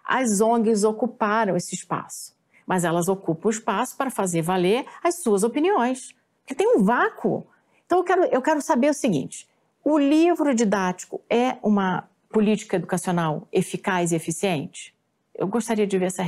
As 0.06 0.41
ONGs 0.41 0.84
ocuparam 0.84 1.56
esse 1.56 1.76
espaço, 1.76 2.36
mas 2.66 2.84
elas 2.84 3.08
ocupam 3.08 3.50
o 3.50 3.52
espaço 3.52 3.96
para 3.96 4.10
fazer 4.10 4.41
valer 4.41 4.86
as 5.04 5.22
suas 5.22 5.44
opiniões, 5.44 6.14
porque 6.41 6.56
tem 6.56 6.68
um 6.68 6.84
vácuo 6.84 7.46
então, 7.90 7.98
eu 7.98 8.03
quero, 8.03 8.24
eu 8.26 8.41
quero 8.41 8.61
saber 8.61 8.91
o 8.91 8.94
seguinte: 8.94 9.48
o 9.84 9.98
livro 9.98 10.53
didático 10.53 11.20
é 11.28 11.57
uma 11.64 12.07
política 12.30 12.76
educacional 12.76 13.48
eficaz 13.52 14.11
e 14.11 14.16
eficiente? 14.16 14.94
Eu 15.34 15.48
gostaria 15.48 15.88
de 15.88 15.98
ver 15.98 16.06
essa 16.06 16.24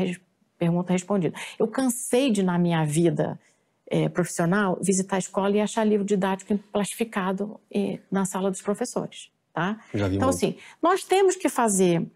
pergunta 0.57 0.91
respondida. 0.91 1.37
Eu 1.59 1.67
cansei 1.67 2.31
de, 2.31 2.41
na 2.41 2.57
minha 2.57 2.83
vida 2.83 3.39
é, 3.85 4.09
profissional, 4.09 4.79
visitar 4.81 5.17
a 5.17 5.19
escola 5.19 5.55
e 5.55 5.61
achar 5.61 5.83
livro 5.83 6.03
didático 6.03 6.57
plastificado 6.71 7.59
é, 7.71 7.99
na 8.09 8.25
sala 8.25 8.49
dos 8.49 8.63
professores. 8.63 9.29
Tá? 9.53 9.79
então, 9.93 10.07
muito. 10.07 10.29
assim, 10.29 10.57
nós 10.81 11.03
temos 11.03 11.35
que 11.35 11.47
fazer 11.47 12.09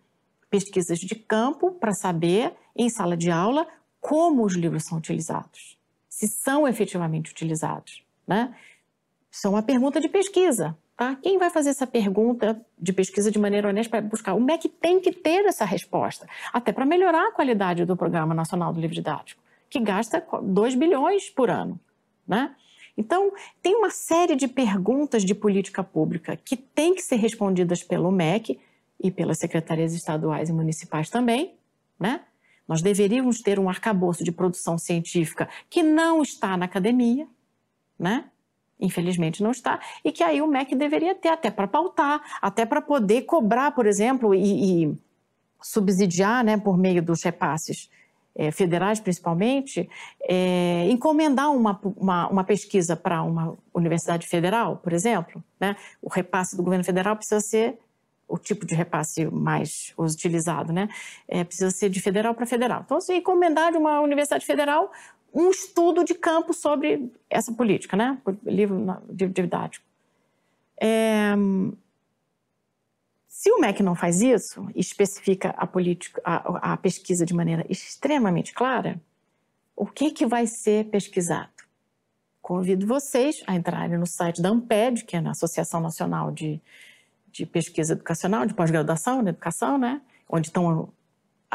pesquisas 0.50 0.98
de 0.98 1.14
campo 1.14 1.70
para 1.72 1.92
saber, 1.94 2.54
em 2.76 2.90
sala 2.90 3.16
de 3.16 3.30
aula, 3.30 3.68
como 4.02 4.44
os 4.44 4.56
livros 4.56 4.86
são 4.86 4.98
utilizados, 4.98 5.78
se 6.10 6.28
são 6.28 6.68
efetivamente 6.68 7.30
utilizados. 7.30 8.04
Né? 8.26 8.56
Isso 9.36 9.48
é 9.48 9.50
uma 9.50 9.62
pergunta 9.62 10.00
de 10.00 10.08
pesquisa. 10.08 10.78
Tá? 10.96 11.16
Quem 11.16 11.38
vai 11.38 11.50
fazer 11.50 11.70
essa 11.70 11.86
pergunta 11.86 12.66
de 12.80 12.94
pesquisa 12.94 13.30
de 13.30 13.38
maneira 13.38 13.68
honesta 13.68 13.90
para 13.90 14.02
buscar? 14.02 14.34
O 14.34 14.40
MEC 14.40 14.70
tem 14.70 15.02
que 15.02 15.12
ter 15.12 15.44
essa 15.46 15.66
resposta, 15.66 16.26
até 16.54 16.72
para 16.72 16.86
melhorar 16.86 17.28
a 17.28 17.32
qualidade 17.34 17.84
do 17.84 17.98
Programa 17.98 18.34
Nacional 18.34 18.72
do 18.72 18.80
Livro 18.80 18.96
Didático, 18.96 19.44
que 19.70 19.78
gasta 19.82 20.26
2 20.42 20.76
bilhões 20.76 21.30
por 21.30 21.50
ano. 21.50 21.78
Né? 22.26 22.56
Então, 22.98 23.34
tem 23.62 23.76
uma 23.76 23.90
série 23.90 24.38
de 24.38 24.48
perguntas 24.48 25.26
de 25.26 25.36
política 25.36 25.84
pública 25.84 26.38
que 26.38 26.56
têm 26.56 26.96
que 26.96 27.02
ser 27.02 27.18
respondidas 27.18 27.84
pelo 27.84 28.10
MEC 28.14 28.58
e 29.04 29.12
pelas 29.12 29.38
secretarias 29.38 29.94
estaduais 29.94 30.48
e 30.48 30.54
municipais 30.54 31.10
também. 31.10 31.56
Né? 32.00 32.22
Nós 32.66 32.82
deveríamos 32.82 33.42
ter 33.42 33.60
um 33.60 33.68
arcabouço 33.68 34.24
de 34.24 34.32
produção 34.32 34.78
científica 34.78 35.50
que 35.70 35.84
não 35.84 36.22
está 36.22 36.56
na 36.56 36.64
academia, 36.64 37.28
né? 38.00 38.30
Infelizmente 38.80 39.42
não 39.42 39.52
está, 39.52 39.80
e 40.04 40.12
que 40.12 40.24
aí 40.24 40.42
o 40.42 40.48
MEC 40.48 40.76
deveria 40.76 41.16
ter 41.16 41.30
até 41.30 41.50
para 41.50 41.68
pautar, 41.68 42.22
até 42.42 42.66
para 42.66 42.82
poder 42.82 43.22
cobrar, 43.24 43.72
por 43.72 43.86
exemplo, 43.86 44.36
e, 44.36 44.84
e, 44.84 44.98
subsidiar, 45.62 46.44
né, 46.44 46.58
por 46.58 46.78
meio 46.78 47.02
dos 47.02 47.24
repasses 47.24 47.90
é, 48.36 48.52
federais 48.52 49.00
principalmente, 49.00 49.90
é, 50.24 50.88
encomendar 50.90 51.52
uma, 51.52 51.80
uma, 51.96 52.28
uma 52.28 52.44
pesquisa 52.44 52.96
para 52.96 53.24
uma 53.24 53.58
universidade 53.74 54.28
federal, 54.28 54.78
por 54.78 54.92
exemplo. 54.92 55.42
Né? 55.60 55.76
O 56.02 56.10
repasse 56.10 56.56
do 56.58 56.62
governo 56.62 56.84
federal 56.84 57.16
precisa 57.16 57.40
ser 57.40 57.80
o 58.28 58.38
tipo 58.38 58.66
de 58.66 58.76
repasse 58.76 59.26
mais 59.28 59.94
utilizado, 59.98 60.74
né? 60.74 60.90
É, 61.28 61.44
precisa 61.44 61.70
ser 61.70 61.90
de 61.90 62.02
federal 62.02 62.34
para 62.34 62.48
federal. 62.48 62.82
Então, 62.84 63.00
se 63.00 63.14
encomendar 63.14 63.72
de 63.72 63.78
uma 63.78 64.02
universidade 64.02 64.44
federal 64.44 64.92
um 65.36 65.52
estudo 65.52 66.06
de 66.06 66.16
campo 66.16 66.54
sobre 66.54 67.12
essa 67.30 67.52
política, 67.52 67.98
né? 67.98 68.18
Livro 68.46 68.82
didático. 69.34 69.86
É, 70.82 71.36
se 73.28 73.52
o 73.52 73.60
MEC 73.60 73.84
não 73.84 73.96
faz 73.96 74.22
isso, 74.22 74.66
especifica 74.74 75.50
a, 75.58 75.68
política, 75.68 76.22
a, 76.24 76.74
a, 76.74 76.78
pesquisa 76.78 77.26
de 77.26 77.34
maneira 77.34 77.66
extremamente 77.70 78.54
clara, 78.54 79.00
o 79.76 79.86
que, 79.86 80.10
que 80.10 80.26
vai 80.26 80.48
ser 80.48 80.86
pesquisado? 80.86 81.50
Convido 82.42 82.88
vocês 82.88 83.44
a 83.46 83.56
entrarem 83.56 83.98
no 83.98 84.08
site 84.08 84.42
da 84.42 84.50
AMPED, 84.50 85.04
que 85.04 85.18
é 85.18 85.20
a 85.20 85.32
Associação 85.32 85.82
Nacional 85.82 86.32
de, 86.32 86.62
de 87.30 87.46
Pesquisa 87.46 87.92
Educacional, 87.92 88.46
de 88.46 88.54
Pós-Graduação 88.54 89.22
na 89.22 89.32
Educação, 89.32 89.78
né? 89.78 90.02
onde 90.30 90.48
estão 90.48 90.90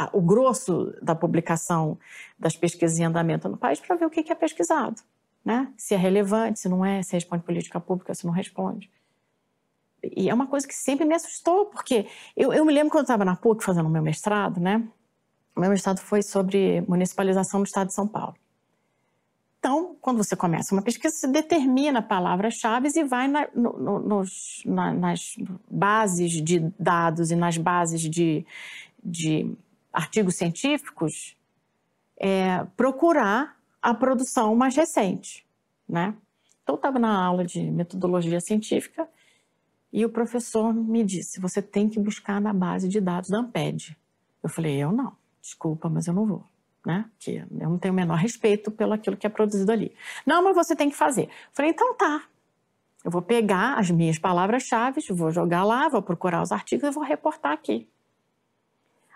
a, 0.01 0.09
o 0.13 0.21
grosso 0.21 0.95
da 1.03 1.15
publicação 1.15 1.99
das 2.39 2.57
pesquisas 2.57 2.99
em 2.99 3.05
andamento 3.05 3.49
no 3.49 3.57
país 3.57 3.79
para 3.79 3.97
ver 3.97 4.07
o 4.07 4.11
que, 4.11 4.23
que 4.23 4.33
é 4.33 4.35
pesquisado. 4.35 5.03
Né? 5.45 5.73
Se 5.77 5.95
é 5.95 5.97
relevante, 5.97 6.61
se 6.61 6.69
não 6.69 6.85
é, 6.85 7.03
se 7.03 7.13
responde 7.13 7.43
política 7.43 7.79
pública, 7.79 8.15
se 8.15 8.25
não 8.25 8.33
responde. 8.33 8.91
E 10.03 10.31
é 10.31 10.35
uma 10.35 10.47
coisa 10.47 10.67
que 10.67 10.75
sempre 10.75 11.05
me 11.05 11.15
assustou, 11.15 11.67
porque 11.67 12.07
eu, 12.35 12.53
eu 12.53 12.65
me 12.65 12.73
lembro 12.73 12.91
quando 12.91 13.01
eu 13.01 13.05
estava 13.05 13.25
na 13.25 13.37
PUC 13.37 13.63
fazendo 13.63 13.87
o 13.87 13.91
meu 13.91 14.03
mestrado, 14.03 14.59
né? 14.59 14.83
O 15.55 15.61
meu 15.61 15.69
mestrado 15.69 15.99
foi 15.99 16.23
sobre 16.23 16.81
municipalização 16.83 17.61
do 17.61 17.67
Estado 17.67 17.89
de 17.89 17.95
São 17.95 18.09
Paulo. 18.09 18.35
Então, 19.59 19.95
quando 20.01 20.17
você 20.17 20.35
começa 20.35 20.75
uma 20.75 20.81
pesquisa, 20.81 21.15
você 21.15 21.27
determina 21.27 22.01
palavras-chave 22.01 22.89
e 22.97 23.05
vai 23.05 23.29
na, 23.29 23.47
no, 23.55 23.99
nos, 23.99 24.63
na, 24.65 24.95
nas 24.95 25.37
bases 25.71 26.33
de 26.33 26.61
dados 26.79 27.31
e 27.31 27.37
nas 27.37 27.59
bases 27.59 28.01
de, 28.01 28.47
de 29.05 29.55
artigos 29.93 30.37
científicos, 30.37 31.37
é, 32.17 32.65
procurar 32.77 33.57
a 33.81 33.95
produção 33.95 34.55
mais 34.55 34.77
recente, 34.77 35.47
né? 35.89 36.15
Então, 36.63 36.75
eu 36.75 36.77
estava 36.77 36.99
na 36.99 37.25
aula 37.25 37.45
de 37.45 37.63
metodologia 37.63 38.41
científica 38.41 39.09
e 39.93 40.05
o 40.05 40.11
professor 40.11 40.73
me 40.73 41.03
disse: 41.03 41.41
você 41.41 41.61
tem 41.61 41.89
que 41.89 41.99
buscar 41.99 42.41
na 42.41 42.53
base 42.53 42.89
de 42.89 43.01
dados 43.01 43.31
da 43.31 43.39
Amped. 43.39 43.97
Eu 44.43 44.49
falei: 44.49 44.77
eu 44.77 44.93
não, 44.93 45.17
desculpa, 45.41 45.89
mas 45.89 46.07
eu 46.07 46.15
não 46.15 46.27
vou, 46.27 46.45
né? 46.85 47.07
Porque 47.13 47.45
eu 47.51 47.71
não 47.71 47.79
tenho 47.79 47.93
o 47.93 47.97
menor 47.97 48.17
respeito 48.17 48.71
pelo 48.71 48.93
aquilo 48.93 49.17
que 49.17 49.27
é 49.27 49.31
produzido 49.31 49.73
ali. 49.73 49.93
Não, 50.25 50.45
mas 50.45 50.55
você 50.55 50.77
tem 50.77 50.91
que 50.91 50.97
fazer. 50.97 51.25
Eu 51.25 51.53
falei: 51.53 51.71
então 51.71 51.95
tá. 51.95 52.23
Eu 53.03 53.11
vou 53.11 53.23
pegar 53.23 53.79
as 53.79 53.91
minhas 53.91 54.19
palavras-chave, 54.19 55.01
vou 55.11 55.31
jogar 55.31 55.65
lá, 55.65 55.89
vou 55.89 56.03
procurar 56.03 56.43
os 56.43 56.53
artigos 56.53 56.87
e 56.87 56.93
vou 56.93 57.03
reportar 57.03 57.53
aqui. 57.53 57.89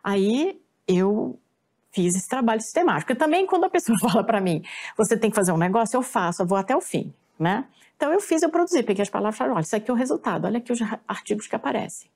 Aí 0.03 0.59
eu 0.87 1.39
fiz 1.95 2.17
esse 2.17 2.29
trabalho 2.29 2.61
sistemático. 2.61 3.13
E 3.13 3.15
também 3.15 3.47
quando 3.47 3.65
a 3.65 3.71
pessoa 3.71 3.97
fala 4.01 4.25
para 4.25 4.41
mim, 4.41 4.63
você 4.97 5.17
tem 5.17 5.31
que 5.31 5.37
fazer 5.37 5.53
um 5.53 5.57
negócio, 5.57 5.97
eu 5.97 6.03
faço, 6.03 6.43
eu 6.43 6.47
vou 6.47 6.59
até 6.59 6.77
o 6.77 6.81
fim, 6.81 7.15
né? 7.39 7.67
Então 7.97 8.13
eu 8.13 8.21
fiz, 8.21 8.43
eu 8.43 8.51
produzi, 8.51 8.83
peguei 8.83 9.03
as 9.03 9.09
palavras 9.09 9.39
falei, 9.39 9.55
olha, 9.55 9.63
isso 9.63 9.77
aqui 9.77 9.91
é 9.91 9.95
o 9.95 9.97
resultado, 9.97 10.47
olha 10.47 10.59
aqui 10.59 10.73
os 10.73 10.81
artigos 11.07 11.47
que 11.47 11.55
aparecem. 11.55 12.11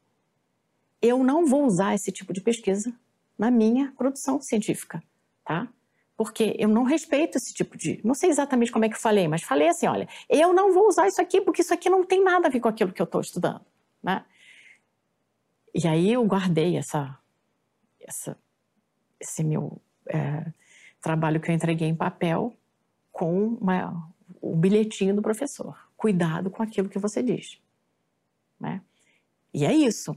Eu 1.00 1.22
não 1.22 1.46
vou 1.46 1.64
usar 1.64 1.94
esse 1.94 2.10
tipo 2.10 2.32
de 2.32 2.40
pesquisa 2.40 2.92
na 3.38 3.50
minha 3.50 3.92
produção 3.96 4.40
científica, 4.40 5.00
tá? 5.44 5.68
Porque 6.16 6.56
eu 6.58 6.68
não 6.68 6.82
respeito 6.82 7.38
esse 7.38 7.54
tipo 7.54 7.78
de. 7.78 8.00
Não 8.02 8.12
sei 8.12 8.28
exatamente 8.28 8.72
como 8.72 8.84
é 8.84 8.88
que 8.88 8.96
eu 8.96 9.00
falei, 9.00 9.28
mas 9.28 9.44
falei 9.44 9.68
assim: 9.68 9.86
olha, 9.86 10.08
eu 10.28 10.52
não 10.52 10.74
vou 10.74 10.88
usar 10.88 11.06
isso 11.06 11.22
aqui 11.22 11.40
porque 11.40 11.62
isso 11.62 11.72
aqui 11.72 11.88
não 11.88 12.04
tem 12.04 12.24
nada 12.24 12.48
a 12.48 12.50
ver 12.50 12.58
com 12.58 12.66
aquilo 12.66 12.92
que 12.92 13.00
eu 13.00 13.04
estou 13.04 13.20
estudando, 13.20 13.64
né? 14.02 14.24
E 15.72 15.86
aí 15.86 16.12
eu 16.12 16.24
guardei 16.24 16.76
essa, 16.76 17.16
essa 18.00 18.36
esse 19.20 19.42
meu 19.44 19.80
é, 20.08 20.44
trabalho 21.00 21.40
que 21.40 21.50
eu 21.50 21.54
entreguei 21.54 21.88
em 21.88 21.94
papel 21.94 22.56
com 23.12 23.56
uma, 23.60 24.08
o 24.40 24.54
bilhetinho 24.54 25.14
do 25.14 25.22
professor. 25.22 25.76
Cuidado 25.96 26.50
com 26.50 26.62
aquilo 26.62 26.88
que 26.88 26.98
você 26.98 27.22
diz. 27.22 27.58
Né? 28.60 28.80
E 29.52 29.64
é 29.64 29.72
isso. 29.72 30.16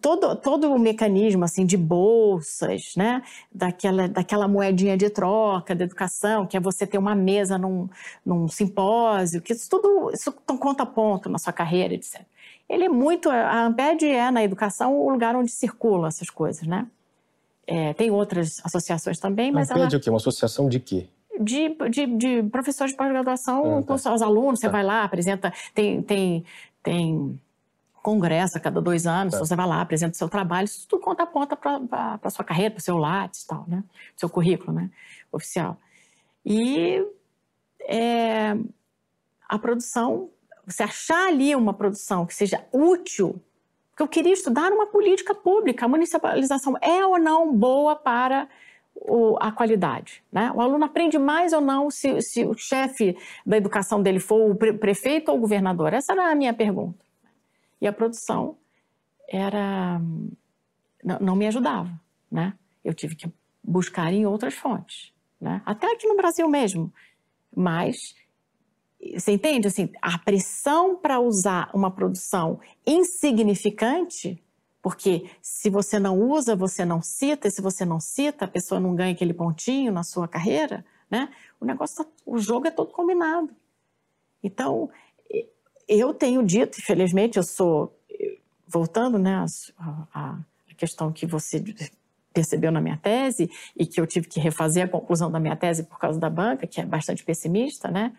Todo, 0.00 0.36
todo 0.36 0.72
o 0.72 0.78
mecanismo 0.78 1.44
assim 1.44 1.66
de 1.66 1.76
bolsas, 1.76 2.94
né? 2.96 3.22
daquela, 3.50 4.08
daquela 4.08 4.46
moedinha 4.46 4.96
de 4.96 5.10
troca 5.10 5.74
da 5.74 5.84
educação, 5.84 6.46
que 6.46 6.56
é 6.56 6.60
você 6.60 6.86
ter 6.86 6.98
uma 6.98 7.14
mesa 7.14 7.58
num, 7.58 7.88
num 8.24 8.46
simpósio, 8.46 9.42
que 9.42 9.52
isso 9.52 9.68
tudo 9.68 10.10
isso 10.12 10.30
conta 10.32 10.86
ponto 10.86 11.28
na 11.28 11.38
sua 11.38 11.52
carreira, 11.52 11.94
etc. 11.94 12.22
Ele 12.68 12.84
é 12.84 12.88
muito. 12.88 13.28
A 13.28 13.66
Amped 13.66 14.06
é, 14.06 14.30
na 14.30 14.42
educação, 14.44 14.96
o 14.96 15.10
lugar 15.10 15.34
onde 15.34 15.50
circulam 15.50 16.06
essas 16.06 16.30
coisas, 16.30 16.66
né? 16.66 16.86
É, 17.66 17.92
tem 17.94 18.10
outras 18.10 18.60
associações 18.64 19.18
também, 19.18 19.52
mas 19.52 19.70
Amped 19.70 19.86
ela... 19.86 19.96
o 19.96 20.00
quê? 20.00 20.10
Uma 20.10 20.16
associação 20.16 20.68
de 20.68 20.80
quê? 20.80 21.08
De, 21.40 21.74
de, 21.90 22.06
de 22.06 22.42
professores 22.50 22.92
de 22.92 22.96
pós-graduação 22.96 23.78
ah, 23.78 23.80
tá. 23.80 23.86
com 23.86 23.94
os 23.94 24.22
alunos, 24.22 24.60
você 24.60 24.66
tá. 24.66 24.72
vai 24.72 24.82
lá, 24.82 25.04
apresenta, 25.04 25.52
tem, 25.74 26.02
tem, 26.02 26.44
tem 26.82 27.40
congresso 28.02 28.58
a 28.58 28.60
cada 28.60 28.80
dois 28.80 29.06
anos, 29.06 29.34
tá. 29.34 29.38
você 29.38 29.54
vai 29.54 29.66
lá, 29.66 29.80
apresenta 29.80 30.12
o 30.12 30.16
seu 30.16 30.28
trabalho, 30.28 30.66
isso 30.66 30.86
tudo 30.88 31.00
conta 31.02 31.22
a 31.22 31.26
ponta 31.26 31.56
para 31.56 32.18
a 32.22 32.30
sua 32.30 32.44
carreira, 32.44 32.72
para 32.72 32.80
o 32.80 32.82
seu 32.82 32.98
LATS 32.98 33.42
e 33.42 33.46
tal, 33.46 33.64
né? 33.66 33.82
Seu 34.16 34.28
currículo, 34.28 34.72
né? 34.72 34.90
Oficial. 35.30 35.78
E 36.44 37.04
é, 37.82 38.56
a 39.48 39.58
produção, 39.58 40.30
você 40.66 40.82
achar 40.82 41.28
ali 41.28 41.54
uma 41.54 41.72
produção 41.72 42.26
que 42.26 42.34
seja 42.34 42.64
útil 42.72 43.40
porque 43.92 44.02
eu 44.02 44.08
queria 44.08 44.32
estudar 44.32 44.72
uma 44.72 44.86
política 44.86 45.34
pública. 45.34 45.84
A 45.84 45.88
municipalização 45.88 46.76
é 46.80 47.04
ou 47.06 47.18
não 47.18 47.54
boa 47.54 47.94
para 47.94 48.48
o, 48.94 49.36
a 49.38 49.52
qualidade. 49.52 50.24
Né? 50.32 50.50
O 50.54 50.62
aluno 50.62 50.84
aprende 50.84 51.18
mais 51.18 51.52
ou 51.52 51.60
não 51.60 51.90
se, 51.90 52.20
se 52.22 52.44
o 52.44 52.54
chefe 52.54 53.16
da 53.44 53.58
educação 53.58 54.02
dele 54.02 54.18
for 54.18 54.50
o 54.50 54.54
prefeito 54.54 55.30
ou 55.30 55.36
o 55.36 55.40
governador? 55.40 55.92
Essa 55.92 56.12
era 56.12 56.30
a 56.30 56.34
minha 56.34 56.54
pergunta. 56.54 57.04
E 57.80 57.86
a 57.86 57.92
produção 57.92 58.56
era 59.28 60.00
não, 61.04 61.18
não 61.20 61.36
me 61.36 61.46
ajudava. 61.46 61.92
Né? 62.30 62.54
Eu 62.82 62.94
tive 62.94 63.14
que 63.14 63.30
buscar 63.62 64.10
em 64.10 64.24
outras 64.24 64.54
fontes. 64.54 65.12
Né? 65.38 65.60
Até 65.66 65.92
aqui 65.92 66.06
no 66.06 66.16
Brasil 66.16 66.48
mesmo. 66.48 66.90
Mas 67.54 68.14
você 69.18 69.32
entende? 69.32 69.68
Assim, 69.68 69.90
a 70.00 70.18
pressão 70.18 70.96
para 70.96 71.20
usar 71.20 71.70
uma 71.74 71.90
produção 71.90 72.60
insignificante, 72.86 74.42
porque 74.80 75.30
se 75.40 75.70
você 75.70 75.98
não 75.98 76.18
usa, 76.18 76.56
você 76.56 76.84
não 76.84 77.00
cita, 77.00 77.48
e 77.48 77.50
se 77.50 77.60
você 77.60 77.84
não 77.84 78.00
cita, 78.00 78.44
a 78.44 78.48
pessoa 78.48 78.80
não 78.80 78.94
ganha 78.94 79.12
aquele 79.12 79.32
pontinho 79.32 79.92
na 79.92 80.02
sua 80.02 80.26
carreira, 80.26 80.84
né? 81.10 81.28
O 81.60 81.64
negócio, 81.64 82.04
tá, 82.04 82.10
o 82.26 82.38
jogo 82.38 82.66
é 82.66 82.70
todo 82.70 82.90
combinado. 82.90 83.50
Então, 84.42 84.90
eu 85.86 86.12
tenho 86.12 86.42
dito, 86.42 86.78
infelizmente, 86.78 87.36
eu 87.36 87.42
sou, 87.42 87.96
voltando, 88.66 89.18
né, 89.18 89.44
a, 89.78 90.06
a 90.14 90.38
questão 90.76 91.12
que 91.12 91.26
você 91.26 91.62
percebeu 92.32 92.72
na 92.72 92.80
minha 92.80 92.96
tese 92.96 93.50
e 93.76 93.86
que 93.86 94.00
eu 94.00 94.06
tive 94.06 94.26
que 94.26 94.40
refazer 94.40 94.84
a 94.84 94.88
conclusão 94.88 95.30
da 95.30 95.38
minha 95.38 95.54
tese 95.54 95.84
por 95.84 95.98
causa 95.98 96.18
da 96.18 96.30
banca, 96.30 96.66
que 96.66 96.80
é 96.80 96.84
bastante 96.84 97.22
pessimista, 97.22 97.88
né? 97.88 98.12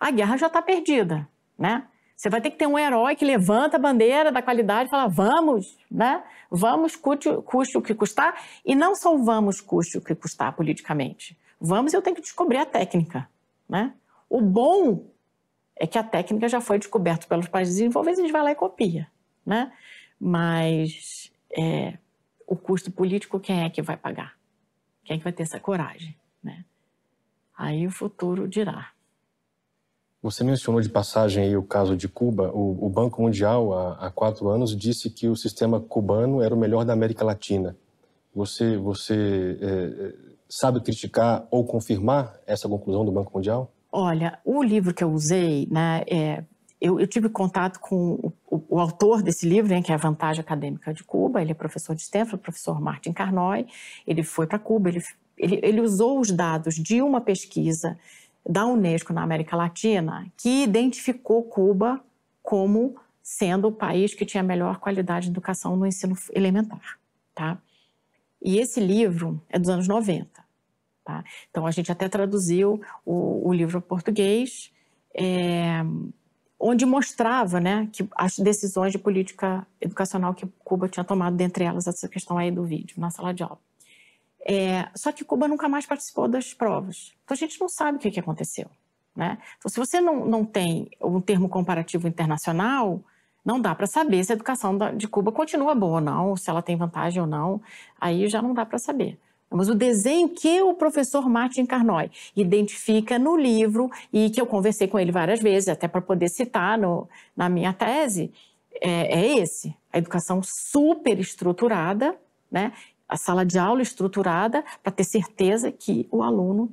A 0.00 0.10
guerra 0.10 0.38
já 0.38 0.46
está 0.46 0.62
perdida, 0.62 1.28
né? 1.58 1.86
Você 2.16 2.28
vai 2.28 2.40
ter 2.40 2.50
que 2.50 2.58
ter 2.58 2.66
um 2.66 2.78
herói 2.78 3.16
que 3.16 3.24
levanta 3.24 3.76
a 3.76 3.80
bandeira 3.80 4.32
da 4.32 4.42
qualidade 4.42 4.88
e 4.88 4.90
fala: 4.90 5.08
vamos, 5.08 5.78
né? 5.90 6.22
Vamos, 6.50 6.96
custe, 6.96 7.30
custe 7.46 7.78
o 7.78 7.82
que 7.82 7.94
custar. 7.94 8.34
E 8.64 8.74
não 8.74 8.94
só 8.94 9.16
vamos, 9.16 9.60
custe 9.60 9.96
o 9.96 10.00
que 10.02 10.14
custar 10.14 10.54
politicamente. 10.54 11.38
Vamos, 11.58 11.94
eu 11.94 12.02
tenho 12.02 12.16
que 12.16 12.22
descobrir 12.22 12.58
a 12.58 12.66
técnica, 12.66 13.28
né? 13.68 13.94
O 14.28 14.40
bom 14.40 15.06
é 15.76 15.86
que 15.86 15.98
a 15.98 16.02
técnica 16.02 16.46
já 16.48 16.60
foi 16.60 16.78
descoberta 16.78 17.26
pelos 17.26 17.48
países 17.48 17.76
desenvolvidos 17.76 18.18
e 18.18 18.22
a 18.22 18.24
gente 18.24 18.32
vai 18.32 18.42
lá 18.42 18.52
e 18.52 18.54
copia, 18.54 19.08
né? 19.44 19.72
Mas 20.18 21.32
é, 21.56 21.96
o 22.46 22.54
custo 22.54 22.90
político, 22.90 23.40
quem 23.40 23.64
é 23.64 23.70
que 23.70 23.80
vai 23.80 23.96
pagar? 23.96 24.34
Quem 25.04 25.14
é 25.14 25.18
que 25.18 25.24
vai 25.24 25.32
ter 25.32 25.44
essa 25.44 25.58
coragem, 25.58 26.14
né? 26.42 26.64
Aí 27.56 27.86
o 27.86 27.90
futuro 27.90 28.46
dirá. 28.46 28.90
Você 30.22 30.44
mencionou 30.44 30.82
de 30.82 30.88
passagem 30.88 31.44
aí 31.44 31.56
o 31.56 31.62
caso 31.62 31.96
de 31.96 32.06
Cuba. 32.06 32.50
O, 32.52 32.86
o 32.86 32.90
Banco 32.90 33.22
Mundial, 33.22 33.72
há, 33.72 34.06
há, 34.06 34.10
quatro 34.10 34.48
anos, 34.50 34.76
disse 34.76 35.08
que 35.08 35.28
o 35.28 35.34
sistema 35.34 35.80
cubano 35.80 36.42
era 36.42 36.54
o 36.54 36.58
melhor 36.58 36.84
da 36.84 36.92
América 36.92 37.24
Latina. 37.24 37.74
Você, 38.34 38.76
você 38.76 39.58
é, 39.60 39.66
é, 39.66 40.14
sabe 40.46 40.80
criticar 40.82 41.46
ou 41.50 41.64
confirmar 41.64 42.38
essa 42.46 42.68
conclusão 42.68 43.02
do 43.02 43.10
Banco 43.10 43.32
Mundial? 43.34 43.72
Olha, 43.90 44.38
o 44.44 44.62
livro 44.62 44.92
que 44.92 45.02
eu 45.02 45.10
usei, 45.10 45.66
né, 45.70 46.02
é, 46.06 46.44
eu, 46.78 47.00
eu, 47.00 47.06
tive 47.06 47.30
contato 47.30 47.80
com 47.80 48.12
o, 48.12 48.32
o, 48.46 48.76
o, 48.76 48.78
autor 48.78 49.22
desse 49.22 49.48
livro, 49.48 49.68
que 49.82 49.90
é 49.90 49.94
a 49.94 49.98
Vantagem 49.98 50.42
Acadêmica 50.42 50.92
de 50.92 51.02
Cuba. 51.02 51.40
Ele 51.40 51.52
é 51.52 51.54
professor 51.54 51.96
de 51.96 52.02
Stanford, 52.02 52.42
professor 52.42 52.78
Martin 52.78 53.12
Carnoy. 53.12 53.66
Ele 54.06 54.22
foi 54.22 54.46
para 54.46 54.58
Cuba, 54.58 54.90
ele, 54.90 55.02
ele, 55.38 55.60
ele 55.62 55.80
usou 55.80 56.20
os 56.20 56.30
dados 56.30 56.74
de 56.74 57.00
uma 57.00 57.22
pesquisa 57.22 57.98
da 58.50 58.66
Unesco 58.66 59.12
na 59.12 59.22
América 59.22 59.54
Latina 59.54 60.26
que 60.36 60.64
identificou 60.64 61.44
Cuba 61.44 62.02
como 62.42 62.96
sendo 63.22 63.68
o 63.68 63.72
país 63.72 64.12
que 64.12 64.26
tinha 64.26 64.40
a 64.40 64.46
melhor 64.46 64.78
qualidade 64.78 65.26
de 65.26 65.30
educação 65.30 65.76
no 65.76 65.86
ensino 65.86 66.16
elementar, 66.34 66.98
tá? 67.32 67.58
E 68.42 68.58
esse 68.58 68.80
livro 68.80 69.40
é 69.48 69.56
dos 69.56 69.68
anos 69.68 69.86
90, 69.86 70.28
tá? 71.04 71.22
Então 71.48 71.64
a 71.64 71.70
gente 71.70 71.92
até 71.92 72.08
traduziu 72.08 72.80
o, 73.06 73.48
o 73.48 73.52
livro 73.52 73.80
português, 73.80 74.72
é, 75.14 75.82
onde 76.58 76.84
mostrava, 76.84 77.60
né, 77.60 77.88
que 77.92 78.08
as 78.16 78.36
decisões 78.36 78.90
de 78.90 78.98
política 78.98 79.64
educacional 79.80 80.34
que 80.34 80.46
Cuba 80.64 80.88
tinha 80.88 81.04
tomado, 81.04 81.36
dentre 81.36 81.62
elas 81.62 81.86
essa 81.86 82.08
questão 82.08 82.36
aí 82.36 82.50
do 82.50 82.64
vídeo 82.64 82.98
na 82.98 83.10
sala 83.10 83.32
de 83.32 83.44
aula. 83.44 83.58
É, 84.46 84.88
só 84.94 85.12
que 85.12 85.24
Cuba 85.24 85.46
nunca 85.46 85.68
mais 85.68 85.86
participou 85.86 86.26
das 86.26 86.54
provas. 86.54 87.12
Então 87.24 87.34
a 87.34 87.38
gente 87.38 87.60
não 87.60 87.68
sabe 87.68 87.98
o 87.98 88.00
que, 88.00 88.10
que 88.10 88.20
aconteceu. 88.20 88.68
Né? 89.14 89.38
Então, 89.58 89.70
se 89.70 89.78
você 89.78 90.00
não, 90.00 90.24
não 90.24 90.44
tem 90.44 90.90
um 91.00 91.20
termo 91.20 91.48
comparativo 91.48 92.08
internacional, 92.08 93.00
não 93.44 93.60
dá 93.60 93.74
para 93.74 93.86
saber 93.86 94.24
se 94.24 94.32
a 94.32 94.34
educação 94.34 94.76
de 94.96 95.08
Cuba 95.08 95.32
continua 95.32 95.74
boa 95.74 95.94
ou 95.96 96.00
não, 96.00 96.36
se 96.36 96.48
ela 96.48 96.62
tem 96.62 96.76
vantagem 96.76 97.20
ou 97.20 97.28
não. 97.28 97.60
Aí 98.00 98.28
já 98.28 98.40
não 98.40 98.54
dá 98.54 98.64
para 98.64 98.78
saber. 98.78 99.18
Mas 99.50 99.68
o 99.68 99.74
desenho 99.74 100.28
que 100.28 100.62
o 100.62 100.74
professor 100.74 101.28
Martin 101.28 101.66
Carnoy 101.66 102.08
identifica 102.36 103.18
no 103.18 103.36
livro 103.36 103.90
e 104.12 104.30
que 104.30 104.40
eu 104.40 104.46
conversei 104.46 104.86
com 104.86 104.98
ele 104.98 105.10
várias 105.10 105.40
vezes, 105.40 105.68
até 105.68 105.88
para 105.88 106.00
poder 106.00 106.28
citar 106.28 106.78
no, 106.78 107.08
na 107.36 107.48
minha 107.48 107.72
tese, 107.72 108.32
é, 108.80 109.20
é 109.20 109.38
esse: 109.38 109.74
a 109.92 109.98
educação 109.98 110.40
super 110.42 111.18
estruturada, 111.18 112.16
né, 112.50 112.72
a 113.10 113.16
sala 113.16 113.44
de 113.44 113.58
aula 113.58 113.82
estruturada 113.82 114.64
para 114.82 114.92
ter 114.92 115.02
certeza 115.02 115.72
que 115.72 116.08
o 116.12 116.22
aluno 116.22 116.72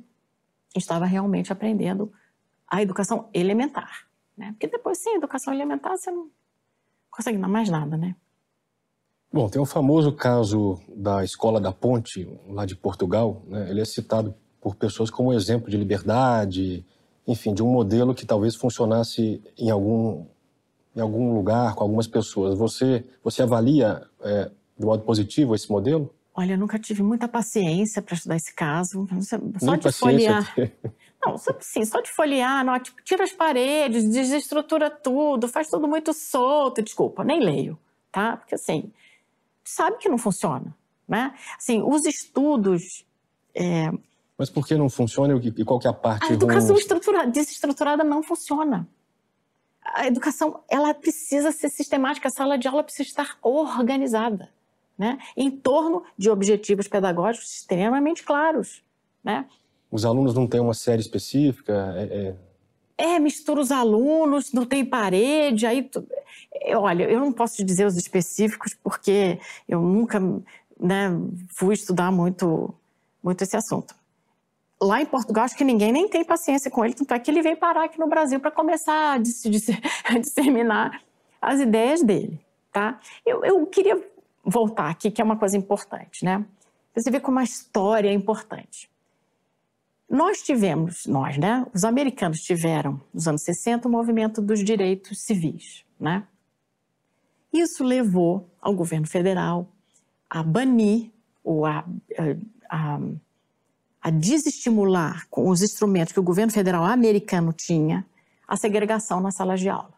estava 0.74 1.04
realmente 1.04 1.52
aprendendo 1.52 2.12
a 2.68 2.80
educação 2.80 3.28
elementar. 3.34 4.06
Né? 4.36 4.52
Porque 4.52 4.68
depois, 4.68 4.98
sim, 4.98 5.16
educação 5.16 5.52
elementar, 5.52 5.98
você 5.98 6.12
não 6.12 6.30
consegue 7.10 7.36
mais 7.38 7.68
nada, 7.68 7.96
né? 7.96 8.14
Bom, 9.32 9.48
tem 9.48 9.60
o 9.60 9.66
famoso 9.66 10.12
caso 10.12 10.80
da 10.88 11.24
Escola 11.24 11.60
da 11.60 11.72
Ponte, 11.72 12.26
lá 12.48 12.64
de 12.64 12.76
Portugal. 12.76 13.42
Né? 13.48 13.68
Ele 13.68 13.80
é 13.80 13.84
citado 13.84 14.32
por 14.60 14.76
pessoas 14.76 15.10
como 15.10 15.32
exemplo 15.32 15.68
de 15.68 15.76
liberdade, 15.76 16.86
enfim, 17.26 17.52
de 17.52 17.64
um 17.64 17.70
modelo 17.70 18.14
que 18.14 18.24
talvez 18.24 18.54
funcionasse 18.54 19.42
em 19.58 19.70
algum, 19.70 20.24
em 20.94 21.00
algum 21.00 21.34
lugar, 21.34 21.74
com 21.74 21.82
algumas 21.82 22.06
pessoas. 22.06 22.56
Você, 22.56 23.04
você 23.24 23.42
avalia 23.42 24.06
é, 24.20 24.50
de 24.78 24.86
modo 24.86 25.02
positivo 25.02 25.54
esse 25.54 25.68
modelo? 25.70 26.14
Olha, 26.38 26.52
eu 26.52 26.58
nunca 26.58 26.78
tive 26.78 27.02
muita 27.02 27.26
paciência 27.26 28.00
para 28.00 28.14
estudar 28.14 28.36
esse 28.36 28.54
caso. 28.54 29.08
Só 29.58 29.74
de 29.74 29.90
folhear. 29.90 30.54
Não, 31.20 31.34
sim, 31.58 31.84
só 31.84 32.00
de 32.00 32.12
folhear, 32.12 32.64
não, 32.64 32.78
tipo, 32.78 33.02
tira 33.02 33.24
as 33.24 33.32
paredes, 33.32 34.08
desestrutura 34.08 34.88
tudo, 34.88 35.48
faz 35.48 35.68
tudo 35.68 35.88
muito 35.88 36.12
solto. 36.12 36.80
Desculpa, 36.80 37.24
nem 37.24 37.40
leio, 37.40 37.76
tá? 38.12 38.36
Porque 38.36 38.54
assim, 38.54 38.92
sabe 39.64 39.96
que 39.98 40.08
não 40.08 40.16
funciona, 40.16 40.72
né? 41.08 41.34
Assim, 41.56 41.82
os 41.82 42.04
estudos. 42.04 43.04
É... 43.52 43.90
Mas 44.38 44.48
por 44.48 44.64
que 44.64 44.76
não 44.76 44.88
funciona 44.88 45.34
e 45.34 45.64
qual 45.64 45.80
que 45.80 45.88
é 45.88 45.90
a 45.90 45.92
parte 45.92 46.30
A 46.30 46.34
educação 46.34 46.70
ruim? 46.70 46.78
estruturada, 46.78 47.28
desestruturada 47.28 48.04
não 48.04 48.22
funciona. 48.22 48.88
A 49.82 50.06
educação, 50.06 50.62
ela 50.68 50.94
precisa 50.94 51.50
ser 51.50 51.68
sistemática, 51.68 52.28
a 52.28 52.30
sala 52.30 52.56
de 52.56 52.68
aula 52.68 52.84
precisa 52.84 53.08
estar 53.08 53.36
organizada 53.42 54.48
né, 54.98 55.18
em 55.36 55.50
torno 55.50 56.02
de 56.16 56.28
objetivos 56.28 56.88
pedagógicos 56.88 57.54
extremamente 57.54 58.24
claros. 58.24 58.82
Né? 59.22 59.46
Os 59.90 60.04
alunos 60.04 60.34
não 60.34 60.46
têm 60.46 60.60
uma 60.60 60.74
série 60.74 61.00
específica? 61.00 61.94
É, 61.96 62.34
é... 62.98 63.14
é 63.14 63.18
mistura 63.18 63.60
os 63.60 63.70
alunos, 63.70 64.52
não 64.52 64.66
tem 64.66 64.84
parede, 64.84 65.66
aí... 65.66 65.84
Tu... 65.84 66.04
É, 66.52 66.76
olha, 66.76 67.04
eu 67.04 67.20
não 67.20 67.32
posso 67.32 67.56
te 67.56 67.64
dizer 67.64 67.86
os 67.86 67.96
específicos 67.96 68.74
porque 68.74 69.38
eu 69.68 69.80
nunca 69.80 70.20
né, 70.78 71.10
fui 71.50 71.74
estudar 71.74 72.10
muito, 72.10 72.74
muito 73.22 73.42
esse 73.42 73.56
assunto. 73.56 73.94
Lá 74.80 75.00
em 75.00 75.06
Portugal, 75.06 75.44
acho 75.44 75.56
que 75.56 75.64
ninguém 75.64 75.92
nem 75.92 76.08
tem 76.08 76.24
paciência 76.24 76.70
com 76.70 76.84
ele, 76.84 76.94
tanto 76.94 77.12
é 77.12 77.18
que 77.18 77.30
ele 77.30 77.42
veio 77.42 77.56
parar 77.56 77.84
aqui 77.84 77.98
no 77.98 78.06
Brasil 78.08 78.40
para 78.40 78.50
começar 78.50 79.14
a 80.04 80.18
disseminar 80.18 81.02
as 81.40 81.60
ideias 81.60 82.02
dele, 82.02 82.40
tá? 82.72 83.00
Eu, 83.24 83.44
eu 83.44 83.66
queria 83.66 84.00
voltar 84.48 84.88
aqui, 84.88 85.10
que 85.10 85.20
é 85.20 85.24
uma 85.24 85.36
coisa 85.36 85.56
importante, 85.56 86.24
né? 86.24 86.44
Você 86.94 87.10
vê 87.10 87.20
como 87.20 87.38
a 87.38 87.44
história 87.44 88.08
é 88.08 88.12
importante. 88.12 88.90
Nós 90.08 90.42
tivemos, 90.42 91.04
nós, 91.06 91.36
né? 91.36 91.66
Os 91.74 91.84
americanos 91.84 92.40
tiveram, 92.40 93.00
nos 93.12 93.28
anos 93.28 93.42
60, 93.42 93.86
o 93.86 93.90
movimento 93.90 94.40
dos 94.40 94.64
direitos 94.64 95.20
civis, 95.20 95.84
né? 96.00 96.24
Isso 97.52 97.84
levou 97.84 98.48
ao 98.60 98.74
governo 98.74 99.06
federal 99.06 99.68
a 100.28 100.42
banir 100.42 101.10
ou 101.44 101.64
a, 101.64 101.84
a, 102.68 102.98
a 104.00 104.10
desestimular 104.10 105.26
com 105.30 105.48
os 105.48 105.62
instrumentos 105.62 106.12
que 106.12 106.20
o 106.20 106.22
governo 106.22 106.52
federal 106.52 106.84
americano 106.84 107.52
tinha 107.52 108.04
a 108.46 108.56
segregação 108.56 109.20
nas 109.20 109.36
salas 109.36 109.60
de 109.60 109.68
aula, 109.68 109.92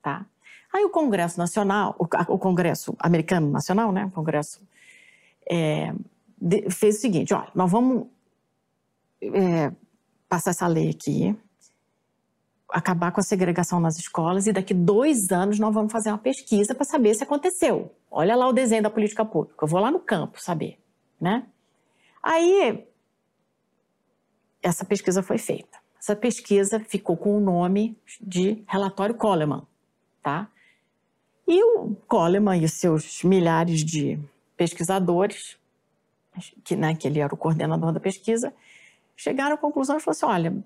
tá? 0.00 0.24
Aí 0.72 0.84
o 0.84 0.90
Congresso 0.90 1.38
Nacional, 1.38 1.96
o, 1.98 2.38
Congresso 2.38 2.94
Americano 2.98 3.50
Nacional, 3.50 3.90
né, 3.90 4.06
o 4.06 4.10
Congresso, 4.10 4.60
é, 5.50 5.94
fez 6.70 6.98
o 6.98 7.00
seguinte, 7.00 7.32
olha, 7.32 7.48
nós 7.54 7.70
vamos 7.70 8.06
é, 9.22 9.72
passar 10.28 10.50
essa 10.50 10.66
lei 10.66 10.90
aqui, 10.90 11.34
acabar 12.70 13.12
com 13.12 13.20
a 13.20 13.22
segregação 13.24 13.80
nas 13.80 13.98
escolas 13.98 14.46
e 14.46 14.52
daqui 14.52 14.74
dois 14.74 15.32
anos 15.32 15.58
nós 15.58 15.72
vamos 15.72 15.90
fazer 15.90 16.10
uma 16.10 16.18
pesquisa 16.18 16.74
para 16.74 16.84
saber 16.84 17.14
se 17.14 17.24
aconteceu. 17.24 17.94
Olha 18.10 18.36
lá 18.36 18.46
o 18.46 18.52
desenho 18.52 18.82
da 18.82 18.90
política 18.90 19.24
pública, 19.24 19.64
eu 19.64 19.68
vou 19.68 19.80
lá 19.80 19.90
no 19.90 20.00
campo 20.00 20.40
saber, 20.40 20.78
né? 21.20 21.46
Aí, 22.22 22.86
essa 24.62 24.84
pesquisa 24.84 25.22
foi 25.22 25.38
feita. 25.38 25.78
Essa 25.98 26.14
pesquisa 26.14 26.80
ficou 26.80 27.16
com 27.16 27.36
o 27.36 27.40
nome 27.40 27.98
de 28.20 28.62
relatório 28.66 29.14
Coleman, 29.14 29.66
tá? 30.22 30.50
E 31.48 31.64
o 31.64 31.96
Coleman 32.06 32.62
e 32.62 32.68
seus 32.68 33.24
milhares 33.24 33.82
de 33.82 34.20
pesquisadores, 34.54 35.56
que, 36.62 36.76
né, 36.76 36.94
que 36.94 37.08
ele 37.08 37.20
era 37.20 37.34
o 37.34 37.38
coordenador 37.38 37.90
da 37.90 37.98
pesquisa, 37.98 38.52
chegaram 39.16 39.54
à 39.54 39.58
conclusão 39.58 39.96
e 39.96 40.00
falaram 40.00 40.10
assim, 40.10 40.26
olha, 40.26 40.64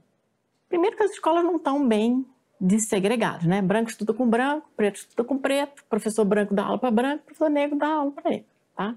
primeiro 0.69 0.97
que 0.97 1.05
as 1.05 1.13
escolas 1.13 1.45
não 1.45 1.57
estão 1.57 1.87
bem 1.87 2.27
desegregadas, 2.61 3.45
né? 3.45 3.63
Branco 3.63 3.91
estuda 3.91 4.13
com 4.13 4.29
branco, 4.29 4.69
preto 4.77 4.97
estuda 4.97 5.23
com 5.23 5.39
preto, 5.39 5.85
professor 5.85 6.25
branco 6.25 6.53
dá 6.53 6.65
aula 6.65 6.79
para 6.79 6.91
branco, 6.91 7.25
professor 7.25 7.49
negro 7.49 7.79
dá 7.79 7.87
aula 7.87 8.11
para 8.11 8.31
negro, 8.31 8.47
tá? 8.75 8.97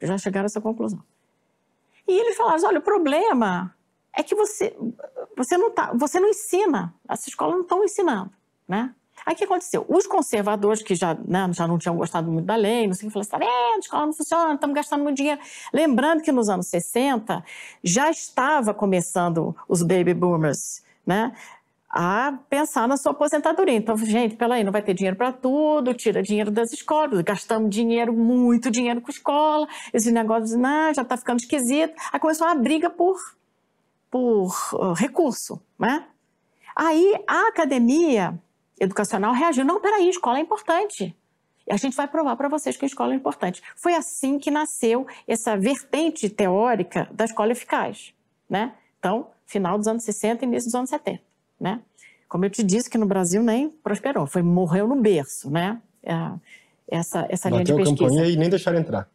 Já 0.00 0.16
chegaram 0.16 0.44
a 0.44 0.46
essa 0.46 0.60
conclusão. 0.60 1.02
E 2.08 2.12
eles 2.12 2.36
falaram, 2.36 2.66
olha, 2.66 2.78
o 2.78 2.82
problema 2.82 3.74
é 4.14 4.22
que 4.22 4.34
você, 4.34 4.74
você, 5.36 5.58
não, 5.58 5.70
tá, 5.70 5.92
você 5.94 6.18
não 6.18 6.30
ensina, 6.30 6.94
as 7.06 7.26
escolas 7.26 7.54
não 7.54 7.62
estão 7.62 7.84
ensinando, 7.84 8.30
né? 8.66 8.94
Aí 9.26 9.34
o 9.34 9.36
que 9.36 9.42
aconteceu? 9.42 9.84
Os 9.88 10.06
conservadores, 10.06 10.82
que 10.82 10.94
já, 10.94 11.14
né, 11.26 11.50
já 11.52 11.66
não 11.66 11.78
tinham 11.78 11.96
gostado 11.96 12.30
muito 12.30 12.46
da 12.46 12.54
lei, 12.54 12.86
não 12.86 12.94
sei 12.94 13.08
o 13.08 13.10
que, 13.10 13.26
falaram 13.26 13.48
assim: 13.48 13.72
é, 13.72 13.74
a 13.74 13.78
escola 13.80 14.06
não 14.06 14.12
funciona, 14.12 14.54
estamos 14.54 14.76
gastando 14.76 15.02
muito 15.02 15.16
dinheiro. 15.16 15.40
Lembrando 15.72 16.22
que 16.22 16.30
nos 16.30 16.48
anos 16.48 16.68
60 16.68 17.44
já 17.82 18.08
estava 18.08 18.72
começando 18.72 19.54
os 19.68 19.82
baby 19.82 20.14
boomers, 20.14 20.84
né? 21.04 21.32
a 21.88 22.38
pensar 22.50 22.86
na 22.86 22.96
sua 22.96 23.12
aposentadoria. 23.12 23.74
Então, 23.74 23.96
gente, 23.96 24.36
peraí, 24.36 24.62
não 24.62 24.70
vai 24.70 24.82
ter 24.82 24.92
dinheiro 24.92 25.16
para 25.16 25.32
tudo, 25.32 25.94
tira 25.94 26.22
dinheiro 26.22 26.50
das 26.50 26.72
escolas, 26.72 27.20
gastamos 27.22 27.70
dinheiro, 27.70 28.12
muito 28.12 28.70
dinheiro 28.70 29.00
com 29.00 29.10
escola, 29.10 29.66
esse 29.94 30.12
negócio, 30.12 30.58
não, 30.58 30.92
já 30.92 31.02
está 31.02 31.16
ficando 31.16 31.40
esquisito. 31.40 31.94
Aí 32.12 32.20
começou 32.20 32.46
uma 32.46 32.54
briga 32.54 32.90
por, 32.90 33.16
por 34.10 34.54
uh, 34.74 34.92
recurso, 34.92 35.60
né? 35.78 36.04
Aí 36.76 37.14
a 37.26 37.48
academia 37.48 38.38
educacional 38.78 39.32
reagiu, 39.32 39.64
não, 39.64 39.80
peraí, 39.80 40.08
escola 40.08 40.38
é 40.38 40.40
importante. 40.40 41.16
E 41.66 41.72
a 41.72 41.76
gente 41.76 41.96
vai 41.96 42.06
provar 42.06 42.36
para 42.36 42.48
vocês 42.48 42.76
que 42.76 42.84
a 42.84 42.88
escola 42.88 43.12
é 43.12 43.16
importante. 43.16 43.62
Foi 43.74 43.94
assim 43.94 44.38
que 44.38 44.50
nasceu 44.50 45.06
essa 45.26 45.56
vertente 45.56 46.28
teórica 46.28 47.08
da 47.12 47.24
escola 47.24 47.52
eficaz, 47.52 48.14
né? 48.48 48.74
Então, 48.98 49.28
final 49.44 49.76
dos 49.76 49.88
anos 49.88 50.04
60 50.04 50.44
e 50.44 50.48
início 50.48 50.68
dos 50.68 50.74
anos 50.74 50.90
70 50.90 51.26
né? 51.60 51.80
Como 52.28 52.44
eu 52.44 52.50
te 52.50 52.62
disse 52.62 52.90
que 52.90 52.98
no 52.98 53.06
Brasil 53.06 53.42
nem 53.42 53.70
prosperou, 53.70 54.26
foi 54.26 54.42
morreu 54.42 54.86
no 54.86 55.00
berço, 55.00 55.50
né? 55.50 55.80
É, 56.02 56.12
essa 56.88 57.26
essa 57.28 57.48
linha 57.48 57.64
de 57.64 57.74
pesquisa. 57.74 57.96
campanha 57.96 58.28
e 58.28 58.36
nem 58.36 58.48
deixaram 58.48 58.78
entrar. 58.78 59.08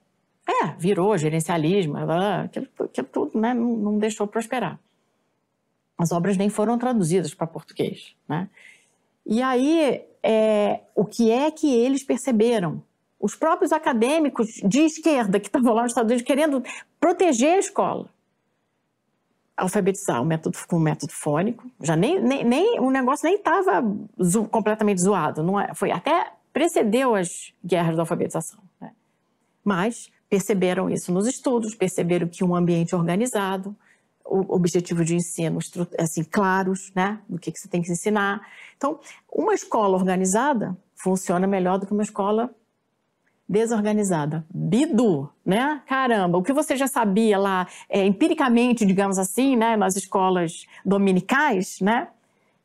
É, 0.48 0.68
virou 0.78 1.18
gerencialismo, 1.18 1.98
aquilo, 1.98 2.68
aquilo 2.80 3.08
tudo, 3.08 3.40
né? 3.40 3.54
Não, 3.54 3.78
não 3.78 3.98
deixou 3.98 4.28
prosperar. 4.28 4.80
As 5.98 6.12
obras 6.12 6.36
nem 6.36 6.50
foram 6.50 6.78
traduzidas 6.78 7.34
para 7.34 7.46
português, 7.46 8.16
né? 8.28 8.50
E 9.26 9.42
aí, 9.42 10.04
é, 10.24 10.82
o 10.96 11.06
que 11.06 11.32
é 11.32 11.50
que 11.52 11.74
eles 11.74 12.04
perceberam? 12.04 12.84
Os 13.20 13.36
próprios 13.36 13.72
acadêmicos 13.72 14.48
de 14.64 14.82
esquerda 14.82 15.40
que 15.40 15.48
estavam 15.48 15.74
lá 15.74 15.84
nos 15.84 15.92
Estados 15.92 16.10
Unidos 16.10 16.26
querendo 16.26 16.64
proteger 17.00 17.54
a 17.54 17.60
escola 17.60 18.10
alfabetizar 19.62 20.22
o 20.22 20.26
método, 20.26 20.58
com 20.68 20.78
o 20.78 20.80
método 20.80 21.14
fônico. 21.14 21.70
Já 21.82 21.96
nem, 21.96 22.20
nem, 22.20 22.44
nem 22.44 22.80
o 22.80 22.90
negócio 22.90 23.26
nem 23.26 23.36
estava 23.36 23.84
zo, 24.22 24.46
completamente 24.46 25.02
zoado. 25.02 25.44
Não 25.44 25.60
é, 25.60 25.74
foi 25.76 25.92
até 25.92 26.32
precedeu 26.52 27.16
as 27.16 27.54
guerras 27.64 27.96
da 27.96 28.02
alfabetização. 28.02 28.60
Né? 28.80 28.92
Mas 29.64 30.10
perceberam 30.30 30.90
isso 30.90 31.12
nos 31.12 31.28
estudos, 31.28 31.76
perceberam 31.76 32.28
que 32.28 32.44
um 32.44 32.56
ambiente 32.56 32.96
organizado, 32.96 33.76
o 34.26 34.56
objetivo 34.56 35.04
de 35.04 35.16
ensino 35.16 35.60
assim 35.98 36.24
claros, 36.24 36.92
né, 36.96 37.20
do 37.28 37.38
que, 37.38 37.52
que 37.52 37.60
você 37.60 37.68
tem 37.68 37.82
que 37.82 37.92
ensinar. 37.92 38.42
Então, 38.78 39.00
uma 39.32 39.54
escola 39.54 39.98
organizada 39.98 40.78
funciona 40.96 41.48
melhor 41.48 41.78
do 41.80 41.86
que 41.86 41.94
uma 41.94 42.04
escola 42.04 42.54
desorganizada. 43.48 44.46
Bidu, 44.50 45.30
né? 45.46 45.82
Caramba, 45.86 46.38
o 46.38 46.44
que 46.44 46.54
você 46.54 46.78
já 46.78 46.88
sabia 46.88 47.38
lá 47.38 47.68
é, 47.90 48.06
empiricamente, 48.06 48.86
digamos 48.86 49.20
assim, 49.20 49.58
né, 49.58 49.76
nas 49.76 49.98
escolas 49.98 50.66
dominicais, 50.86 51.82
né? 51.82 52.08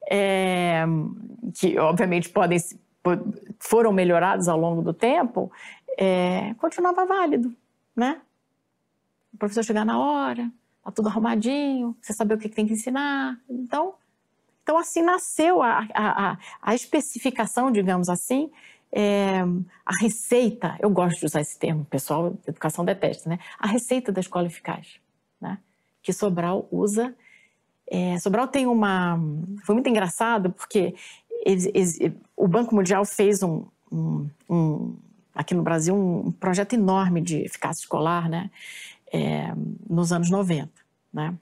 É, 0.08 0.84
que 1.54 1.76
obviamente 1.78 2.28
podem 2.28 2.60
foram 3.58 3.92
melhorados 3.92 4.48
ao 4.48 4.58
longo 4.58 4.82
do 4.82 4.92
tempo, 4.92 5.50
é, 5.98 6.54
continuava 6.54 7.04
válido, 7.04 7.54
né? 7.94 8.20
O 9.32 9.38
professor 9.38 9.64
chegar 9.64 9.84
na 9.84 9.98
hora, 9.98 10.50
tá 10.86 10.92
tudo 10.92 11.08
arrumadinho, 11.08 11.96
você 12.00 12.12
saber 12.12 12.34
o 12.34 12.38
que 12.38 12.48
tem 12.48 12.66
que 12.66 12.72
ensinar. 12.72 13.38
Então, 13.48 13.94
então 14.62 14.78
assim 14.78 15.02
nasceu 15.02 15.62
a, 15.62 15.86
a, 15.94 16.38
a, 16.62 16.74
especificação, 16.74 17.70
digamos 17.70 18.08
assim, 18.08 18.50
é, 18.92 19.40
a 19.84 19.92
receita, 20.00 20.76
eu 20.80 20.88
gosto 20.90 21.18
de 21.18 21.26
usar 21.26 21.40
esse 21.40 21.58
termo, 21.58 21.84
pessoal 21.84 22.36
educação 22.46 22.84
detesta, 22.84 23.28
né? 23.28 23.38
A 23.58 23.66
receita 23.66 24.12
da 24.12 24.20
escola 24.20 24.46
eficaz, 24.46 25.00
né? 25.40 25.58
Que 26.02 26.12
Sobral 26.12 26.68
usa. 26.70 27.14
É, 27.88 28.18
Sobral 28.18 28.48
tem 28.48 28.66
uma. 28.66 29.18
Foi 29.64 29.74
muito 29.74 29.88
engraçado 29.88 30.50
porque 30.52 30.94
eles, 31.44 31.66
eles, 31.66 31.98
o 32.36 32.48
Banco 32.48 32.74
Mundial 32.74 33.04
fez 33.04 33.42
um, 33.42 33.66
um, 33.90 34.28
um, 34.48 34.96
aqui 35.34 35.54
no 35.54 35.62
Brasil 35.62 35.94
um 35.94 36.32
projeto 36.32 36.72
enorme 36.72 37.20
de 37.20 37.38
eficácia 37.42 37.82
escolar, 37.82 38.28
né? 38.28 38.50
É, 39.12 39.52
nos 39.88 40.12
anos 40.12 40.30
90, 40.30 40.70
né? 41.12 41.36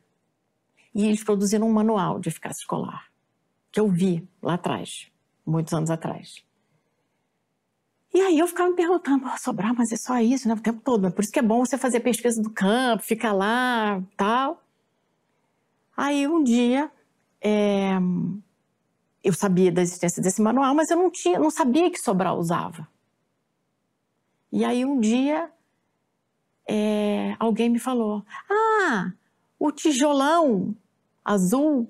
E 0.94 1.06
eles 1.06 1.24
produziram 1.24 1.68
um 1.68 1.72
manual 1.72 2.20
de 2.20 2.28
eficácia 2.28 2.60
escolar 2.60 3.14
que 3.74 3.80
eu 3.80 3.88
vi 3.88 4.24
lá 4.40 4.54
atrás, 4.54 5.08
muitos 5.44 5.74
anos 5.74 5.90
atrás. 5.90 6.44
E 8.14 8.20
aí 8.20 8.38
eu 8.38 8.46
ficava 8.46 8.70
me 8.70 8.76
perguntando, 8.76 9.26
oh, 9.26 9.36
Sobral, 9.36 9.74
mas 9.76 9.90
é 9.90 9.96
só 9.96 10.16
isso, 10.20 10.46
né? 10.46 10.54
O 10.54 10.60
tempo 10.60 10.80
todo. 10.80 11.10
Por 11.10 11.24
isso 11.24 11.32
que 11.32 11.40
é 11.40 11.42
bom 11.42 11.66
você 11.66 11.76
fazer 11.76 11.98
pesquisa 11.98 12.40
do 12.40 12.50
campo, 12.50 13.02
ficar 13.02 13.32
lá, 13.32 14.00
tal. 14.16 14.62
Aí 15.96 16.28
um 16.28 16.44
dia 16.44 16.88
é, 17.40 17.94
eu 19.24 19.32
sabia 19.32 19.72
da 19.72 19.82
existência 19.82 20.22
desse 20.22 20.40
manual, 20.40 20.72
mas 20.72 20.88
eu 20.92 20.96
não 20.96 21.10
tinha, 21.10 21.40
não 21.40 21.50
sabia 21.50 21.90
que 21.90 21.98
Sobral 21.98 22.38
usava. 22.38 22.86
E 24.52 24.64
aí 24.64 24.84
um 24.84 25.00
dia 25.00 25.50
é, 26.68 27.36
alguém 27.38 27.68
me 27.68 27.78
falou: 27.78 28.24
Ah, 28.50 29.12
o 29.58 29.70
tijolão 29.70 30.74
azul, 31.24 31.88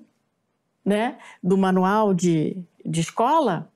né, 0.83 1.17
do 1.43 1.57
manual 1.57 2.13
de, 2.13 2.57
de 2.85 3.01
escola, 3.01 3.71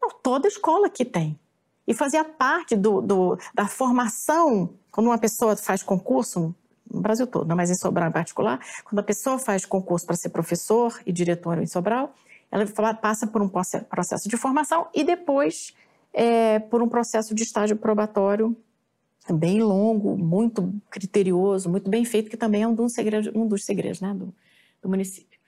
não, 0.00 0.10
toda 0.10 0.48
escola 0.48 0.88
que 0.88 1.04
tem. 1.04 1.38
E 1.86 1.92
fazia 1.92 2.24
parte 2.24 2.76
do, 2.76 3.00
do, 3.00 3.38
da 3.52 3.66
formação, 3.66 4.70
quando 4.90 5.08
uma 5.08 5.18
pessoa 5.18 5.56
faz 5.56 5.82
concurso, 5.82 6.54
no 6.90 7.00
Brasil 7.00 7.26
todo, 7.26 7.48
não, 7.48 7.56
mas 7.56 7.70
em 7.70 7.74
Sobral 7.74 8.08
em 8.08 8.12
particular, 8.12 8.60
quando 8.84 9.00
a 9.00 9.02
pessoa 9.02 9.38
faz 9.38 9.64
concurso 9.64 10.06
para 10.06 10.16
ser 10.16 10.28
professor 10.28 11.00
e 11.04 11.12
diretor 11.12 11.58
em 11.58 11.66
Sobral, 11.66 12.14
ela 12.50 12.94
passa 12.94 13.26
por 13.26 13.40
um 13.40 13.48
processo 13.48 14.28
de 14.28 14.36
formação 14.36 14.86
e 14.94 15.02
depois 15.02 15.74
é, 16.12 16.58
por 16.58 16.82
um 16.82 16.88
processo 16.88 17.34
de 17.34 17.42
estágio 17.42 17.76
probatório 17.76 18.54
bem 19.30 19.62
longo, 19.62 20.16
muito 20.16 20.74
criterioso, 20.90 21.70
muito 21.70 21.88
bem 21.88 22.04
feito, 22.04 22.30
que 22.30 22.36
também 22.36 22.62
é 22.62 22.66
um 22.66 22.74
dos 22.74 22.92
segredos, 22.92 23.32
um 23.34 23.46
dos 23.46 23.64
segredos 23.64 24.00
né, 24.00 24.12
do, 24.14 24.34
do 24.80 24.88
município. 24.88 25.38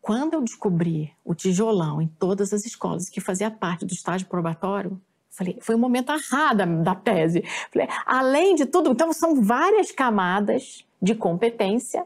Quando 0.00 0.34
eu 0.34 0.40
descobri 0.40 1.12
o 1.24 1.34
tijolão 1.34 2.00
em 2.00 2.08
todas 2.08 2.52
as 2.54 2.64
escolas 2.64 3.10
que 3.10 3.20
fazia 3.20 3.50
parte 3.50 3.84
do 3.84 3.92
estágio 3.92 4.26
probatório, 4.28 5.00
Falei, 5.30 5.58
foi 5.60 5.76
um 5.76 5.78
momento 5.78 6.08
da, 6.08 6.64
da 6.64 6.94
tese. 6.94 7.44
Falei, 7.72 7.88
além 8.04 8.56
de 8.56 8.66
tudo, 8.66 8.90
então 8.90 9.12
são 9.12 9.40
várias 9.40 9.92
camadas 9.92 10.84
de 11.00 11.14
competência 11.14 12.04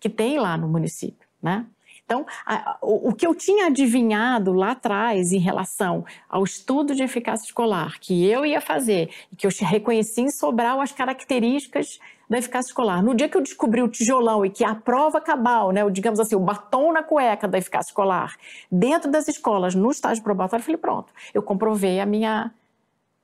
que 0.00 0.10
tem 0.10 0.38
lá 0.38 0.56
no 0.56 0.68
município, 0.68 1.26
né? 1.40 1.66
Então, 2.04 2.26
a, 2.44 2.76
o, 2.82 3.08
o, 3.08 3.14
que 3.14 3.26
eu 3.26 3.34
tinha 3.34 3.66
adivinhado 3.66 4.52
lá 4.52 4.72
atrás 4.72 5.32
em 5.32 5.38
relação 5.38 6.04
ao 6.28 6.44
estudo 6.44 6.94
de 6.94 7.02
eficácia 7.02 7.46
escolar 7.46 7.98
que 7.98 8.26
eu 8.26 8.44
ia 8.44 8.60
fazer 8.60 9.08
que 9.38 9.46
eu 9.46 9.50
reconheci 9.62 10.20
em 10.20 10.30
Sobral 10.30 10.82
as 10.82 10.92
características 10.92 11.98
da 12.28 12.38
eficácia 12.38 12.70
escolar. 12.70 13.02
No 13.02 13.14
dia 13.14 13.28
que 13.28 13.36
eu 13.36 13.40
descobri 13.40 13.82
o 13.82 13.88
tijolão 13.88 14.44
e 14.44 14.50
que 14.50 14.64
a 14.64 14.74
prova 14.74 15.20
cabal, 15.20 15.70
né, 15.70 15.82
o, 15.84 15.90
digamos 15.90 16.20
assim, 16.20 16.34
o 16.34 16.40
batom 16.40 16.92
na 16.92 17.02
cueca 17.02 17.48
da 17.48 17.56
eficácia 17.56 17.90
escolar, 17.90 18.36
dentro 18.70 19.10
das 19.10 19.26
escolas, 19.28 19.74
no 19.74 19.90
estágio 19.90 20.22
probatório, 20.22 20.62
eu 20.62 20.64
falei, 20.64 20.78
pronto, 20.78 21.12
eu 21.32 21.42
comprovei 21.42 22.00
a 22.00 22.06
minha 22.06 22.50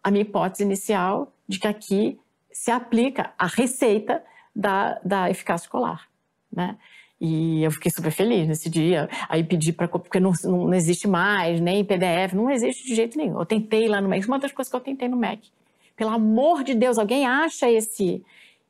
a 0.02 0.10
minha 0.10 0.22
hipótese 0.22 0.62
inicial 0.62 1.30
de 1.46 1.58
que 1.58 1.66
aqui 1.66 2.18
se 2.50 2.70
aplica 2.70 3.34
a 3.38 3.46
receita 3.46 4.24
da, 4.56 4.98
da 5.04 5.28
eficácia 5.28 5.66
escolar, 5.66 6.08
né? 6.50 6.78
E 7.20 7.62
eu 7.62 7.70
fiquei 7.70 7.90
super 7.90 8.10
feliz 8.10 8.48
nesse 8.48 8.70
dia. 8.70 9.08
Aí 9.28 9.44
pedi 9.44 9.72
para 9.72 9.86
porque 9.86 10.18
não, 10.18 10.32
não 10.44 10.72
existe 10.72 11.06
mais, 11.06 11.60
nem 11.60 11.84
PDF, 11.84 12.32
não 12.34 12.50
existe 12.50 12.86
de 12.86 12.94
jeito 12.94 13.18
nenhum. 13.18 13.38
Eu 13.38 13.44
tentei 13.44 13.88
lá 13.88 14.00
no 14.00 14.08
MEC, 14.08 14.26
uma 14.26 14.38
das 14.38 14.52
coisas 14.52 14.70
que 14.70 14.76
eu 14.76 14.80
tentei 14.80 15.08
no 15.08 15.16
MEC. 15.16 15.50
Pelo 15.96 16.10
amor 16.10 16.64
de 16.64 16.74
Deus, 16.74 16.98
alguém 16.98 17.26
acha 17.26 17.70
esse 17.70 18.24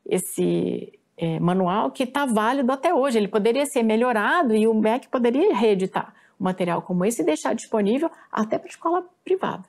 esse 0.04 0.98
é, 1.16 1.38
manual 1.38 1.90
que 1.90 2.02
está 2.02 2.26
válido 2.26 2.72
até 2.72 2.92
hoje. 2.92 3.18
Ele 3.18 3.28
poderia 3.28 3.66
ser 3.66 3.82
melhorado 3.82 4.56
e 4.56 4.66
o 4.66 4.74
MEC 4.74 5.08
poderia 5.08 5.54
reeditar 5.54 6.12
um 6.40 6.44
material 6.44 6.82
como 6.82 7.04
esse 7.04 7.22
e 7.22 7.24
deixar 7.24 7.54
disponível 7.54 8.10
até 8.32 8.58
para 8.58 8.68
escola 8.68 9.04
privada. 9.22 9.64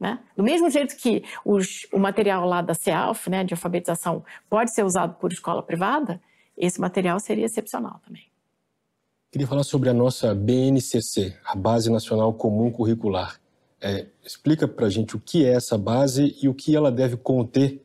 Né? 0.00 0.18
Do 0.36 0.42
mesmo 0.42 0.70
jeito 0.70 0.96
que 0.96 1.24
os, 1.44 1.86
o 1.92 1.98
material 1.98 2.46
lá 2.46 2.62
da 2.62 2.72
CEALF, 2.72 3.28
né, 3.28 3.44
de 3.44 3.52
alfabetização, 3.52 4.24
pode 4.48 4.72
ser 4.72 4.84
usado 4.84 5.14
por 5.14 5.32
escola 5.32 5.62
privada, 5.62 6.20
esse 6.58 6.80
material 6.80 7.18
seria 7.20 7.46
excepcional 7.46 8.00
também. 8.04 8.24
Queria 9.30 9.46
falar 9.46 9.62
sobre 9.62 9.88
a 9.88 9.94
nossa 9.94 10.34
BNCC, 10.34 11.36
a 11.44 11.54
Base 11.54 11.90
Nacional 11.90 12.32
Comum 12.34 12.70
Curricular. 12.70 13.38
É, 13.80 14.06
explica 14.24 14.66
para 14.66 14.86
a 14.86 14.90
gente 14.90 15.14
o 15.14 15.20
que 15.20 15.44
é 15.44 15.52
essa 15.52 15.78
base 15.78 16.36
e 16.42 16.48
o 16.48 16.54
que 16.54 16.74
ela 16.74 16.90
deve 16.90 17.16
conter 17.16 17.84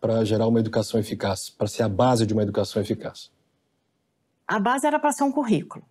para 0.00 0.24
gerar 0.24 0.46
uma 0.46 0.60
educação 0.60 0.98
eficaz, 0.98 1.48
para 1.48 1.66
ser 1.66 1.82
a 1.82 1.88
base 1.88 2.26
de 2.26 2.32
uma 2.32 2.42
educação 2.42 2.82
eficaz. 2.82 3.30
A 4.46 4.58
base 4.58 4.86
era 4.86 4.98
para 4.98 5.12
ser 5.12 5.22
um 5.22 5.32
currículo, 5.32 5.84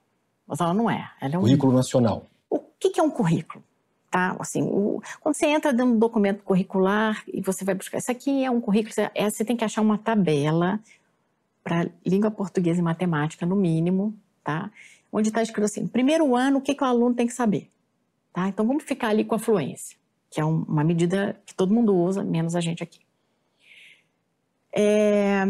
mas 0.46 0.60
ela 0.60 0.74
não 0.74 0.90
é. 0.90 1.10
Ela 1.22 1.36
é 1.36 1.38
um... 1.38 1.42
Currículo 1.42 1.74
nacional. 1.74 2.28
O 2.50 2.60
que 2.60 3.00
é 3.00 3.04
um 3.04 3.10
currículo? 3.10 3.64
tá? 4.10 4.36
Assim, 4.40 4.64
o, 4.64 5.02
quando 5.22 5.36
você 5.36 5.46
entra 5.46 5.72
dentro 5.72 5.94
do 5.94 6.00
documento 6.00 6.44
curricular 6.44 7.24
e 7.28 7.42
você 7.42 7.64
vai 7.64 7.76
buscar, 7.76 8.00
isso 8.00 8.12
aqui 8.12 8.44
é 8.44 8.52
um 8.52 8.60
currículo, 8.60 8.94
você, 8.94 9.10
é, 9.14 9.30
você 9.30 9.46
tem 9.46 9.56
que 9.56 9.64
achar 9.64 9.82
uma 9.82 9.98
tabela 9.98 10.80
para 11.64 11.90
língua 12.06 12.32
portuguesa 12.32 12.80
e 12.80 12.84
matemática, 12.84 13.46
no 13.46 13.56
mínimo, 13.56 14.16
tá? 14.44 14.72
Onde 15.12 15.30
está 15.30 15.42
escrito 15.42 15.66
assim, 15.66 15.88
primeiro 15.88 16.36
ano, 16.36 16.60
o 16.60 16.62
que, 16.62 16.76
que 16.76 16.84
o 16.84 16.88
aluno 16.88 17.16
tem 17.16 17.28
que 17.28 17.34
saber, 17.34 17.70
tá? 18.34 18.48
Então, 18.48 18.66
vamos 18.66 18.84
ficar 18.84 19.10
ali 19.10 19.26
com 19.26 19.36
a 19.36 19.40
fluência, 19.40 19.98
que 20.30 20.40
é 20.40 20.46
um, 20.46 20.64
uma 20.64 20.84
medida 20.84 21.40
que 21.46 21.54
todo 21.54 21.74
mundo 21.74 21.96
usa, 21.96 22.24
menos 22.24 22.56
a 22.56 22.62
gente 22.62 22.84
aqui. 22.84 23.00
É, 24.72 25.44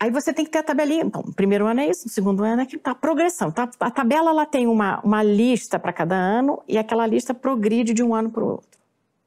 Aí 0.00 0.10
você 0.10 0.32
tem 0.32 0.46
que 0.46 0.50
ter 0.50 0.60
a 0.60 0.62
tabelinha. 0.62 1.04
Então, 1.04 1.22
primeiro 1.22 1.66
ano 1.66 1.80
é 1.80 1.90
isso, 1.90 2.08
segundo 2.08 2.42
ano 2.42 2.62
é 2.62 2.66
que 2.66 2.78
tá 2.78 2.92
a 2.92 2.94
progressão. 2.94 3.52
Tá? 3.52 3.68
A 3.78 3.90
tabela 3.90 4.30
ela 4.30 4.46
tem 4.46 4.66
uma, 4.66 4.98
uma 5.02 5.22
lista 5.22 5.78
para 5.78 5.92
cada 5.92 6.16
ano 6.16 6.62
e 6.66 6.78
aquela 6.78 7.06
lista 7.06 7.34
progride 7.34 7.92
de 7.92 8.02
um 8.02 8.14
ano 8.14 8.30
para 8.30 8.42
o 8.42 8.48
outro. 8.48 8.80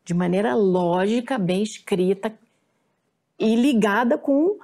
De 0.03 0.15
maneira 0.15 0.55
lógica, 0.55 1.37
bem 1.37 1.61
escrita 1.61 2.33
e 3.37 3.55
ligada 3.55 4.17
com 4.17 4.57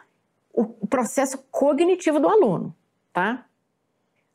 o 0.62 0.88
processo 0.88 1.38
cognitivo 1.50 2.20
do 2.20 2.28
aluno, 2.28 2.76
tá? 3.14 3.46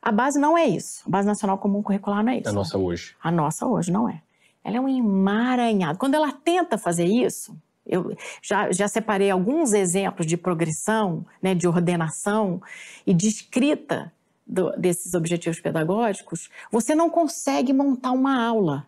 A 0.01 0.11
base 0.11 0.39
não 0.39 0.57
é 0.57 0.65
isso. 0.65 1.03
A 1.05 1.09
base 1.09 1.27
nacional 1.27 1.57
comum 1.57 1.83
curricular 1.83 2.23
não 2.23 2.31
é 2.31 2.39
isso. 2.39 2.49
A 2.49 2.53
nossa 2.53 2.77
hoje. 2.77 3.15
A 3.21 3.31
nossa 3.31 3.65
hoje 3.65 3.91
não 3.91 4.09
é. 4.09 4.21
Ela 4.63 4.77
é 4.77 4.79
um 4.79 4.87
emaranhado. 4.87 5.99
Quando 5.99 6.15
ela 6.15 6.31
tenta 6.31 6.77
fazer 6.77 7.05
isso, 7.05 7.55
eu 7.85 8.15
já, 8.41 8.71
já 8.71 8.87
separei 8.87 9.29
alguns 9.29 9.73
exemplos 9.73 10.25
de 10.25 10.35
progressão, 10.35 11.25
né, 11.41 11.53
de 11.53 11.67
ordenação 11.67 12.61
e 13.05 13.13
de 13.13 13.27
escrita 13.27 14.11
do, 14.45 14.71
desses 14.71 15.13
objetivos 15.13 15.59
pedagógicos. 15.59 16.49
Você 16.71 16.95
não 16.95 17.09
consegue 17.09 17.71
montar 17.71 18.11
uma 18.11 18.43
aula. 18.43 18.87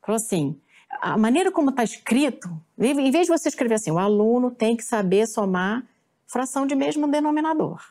Falou 0.00 0.16
assim, 0.16 0.56
a 1.00 1.18
maneira 1.18 1.50
como 1.50 1.70
está 1.70 1.82
escrito, 1.82 2.48
em 2.78 3.10
vez 3.10 3.26
de 3.26 3.32
você 3.32 3.48
escrever 3.48 3.74
assim, 3.74 3.90
o 3.90 3.98
aluno 3.98 4.50
tem 4.50 4.76
que 4.76 4.84
saber 4.84 5.26
somar 5.26 5.84
fração 6.26 6.66
de 6.66 6.74
mesmo 6.74 7.08
denominador, 7.08 7.82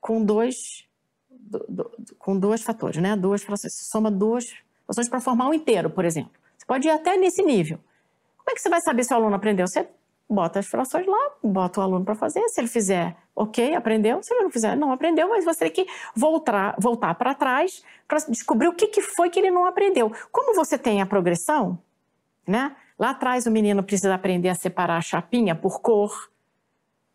com 0.00 0.24
dois, 0.24 0.86
do, 1.30 1.64
do, 1.68 1.90
com 2.18 2.38
dois 2.38 2.62
fatores, 2.62 3.00
né? 3.00 3.16
Duas 3.16 3.42
frações. 3.42 3.74
Você 3.74 3.84
soma 3.84 4.10
duas 4.10 4.44
frações 4.86 5.08
para 5.08 5.20
formar 5.20 5.48
um 5.48 5.54
inteiro, 5.54 5.90
por 5.90 6.04
exemplo. 6.04 6.32
Você 6.56 6.66
pode 6.66 6.88
ir 6.88 6.90
até 6.90 7.16
nesse 7.16 7.42
nível. 7.42 7.78
Como 8.38 8.50
é 8.50 8.54
que 8.54 8.60
você 8.60 8.68
vai 8.68 8.80
saber 8.80 9.04
se 9.04 9.12
o 9.12 9.16
aluno 9.16 9.34
aprendeu? 9.34 9.66
Você 9.66 9.88
bota 10.28 10.58
as 10.58 10.66
frações 10.66 11.06
lá, 11.06 11.30
bota 11.42 11.80
o 11.80 11.82
aluno 11.82 12.04
para 12.04 12.14
fazer. 12.14 12.46
Se 12.48 12.60
ele 12.60 12.68
fizer, 12.68 13.16
ok, 13.34 13.74
aprendeu. 13.74 14.22
Se 14.22 14.34
ele 14.34 14.44
não 14.44 14.50
fizer, 14.50 14.76
não 14.76 14.92
aprendeu, 14.92 15.28
mas 15.28 15.44
você 15.44 15.70
tem 15.70 15.84
que 15.84 15.92
voltar, 16.14 16.74
voltar 16.78 17.14
para 17.14 17.34
trás 17.34 17.82
para 18.08 18.18
descobrir 18.28 18.68
o 18.68 18.74
que, 18.74 18.88
que 18.88 19.00
foi 19.00 19.30
que 19.30 19.38
ele 19.38 19.50
não 19.50 19.66
aprendeu. 19.66 20.12
Como 20.30 20.54
você 20.54 20.76
tem 20.76 21.00
a 21.00 21.06
progressão, 21.06 21.78
né? 22.46 22.74
Lá 22.98 23.10
atrás 23.10 23.46
o 23.46 23.50
menino 23.50 23.82
precisa 23.82 24.14
aprender 24.14 24.48
a 24.48 24.54
separar 24.54 24.96
a 24.96 25.00
chapinha 25.00 25.54
por 25.54 25.80
cor, 25.80 26.30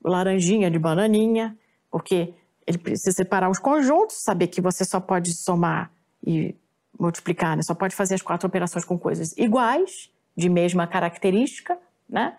laranjinha 0.04 0.70
de 0.70 0.80
bananinha, 0.80 1.58
porque 1.90 2.34
ele 2.66 2.78
precisa 2.78 3.12
separar 3.12 3.50
os 3.50 3.60
conjuntos, 3.60 4.18
saber 4.18 4.48
que 4.48 4.62
você 4.62 4.84
só 4.84 5.00
pode 5.00 5.34
somar 5.34 5.92
e 6.26 6.56
multiplicar, 7.00 7.56
né? 7.56 7.64
só 7.64 7.74
pode 7.74 7.96
fazer 7.96 8.16
as 8.16 8.22
quatro 8.22 8.48
operações 8.48 8.84
com 8.84 8.98
coisas 8.98 9.34
iguais 9.38 10.12
de 10.36 10.50
mesma 10.50 10.86
característica, 10.88 11.78
né? 12.10 12.36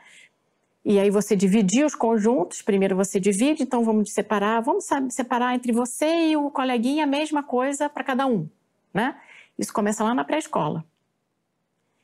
E 0.84 0.98
aí 0.98 1.10
você 1.10 1.36
dividir 1.36 1.84
os 1.84 1.94
conjuntos, 1.94 2.62
primeiro 2.62 2.96
você 2.96 3.20
divide, 3.20 3.62
então 3.62 3.84
vamos 3.84 4.12
separar, 4.12 4.60
vamos 4.60 4.84
sabe, 4.86 5.12
separar 5.12 5.54
entre 5.54 5.72
você 5.72 6.30
e 6.30 6.36
o 6.36 6.50
coleguinha 6.50 7.04
a 7.04 7.06
mesma 7.06 7.42
coisa 7.42 7.88
para 7.88 8.04
cada 8.04 8.26
um, 8.26 8.48
né? 8.94 9.20
Isso 9.58 9.72
começa 9.72 10.04
lá 10.04 10.14
na 10.14 10.24
pré-escola. 10.24 10.84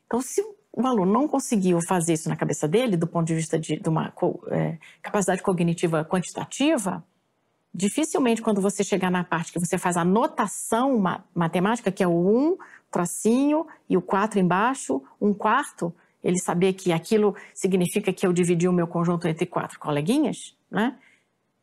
Então, 0.06 0.20
se 0.20 0.44
o 0.76 0.86
aluno 0.86 1.12
não 1.12 1.28
conseguiu 1.28 1.78
fazer 1.86 2.14
isso 2.14 2.28
na 2.28 2.36
cabeça 2.36 2.66
dele, 2.66 2.96
do 2.96 3.06
ponto 3.06 3.26
de 3.26 3.34
vista 3.34 3.58
de, 3.58 3.78
de 3.78 3.88
uma 3.88 4.12
é, 4.50 4.76
capacidade 5.00 5.40
cognitiva 5.40 6.04
quantitativa, 6.04 7.04
dificilmente 7.72 8.42
quando 8.42 8.60
você 8.60 8.82
chegar 8.82 9.10
na 9.10 9.22
parte 9.22 9.52
que 9.52 9.60
você 9.60 9.78
faz 9.78 9.96
a 9.96 10.04
notação 10.04 11.00
matemática, 11.32 11.92
que 11.92 12.02
é 12.02 12.08
o 12.08 12.50
1, 12.50 12.58
tracinho 12.90 13.66
e 13.88 13.96
o 13.96 14.02
4 14.02 14.40
embaixo, 14.40 15.00
um 15.20 15.32
quarto, 15.32 15.94
ele 16.24 16.38
saber 16.38 16.72
que 16.72 16.92
aquilo 16.92 17.36
significa 17.54 18.12
que 18.12 18.26
eu 18.26 18.32
dividi 18.32 18.66
o 18.66 18.72
meu 18.72 18.88
conjunto 18.88 19.28
entre 19.28 19.46
quatro 19.46 19.78
coleguinhas, 19.78 20.56
né? 20.70 20.96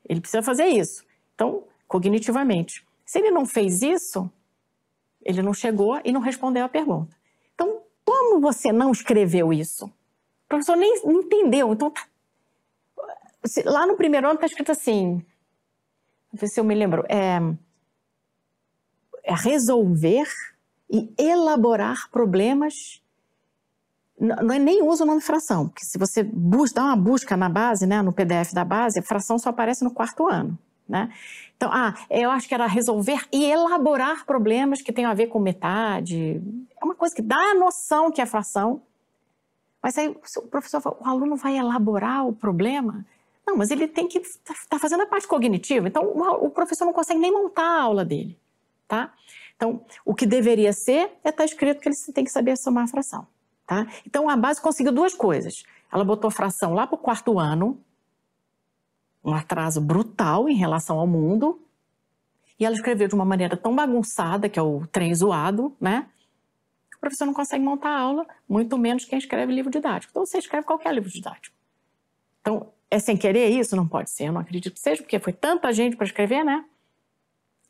Ele 0.08 0.22
precisa 0.22 0.42
fazer 0.42 0.68
isso. 0.68 1.04
Então, 1.36 1.64
cognitivamente. 1.88 2.86
Se 3.06 3.20
ele 3.20 3.32
não 3.32 3.46
fez 3.46 3.82
isso, 3.82 4.32
ele 5.22 5.42
não 5.42 5.54
chegou 5.54 6.00
e 6.06 6.12
não 6.12 6.22
respondeu 6.22 6.64
a 6.64 6.70
pergunta. 6.70 7.16
Então, 7.54 7.82
como 8.12 8.42
você 8.42 8.74
não 8.74 8.92
escreveu 8.92 9.54
isso? 9.54 9.86
O 9.86 10.50
professor 10.50 10.76
nem 10.76 11.02
entendeu. 11.06 11.72
Então, 11.72 11.90
tá... 11.90 12.02
lá 13.66 13.88
no 13.88 13.96
primeiro 13.96 14.28
ano 14.28 14.36
está 14.36 14.48
escrito 14.48 14.72
assim, 14.72 15.26
não 16.32 16.40
sei 16.40 16.50
se 16.50 16.60
eu 16.60 16.64
me 16.66 16.76
lembro, 16.76 17.06
é, 17.08 17.40
é 19.24 19.34
resolver 19.34 20.28
e 20.90 21.14
elaborar 21.18 22.10
problemas. 22.12 23.02
Não 24.20 24.54
é 24.54 24.60
nem 24.60 24.84
usa 24.84 25.04
o 25.04 25.08
nome 25.08 25.22
fração, 25.22 25.70
porque 25.70 25.86
se 25.86 25.98
você 25.98 26.22
busca, 26.22 26.82
dá 26.82 26.88
uma 26.88 26.98
busca 26.98 27.38
na 27.38 27.50
base, 27.50 27.88
né, 27.88 28.02
no 28.02 28.14
PDF 28.14 28.54
da 28.54 28.64
base, 28.64 29.02
fração 29.02 29.40
só 29.40 29.50
aparece 29.50 29.84
no 29.84 29.92
quarto 29.92 30.28
ano. 30.28 30.60
Né? 30.88 31.10
Então, 31.62 31.72
ah, 31.72 31.94
eu 32.10 32.32
acho 32.32 32.48
que 32.48 32.56
era 32.56 32.66
resolver 32.66 33.24
e 33.32 33.46
elaborar 33.46 34.26
problemas 34.26 34.82
que 34.82 34.92
tenham 34.92 35.12
a 35.12 35.14
ver 35.14 35.28
com 35.28 35.38
metade. 35.38 36.42
É 36.82 36.84
uma 36.84 36.96
coisa 36.96 37.14
que 37.14 37.22
dá 37.22 37.38
a 37.38 37.54
noção 37.54 38.12
que 38.12 38.20
é 38.20 38.26
fração. 38.26 38.82
Mas 39.80 39.96
aí 39.96 40.08
o 40.08 40.42
professor 40.48 40.82
fala, 40.82 40.98
o 41.00 41.08
aluno 41.08 41.36
vai 41.36 41.56
elaborar 41.56 42.26
o 42.26 42.34
problema? 42.34 43.06
Não, 43.46 43.56
mas 43.56 43.70
ele 43.70 43.88
tem 43.88 44.08
que 44.08 44.18
estar 44.18 44.56
tá, 44.56 44.60
tá 44.72 44.80
fazendo 44.80 45.04
a 45.04 45.06
parte 45.06 45.28
cognitiva. 45.28 45.88
Então, 45.88 46.04
o, 46.42 46.50
professor 46.50 46.84
não 46.84 46.94
consegue 46.94 47.20
nem 47.20 47.32
montar 47.32 47.64
a 47.64 47.82
aula 47.84 48.04
dele, 48.04 48.36
tá? 48.88 49.14
Então, 49.56 49.82
o 50.04 50.16
que 50.16 50.26
deveria 50.26 50.74
ser 50.74 51.12
é 51.24 51.30
estar 51.30 51.34
tá 51.34 51.46
escrito 51.46 51.80
que 51.80 51.90
ele 51.90 51.96
tem 52.12 52.24
que 52.24 52.32
saber 52.32 52.58
somar 52.58 52.86
a 52.86 52.88
fração. 52.88 53.28
Tá? 53.68 53.86
Então, 54.04 54.28
a 54.28 54.36
base 54.36 54.60
conseguiu 54.60 54.92
duas 54.92 55.14
coisas. 55.14 55.64
Ela 55.94 56.04
botou 56.04 56.32
fração 56.32 56.74
lá 56.74 56.88
para 56.88 56.96
o 56.96 56.98
quarto 56.98 57.38
ano, 57.38 57.80
um 59.23 59.34
atraso 59.34 59.80
brutal 59.80 60.49
em 60.49 60.56
relação 60.56 60.99
ao 60.99 61.07
mundo, 61.07 61.61
e 62.60 62.65
ela 62.65 62.76
escreveu 62.76 63.07
de 63.07 63.15
uma 63.15 63.26
maneira 63.26 63.57
tão 63.57 63.76
bagunçada, 63.76 64.48
que 64.48 64.60
é 64.60 64.61
o 64.61 64.85
trem 64.88 65.14
zoado, 65.14 65.76
né? 65.80 66.07
O 66.95 66.99
professor 66.99 67.26
não 67.26 67.34
consegue 67.34 67.64
montar 67.64 67.89
a 67.89 67.99
aula, 67.99 68.27
muito 68.48 68.77
menos 68.77 69.06
quem 69.06 69.18
escreve 69.18 69.52
livro 69.52 69.72
didático. 69.72 70.11
Então, 70.11 70.26
você 70.26 70.38
escreve 70.38 70.68
qualquer 70.68 70.93
livro 70.93 71.10
didático. 71.10 71.56
Então, 72.39 72.72
é 72.89 72.99
sem 72.99 73.18
querer 73.18 73.49
isso? 73.49 73.76
Não 73.76 73.88
pode 73.88 74.11
ser, 74.11 74.26
eu 74.26 74.34
não 74.34 74.41
acredito 74.41 74.73
que 74.73 74.80
seja, 74.80 75.02
porque 75.02 75.18
foi 75.18 75.34
tanta 75.34 75.73
gente 75.73 75.95
para 75.95 76.06
escrever, 76.06 76.43
né? 76.43 76.64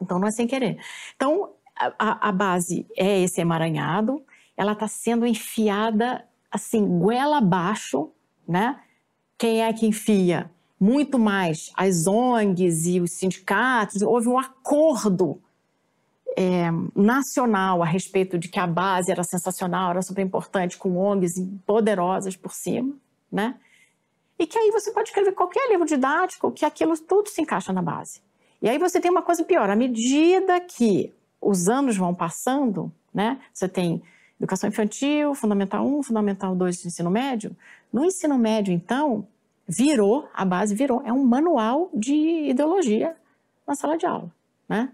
Então, 0.02 0.20
não 0.20 0.28
é 0.28 0.32
sem 0.32 0.46
querer. 0.46 0.78
Então, 1.16 1.54
a, 1.78 2.28
a 2.28 2.32
base 2.32 2.86
é 2.98 3.22
esse 3.22 3.40
emaranhado, 3.40 4.22
ela 4.58 4.74
está 4.74 4.88
sendo 4.88 5.26
enfiada 5.26 6.28
assim, 6.52 6.86
goela 7.00 7.38
abaixo, 7.38 8.12
né? 8.46 8.82
Quem 9.38 9.64
é 9.64 9.72
que 9.72 9.88
enfia? 9.88 10.52
Muito 10.82 11.20
mais 11.20 11.72
as 11.76 12.08
ONGs 12.08 12.88
e 12.88 13.00
os 13.00 13.12
sindicatos. 13.12 14.02
Houve 14.02 14.28
um 14.28 14.40
acordo 14.40 15.40
é, 16.36 16.72
nacional 16.96 17.84
a 17.84 17.86
respeito 17.86 18.40
de 18.40 18.48
que 18.48 18.60
a 18.60 18.66
base 18.66 19.12
era 19.12 19.24
sensacional, 19.24 19.92
era 19.92 20.02
super 20.02 20.24
importante, 20.24 20.80
com 20.80 20.98
ONGs 20.98 21.36
poderosas 21.68 22.36
por 22.36 22.52
cima, 22.52 22.96
né? 23.32 23.60
E 24.40 24.48
que 24.48 24.58
aí 24.58 24.72
você 24.72 24.92
pode 24.92 25.10
escrever 25.10 25.34
qualquer 25.34 25.70
livro 25.70 25.86
didático, 25.86 26.52
que 26.52 26.66
aquilo 26.66 26.98
tudo 26.98 27.30
se 27.30 27.40
encaixa 27.40 27.72
na 27.72 27.84
base. 27.84 28.20
E 28.60 28.68
aí 28.68 28.80
você 28.80 29.00
tem 29.00 29.12
uma 29.12 29.22
coisa 29.22 29.44
pior, 29.44 29.70
à 29.70 29.76
medida 29.76 30.60
que 30.62 31.14
os 31.40 31.70
anos 31.70 31.96
vão 31.96 32.12
passando, 32.12 32.92
né? 33.14 33.40
Você 33.54 33.70
tem 33.70 34.02
educação 34.40 34.68
infantil, 34.68 35.36
fundamental 35.36 35.86
1, 35.86 36.02
fundamental 36.02 36.56
2 36.56 36.82
de 36.82 36.88
ensino 36.88 37.12
médio. 37.12 37.56
No 37.94 38.04
ensino 38.04 38.36
médio, 38.40 38.74
então, 38.74 39.28
virou, 39.72 40.28
a 40.34 40.44
base 40.44 40.76
virou, 40.76 41.02
é 41.06 41.14
um 41.14 41.24
manual 41.24 41.90
de 41.94 42.50
ideologia 42.50 43.16
na 43.66 43.74
sala 43.74 43.98
de 43.98 44.06
aula, 44.06 44.30
né? 44.68 44.92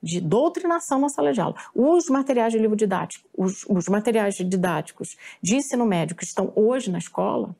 De 0.00 0.20
doutrinação 0.20 1.00
na 1.00 1.08
sala 1.08 1.32
de 1.32 1.40
aula. 1.40 1.56
Os 1.74 2.08
materiais 2.08 2.52
de 2.52 2.58
livro 2.58 2.76
didático, 2.76 3.28
os, 3.36 3.66
os 3.68 3.88
materiais 3.88 4.36
didáticos 4.36 5.16
de 5.42 5.56
ensino 5.56 5.84
médio 5.84 6.14
que 6.14 6.22
estão 6.22 6.52
hoje 6.54 6.92
na 6.92 6.98
escola 6.98 7.56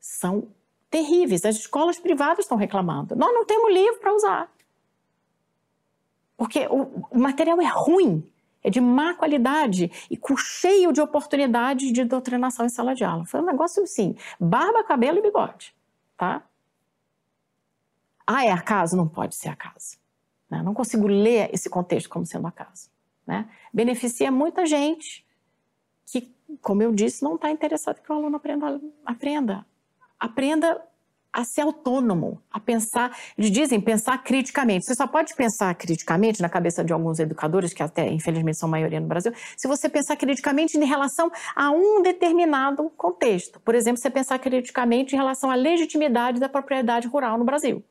são 0.00 0.48
terríveis. 0.90 1.44
As 1.44 1.56
escolas 1.56 1.98
privadas 1.98 2.46
estão 2.46 2.56
reclamando. 2.56 3.14
Nós 3.14 3.32
não 3.32 3.44
temos 3.44 3.70
livro 3.72 4.00
para 4.00 4.14
usar. 4.14 4.52
Porque 6.38 6.66
o, 6.70 7.06
o 7.10 7.18
material 7.18 7.60
é 7.60 7.68
ruim, 7.68 8.24
é 8.64 8.70
de 8.70 8.80
má 8.80 9.12
qualidade 9.14 9.90
e 10.10 10.16
com 10.16 10.36
cheio 10.36 10.90
de 10.90 11.02
oportunidades 11.02 11.92
de 11.92 12.02
doutrinação 12.02 12.64
em 12.64 12.70
sala 12.70 12.94
de 12.94 13.04
aula. 13.04 13.26
Foi 13.26 13.40
um 13.40 13.44
negócio 13.44 13.82
assim, 13.82 14.16
barba, 14.40 14.82
cabelo 14.82 15.18
e 15.18 15.22
bigode, 15.22 15.74
tá? 16.22 16.40
Ah, 18.24 18.44
é 18.44 18.52
acaso? 18.52 18.96
Não 18.96 19.08
pode 19.08 19.34
ser 19.34 19.48
acaso. 19.48 19.98
Né? 20.48 20.62
Não 20.62 20.72
consigo 20.72 21.08
ler 21.08 21.50
esse 21.52 21.68
contexto 21.68 22.08
como 22.08 22.24
sendo 22.24 22.46
acaso. 22.46 22.88
Né? 23.26 23.50
Beneficia 23.74 24.30
muita 24.30 24.64
gente 24.64 25.26
que, 26.06 26.32
como 26.60 26.80
eu 26.80 26.92
disse, 26.92 27.24
não 27.24 27.34
está 27.34 27.50
interessado 27.50 28.00
que 28.00 28.12
o 28.12 28.14
aluno 28.14 28.36
aprenda, 28.36 28.80
aprenda. 29.04 29.66
Aprenda 30.16 30.80
a 31.32 31.44
ser 31.44 31.62
autônomo, 31.62 32.40
a 32.50 32.60
pensar. 32.60 33.16
Eles 33.38 33.50
dizem 33.50 33.80
pensar 33.80 34.18
criticamente. 34.22 34.84
Você 34.84 34.94
só 34.94 35.06
pode 35.06 35.34
pensar 35.34 35.74
criticamente 35.74 36.42
na 36.42 36.48
cabeça 36.48 36.84
de 36.84 36.92
alguns 36.92 37.18
educadores, 37.18 37.72
que 37.72 37.82
até 37.82 38.08
infelizmente 38.08 38.58
são 38.58 38.68
maioria 38.68 39.00
no 39.00 39.06
Brasil, 39.06 39.32
se 39.56 39.66
você 39.66 39.88
pensar 39.88 40.16
criticamente 40.16 40.76
em 40.76 40.84
relação 40.84 41.30
a 41.56 41.70
um 41.70 42.02
determinado 42.02 42.90
contexto. 42.90 43.58
Por 43.60 43.74
exemplo, 43.74 44.00
você 44.00 44.10
pensar 44.10 44.38
criticamente 44.38 45.14
em 45.14 45.18
relação 45.18 45.50
à 45.50 45.54
legitimidade 45.54 46.38
da 46.38 46.48
propriedade 46.48 47.08
rural 47.08 47.38
no 47.38 47.44
Brasil. 47.44 47.82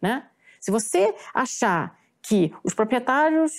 Né? 0.00 0.24
Se 0.60 0.70
você 0.70 1.14
achar 1.32 1.96
que 2.20 2.52
os 2.64 2.74
proprietários 2.74 3.52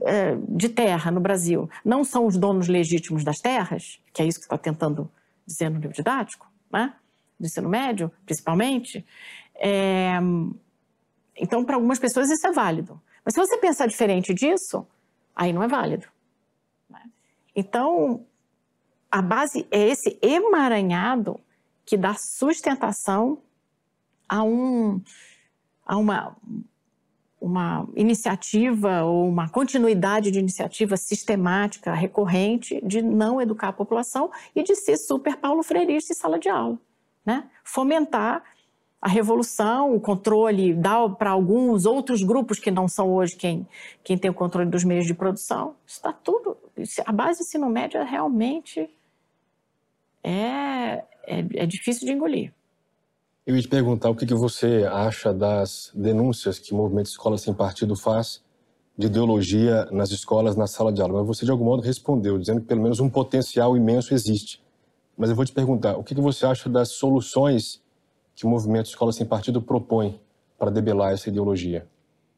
é, 0.00 0.36
de 0.48 0.70
terra 0.70 1.10
no 1.10 1.20
Brasil 1.20 1.68
não 1.84 2.02
são 2.02 2.26
os 2.26 2.36
donos 2.36 2.66
legítimos 2.66 3.22
das 3.22 3.38
terras, 3.40 4.00
que 4.12 4.22
é 4.22 4.24
isso 4.24 4.38
que 4.38 4.46
está 4.46 4.56
tentando 4.56 5.10
dizer 5.46 5.68
no 5.68 5.78
livro 5.78 5.94
didático, 5.94 6.50
né? 6.72 6.94
Do 7.38 7.46
ensino 7.46 7.68
médio, 7.68 8.10
principalmente. 8.24 9.04
É... 9.56 10.18
Então, 11.36 11.64
para 11.64 11.76
algumas 11.76 11.98
pessoas 11.98 12.30
isso 12.30 12.46
é 12.46 12.52
válido. 12.52 13.00
Mas 13.24 13.34
se 13.34 13.40
você 13.40 13.58
pensar 13.58 13.86
diferente 13.86 14.32
disso, 14.32 14.86
aí 15.34 15.52
não 15.52 15.62
é 15.62 15.68
válido. 15.68 16.06
Né? 16.88 17.02
Então, 17.54 18.24
a 19.10 19.20
base 19.20 19.66
é 19.70 19.88
esse 19.88 20.18
emaranhado 20.22 21.38
que 21.84 21.96
dá 21.96 22.14
sustentação 22.14 23.42
a, 24.28 24.42
um, 24.42 25.00
a 25.84 25.96
uma, 25.96 26.36
uma 27.40 27.88
iniciativa 27.94 29.04
ou 29.04 29.28
uma 29.28 29.48
continuidade 29.48 30.30
de 30.30 30.38
iniciativa 30.38 30.96
sistemática, 30.96 31.92
recorrente, 31.92 32.80
de 32.84 33.02
não 33.02 33.40
educar 33.40 33.68
a 33.68 33.72
população 33.72 34.30
e 34.54 34.62
de 34.62 34.74
ser 34.74 34.96
super 34.96 35.36
Paulo 35.36 35.62
Freirista 35.62 36.12
em 36.12 36.16
sala 36.16 36.38
de 36.38 36.48
aula 36.48 36.78
né? 37.26 37.44
fomentar 37.64 38.42
a 39.00 39.08
revolução, 39.08 39.94
o 39.94 40.00
controle, 40.00 40.72
dar 40.74 41.08
para 41.10 41.30
alguns 41.30 41.84
outros 41.84 42.22
grupos 42.22 42.58
que 42.58 42.70
não 42.70 42.88
são 42.88 43.12
hoje 43.12 43.36
quem, 43.36 43.66
quem 44.02 44.16
tem 44.16 44.30
o 44.30 44.34
controle 44.34 44.68
dos 44.70 44.84
meios 44.84 45.06
de 45.06 45.14
produção. 45.14 45.76
Está 45.86 46.12
tudo. 46.12 46.56
A 47.04 47.12
base 47.12 47.38
do 47.38 47.42
ensino 47.42 47.68
médio 47.68 48.00
é 48.00 48.04
realmente 48.04 48.88
é, 50.24 51.04
é, 51.24 51.38
é, 51.54 51.66
difícil 51.66 52.06
de 52.06 52.12
engolir. 52.12 52.52
Eu 53.46 53.54
ia 53.54 53.62
te 53.62 53.68
perguntar 53.68 54.10
o 54.10 54.16
que, 54.16 54.26
que 54.26 54.34
você 54.34 54.84
acha 54.90 55.32
das 55.32 55.92
denúncias 55.94 56.58
que 56.58 56.72
o 56.72 56.76
movimento 56.76 57.06
Escola 57.06 57.38
Sem 57.38 57.54
Partido 57.54 57.94
faz 57.94 58.42
de 58.98 59.06
ideologia 59.06 59.84
nas 59.92 60.10
escolas, 60.10 60.56
na 60.56 60.66
sala 60.66 60.92
de 60.92 61.00
aula. 61.00 61.18
Mas 61.18 61.26
você, 61.26 61.44
de 61.44 61.50
algum 61.52 61.64
modo, 61.64 61.82
respondeu, 61.82 62.38
dizendo 62.38 62.60
que 62.60 62.66
pelo 62.66 62.82
menos 62.82 62.98
um 62.98 63.08
potencial 63.08 63.76
imenso 63.76 64.12
existe. 64.12 64.60
Mas 65.16 65.30
eu 65.30 65.36
vou 65.36 65.44
te 65.44 65.52
perguntar, 65.52 65.96
o 65.96 66.04
que 66.04 66.14
você 66.14 66.44
acha 66.44 66.68
das 66.68 66.90
soluções 66.90 67.82
que 68.34 68.44
o 68.44 68.48
movimento 68.48 68.86
Escola 68.86 69.12
Sem 69.12 69.26
Partido 69.26 69.62
propõe 69.62 70.20
para 70.58 70.70
debelar 70.70 71.12
essa 71.12 71.28
ideologia? 71.28 71.86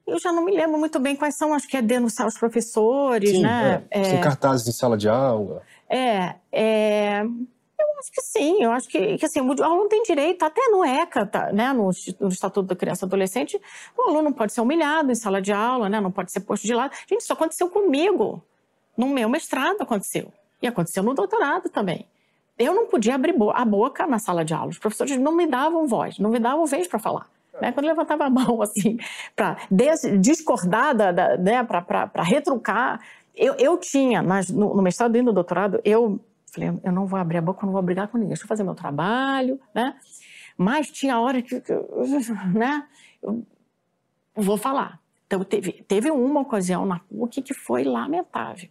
Eu 0.07 0.19
já 0.19 0.33
não 0.33 0.45
me 0.45 0.53
lembro 0.53 0.79
muito 0.79 0.99
bem 0.99 1.17
quais 1.17 1.37
são, 1.37 1.53
acho 1.53 1.69
que 1.69 1.77
é 1.77 1.83
denunciar 1.83 2.27
os 2.27 2.39
professores, 2.39 3.31
sim, 3.31 3.43
né? 3.43 3.85
É. 3.91 4.15
É... 4.15 4.21
cartazes 4.21 4.67
em 4.67 4.73
sala 4.73 4.97
de 4.97 5.09
aula. 5.09 5.63
É, 5.91 6.35
é, 6.53 7.23
eu 7.23 7.99
acho 7.99 8.13
que 8.13 8.23
sim, 8.23 8.63
eu 8.63 8.71
acho 8.71 8.89
que, 8.89 9.19
que 9.19 9.27
assim, 9.27 9.41
o 9.41 9.63
aluno 9.63 9.89
tem 9.89 10.03
direito, 10.03 10.43
até 10.45 10.69
no 10.69 10.85
ECA, 10.85 11.27
tá, 11.27 11.53
né, 11.53 11.73
no, 11.73 11.91
no, 12.21 12.29
Estatuto 12.29 12.69
da 12.69 12.77
Criança 12.77 13.05
e 13.05 13.07
Adolescente, 13.07 13.61
o 13.97 14.03
aluno 14.03 14.23
não 14.23 14.33
pode 14.33 14.53
ser 14.53 14.61
humilhado 14.61 15.11
em 15.11 15.15
sala 15.15 15.43
de 15.43 15.53
aula, 15.53 15.89
né, 15.89 16.01
não 16.01 16.11
pode 16.11 16.31
ser 16.33 16.41
posto 16.41 16.67
de 16.67 16.75
lado. 16.75 16.95
Gente, 17.09 17.21
isso 17.21 17.33
aconteceu 17.33 17.69
comigo, 17.69 18.43
no 18.97 19.09
meu 19.09 19.29
mestrado 19.29 19.83
aconteceu, 19.83 20.33
e 20.63 20.67
aconteceu 20.67 21.03
no 21.03 21.13
doutorado 21.13 21.69
também 21.69 22.07
eu 22.59 22.75
não 22.75 22.87
podia 22.87 23.15
abrir 23.15 23.35
a 23.55 23.65
boca 23.65 24.07
na 24.07 24.19
sala 24.19 24.45
de 24.45 24.53
aula. 24.53 24.71
Os 24.71 24.79
professores 24.79 25.17
não 25.17 25.35
me 25.35 25.47
davam 25.47 25.87
voz, 25.87 26.19
não 26.19 26.31
me 26.31 26.39
davam 26.39 26.67
vez 26.67 26.89
para 26.89 26.99
falar. 26.99 27.27
Né? 27.61 27.73
Quando 27.73 27.87
eu 27.87 27.91
levantava 27.91 28.25
a 28.25 28.31
mão, 28.31 28.61
assim, 28.63 28.99
para 29.37 29.57
discordar, 30.19 30.95
da, 30.95 31.13
da, 31.13 31.37
né? 31.37 31.63
para 31.63 32.23
retrucar, 32.23 33.01
eu, 33.35 33.55
eu 33.55 33.79
tinha, 33.79 34.23
nas, 34.23 34.51
no, 34.51 34.75
no, 34.75 34.83
mestrado 34.83 35.17
e 35.17 35.23
no 35.23 35.33
doutorado, 35.33 35.81
eu 35.85 36.21
falei, 36.53 36.71
eu 36.83 36.93
não 36.93 37.07
vou 37.07 37.19
abrir 37.19 37.39
a 37.39 37.43
boca, 37.43 37.63
eu 37.63 37.67
não 37.67 37.73
vou 37.73 37.83
brigar 37.83 38.09
com 38.09 38.19
ninguém, 38.19 38.31
deixa 38.31 38.43
eu 38.43 38.49
fazer 38.49 38.65
meu 38.65 38.75
trabalho, 38.75 39.61
né? 39.73 39.95
Mas 40.57 40.91
tinha 40.91 41.21
hora 41.21 41.41
que, 41.41 41.55
né? 42.53 42.85
Eu 43.23 43.45
vou 44.35 44.57
falar. 44.57 45.01
Então, 45.27 45.45
teve, 45.45 45.85
teve 45.87 46.11
uma 46.11 46.41
ocasião 46.41 46.85
na 46.85 46.99
PUC 46.99 47.43
que 47.43 47.55
foi 47.55 47.85
lamentável 47.85 48.69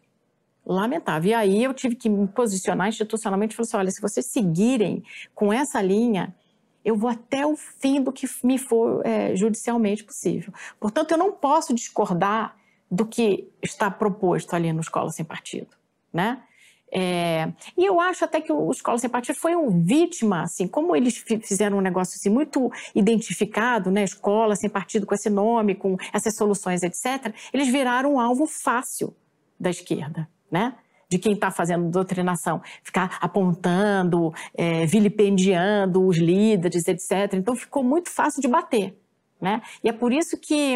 lamentável. 0.67 1.31
E 1.31 1.33
aí 1.33 1.63
eu 1.63 1.73
tive 1.73 1.95
que 1.95 2.09
me 2.09 2.27
posicionar 2.27 2.89
institucionalmente 2.89 3.53
e 3.53 3.55
falar 3.55 3.65
assim: 3.65 3.77
olha, 3.77 3.91
se 3.91 4.01
vocês 4.01 4.25
seguirem 4.25 5.03
com 5.33 5.51
essa 5.51 5.81
linha, 5.81 6.35
eu 6.83 6.95
vou 6.95 7.09
até 7.09 7.45
o 7.45 7.55
fim 7.55 8.01
do 8.01 8.11
que 8.11 8.27
me 8.43 8.57
for 8.57 9.05
é, 9.05 9.35
judicialmente 9.35 10.03
possível. 10.03 10.53
Portanto, 10.79 11.11
eu 11.11 11.17
não 11.17 11.31
posso 11.31 11.73
discordar 11.73 12.55
do 12.89 13.05
que 13.05 13.49
está 13.61 13.89
proposto 13.89 14.53
ali 14.53 14.71
no 14.71 14.81
Escola 14.81 15.09
Sem 15.11 15.25
Partido, 15.25 15.75
né? 16.13 16.41
É, 16.89 17.51
e 17.77 17.83
eu 17.83 17.99
acho 17.99 18.23
até 18.23 18.39
que 18.39 18.51
o 18.51 18.71
Escola 18.71 18.97
Sem 18.97 19.09
Partido 19.09 19.35
foi 19.35 19.53
um 19.57 19.83
vítima, 19.83 20.43
assim, 20.43 20.65
como 20.69 20.95
eles 20.95 21.17
fizeram 21.43 21.79
um 21.79 21.81
negócio 21.81 22.15
assim, 22.15 22.29
muito 22.29 22.71
identificado, 22.95 23.91
né, 23.91 24.05
Escola 24.05 24.55
Sem 24.55 24.69
Partido 24.69 25.05
com 25.05 25.13
esse 25.13 25.29
nome, 25.29 25.75
com 25.75 25.97
essas 26.13 26.37
soluções, 26.37 26.83
etc., 26.83 27.35
eles 27.51 27.67
viraram 27.67 28.13
um 28.13 28.19
alvo 28.21 28.47
fácil 28.47 29.13
da 29.59 29.69
esquerda 29.69 30.29
né? 30.51 30.75
de 31.09 31.17
quem 31.17 31.33
está 31.33 31.49
fazendo 31.49 31.89
doutrinação, 31.89 32.61
ficar 32.83 33.17
apontando, 33.21 34.33
é, 34.53 34.85
vilipendiando 34.85 36.05
os 36.05 36.17
líderes, 36.17 36.87
etc. 36.87 37.33
Então 37.33 37.55
ficou 37.55 37.83
muito 37.83 38.09
fácil 38.09 38.41
de 38.41 38.47
bater, 38.47 38.97
né? 39.39 39.61
E 39.83 39.89
é 39.89 39.93
por 39.93 40.11
isso 40.11 40.37
que 40.37 40.75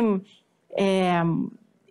é, 0.72 1.22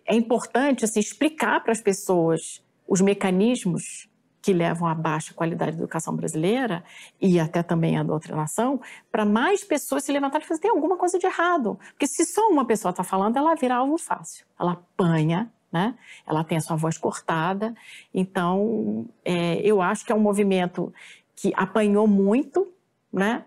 é 0.05 0.15
importante 0.15 0.85
assim, 0.85 0.99
explicar 0.99 1.61
para 1.61 1.71
as 1.71 1.81
pessoas 1.81 2.63
os 2.87 2.99
mecanismos 2.99 4.09
que 4.41 4.53
levam 4.53 4.87
à 4.87 4.95
baixa 4.95 5.35
qualidade 5.35 5.73
da 5.73 5.83
educação 5.83 6.15
brasileira 6.15 6.83
e 7.21 7.39
até 7.39 7.61
também 7.61 7.97
a 7.97 8.03
doutrinação, 8.03 8.81
para 9.11 9.23
mais 9.23 9.63
pessoas 9.63 10.03
se 10.03 10.11
levantarem 10.11 10.43
e 10.43 10.47
fazer 10.47 10.61
tem 10.61 10.71
alguma 10.71 10.97
coisa 10.97 11.19
de 11.19 11.27
errado. 11.27 11.77
Porque 11.91 12.07
se 12.07 12.25
só 12.25 12.49
uma 12.49 12.65
pessoa 12.65 12.89
está 12.89 13.03
falando, 13.03 13.37
ela 13.37 13.53
vira 13.53 13.75
alvo 13.75 13.99
fácil. 13.99 14.43
Ela 14.59 14.71
apanha 14.71 15.51
né? 15.71 15.95
Ela 16.27 16.43
tem 16.43 16.57
a 16.57 16.61
sua 16.61 16.75
voz 16.75 16.97
cortada. 16.97 17.73
Então, 18.13 19.07
é, 19.23 19.55
eu 19.61 19.81
acho 19.81 20.05
que 20.05 20.11
é 20.11 20.15
um 20.15 20.19
movimento 20.19 20.93
que 21.35 21.53
apanhou 21.55 22.07
muito, 22.07 22.67
né? 23.11 23.45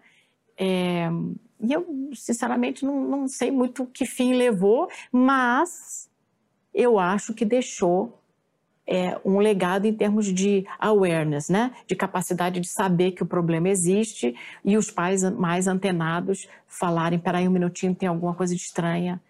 É, 0.57 1.09
e 1.61 1.73
eu, 1.73 2.11
sinceramente, 2.15 2.85
não, 2.85 3.01
não 3.03 3.29
sei 3.29 3.51
muito 3.51 3.87
que 3.87 4.07
fim 4.07 4.35
levou, 4.35 4.89
mas 5.13 6.11
eu 6.73 6.99
acho 6.99 7.33
que 7.35 7.45
deixou 7.45 8.21
é, 8.87 9.19
um 9.25 9.39
legado 9.39 9.87
em 9.87 9.95
termos 9.95 10.27
de 10.27 10.67
awareness, 10.79 11.49
né? 11.49 11.73
de 11.87 11.95
capacidade 11.95 12.61
de 12.61 12.69
saber 12.69 13.13
que 13.13 13.23
o 13.23 13.27
problema 13.27 13.69
existe 13.69 14.35
e 14.65 14.77
os 14.77 14.91
pais 14.91 15.23
mais 15.31 15.67
antenados 15.67 16.49
falarem: 16.67 17.19
peraí, 17.19 17.49
um 17.49 17.53
minutinho, 17.53 17.95
tem 17.95 18.09
alguma 18.09 18.35
coisa 18.35 18.55
de 18.55 18.61
estranha 18.61 19.21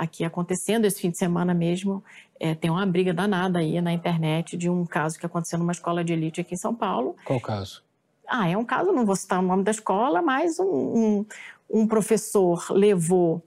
aqui 0.00 0.24
acontecendo. 0.24 0.86
Esse 0.86 1.02
fim 1.02 1.10
de 1.10 1.18
semana 1.18 1.52
mesmo, 1.52 2.02
é, 2.40 2.54
tem 2.54 2.70
uma 2.70 2.86
briga 2.86 3.12
danada 3.12 3.58
aí 3.58 3.78
na 3.82 3.92
internet 3.92 4.56
de 4.56 4.70
um 4.70 4.86
caso 4.86 5.18
que 5.18 5.26
aconteceu 5.26 5.58
numa 5.58 5.72
escola 5.72 6.02
de 6.02 6.14
elite 6.14 6.40
aqui 6.40 6.54
em 6.54 6.58
São 6.58 6.74
Paulo. 6.74 7.14
Qual 7.24 7.38
caso? 7.38 7.82
Ah, 8.26 8.48
é 8.48 8.56
um 8.56 8.64
caso, 8.64 8.92
não 8.92 9.04
vou 9.04 9.14
citar 9.14 9.40
o 9.40 9.42
nome 9.42 9.62
da 9.62 9.70
escola, 9.70 10.22
mas 10.22 10.58
um, 10.58 10.64
um, 10.64 11.26
um 11.68 11.86
professor 11.86 12.64
levou 12.70 13.42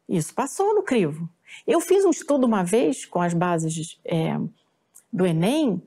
Isso 0.08 0.34
passou 0.34 0.74
no 0.74 0.84
crivo. 0.84 1.30
Eu 1.68 1.82
fiz 1.82 2.06
um 2.06 2.10
estudo 2.10 2.46
uma 2.46 2.64
vez 2.64 3.06
com 3.06 3.22
as 3.22 3.34
bases 3.34 4.00
é, 4.06 4.38
do 5.12 5.26
Enem, 5.26 5.82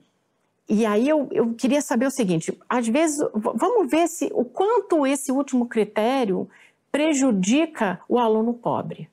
e 0.67 0.85
aí 0.85 1.07
eu, 1.07 1.27
eu 1.31 1.53
queria 1.53 1.81
saber 1.81 2.07
o 2.07 2.11
seguinte: 2.11 2.57
às 2.67 2.87
vezes, 2.87 3.23
vamos 3.33 3.89
ver 3.89 4.07
se 4.07 4.31
o 4.33 4.43
quanto 4.43 5.05
esse 5.05 5.31
último 5.31 5.67
critério 5.67 6.49
prejudica 6.95 7.99
o 8.07 8.17
aluno 8.17 8.53
pobre, 8.53 9.09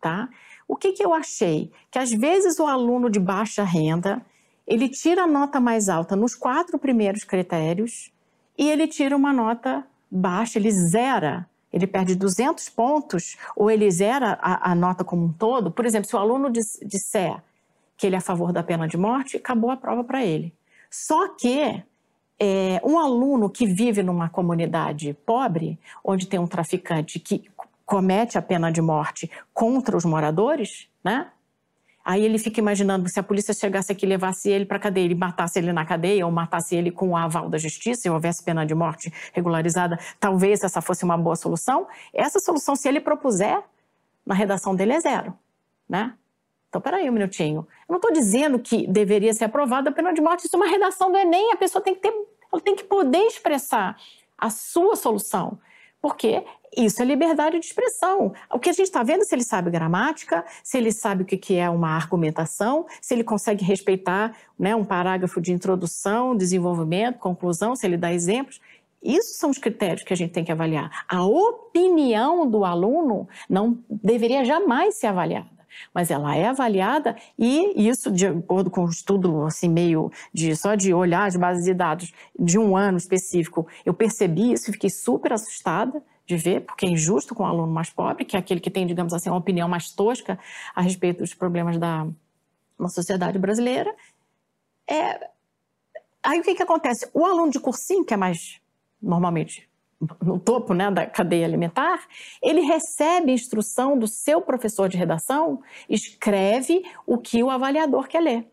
tá? 0.00 0.28
O 0.68 0.76
que, 0.76 0.92
que 0.92 1.04
eu 1.04 1.12
achei? 1.12 1.72
Que 1.90 1.98
às 1.98 2.12
vezes 2.12 2.60
o 2.60 2.64
aluno 2.64 3.10
de 3.10 3.18
baixa 3.18 3.64
renda, 3.64 4.24
ele 4.64 4.88
tira 4.88 5.24
a 5.24 5.26
nota 5.26 5.58
mais 5.58 5.88
alta 5.88 6.14
nos 6.14 6.36
quatro 6.36 6.78
primeiros 6.78 7.24
critérios 7.24 8.12
e 8.56 8.70
ele 8.70 8.86
tira 8.86 9.16
uma 9.16 9.32
nota 9.32 9.84
baixa, 10.08 10.60
ele 10.60 10.70
zera, 10.70 11.44
ele 11.72 11.88
perde 11.88 12.14
200 12.14 12.68
pontos 12.68 13.36
ou 13.56 13.68
ele 13.68 13.90
zera 13.90 14.38
a, 14.40 14.70
a 14.70 14.74
nota 14.76 15.02
como 15.02 15.24
um 15.24 15.32
todo. 15.32 15.72
Por 15.72 15.84
exemplo, 15.84 16.08
se 16.08 16.14
o 16.14 16.20
aluno 16.20 16.52
disser 16.52 17.42
que 17.96 18.06
ele 18.06 18.14
é 18.14 18.18
a 18.18 18.22
favor 18.22 18.52
da 18.52 18.62
pena 18.62 18.86
de 18.86 18.96
morte, 18.96 19.38
acabou 19.38 19.72
a 19.72 19.76
prova 19.76 20.04
para 20.04 20.24
ele. 20.24 20.54
Só 20.88 21.30
que 21.34 21.82
é, 22.44 22.80
um 22.84 22.98
aluno 22.98 23.48
que 23.48 23.64
vive 23.64 24.02
numa 24.02 24.28
comunidade 24.28 25.16
pobre, 25.24 25.78
onde 26.02 26.26
tem 26.26 26.40
um 26.40 26.46
traficante 26.48 27.20
que 27.20 27.48
comete 27.86 28.36
a 28.36 28.42
pena 28.42 28.72
de 28.72 28.82
morte 28.82 29.30
contra 29.54 29.96
os 29.96 30.04
moradores, 30.04 30.88
né? 31.04 31.28
Aí 32.04 32.24
ele 32.24 32.40
fica 32.40 32.58
imaginando 32.58 33.08
se 33.08 33.20
a 33.20 33.22
polícia 33.22 33.54
chegasse 33.54 33.92
aqui 33.92 34.04
e 34.04 34.08
levasse 34.08 34.50
ele 34.50 34.66
para 34.66 34.76
a 34.76 34.80
cadeia, 34.80 35.04
ele 35.04 35.14
matasse 35.14 35.60
ele 35.60 35.72
na 35.72 35.84
cadeia 35.84 36.26
ou 36.26 36.32
matasse 36.32 36.74
ele 36.74 36.90
com 36.90 37.10
o 37.10 37.16
aval 37.16 37.48
da 37.48 37.58
justiça 37.58 38.08
e 38.08 38.10
houvesse 38.10 38.42
pena 38.42 38.66
de 38.66 38.74
morte 38.74 39.12
regularizada, 39.32 39.96
talvez 40.18 40.64
essa 40.64 40.82
fosse 40.82 41.04
uma 41.04 41.16
boa 41.16 41.36
solução. 41.36 41.86
Essa 42.12 42.40
solução, 42.40 42.74
se 42.74 42.88
ele 42.88 42.98
propuser, 42.98 43.62
na 44.26 44.34
redação 44.34 44.74
dele 44.74 44.94
é 44.94 45.00
zero, 45.00 45.32
né? 45.88 46.12
Então, 46.72 46.80
peraí 46.80 47.10
um 47.10 47.12
minutinho. 47.12 47.66
Eu 47.86 47.92
não 47.92 47.96
estou 47.96 48.10
dizendo 48.10 48.58
que 48.58 48.86
deveria 48.86 49.34
ser 49.34 49.44
aprovada 49.44 49.90
a 49.90 49.92
pena 49.92 50.10
de 50.10 50.22
morte, 50.22 50.46
isso 50.46 50.56
é 50.56 50.58
uma 50.58 50.66
redação 50.66 51.12
do 51.12 51.18
Enem, 51.18 51.52
a 51.52 51.56
pessoa 51.56 51.84
tem 51.84 51.94
que 51.94 52.00
ter, 52.00 52.14
ela 52.50 52.62
tem 52.62 52.74
que 52.74 52.84
poder 52.84 53.26
expressar 53.26 53.94
a 54.38 54.48
sua 54.48 54.96
solução. 54.96 55.58
Porque 56.00 56.42
isso 56.74 57.02
é 57.02 57.04
liberdade 57.04 57.60
de 57.60 57.66
expressão. 57.66 58.32
O 58.50 58.58
que 58.58 58.70
a 58.70 58.72
gente 58.72 58.86
está 58.86 59.02
vendo 59.02 59.20
é 59.20 59.24
se 59.24 59.34
ele 59.34 59.44
sabe 59.44 59.70
gramática, 59.70 60.46
se 60.64 60.78
ele 60.78 60.90
sabe 60.90 61.24
o 61.24 61.26
que 61.26 61.56
é 61.56 61.68
uma 61.68 61.90
argumentação, 61.90 62.86
se 63.02 63.12
ele 63.12 63.22
consegue 63.22 63.62
respeitar 63.62 64.34
né, 64.58 64.74
um 64.74 64.82
parágrafo 64.82 65.42
de 65.42 65.52
introdução, 65.52 66.34
desenvolvimento, 66.34 67.18
conclusão, 67.18 67.76
se 67.76 67.86
ele 67.86 67.98
dá 67.98 68.14
exemplos. 68.14 68.62
Isso 69.02 69.34
são 69.34 69.50
os 69.50 69.58
critérios 69.58 70.04
que 70.04 70.12
a 70.14 70.16
gente 70.16 70.32
tem 70.32 70.42
que 70.42 70.52
avaliar. 70.52 71.04
A 71.06 71.22
opinião 71.22 72.48
do 72.48 72.64
aluno 72.64 73.28
não 73.46 73.78
deveria 73.90 74.42
jamais 74.42 74.94
ser 74.94 75.08
avaliada 75.08 75.61
mas 75.94 76.10
ela 76.10 76.34
é 76.36 76.46
avaliada 76.46 77.16
e 77.38 77.88
isso, 77.88 78.10
de 78.10 78.26
acordo 78.26 78.70
com 78.70 78.84
um 78.84 78.88
estudo 78.88 79.44
assim 79.44 79.68
meio 79.68 80.10
de 80.32 80.54
só 80.56 80.74
de 80.74 80.92
olhar 80.92 81.26
as 81.26 81.36
bases 81.36 81.64
de 81.64 81.74
dados 81.74 82.12
de 82.38 82.58
um 82.58 82.76
ano 82.76 82.98
específico, 82.98 83.66
eu 83.84 83.94
percebi 83.94 84.52
isso 84.52 84.70
e 84.70 84.72
fiquei 84.72 84.90
super 84.90 85.32
assustada 85.32 86.02
de 86.26 86.36
ver, 86.36 86.60
porque 86.62 86.86
é 86.86 86.88
injusto 86.88 87.34
com 87.34 87.42
o 87.42 87.46
aluno 87.46 87.72
mais 87.72 87.90
pobre, 87.90 88.24
que 88.24 88.36
é 88.36 88.38
aquele 88.38 88.60
que 88.60 88.70
tem, 88.70 88.86
digamos 88.86 89.12
assim, 89.12 89.28
uma 89.28 89.38
opinião 89.38 89.68
mais 89.68 89.90
tosca 89.90 90.38
a 90.74 90.80
respeito 90.80 91.18
dos 91.18 91.34
problemas 91.34 91.78
da, 91.78 92.06
da 92.78 92.88
sociedade 92.88 93.38
brasileira. 93.38 93.94
É... 94.88 95.28
Aí 96.22 96.38
o 96.38 96.42
que, 96.42 96.54
que 96.54 96.62
acontece? 96.62 97.10
O 97.12 97.24
aluno 97.24 97.50
de 97.50 97.58
cursinho, 97.58 98.04
que 98.04 98.14
é 98.14 98.16
mais 98.16 98.60
normalmente 99.00 99.68
no 100.20 100.38
topo 100.38 100.74
né, 100.74 100.90
da 100.90 101.06
cadeia 101.06 101.46
alimentar, 101.46 102.06
ele 102.42 102.60
recebe 102.60 103.32
instrução 103.32 103.98
do 103.98 104.06
seu 104.06 104.40
professor 104.40 104.88
de 104.88 104.96
redação, 104.96 105.62
escreve 105.88 106.84
o 107.06 107.18
que 107.18 107.42
o 107.42 107.50
avaliador 107.50 108.08
quer 108.08 108.20
ler. 108.20 108.46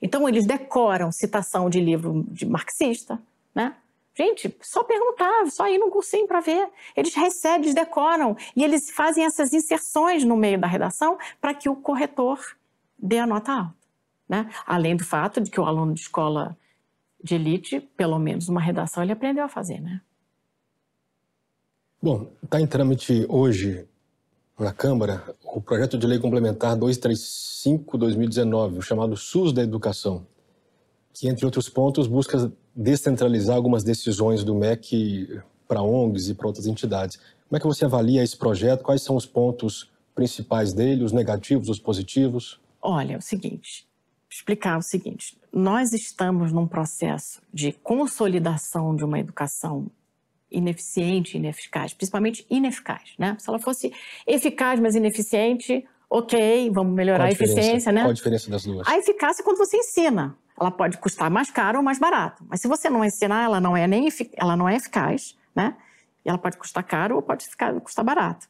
Então, 0.00 0.28
eles 0.28 0.46
decoram 0.46 1.12
citação 1.12 1.68
de 1.70 1.80
livro 1.80 2.24
de 2.28 2.46
marxista, 2.46 3.20
né? 3.54 3.76
Gente, 4.14 4.54
só 4.60 4.84
perguntar, 4.84 5.46
só 5.50 5.66
ir 5.68 5.78
num 5.78 5.90
cursinho 5.90 6.26
para 6.26 6.40
ver. 6.40 6.68
Eles 6.94 7.14
recebem, 7.14 7.62
eles 7.62 7.74
decoram 7.74 8.36
e 8.54 8.62
eles 8.62 8.90
fazem 8.90 9.24
essas 9.24 9.54
inserções 9.54 10.22
no 10.22 10.36
meio 10.36 10.60
da 10.60 10.66
redação 10.66 11.16
para 11.40 11.54
que 11.54 11.68
o 11.68 11.76
corretor 11.76 12.38
dê 12.98 13.18
a 13.18 13.26
nota 13.26 13.52
alta. 13.52 13.74
Né? 14.28 14.50
Além 14.66 14.96
do 14.96 15.04
fato 15.04 15.40
de 15.40 15.50
que 15.50 15.58
o 15.58 15.64
aluno 15.64 15.94
de 15.94 16.00
escola 16.00 16.56
de 17.22 17.36
elite, 17.36 17.80
pelo 17.96 18.18
menos 18.18 18.50
uma 18.50 18.60
redação, 18.60 19.02
ele 19.02 19.12
aprendeu 19.12 19.44
a 19.44 19.48
fazer, 19.48 19.80
né? 19.80 20.02
Bom, 22.02 22.32
está 22.42 22.60
em 22.60 22.66
trâmite 22.66 23.24
hoje 23.28 23.86
na 24.58 24.72
Câmara 24.72 25.22
o 25.44 25.60
projeto 25.60 25.96
de 25.96 26.04
lei 26.04 26.18
complementar 26.18 26.76
235-2019, 26.76 28.78
o 28.78 28.82
chamado 28.82 29.16
SUS 29.16 29.52
da 29.52 29.62
Educação, 29.62 30.26
que, 31.12 31.28
entre 31.28 31.44
outros 31.44 31.68
pontos, 31.68 32.08
busca 32.08 32.52
descentralizar 32.74 33.54
algumas 33.54 33.84
decisões 33.84 34.42
do 34.42 34.52
MEC 34.52 35.40
para 35.68 35.80
ONGs 35.80 36.28
e 36.28 36.34
para 36.34 36.48
outras 36.48 36.66
entidades. 36.66 37.20
Como 37.48 37.56
é 37.56 37.60
que 37.60 37.68
você 37.68 37.84
avalia 37.84 38.24
esse 38.24 38.36
projeto? 38.36 38.82
Quais 38.82 39.02
são 39.02 39.14
os 39.14 39.24
pontos 39.24 39.88
principais 40.12 40.72
dele, 40.72 41.04
os 41.04 41.12
negativos, 41.12 41.68
os 41.68 41.78
positivos? 41.78 42.60
Olha, 42.82 43.14
é 43.14 43.16
o 43.16 43.22
seguinte, 43.22 43.86
explicar 44.28 44.76
o 44.76 44.82
seguinte: 44.82 45.38
nós 45.52 45.92
estamos 45.92 46.50
num 46.50 46.66
processo 46.66 47.40
de 47.54 47.70
consolidação 47.70 48.96
de 48.96 49.04
uma 49.04 49.20
educação 49.20 49.88
ineficiente, 50.52 51.36
ineficaz, 51.36 51.94
principalmente 51.94 52.46
ineficaz, 52.50 53.14
né? 53.18 53.36
Se 53.38 53.48
ela 53.48 53.58
fosse 53.58 53.92
eficaz, 54.26 54.78
mas 54.80 54.94
ineficiente, 54.94 55.84
ok, 56.08 56.70
vamos 56.70 56.94
melhorar 56.94 57.24
a, 57.24 57.26
a 57.28 57.32
eficiência, 57.32 57.90
né? 57.90 58.02
Qual 58.02 58.10
a 58.10 58.14
diferença 58.14 58.50
das 58.50 58.64
duas? 58.64 58.86
A 58.86 58.98
eficácia 58.98 59.42
é 59.42 59.44
quando 59.44 59.58
você 59.58 59.76
ensina. 59.76 60.36
Ela 60.60 60.70
pode 60.70 60.98
custar 60.98 61.30
mais 61.30 61.50
caro 61.50 61.78
ou 61.78 61.84
mais 61.84 61.98
barato. 61.98 62.44
Mas 62.48 62.60
se 62.60 62.68
você 62.68 62.90
não 62.90 63.04
ensinar, 63.04 63.44
ela 63.44 63.60
não 63.60 63.76
é 63.76 63.86
nem 63.86 64.08
ela 64.36 64.56
não 64.56 64.68
é 64.68 64.76
eficaz, 64.76 65.36
né? 65.54 65.76
E 66.24 66.28
ela 66.28 66.38
pode 66.38 66.56
custar 66.56 66.84
caro 66.84 67.16
ou 67.16 67.22
pode 67.22 67.46
ficar, 67.46 67.72
custar 67.80 68.04
barato. 68.04 68.46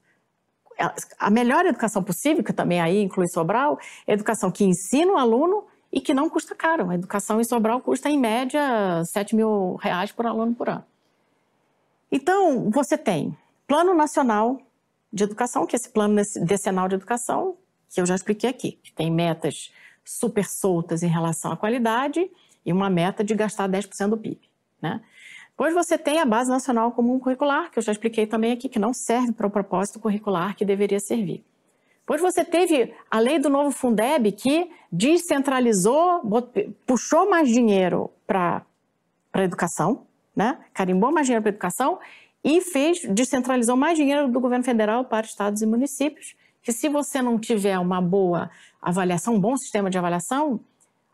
A 1.18 1.30
melhor 1.30 1.64
educação 1.64 2.02
possível, 2.02 2.42
que 2.42 2.52
também 2.52 2.80
aí 2.80 3.02
inclui 3.02 3.28
Sobral, 3.28 3.78
é 4.06 4.12
a 4.12 4.14
educação 4.14 4.50
que 4.50 4.64
ensina 4.64 5.12
o 5.12 5.16
aluno 5.16 5.64
e 5.92 6.00
que 6.00 6.14
não 6.14 6.28
custa 6.28 6.54
caro. 6.54 6.90
A 6.90 6.94
educação 6.94 7.40
em 7.40 7.44
Sobral 7.44 7.80
custa, 7.80 8.08
em 8.08 8.18
média, 8.18 9.02
7 9.04 9.36
mil 9.36 9.76
reais 9.76 10.10
por 10.10 10.26
aluno 10.26 10.54
por 10.54 10.68
ano. 10.68 10.84
Então, 12.12 12.70
você 12.70 12.98
tem 12.98 13.34
Plano 13.66 13.94
Nacional 13.94 14.60
de 15.10 15.24
Educação, 15.24 15.66
que 15.66 15.74
é 15.74 15.78
esse 15.78 15.88
plano 15.88 16.20
decenal 16.42 16.86
de 16.86 16.94
educação, 16.94 17.56
que 17.88 17.98
eu 17.98 18.04
já 18.04 18.14
expliquei 18.14 18.50
aqui, 18.50 18.72
que 18.82 18.92
tem 18.92 19.10
metas 19.10 19.72
super 20.04 20.44
soltas 20.44 21.02
em 21.02 21.08
relação 21.08 21.52
à 21.52 21.56
qualidade 21.56 22.30
e 22.66 22.72
uma 22.72 22.90
meta 22.90 23.24
de 23.24 23.34
gastar 23.34 23.66
10% 23.66 24.10
do 24.10 24.18
PIB. 24.18 24.40
Né? 24.80 25.00
Depois 25.50 25.72
você 25.72 25.96
tem 25.96 26.20
a 26.20 26.26
Base 26.26 26.50
Nacional 26.50 26.92
Comum 26.92 27.18
Curricular, 27.18 27.70
que 27.70 27.78
eu 27.78 27.82
já 27.82 27.92
expliquei 27.92 28.26
também 28.26 28.52
aqui, 28.52 28.68
que 28.68 28.78
não 28.78 28.92
serve 28.92 29.32
para 29.32 29.46
o 29.46 29.50
propósito 29.50 29.98
curricular 29.98 30.54
que 30.54 30.66
deveria 30.66 31.00
servir. 31.00 31.42
Depois 32.00 32.20
você 32.20 32.44
teve 32.44 32.92
a 33.10 33.18
lei 33.20 33.38
do 33.38 33.48
novo 33.48 33.70
Fundeb, 33.70 34.32
que 34.32 34.70
descentralizou, 34.90 36.20
puxou 36.86 37.30
mais 37.30 37.48
dinheiro 37.48 38.10
para 38.26 38.62
a 39.32 39.42
educação, 39.42 40.06
né? 40.34 40.58
carimbou 40.72 41.12
mais 41.12 41.26
dinheiro 41.26 41.42
para 41.42 41.50
a 41.50 41.54
educação 41.54 41.98
e 42.42 42.60
fez, 42.60 43.02
descentralizou 43.10 43.76
mais 43.76 43.96
dinheiro 43.96 44.28
do 44.28 44.40
governo 44.40 44.64
federal 44.64 45.04
para 45.04 45.26
estados 45.26 45.62
e 45.62 45.66
municípios, 45.66 46.34
que 46.62 46.72
se 46.72 46.88
você 46.88 47.22
não 47.22 47.38
tiver 47.38 47.78
uma 47.78 48.00
boa 48.00 48.50
avaliação, 48.80 49.34
um 49.34 49.40
bom 49.40 49.56
sistema 49.56 49.90
de 49.90 49.98
avaliação, 49.98 50.60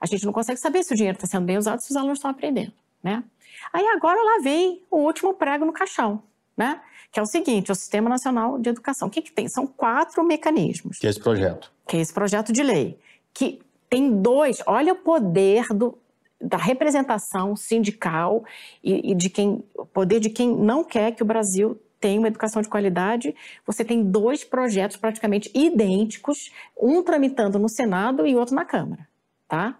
a 0.01 0.07
gente 0.07 0.24
não 0.24 0.32
consegue 0.32 0.59
saber 0.61 0.82
se 0.82 0.93
o 0.93 0.97
dinheiro 0.97 1.16
está 1.16 1.27
sendo 1.27 1.45
bem 1.45 1.59
usado, 1.59 1.81
se 1.81 1.90
os 1.90 1.97
alunos 1.97 2.19
estão 2.19 2.31
aprendendo, 2.31 2.73
né? 3.03 3.24
Aí 3.73 3.85
agora 3.89 4.23
lá 4.23 4.43
veio 4.43 4.81
o 4.90 4.99
último 4.99 5.35
prego 5.35 5.65
no 5.65 5.73
caixão, 5.73 6.23
né? 6.57 6.81
que 7.11 7.19
é 7.19 7.23
o 7.23 7.27
seguinte: 7.27 7.70
é 7.70 7.73
o 7.73 7.74
Sistema 7.74 8.09
Nacional 8.09 8.59
de 8.59 8.69
Educação. 8.69 9.09
O 9.09 9.11
que, 9.11 9.23
que 9.23 9.32
tem? 9.32 9.49
São 9.49 9.66
quatro 9.66 10.23
mecanismos. 10.24 10.99
Que 10.99 11.07
é 11.07 11.11
esse 11.11 11.20
projeto. 11.20 11.73
Que 11.86 11.97
é 11.97 12.01
esse 12.01 12.12
projeto 12.12 12.53
de 12.53 12.62
lei. 12.62 12.99
Que 13.32 13.61
tem 13.89 14.20
dois. 14.20 14.62
Olha 14.66 14.93
o 14.93 14.97
poder 14.97 15.69
do, 15.69 15.97
da 16.40 16.56
representação 16.56 17.56
sindical 17.56 18.44
e, 18.82 19.12
e 19.12 19.15
de 19.15 19.28
quem, 19.28 19.65
o 19.74 19.85
poder 19.85 20.20
de 20.20 20.31
quem 20.31 20.55
não 20.55 20.85
quer 20.85 21.12
que 21.12 21.23
o 21.23 21.27
Brasil 21.27 21.81
tenha 22.01 22.19
uma 22.19 22.28
educação 22.28 22.62
de 22.62 22.69
qualidade. 22.69 23.35
Você 23.66 23.85
tem 23.85 24.05
dois 24.05 24.44
projetos 24.44 24.97
praticamente 24.97 25.51
idênticos, 25.55 26.52
um 26.81 27.02
tramitando 27.02 27.59
no 27.59 27.69
Senado 27.69 28.27
e 28.27 28.36
outro 28.36 28.55
na 28.55 28.65
Câmara, 28.65 29.09
tá? 29.48 29.78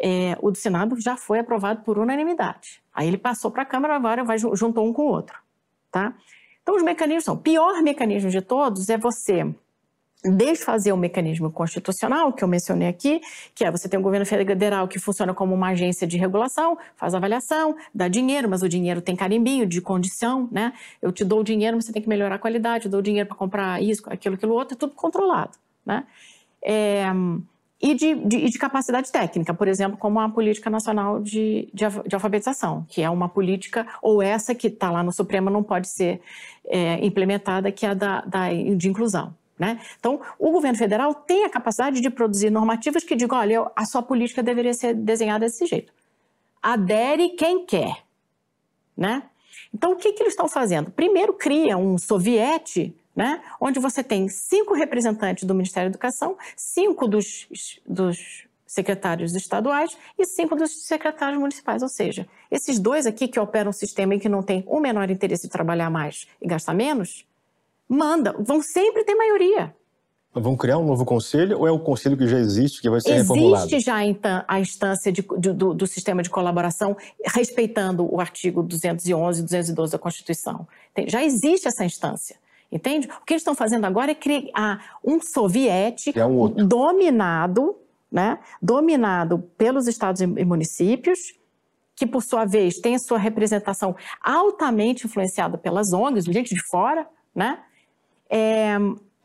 É, 0.00 0.36
o 0.40 0.50
do 0.50 0.58
Senado 0.58 1.00
já 1.00 1.16
foi 1.16 1.38
aprovado 1.38 1.82
por 1.82 1.98
unanimidade. 1.98 2.82
Aí 2.92 3.06
ele 3.06 3.18
passou 3.18 3.50
para 3.50 3.62
a 3.62 3.66
Câmara, 3.66 3.94
agora 3.94 4.24
vai, 4.24 4.38
juntou 4.38 4.86
um 4.86 4.92
com 4.92 5.02
o 5.02 5.08
outro. 5.08 5.38
Tá? 5.90 6.14
Então, 6.60 6.74
os 6.74 6.82
mecanismos 6.82 7.24
são: 7.24 7.34
o 7.34 7.38
pior 7.38 7.80
mecanismo 7.82 8.28
de 8.30 8.40
todos 8.40 8.88
é 8.88 8.98
você 8.98 9.54
desfazer 10.24 10.92
o 10.92 10.96
mecanismo 10.96 11.50
constitucional 11.50 12.32
que 12.32 12.42
eu 12.42 12.48
mencionei 12.48 12.88
aqui, 12.88 13.20
que 13.54 13.64
é 13.64 13.70
você 13.70 13.88
tem 13.88 13.98
um 13.98 14.02
governo 14.02 14.24
federal 14.24 14.88
que 14.88 14.98
funciona 14.98 15.34
como 15.34 15.54
uma 15.54 15.68
agência 15.68 16.06
de 16.06 16.16
regulação, 16.16 16.78
faz 16.96 17.14
avaliação, 17.14 17.76
dá 17.94 18.08
dinheiro, 18.08 18.48
mas 18.48 18.62
o 18.62 18.68
dinheiro 18.68 19.02
tem 19.02 19.14
carimbinho 19.14 19.66
de 19.66 19.80
condição, 19.80 20.48
né? 20.50 20.72
Eu 21.02 21.12
te 21.12 21.24
dou 21.24 21.40
o 21.40 21.44
dinheiro, 21.44 21.76
mas 21.76 21.84
você 21.84 21.92
tem 21.92 22.02
que 22.02 22.08
melhorar 22.08 22.36
a 22.36 22.38
qualidade, 22.38 22.86
eu 22.86 22.90
dou 22.90 23.00
o 23.00 23.02
dinheiro 23.02 23.28
para 23.28 23.36
comprar 23.36 23.82
isso, 23.82 24.02
aquilo, 24.06 24.34
aquilo 24.34 24.54
outro, 24.54 24.74
é 24.74 24.78
tudo 24.78 24.94
controlado, 24.94 25.52
né? 25.84 26.04
É, 26.62 27.04
e 27.82 27.94
de, 27.94 28.14
de, 28.14 28.48
de, 28.48 28.58
capacidade 28.58 29.12
técnica, 29.12 29.52
por 29.52 29.68
exemplo, 29.68 29.98
como 29.98 30.18
a 30.18 30.26
Política 30.26 30.70
Nacional 30.70 31.20
de, 31.20 31.68
de, 31.74 31.84
Alfabetização, 32.14 32.86
que 32.88 33.02
é 33.02 33.10
uma 33.10 33.28
política, 33.28 33.86
ou 34.00 34.22
essa 34.22 34.54
que 34.54 34.68
está 34.68 34.90
lá 34.90 35.02
no 35.02 35.12
Supremo 35.12 35.50
não 35.50 35.62
pode 35.62 35.88
ser 35.88 36.22
é, 36.66 37.04
implementada, 37.04 37.70
que 37.70 37.84
é 37.84 37.90
a 37.90 37.94
da, 37.94 38.20
da, 38.22 38.48
de 38.48 38.88
inclusão. 38.88 39.34
Né? 39.58 39.80
Então, 39.98 40.20
o 40.38 40.50
governo 40.50 40.76
federal 40.76 41.14
tem 41.14 41.44
a 41.44 41.50
capacidade 41.50 42.00
de 42.00 42.10
produzir 42.10 42.50
normativas 42.50 43.04
que 43.04 43.14
digam, 43.14 43.38
olha, 43.38 43.70
a 43.76 43.84
sua 43.84 44.02
política 44.02 44.42
deveria 44.42 44.74
ser 44.74 44.94
desenhada 44.94 45.46
desse 45.46 45.64
jeito. 45.66 45.92
Adere 46.60 47.30
quem 47.30 47.64
quer. 47.64 48.04
Né? 48.96 49.22
Então, 49.72 49.92
o 49.92 49.96
que, 49.96 50.12
que 50.12 50.22
eles 50.22 50.32
estão 50.32 50.48
fazendo? 50.48 50.90
Primeiro, 50.90 51.34
cria 51.34 51.76
um 51.76 51.96
soviete 51.96 52.94
né? 53.14 53.40
onde 53.60 53.78
você 53.78 54.02
tem 54.02 54.28
cinco 54.28 54.74
representantes 54.74 55.44
do 55.44 55.54
Ministério 55.54 55.88
da 55.88 55.94
Educação, 55.94 56.36
cinco 56.56 57.06
dos, 57.06 57.46
dos 57.86 58.46
secretários 58.66 59.34
estaduais 59.36 59.96
e 60.18 60.24
cinco 60.24 60.56
dos 60.56 60.84
secretários 60.84 61.38
municipais. 61.38 61.82
Ou 61.82 61.88
seja, 61.88 62.26
esses 62.50 62.78
dois 62.78 63.06
aqui 63.06 63.28
que 63.28 63.38
operam 63.38 63.70
um 63.70 63.72
sistema 63.72 64.14
em 64.14 64.18
que 64.18 64.28
não 64.28 64.42
tem 64.42 64.64
o 64.66 64.80
menor 64.80 65.10
interesse 65.10 65.44
de 65.44 65.48
trabalhar 65.48 65.90
mais 65.90 66.26
e 66.42 66.46
gastar 66.48 66.74
menos, 66.74 67.24
manda, 67.88 68.34
vão 68.38 68.62
sempre 68.62 69.04
ter 69.04 69.14
maioria. 69.14 69.74
Vão 70.32 70.56
criar 70.56 70.78
um 70.78 70.84
novo 70.84 71.04
conselho 71.04 71.60
ou 71.60 71.68
é 71.68 71.70
o 71.70 71.78
conselho 71.78 72.16
que 72.16 72.26
já 72.26 72.38
existe 72.38 72.82
que 72.82 72.90
vai 72.90 73.00
ser 73.00 73.10
existe 73.10 73.22
reformulado? 73.22 73.66
Existe 73.66 73.86
já 73.86 74.04
então, 74.04 74.44
a 74.48 74.58
instância 74.58 75.12
de, 75.12 75.22
do, 75.22 75.72
do, 75.72 75.86
sistema 75.86 76.24
de 76.24 76.30
colaboração, 76.30 76.96
respeitando 77.24 78.12
o 78.12 78.20
artigo 78.20 78.60
211 78.60 79.40
e 79.40 79.44
212 79.44 79.92
da 79.92 79.98
Constituição. 79.98 80.66
Tem, 80.92 81.08
já 81.08 81.22
existe 81.22 81.68
essa 81.68 81.84
instância. 81.84 82.36
Entende? 82.72 83.06
O 83.06 83.24
que 83.24 83.34
eles 83.34 83.42
estão 83.42 83.54
fazendo 83.54 83.84
agora 83.84 84.10
é 84.10 84.14
criar 84.16 84.98
um 85.04 85.20
soviético 85.20 86.18
é 86.18 86.26
um 86.26 86.48
dominado, 86.66 87.76
né? 88.10 88.40
dominado 88.60 89.38
pelos 89.56 89.86
estados 89.86 90.20
e 90.20 90.26
municípios, 90.26 91.38
que 91.94 92.04
por 92.04 92.24
sua 92.24 92.44
vez 92.44 92.80
tem 92.80 92.96
a 92.96 92.98
sua 92.98 93.18
representação 93.18 93.94
altamente 94.20 95.06
influenciada 95.06 95.56
pelas 95.56 95.92
ONGs, 95.92 96.24
gente 96.24 96.52
de 96.52 96.66
fora, 96.68 97.06
né? 97.32 97.60
É, 98.30 98.76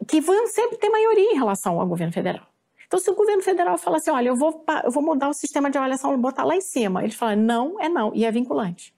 que 0.08 0.22
vão 0.22 0.48
sempre 0.48 0.78
ter 0.78 0.90
maioria 0.90 1.34
em 1.34 1.36
relação 1.36 1.80
ao 1.80 1.88
governo 1.88 2.14
federal. 2.14 2.48
Então, 2.90 3.00
se 3.00 3.10
o 3.10 3.16
governo 3.16 3.44
federal 3.44 3.78
fala 3.78 3.98
assim, 3.98 4.10
olha, 4.10 4.30
eu 4.30 4.36
vou, 4.36 4.66
eu 4.84 4.90
vou 4.90 5.04
mudar 5.04 5.30
o 5.30 5.34
sistema 5.34 5.70
de 5.70 5.78
avaliação, 5.78 6.10
vou 6.10 6.20
botar 6.20 6.44
lá 6.44 6.56
em 6.56 6.62
cima, 6.62 7.04
eles 7.04 7.16
falam, 7.16 7.36
não, 7.36 7.80
é 7.80 7.88
não, 7.88 8.12
e 8.16 8.26
é 8.26 8.32
vinculante. 8.32 8.96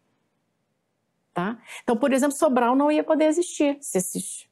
Tá? 1.34 1.58
Então, 1.84 1.98
por 1.98 2.14
exemplo, 2.14 2.38
Sobral 2.38 2.74
não 2.74 2.90
ia 2.90 3.04
poder 3.04 3.26
existir 3.26 3.78
se, 3.82 3.98
esses, 3.98 4.48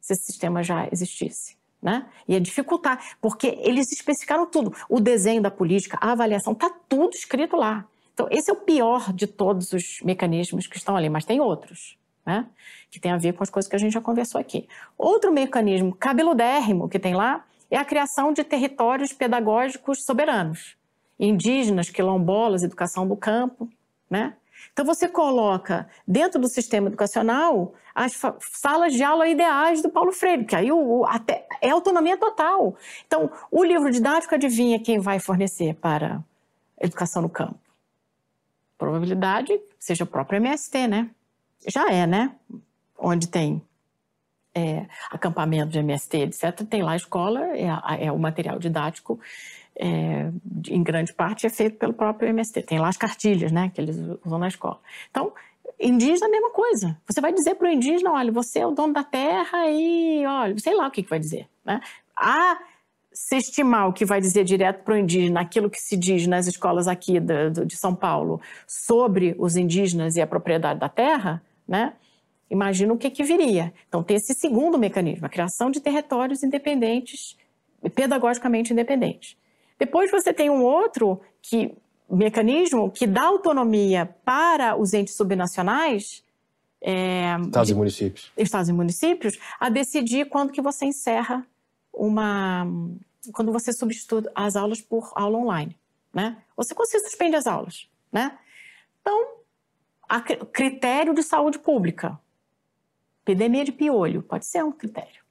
se 0.00 0.12
esse 0.12 0.24
sistema 0.24 0.62
já 0.62 0.86
existisse. 0.92 1.56
Né? 1.80 2.06
Ia 2.28 2.40
dificultar, 2.40 3.16
porque 3.20 3.58
eles 3.62 3.90
especificaram 3.90 4.46
tudo. 4.46 4.74
O 4.88 5.00
desenho 5.00 5.40
da 5.40 5.50
política, 5.50 5.98
a 6.00 6.12
avaliação, 6.12 6.52
está 6.52 6.68
tudo 6.68 7.14
escrito 7.14 7.56
lá. 7.56 7.86
Então, 8.12 8.28
esse 8.30 8.50
é 8.50 8.52
o 8.52 8.56
pior 8.56 9.12
de 9.14 9.26
todos 9.26 9.72
os 9.72 10.00
mecanismos 10.02 10.66
que 10.66 10.76
estão 10.76 10.94
ali, 10.94 11.08
mas 11.08 11.24
tem 11.24 11.40
outros, 11.40 11.98
né? 12.24 12.46
que 12.90 13.00
tem 13.00 13.12
a 13.12 13.16
ver 13.16 13.32
com 13.32 13.42
as 13.42 13.50
coisas 13.50 13.68
que 13.68 13.76
a 13.76 13.78
gente 13.78 13.92
já 13.92 14.00
conversou 14.00 14.40
aqui. 14.40 14.68
Outro 14.96 15.32
mecanismo 15.32 15.94
cabeludérrimo 15.94 16.88
que 16.88 16.98
tem 16.98 17.14
lá 17.14 17.44
é 17.70 17.76
a 17.76 17.84
criação 17.84 18.32
de 18.32 18.44
territórios 18.44 19.12
pedagógicos 19.12 20.04
soberanos, 20.04 20.76
indígenas, 21.18 21.90
quilombolas, 21.90 22.62
educação 22.62 23.06
do 23.06 23.16
campo, 23.16 23.68
né? 24.08 24.34
Então, 24.72 24.84
você 24.84 25.08
coloca 25.08 25.88
dentro 26.06 26.40
do 26.40 26.48
sistema 26.48 26.88
educacional 26.88 27.74
as 27.94 28.20
salas 28.40 28.92
de 28.92 29.02
aula 29.02 29.28
ideais 29.28 29.82
do 29.82 29.90
Paulo 29.90 30.12
Freire, 30.12 30.44
que 30.44 30.56
aí 30.56 30.72
o, 30.72 31.00
o, 31.00 31.06
até, 31.06 31.46
é 31.60 31.70
autonomia 31.70 32.16
total. 32.16 32.76
Então, 33.06 33.30
o 33.50 33.62
livro 33.62 33.90
didático 33.90 34.34
adivinha 34.34 34.80
quem 34.80 34.98
vai 34.98 35.20
fornecer 35.20 35.74
para 35.74 36.22
educação 36.80 37.22
no 37.22 37.28
campo? 37.28 37.58
Probabilidade 38.76 39.60
seja 39.78 40.04
o 40.04 40.06
próprio 40.06 40.38
MST, 40.38 40.88
né? 40.88 41.10
Já 41.66 41.90
é, 41.90 42.06
né? 42.06 42.34
Onde 42.98 43.28
tem 43.28 43.62
é, 44.54 44.86
acampamento 45.10 45.70
de 45.70 45.78
MST, 45.78 46.16
etc., 46.16 46.66
tem 46.68 46.82
lá 46.82 46.92
a 46.92 46.96
escola, 46.96 47.40
é, 47.56 48.06
é 48.06 48.12
o 48.12 48.18
material 48.18 48.58
didático 48.58 49.18
é, 49.76 50.30
em 50.68 50.82
grande 50.82 51.12
parte, 51.12 51.46
é 51.46 51.50
feito 51.50 51.76
pelo 51.76 51.92
próprio 51.92 52.28
MST. 52.28 52.62
Tem 52.62 52.78
lá 52.78 52.88
as 52.88 52.96
cartilhas, 52.96 53.50
né, 53.50 53.70
que 53.74 53.80
eles 53.80 53.96
usam 54.24 54.38
na 54.38 54.48
escola. 54.48 54.78
Então, 55.10 55.32
indígena 55.80 56.26
é 56.26 56.28
a 56.28 56.30
mesma 56.30 56.50
coisa. 56.50 56.96
Você 57.06 57.20
vai 57.20 57.32
dizer 57.32 57.56
para 57.56 57.68
o 57.68 57.70
indígena, 57.70 58.12
olha, 58.12 58.30
você 58.30 58.60
é 58.60 58.66
o 58.66 58.70
dono 58.70 58.92
da 58.92 59.02
terra 59.02 59.68
e, 59.68 60.24
olha, 60.24 60.58
sei 60.58 60.74
lá 60.74 60.86
o 60.86 60.90
que, 60.90 61.02
que 61.02 61.10
vai 61.10 61.18
dizer. 61.18 61.48
Né? 61.64 61.80
A 62.16 62.58
se 63.12 63.36
estimar 63.36 63.88
o 63.88 63.92
que 63.92 64.04
vai 64.04 64.20
dizer 64.20 64.44
direto 64.44 64.82
para 64.82 64.94
o 64.94 64.96
indígena, 64.96 65.40
aquilo 65.40 65.70
que 65.70 65.78
se 65.78 65.96
diz 65.96 66.26
nas 66.26 66.48
escolas 66.48 66.88
aqui 66.88 67.20
de, 67.20 67.50
de 67.64 67.76
São 67.76 67.94
Paulo 67.94 68.40
sobre 68.66 69.36
os 69.38 69.56
indígenas 69.56 70.16
e 70.16 70.20
a 70.20 70.26
propriedade 70.26 70.80
da 70.80 70.88
terra, 70.88 71.40
né? 71.66 71.94
Imagina 72.50 72.92
o 72.92 72.98
que, 72.98 73.10
que 73.10 73.24
viria. 73.24 73.72
Então, 73.88 74.02
tem 74.02 74.16
esse 74.16 74.34
segundo 74.34 74.78
mecanismo, 74.78 75.26
a 75.26 75.28
criação 75.28 75.70
de 75.70 75.80
territórios 75.80 76.42
independentes, 76.42 77.36
pedagogicamente 77.94 78.72
independentes. 78.72 79.36
Depois 79.78 80.10
você 80.10 80.32
tem 80.32 80.50
um 80.50 80.62
outro 80.62 81.20
que, 81.42 81.74
mecanismo 82.08 82.90
que 82.90 83.06
dá 83.06 83.24
autonomia 83.24 84.14
para 84.24 84.76
os 84.76 84.92
entes 84.94 85.16
subnacionais. 85.16 86.22
É, 86.80 87.36
estados 87.42 87.70
e 87.70 87.74
municípios. 87.74 88.32
Estados 88.36 88.68
e 88.68 88.72
municípios, 88.72 89.38
a 89.58 89.68
decidir 89.68 90.28
quando 90.28 90.52
que 90.52 90.60
você 90.60 90.84
encerra 90.84 91.46
uma. 91.92 92.66
quando 93.32 93.52
você 93.52 93.72
substitui 93.72 94.24
as 94.34 94.54
aulas 94.54 94.80
por 94.80 95.10
aula 95.14 95.38
online. 95.38 95.76
Né? 96.12 96.36
Você, 96.56 96.74
você 96.74 97.00
suspende 97.00 97.34
as 97.36 97.46
aulas. 97.46 97.88
Né? 98.12 98.38
Então, 99.00 99.38
critério 100.52 101.14
de 101.14 101.22
saúde 101.22 101.58
pública. 101.58 102.18
Epidemia 103.22 103.64
de 103.64 103.72
piolho, 103.72 104.22
pode 104.22 104.46
ser 104.46 104.62
um 104.64 104.72
critério. 104.72 105.22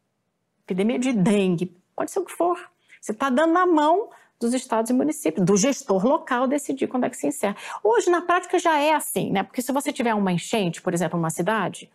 Epidemia 0.66 0.98
de 0.98 1.14
dengue, 1.14 1.76
pode 1.96 2.12
ser 2.12 2.20
o 2.20 2.26
que 2.26 2.32
for. 2.32 2.58
Você 3.00 3.12
está 3.12 3.30
dando 3.30 3.54
na 3.54 3.66
mão 3.66 4.10
dos 4.40 4.54
estados 4.54 4.90
e 4.90 4.94
municípios, 4.94 5.46
do 5.46 5.56
gestor 5.56 6.06
local 6.06 6.48
decidir 6.48 6.88
quando 6.88 7.06
é 7.06 7.10
que 7.10 7.18
se 7.18 7.28
encerra. 7.28 7.56
Hoje, 7.84 8.10
na 8.10 8.22
prática, 8.22 8.60
já 8.60 8.80
é 8.80 8.94
assim, 8.94 9.32
né? 9.32 9.44
Porque 9.44 9.62
se 9.62 9.72
você 9.72 9.92
tiver 9.92 10.14
uma 10.14 10.32
enchente, 10.32 10.82
por 10.82 10.94
exemplo, 10.94 11.18
numa 11.18 11.30
cidade, 11.30 11.90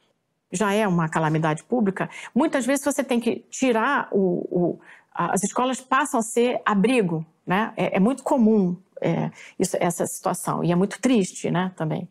já 0.51 0.73
é 0.73 0.87
uma 0.89 1.09
calamidade 1.09 1.63
pública, 1.65 2.09
muitas 2.35 2.65
vezes 2.65 2.85
você 2.85 3.05
tem 3.05 3.21
que 3.21 3.45
tirar 3.51 4.09
o. 4.11 4.47
o 4.51 4.81
as 5.15 5.43
escolas 5.43 5.81
passam 5.81 6.21
a 6.21 6.23
ser 6.23 6.63
abrigo, 6.65 7.27
né? 7.45 7.73
É, 7.77 7.97
é 7.97 8.01
muito 8.01 8.23
comum 8.23 8.77
é, 9.01 9.31
isso, 9.59 9.77
essa 9.81 10.07
situação 10.07 10.63
e 10.63 10.71
é 10.71 10.77
muito 10.77 11.01
triste, 11.01 11.51
né? 11.51 11.73
Também. 11.77 12.09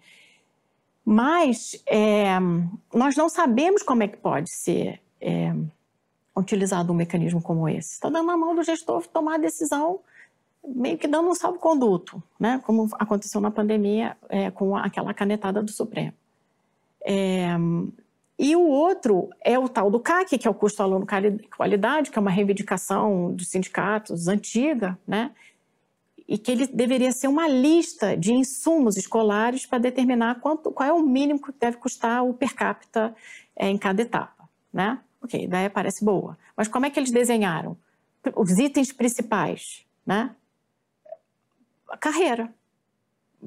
Mas 1.09 1.81
é, 1.85 2.37
nós 2.93 3.15
não 3.15 3.29
sabemos 3.29 3.81
como 3.81 4.03
é 4.03 4.09
que 4.09 4.17
pode 4.17 4.51
ser 4.51 4.99
é, 5.21 5.53
utilizado 6.35 6.91
um 6.91 6.95
mecanismo 6.97 7.41
como 7.41 7.69
esse. 7.69 7.93
Está 7.93 8.09
dando 8.09 8.27
na 8.27 8.35
mão 8.35 8.53
do 8.53 8.61
gestor 8.61 9.07
tomar 9.07 9.35
a 9.35 9.37
decisão 9.37 10.01
meio 10.61 10.97
que 10.97 11.07
dando 11.07 11.29
um 11.29 11.33
salvo-conduto, 11.33 12.21
né? 12.37 12.61
como 12.65 12.89
aconteceu 12.99 13.39
na 13.39 13.49
pandemia 13.49 14.17
é, 14.27 14.51
com 14.51 14.75
aquela 14.75 15.13
canetada 15.13 15.63
do 15.63 15.71
Supremo. 15.71 16.11
É, 17.05 17.55
e 18.37 18.53
o 18.57 18.67
outro 18.67 19.29
é 19.45 19.57
o 19.57 19.69
tal 19.69 19.89
do 19.89 20.01
CAC, 20.01 20.37
que 20.37 20.45
é 20.45 20.51
o 20.51 20.53
custo 20.53 20.83
aluno 20.83 21.07
qualidade, 21.55 22.11
que 22.11 22.19
é 22.19 22.21
uma 22.21 22.29
reivindicação 22.29 23.33
dos 23.33 23.47
sindicatos 23.47 24.27
antiga, 24.27 24.99
né? 25.07 25.31
E 26.27 26.37
que 26.37 26.51
ele 26.51 26.67
deveria 26.67 27.11
ser 27.11 27.27
uma 27.27 27.47
lista 27.47 28.17
de 28.17 28.33
insumos 28.33 28.97
escolares 28.97 29.65
para 29.65 29.77
determinar 29.77 30.41
quanto, 30.41 30.71
qual 30.71 30.89
é 30.89 30.91
o 30.91 31.01
mínimo 31.01 31.41
que 31.41 31.53
deve 31.57 31.77
custar 31.77 32.23
o 32.23 32.33
per 32.33 32.53
capita 32.53 33.15
é, 33.55 33.69
em 33.69 33.77
cada 33.77 34.01
etapa, 34.01 34.49
né? 34.73 34.99
Ok, 35.21 35.41
ideia 35.41 35.69
parece 35.69 36.03
boa. 36.03 36.37
Mas 36.55 36.67
como 36.67 36.85
é 36.85 36.89
que 36.89 36.99
eles 36.99 37.11
desenharam? 37.11 37.77
Os 38.35 38.57
itens 38.59 38.91
principais, 38.91 39.85
né? 40.05 40.35
A 41.89 41.97
carreira. 41.97 42.53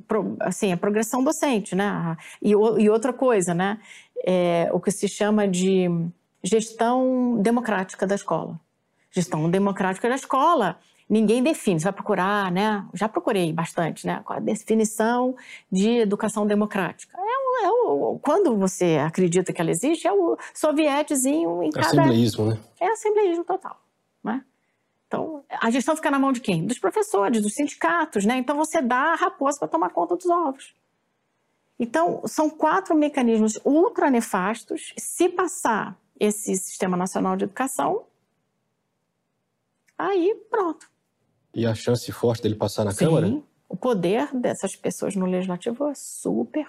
Pro, 0.07 0.37
assim, 0.41 0.73
a 0.73 0.77
progressão 0.77 1.23
docente, 1.23 1.75
né? 1.75 2.17
E, 2.41 2.51
e 2.51 2.89
outra 2.91 3.13
coisa, 3.13 3.53
né? 3.53 3.79
É, 4.25 4.71
o 4.73 4.81
que 4.81 4.91
se 4.91 5.07
chama 5.07 5.47
de 5.47 5.89
gestão 6.43 7.39
democrática 7.41 8.07
da 8.07 8.15
escola. 8.15 8.59
Gestão 9.11 9.51
democrática 9.51 10.09
da 10.09 10.15
escola 10.15 10.79
ninguém 11.11 11.43
define, 11.43 11.81
você 11.81 11.85
vai 11.85 11.93
procurar, 11.93 12.53
né? 12.53 12.87
Já 12.95 13.09
procurei 13.09 13.53
bastante, 13.53 14.07
né? 14.07 14.23
a 14.25 14.39
definição 14.39 15.35
de 15.71 15.99
educação 15.99 16.47
democrática? 16.47 17.19
É, 17.19 17.67
é 17.67 17.71
o, 17.71 18.19
quando 18.23 18.57
você 18.57 18.99
acredita 19.05 19.53
que 19.53 19.61
ela 19.61 19.71
existe, 19.71 20.07
é 20.07 20.13
o 20.13 20.39
sovietezinho 20.55 21.63
em 21.65 21.71
cada... 21.71 21.89
Assembleísmo, 21.89 22.47
né? 22.47 22.61
É 22.79 22.87
assembleísmo 22.87 23.45
total, 23.45 23.79
né? 24.23 24.45
Então, 25.09 25.45
a 25.61 25.69
gestão 25.71 25.97
fica 25.97 26.11
na 26.11 26.21
mão 26.21 26.31
de 26.31 26.41
quem? 26.41 26.65
Dos 26.65 26.79
professores, 26.79 27.43
dos 27.43 27.55
sindicatos, 27.55 28.25
né? 28.25 28.39
Então, 28.39 28.57
você 28.57 28.81
dá 28.81 29.13
a 29.13 29.17
raposa 29.17 29.59
para 29.59 29.67
tomar 29.67 29.91
conta 29.91 30.15
dos 30.15 30.27
ovos. 30.27 30.73
Então, 31.81 32.23
são 32.27 32.49
quatro 32.49 32.95
mecanismos 32.95 33.59
ultra 33.65 34.09
nefastos. 34.09 34.93
Se 34.97 35.29
passar 35.29 35.99
esse 36.19 36.55
Sistema 36.55 36.97
Nacional 36.97 37.37
de 37.37 37.45
Educação, 37.45 38.05
aí 39.99 40.35
pronto. 40.49 40.90
E 41.55 41.67
a 41.67 41.75
chance 41.75 42.11
forte 42.13 42.43
dele 42.43 42.55
passar 42.55 42.85
na 42.85 42.93
Sim, 42.93 43.07
Câmara? 43.07 43.43
O 43.69 43.77
poder 43.77 44.35
dessas 44.35 44.77
pessoas 44.77 45.15
no 45.17 45.27
Legislativo 45.27 45.89
é 45.89 45.95
super. 45.95 46.67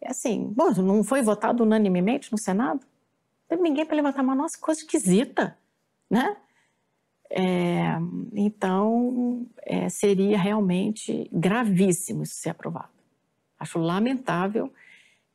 É 0.00 0.10
assim, 0.10 0.52
bom, 0.54 0.70
não 0.72 1.02
foi 1.02 1.22
votado 1.22 1.62
unanimemente 1.62 2.30
no 2.30 2.38
Senado? 2.38 2.80
Não 2.80 3.48
teve 3.48 3.62
ninguém 3.62 3.86
para 3.86 3.96
levantar 3.96 4.22
uma 4.22 4.34
nossa 4.34 4.58
coisa 4.58 4.80
esquisita, 4.80 5.56
né? 6.10 6.36
É, 7.30 7.96
então, 8.34 9.46
é, 9.62 9.88
seria 9.88 10.38
realmente 10.38 11.28
gravíssimo 11.32 12.22
isso 12.22 12.34
ser 12.34 12.50
aprovado. 12.50 12.92
Acho 13.58 13.78
lamentável 13.78 14.72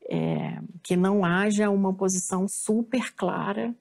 é, 0.10 0.60
que 0.84 0.95
não 0.95 1.26
haja 1.26 1.70
uma 1.70 1.94
posição 1.94 2.48
super 2.48 3.14
clara 3.16 3.74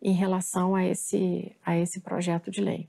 em 0.00 0.12
relação 0.12 0.74
a 0.74 0.86
esse, 0.86 1.54
a 1.64 1.76
esse 1.76 2.00
projeto 2.00 2.50
de 2.50 2.60
lei. 2.60 2.88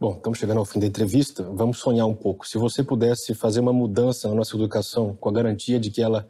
Bom, 0.00 0.12
estamos 0.12 0.38
chegando 0.38 0.58
ao 0.58 0.64
fim 0.64 0.78
da 0.78 0.86
entrevista. 0.86 1.42
Vamos 1.42 1.78
sonhar 1.78 2.06
um 2.06 2.14
pouco. 2.14 2.46
Se 2.46 2.56
você 2.56 2.84
pudesse 2.84 3.34
fazer 3.34 3.58
uma 3.58 3.72
mudança 3.72 4.28
na 4.28 4.34
nossa 4.36 4.54
educação 4.54 5.16
com 5.16 5.28
a 5.28 5.32
garantia 5.32 5.80
de 5.80 5.90
que 5.90 6.00
ela 6.00 6.28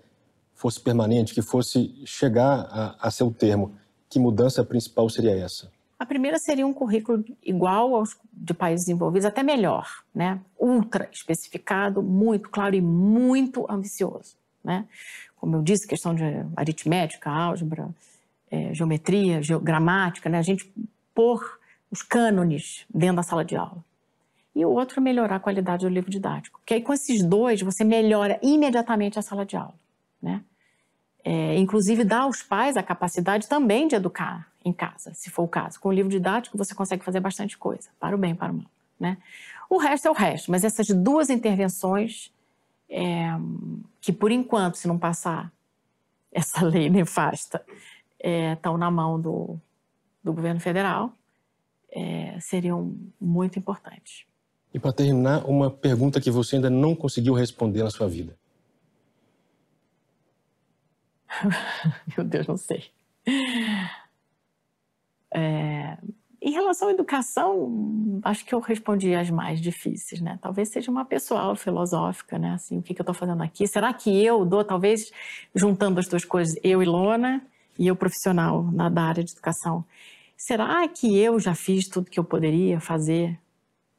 fosse 0.54 0.80
permanente, 0.80 1.34
que 1.34 1.42
fosse 1.42 1.94
chegar 2.06 2.66
a, 2.70 2.96
a 2.98 3.10
seu 3.10 3.30
termo, 3.30 3.76
que 4.08 4.18
mudança 4.18 4.64
principal 4.64 5.10
seria 5.10 5.36
essa? 5.36 5.70
A 5.98 6.06
primeira 6.06 6.38
seria 6.38 6.66
um 6.66 6.72
currículo 6.72 7.22
igual 7.44 7.94
aos 7.94 8.16
de 8.32 8.54
países 8.54 8.86
desenvolvidos, 8.86 9.26
até 9.26 9.42
melhor, 9.42 9.86
né? 10.14 10.40
Ultra 10.58 11.06
especificado, 11.12 12.02
muito 12.02 12.48
claro 12.48 12.74
e 12.74 12.80
muito 12.80 13.66
ambicioso, 13.68 14.34
né? 14.64 14.86
Como 15.36 15.56
eu 15.56 15.62
disse, 15.62 15.86
questão 15.86 16.14
de 16.14 16.24
aritmética, 16.56 17.28
álgebra, 17.28 17.90
é, 18.50 18.72
geometria, 18.72 19.42
gramática, 19.62 20.30
né? 20.30 20.38
A 20.38 20.42
gente 20.42 20.72
pôr 21.14 21.57
os 21.90 22.02
cânones 22.02 22.84
dentro 22.92 23.16
da 23.16 23.22
sala 23.22 23.44
de 23.44 23.56
aula. 23.56 23.84
E 24.54 24.64
o 24.64 24.70
outro, 24.70 25.00
melhorar 25.00 25.36
a 25.36 25.40
qualidade 25.40 25.86
do 25.86 25.92
livro 25.92 26.10
didático. 26.10 26.58
Porque 26.58 26.74
aí, 26.74 26.82
com 26.82 26.92
esses 26.92 27.22
dois, 27.22 27.60
você 27.62 27.84
melhora 27.84 28.38
imediatamente 28.42 29.18
a 29.18 29.22
sala 29.22 29.46
de 29.46 29.56
aula. 29.56 29.74
Né? 30.20 30.42
É, 31.24 31.56
inclusive, 31.56 32.04
dá 32.04 32.22
aos 32.22 32.42
pais 32.42 32.76
a 32.76 32.82
capacidade 32.82 33.48
também 33.48 33.86
de 33.86 33.94
educar 33.94 34.50
em 34.64 34.72
casa, 34.72 35.14
se 35.14 35.30
for 35.30 35.44
o 35.44 35.48
caso. 35.48 35.78
Com 35.80 35.88
o 35.90 35.92
livro 35.92 36.10
didático, 36.10 36.58
você 36.58 36.74
consegue 36.74 37.04
fazer 37.04 37.20
bastante 37.20 37.56
coisa, 37.56 37.88
para 38.00 38.16
o 38.16 38.18
bem 38.18 38.34
para 38.34 38.52
o 38.52 38.56
mal. 38.56 38.66
Né? 38.98 39.16
O 39.70 39.78
resto 39.78 40.08
é 40.08 40.10
o 40.10 40.14
resto, 40.14 40.50
mas 40.50 40.64
essas 40.64 40.88
duas 40.88 41.30
intervenções, 41.30 42.32
é, 42.90 43.28
que 44.00 44.12
por 44.12 44.32
enquanto, 44.32 44.76
se 44.76 44.88
não 44.88 44.98
passar 44.98 45.52
essa 46.32 46.64
lei 46.66 46.90
nefasta, 46.90 47.64
é, 48.18 48.54
estão 48.54 48.76
na 48.76 48.90
mão 48.90 49.20
do, 49.20 49.56
do 50.24 50.32
governo 50.32 50.60
federal 50.60 51.12
é, 51.98 52.38
seriam 52.40 52.96
muito 53.20 53.58
importantes. 53.58 54.24
E 54.72 54.78
para 54.78 54.92
terminar, 54.92 55.44
uma 55.46 55.70
pergunta 55.70 56.20
que 56.20 56.30
você 56.30 56.56
ainda 56.56 56.70
não 56.70 56.94
conseguiu 56.94 57.34
responder 57.34 57.82
na 57.82 57.90
sua 57.90 58.08
vida. 58.08 58.36
Meu 62.16 62.24
Deus, 62.24 62.46
não 62.46 62.56
sei. 62.56 62.84
É, 65.34 65.98
em 66.40 66.52
relação 66.52 66.88
à 66.88 66.92
educação, 66.92 68.20
acho 68.22 68.44
que 68.44 68.54
eu 68.54 68.60
respondi 68.60 69.14
as 69.14 69.28
mais 69.30 69.60
difíceis, 69.60 70.20
né? 70.20 70.38
Talvez 70.40 70.70
seja 70.70 70.90
uma 70.90 71.04
pessoal, 71.04 71.56
filosófica, 71.56 72.38
né? 72.38 72.52
Assim, 72.52 72.78
o 72.78 72.82
que, 72.82 72.94
que 72.94 73.00
eu 73.00 73.04
estou 73.04 73.14
fazendo 73.14 73.42
aqui? 73.42 73.66
Será 73.66 73.92
que 73.92 74.24
eu 74.24 74.44
dou, 74.44 74.64
talvez, 74.64 75.10
juntando 75.54 75.98
as 75.98 76.06
duas 76.06 76.24
coisas, 76.24 76.54
eu 76.62 76.82
e 76.82 76.86
Lona, 76.86 77.42
e 77.78 77.86
eu 77.86 77.96
profissional 77.96 78.62
na 78.62 78.88
da 78.88 79.02
área 79.02 79.24
de 79.24 79.32
educação, 79.32 79.84
será 80.38 80.88
que 80.88 81.18
eu 81.18 81.38
já 81.40 81.52
fiz 81.52 81.88
tudo 81.88 82.10
que 82.10 82.18
eu 82.18 82.24
poderia 82.24 82.80
fazer 82.80 83.38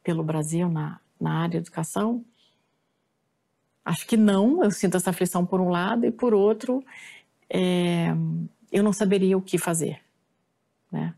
pelo 0.02 0.24
Brasil 0.24 0.70
na, 0.70 1.00
na 1.20 1.42
área 1.42 1.50
de 1.50 1.58
educação? 1.58 2.24
Acho 3.84 4.08
que 4.08 4.16
não, 4.16 4.64
eu 4.64 4.72
sinto 4.72 4.96
essa 4.96 5.10
aflição 5.10 5.46
por 5.46 5.60
um 5.60 5.70
lado, 5.70 6.06
e 6.06 6.12
por 6.12 6.34
outro, 6.34 6.84
é, 7.50 8.08
eu 8.72 8.82
não 8.82 8.94
saberia 8.94 9.38
o 9.38 9.42
que 9.42 9.58
fazer, 9.58 10.02
né? 10.92 11.14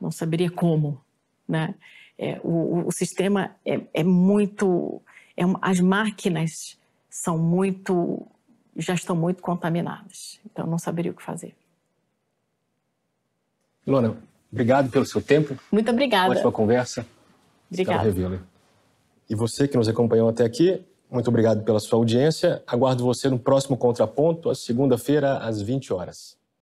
não 0.00 0.12
saberia 0.12 0.50
como. 0.50 1.00
Né? 1.48 1.74
É, 2.16 2.40
o, 2.44 2.86
o, 2.86 2.92
sistema 2.92 3.56
é, 3.66 3.80
é 3.92 4.04
muito. 4.04 5.02
É, 5.36 5.42
as 5.60 5.80
máquinas 5.80 6.78
são 7.10 7.36
muito. 7.36 8.26
já 8.76 8.94
estão 8.94 9.16
muito 9.16 9.42
contaminadas, 9.42 10.40
então 10.46 10.66
não 10.66 10.78
saberia 10.78 11.10
o 11.10 11.14
que 11.14 11.22
fazer. 11.22 11.54
Lona, 13.86 14.16
Obrigado 14.52 14.90
pelo 14.90 15.06
seu 15.06 15.22
tempo. 15.22 15.56
Muito 15.72 15.90
obrigada. 15.90 16.30
Ótima 16.30 16.52
conversa. 16.52 17.06
Obrigada. 17.70 18.12
E 19.28 19.34
você 19.34 19.66
que 19.66 19.76
nos 19.78 19.88
acompanhou 19.88 20.28
até 20.28 20.44
aqui, 20.44 20.84
muito 21.10 21.28
obrigado 21.28 21.62
pela 21.64 21.80
sua 21.80 21.98
audiência. 21.98 22.62
Aguardo 22.66 23.02
você 23.02 23.30
no 23.30 23.38
próximo 23.38 23.76
Contraponto, 23.76 24.50
a 24.50 24.54
segunda-feira, 24.54 25.38
às 25.38 25.62
20 25.62 25.92
horas. 25.92 26.36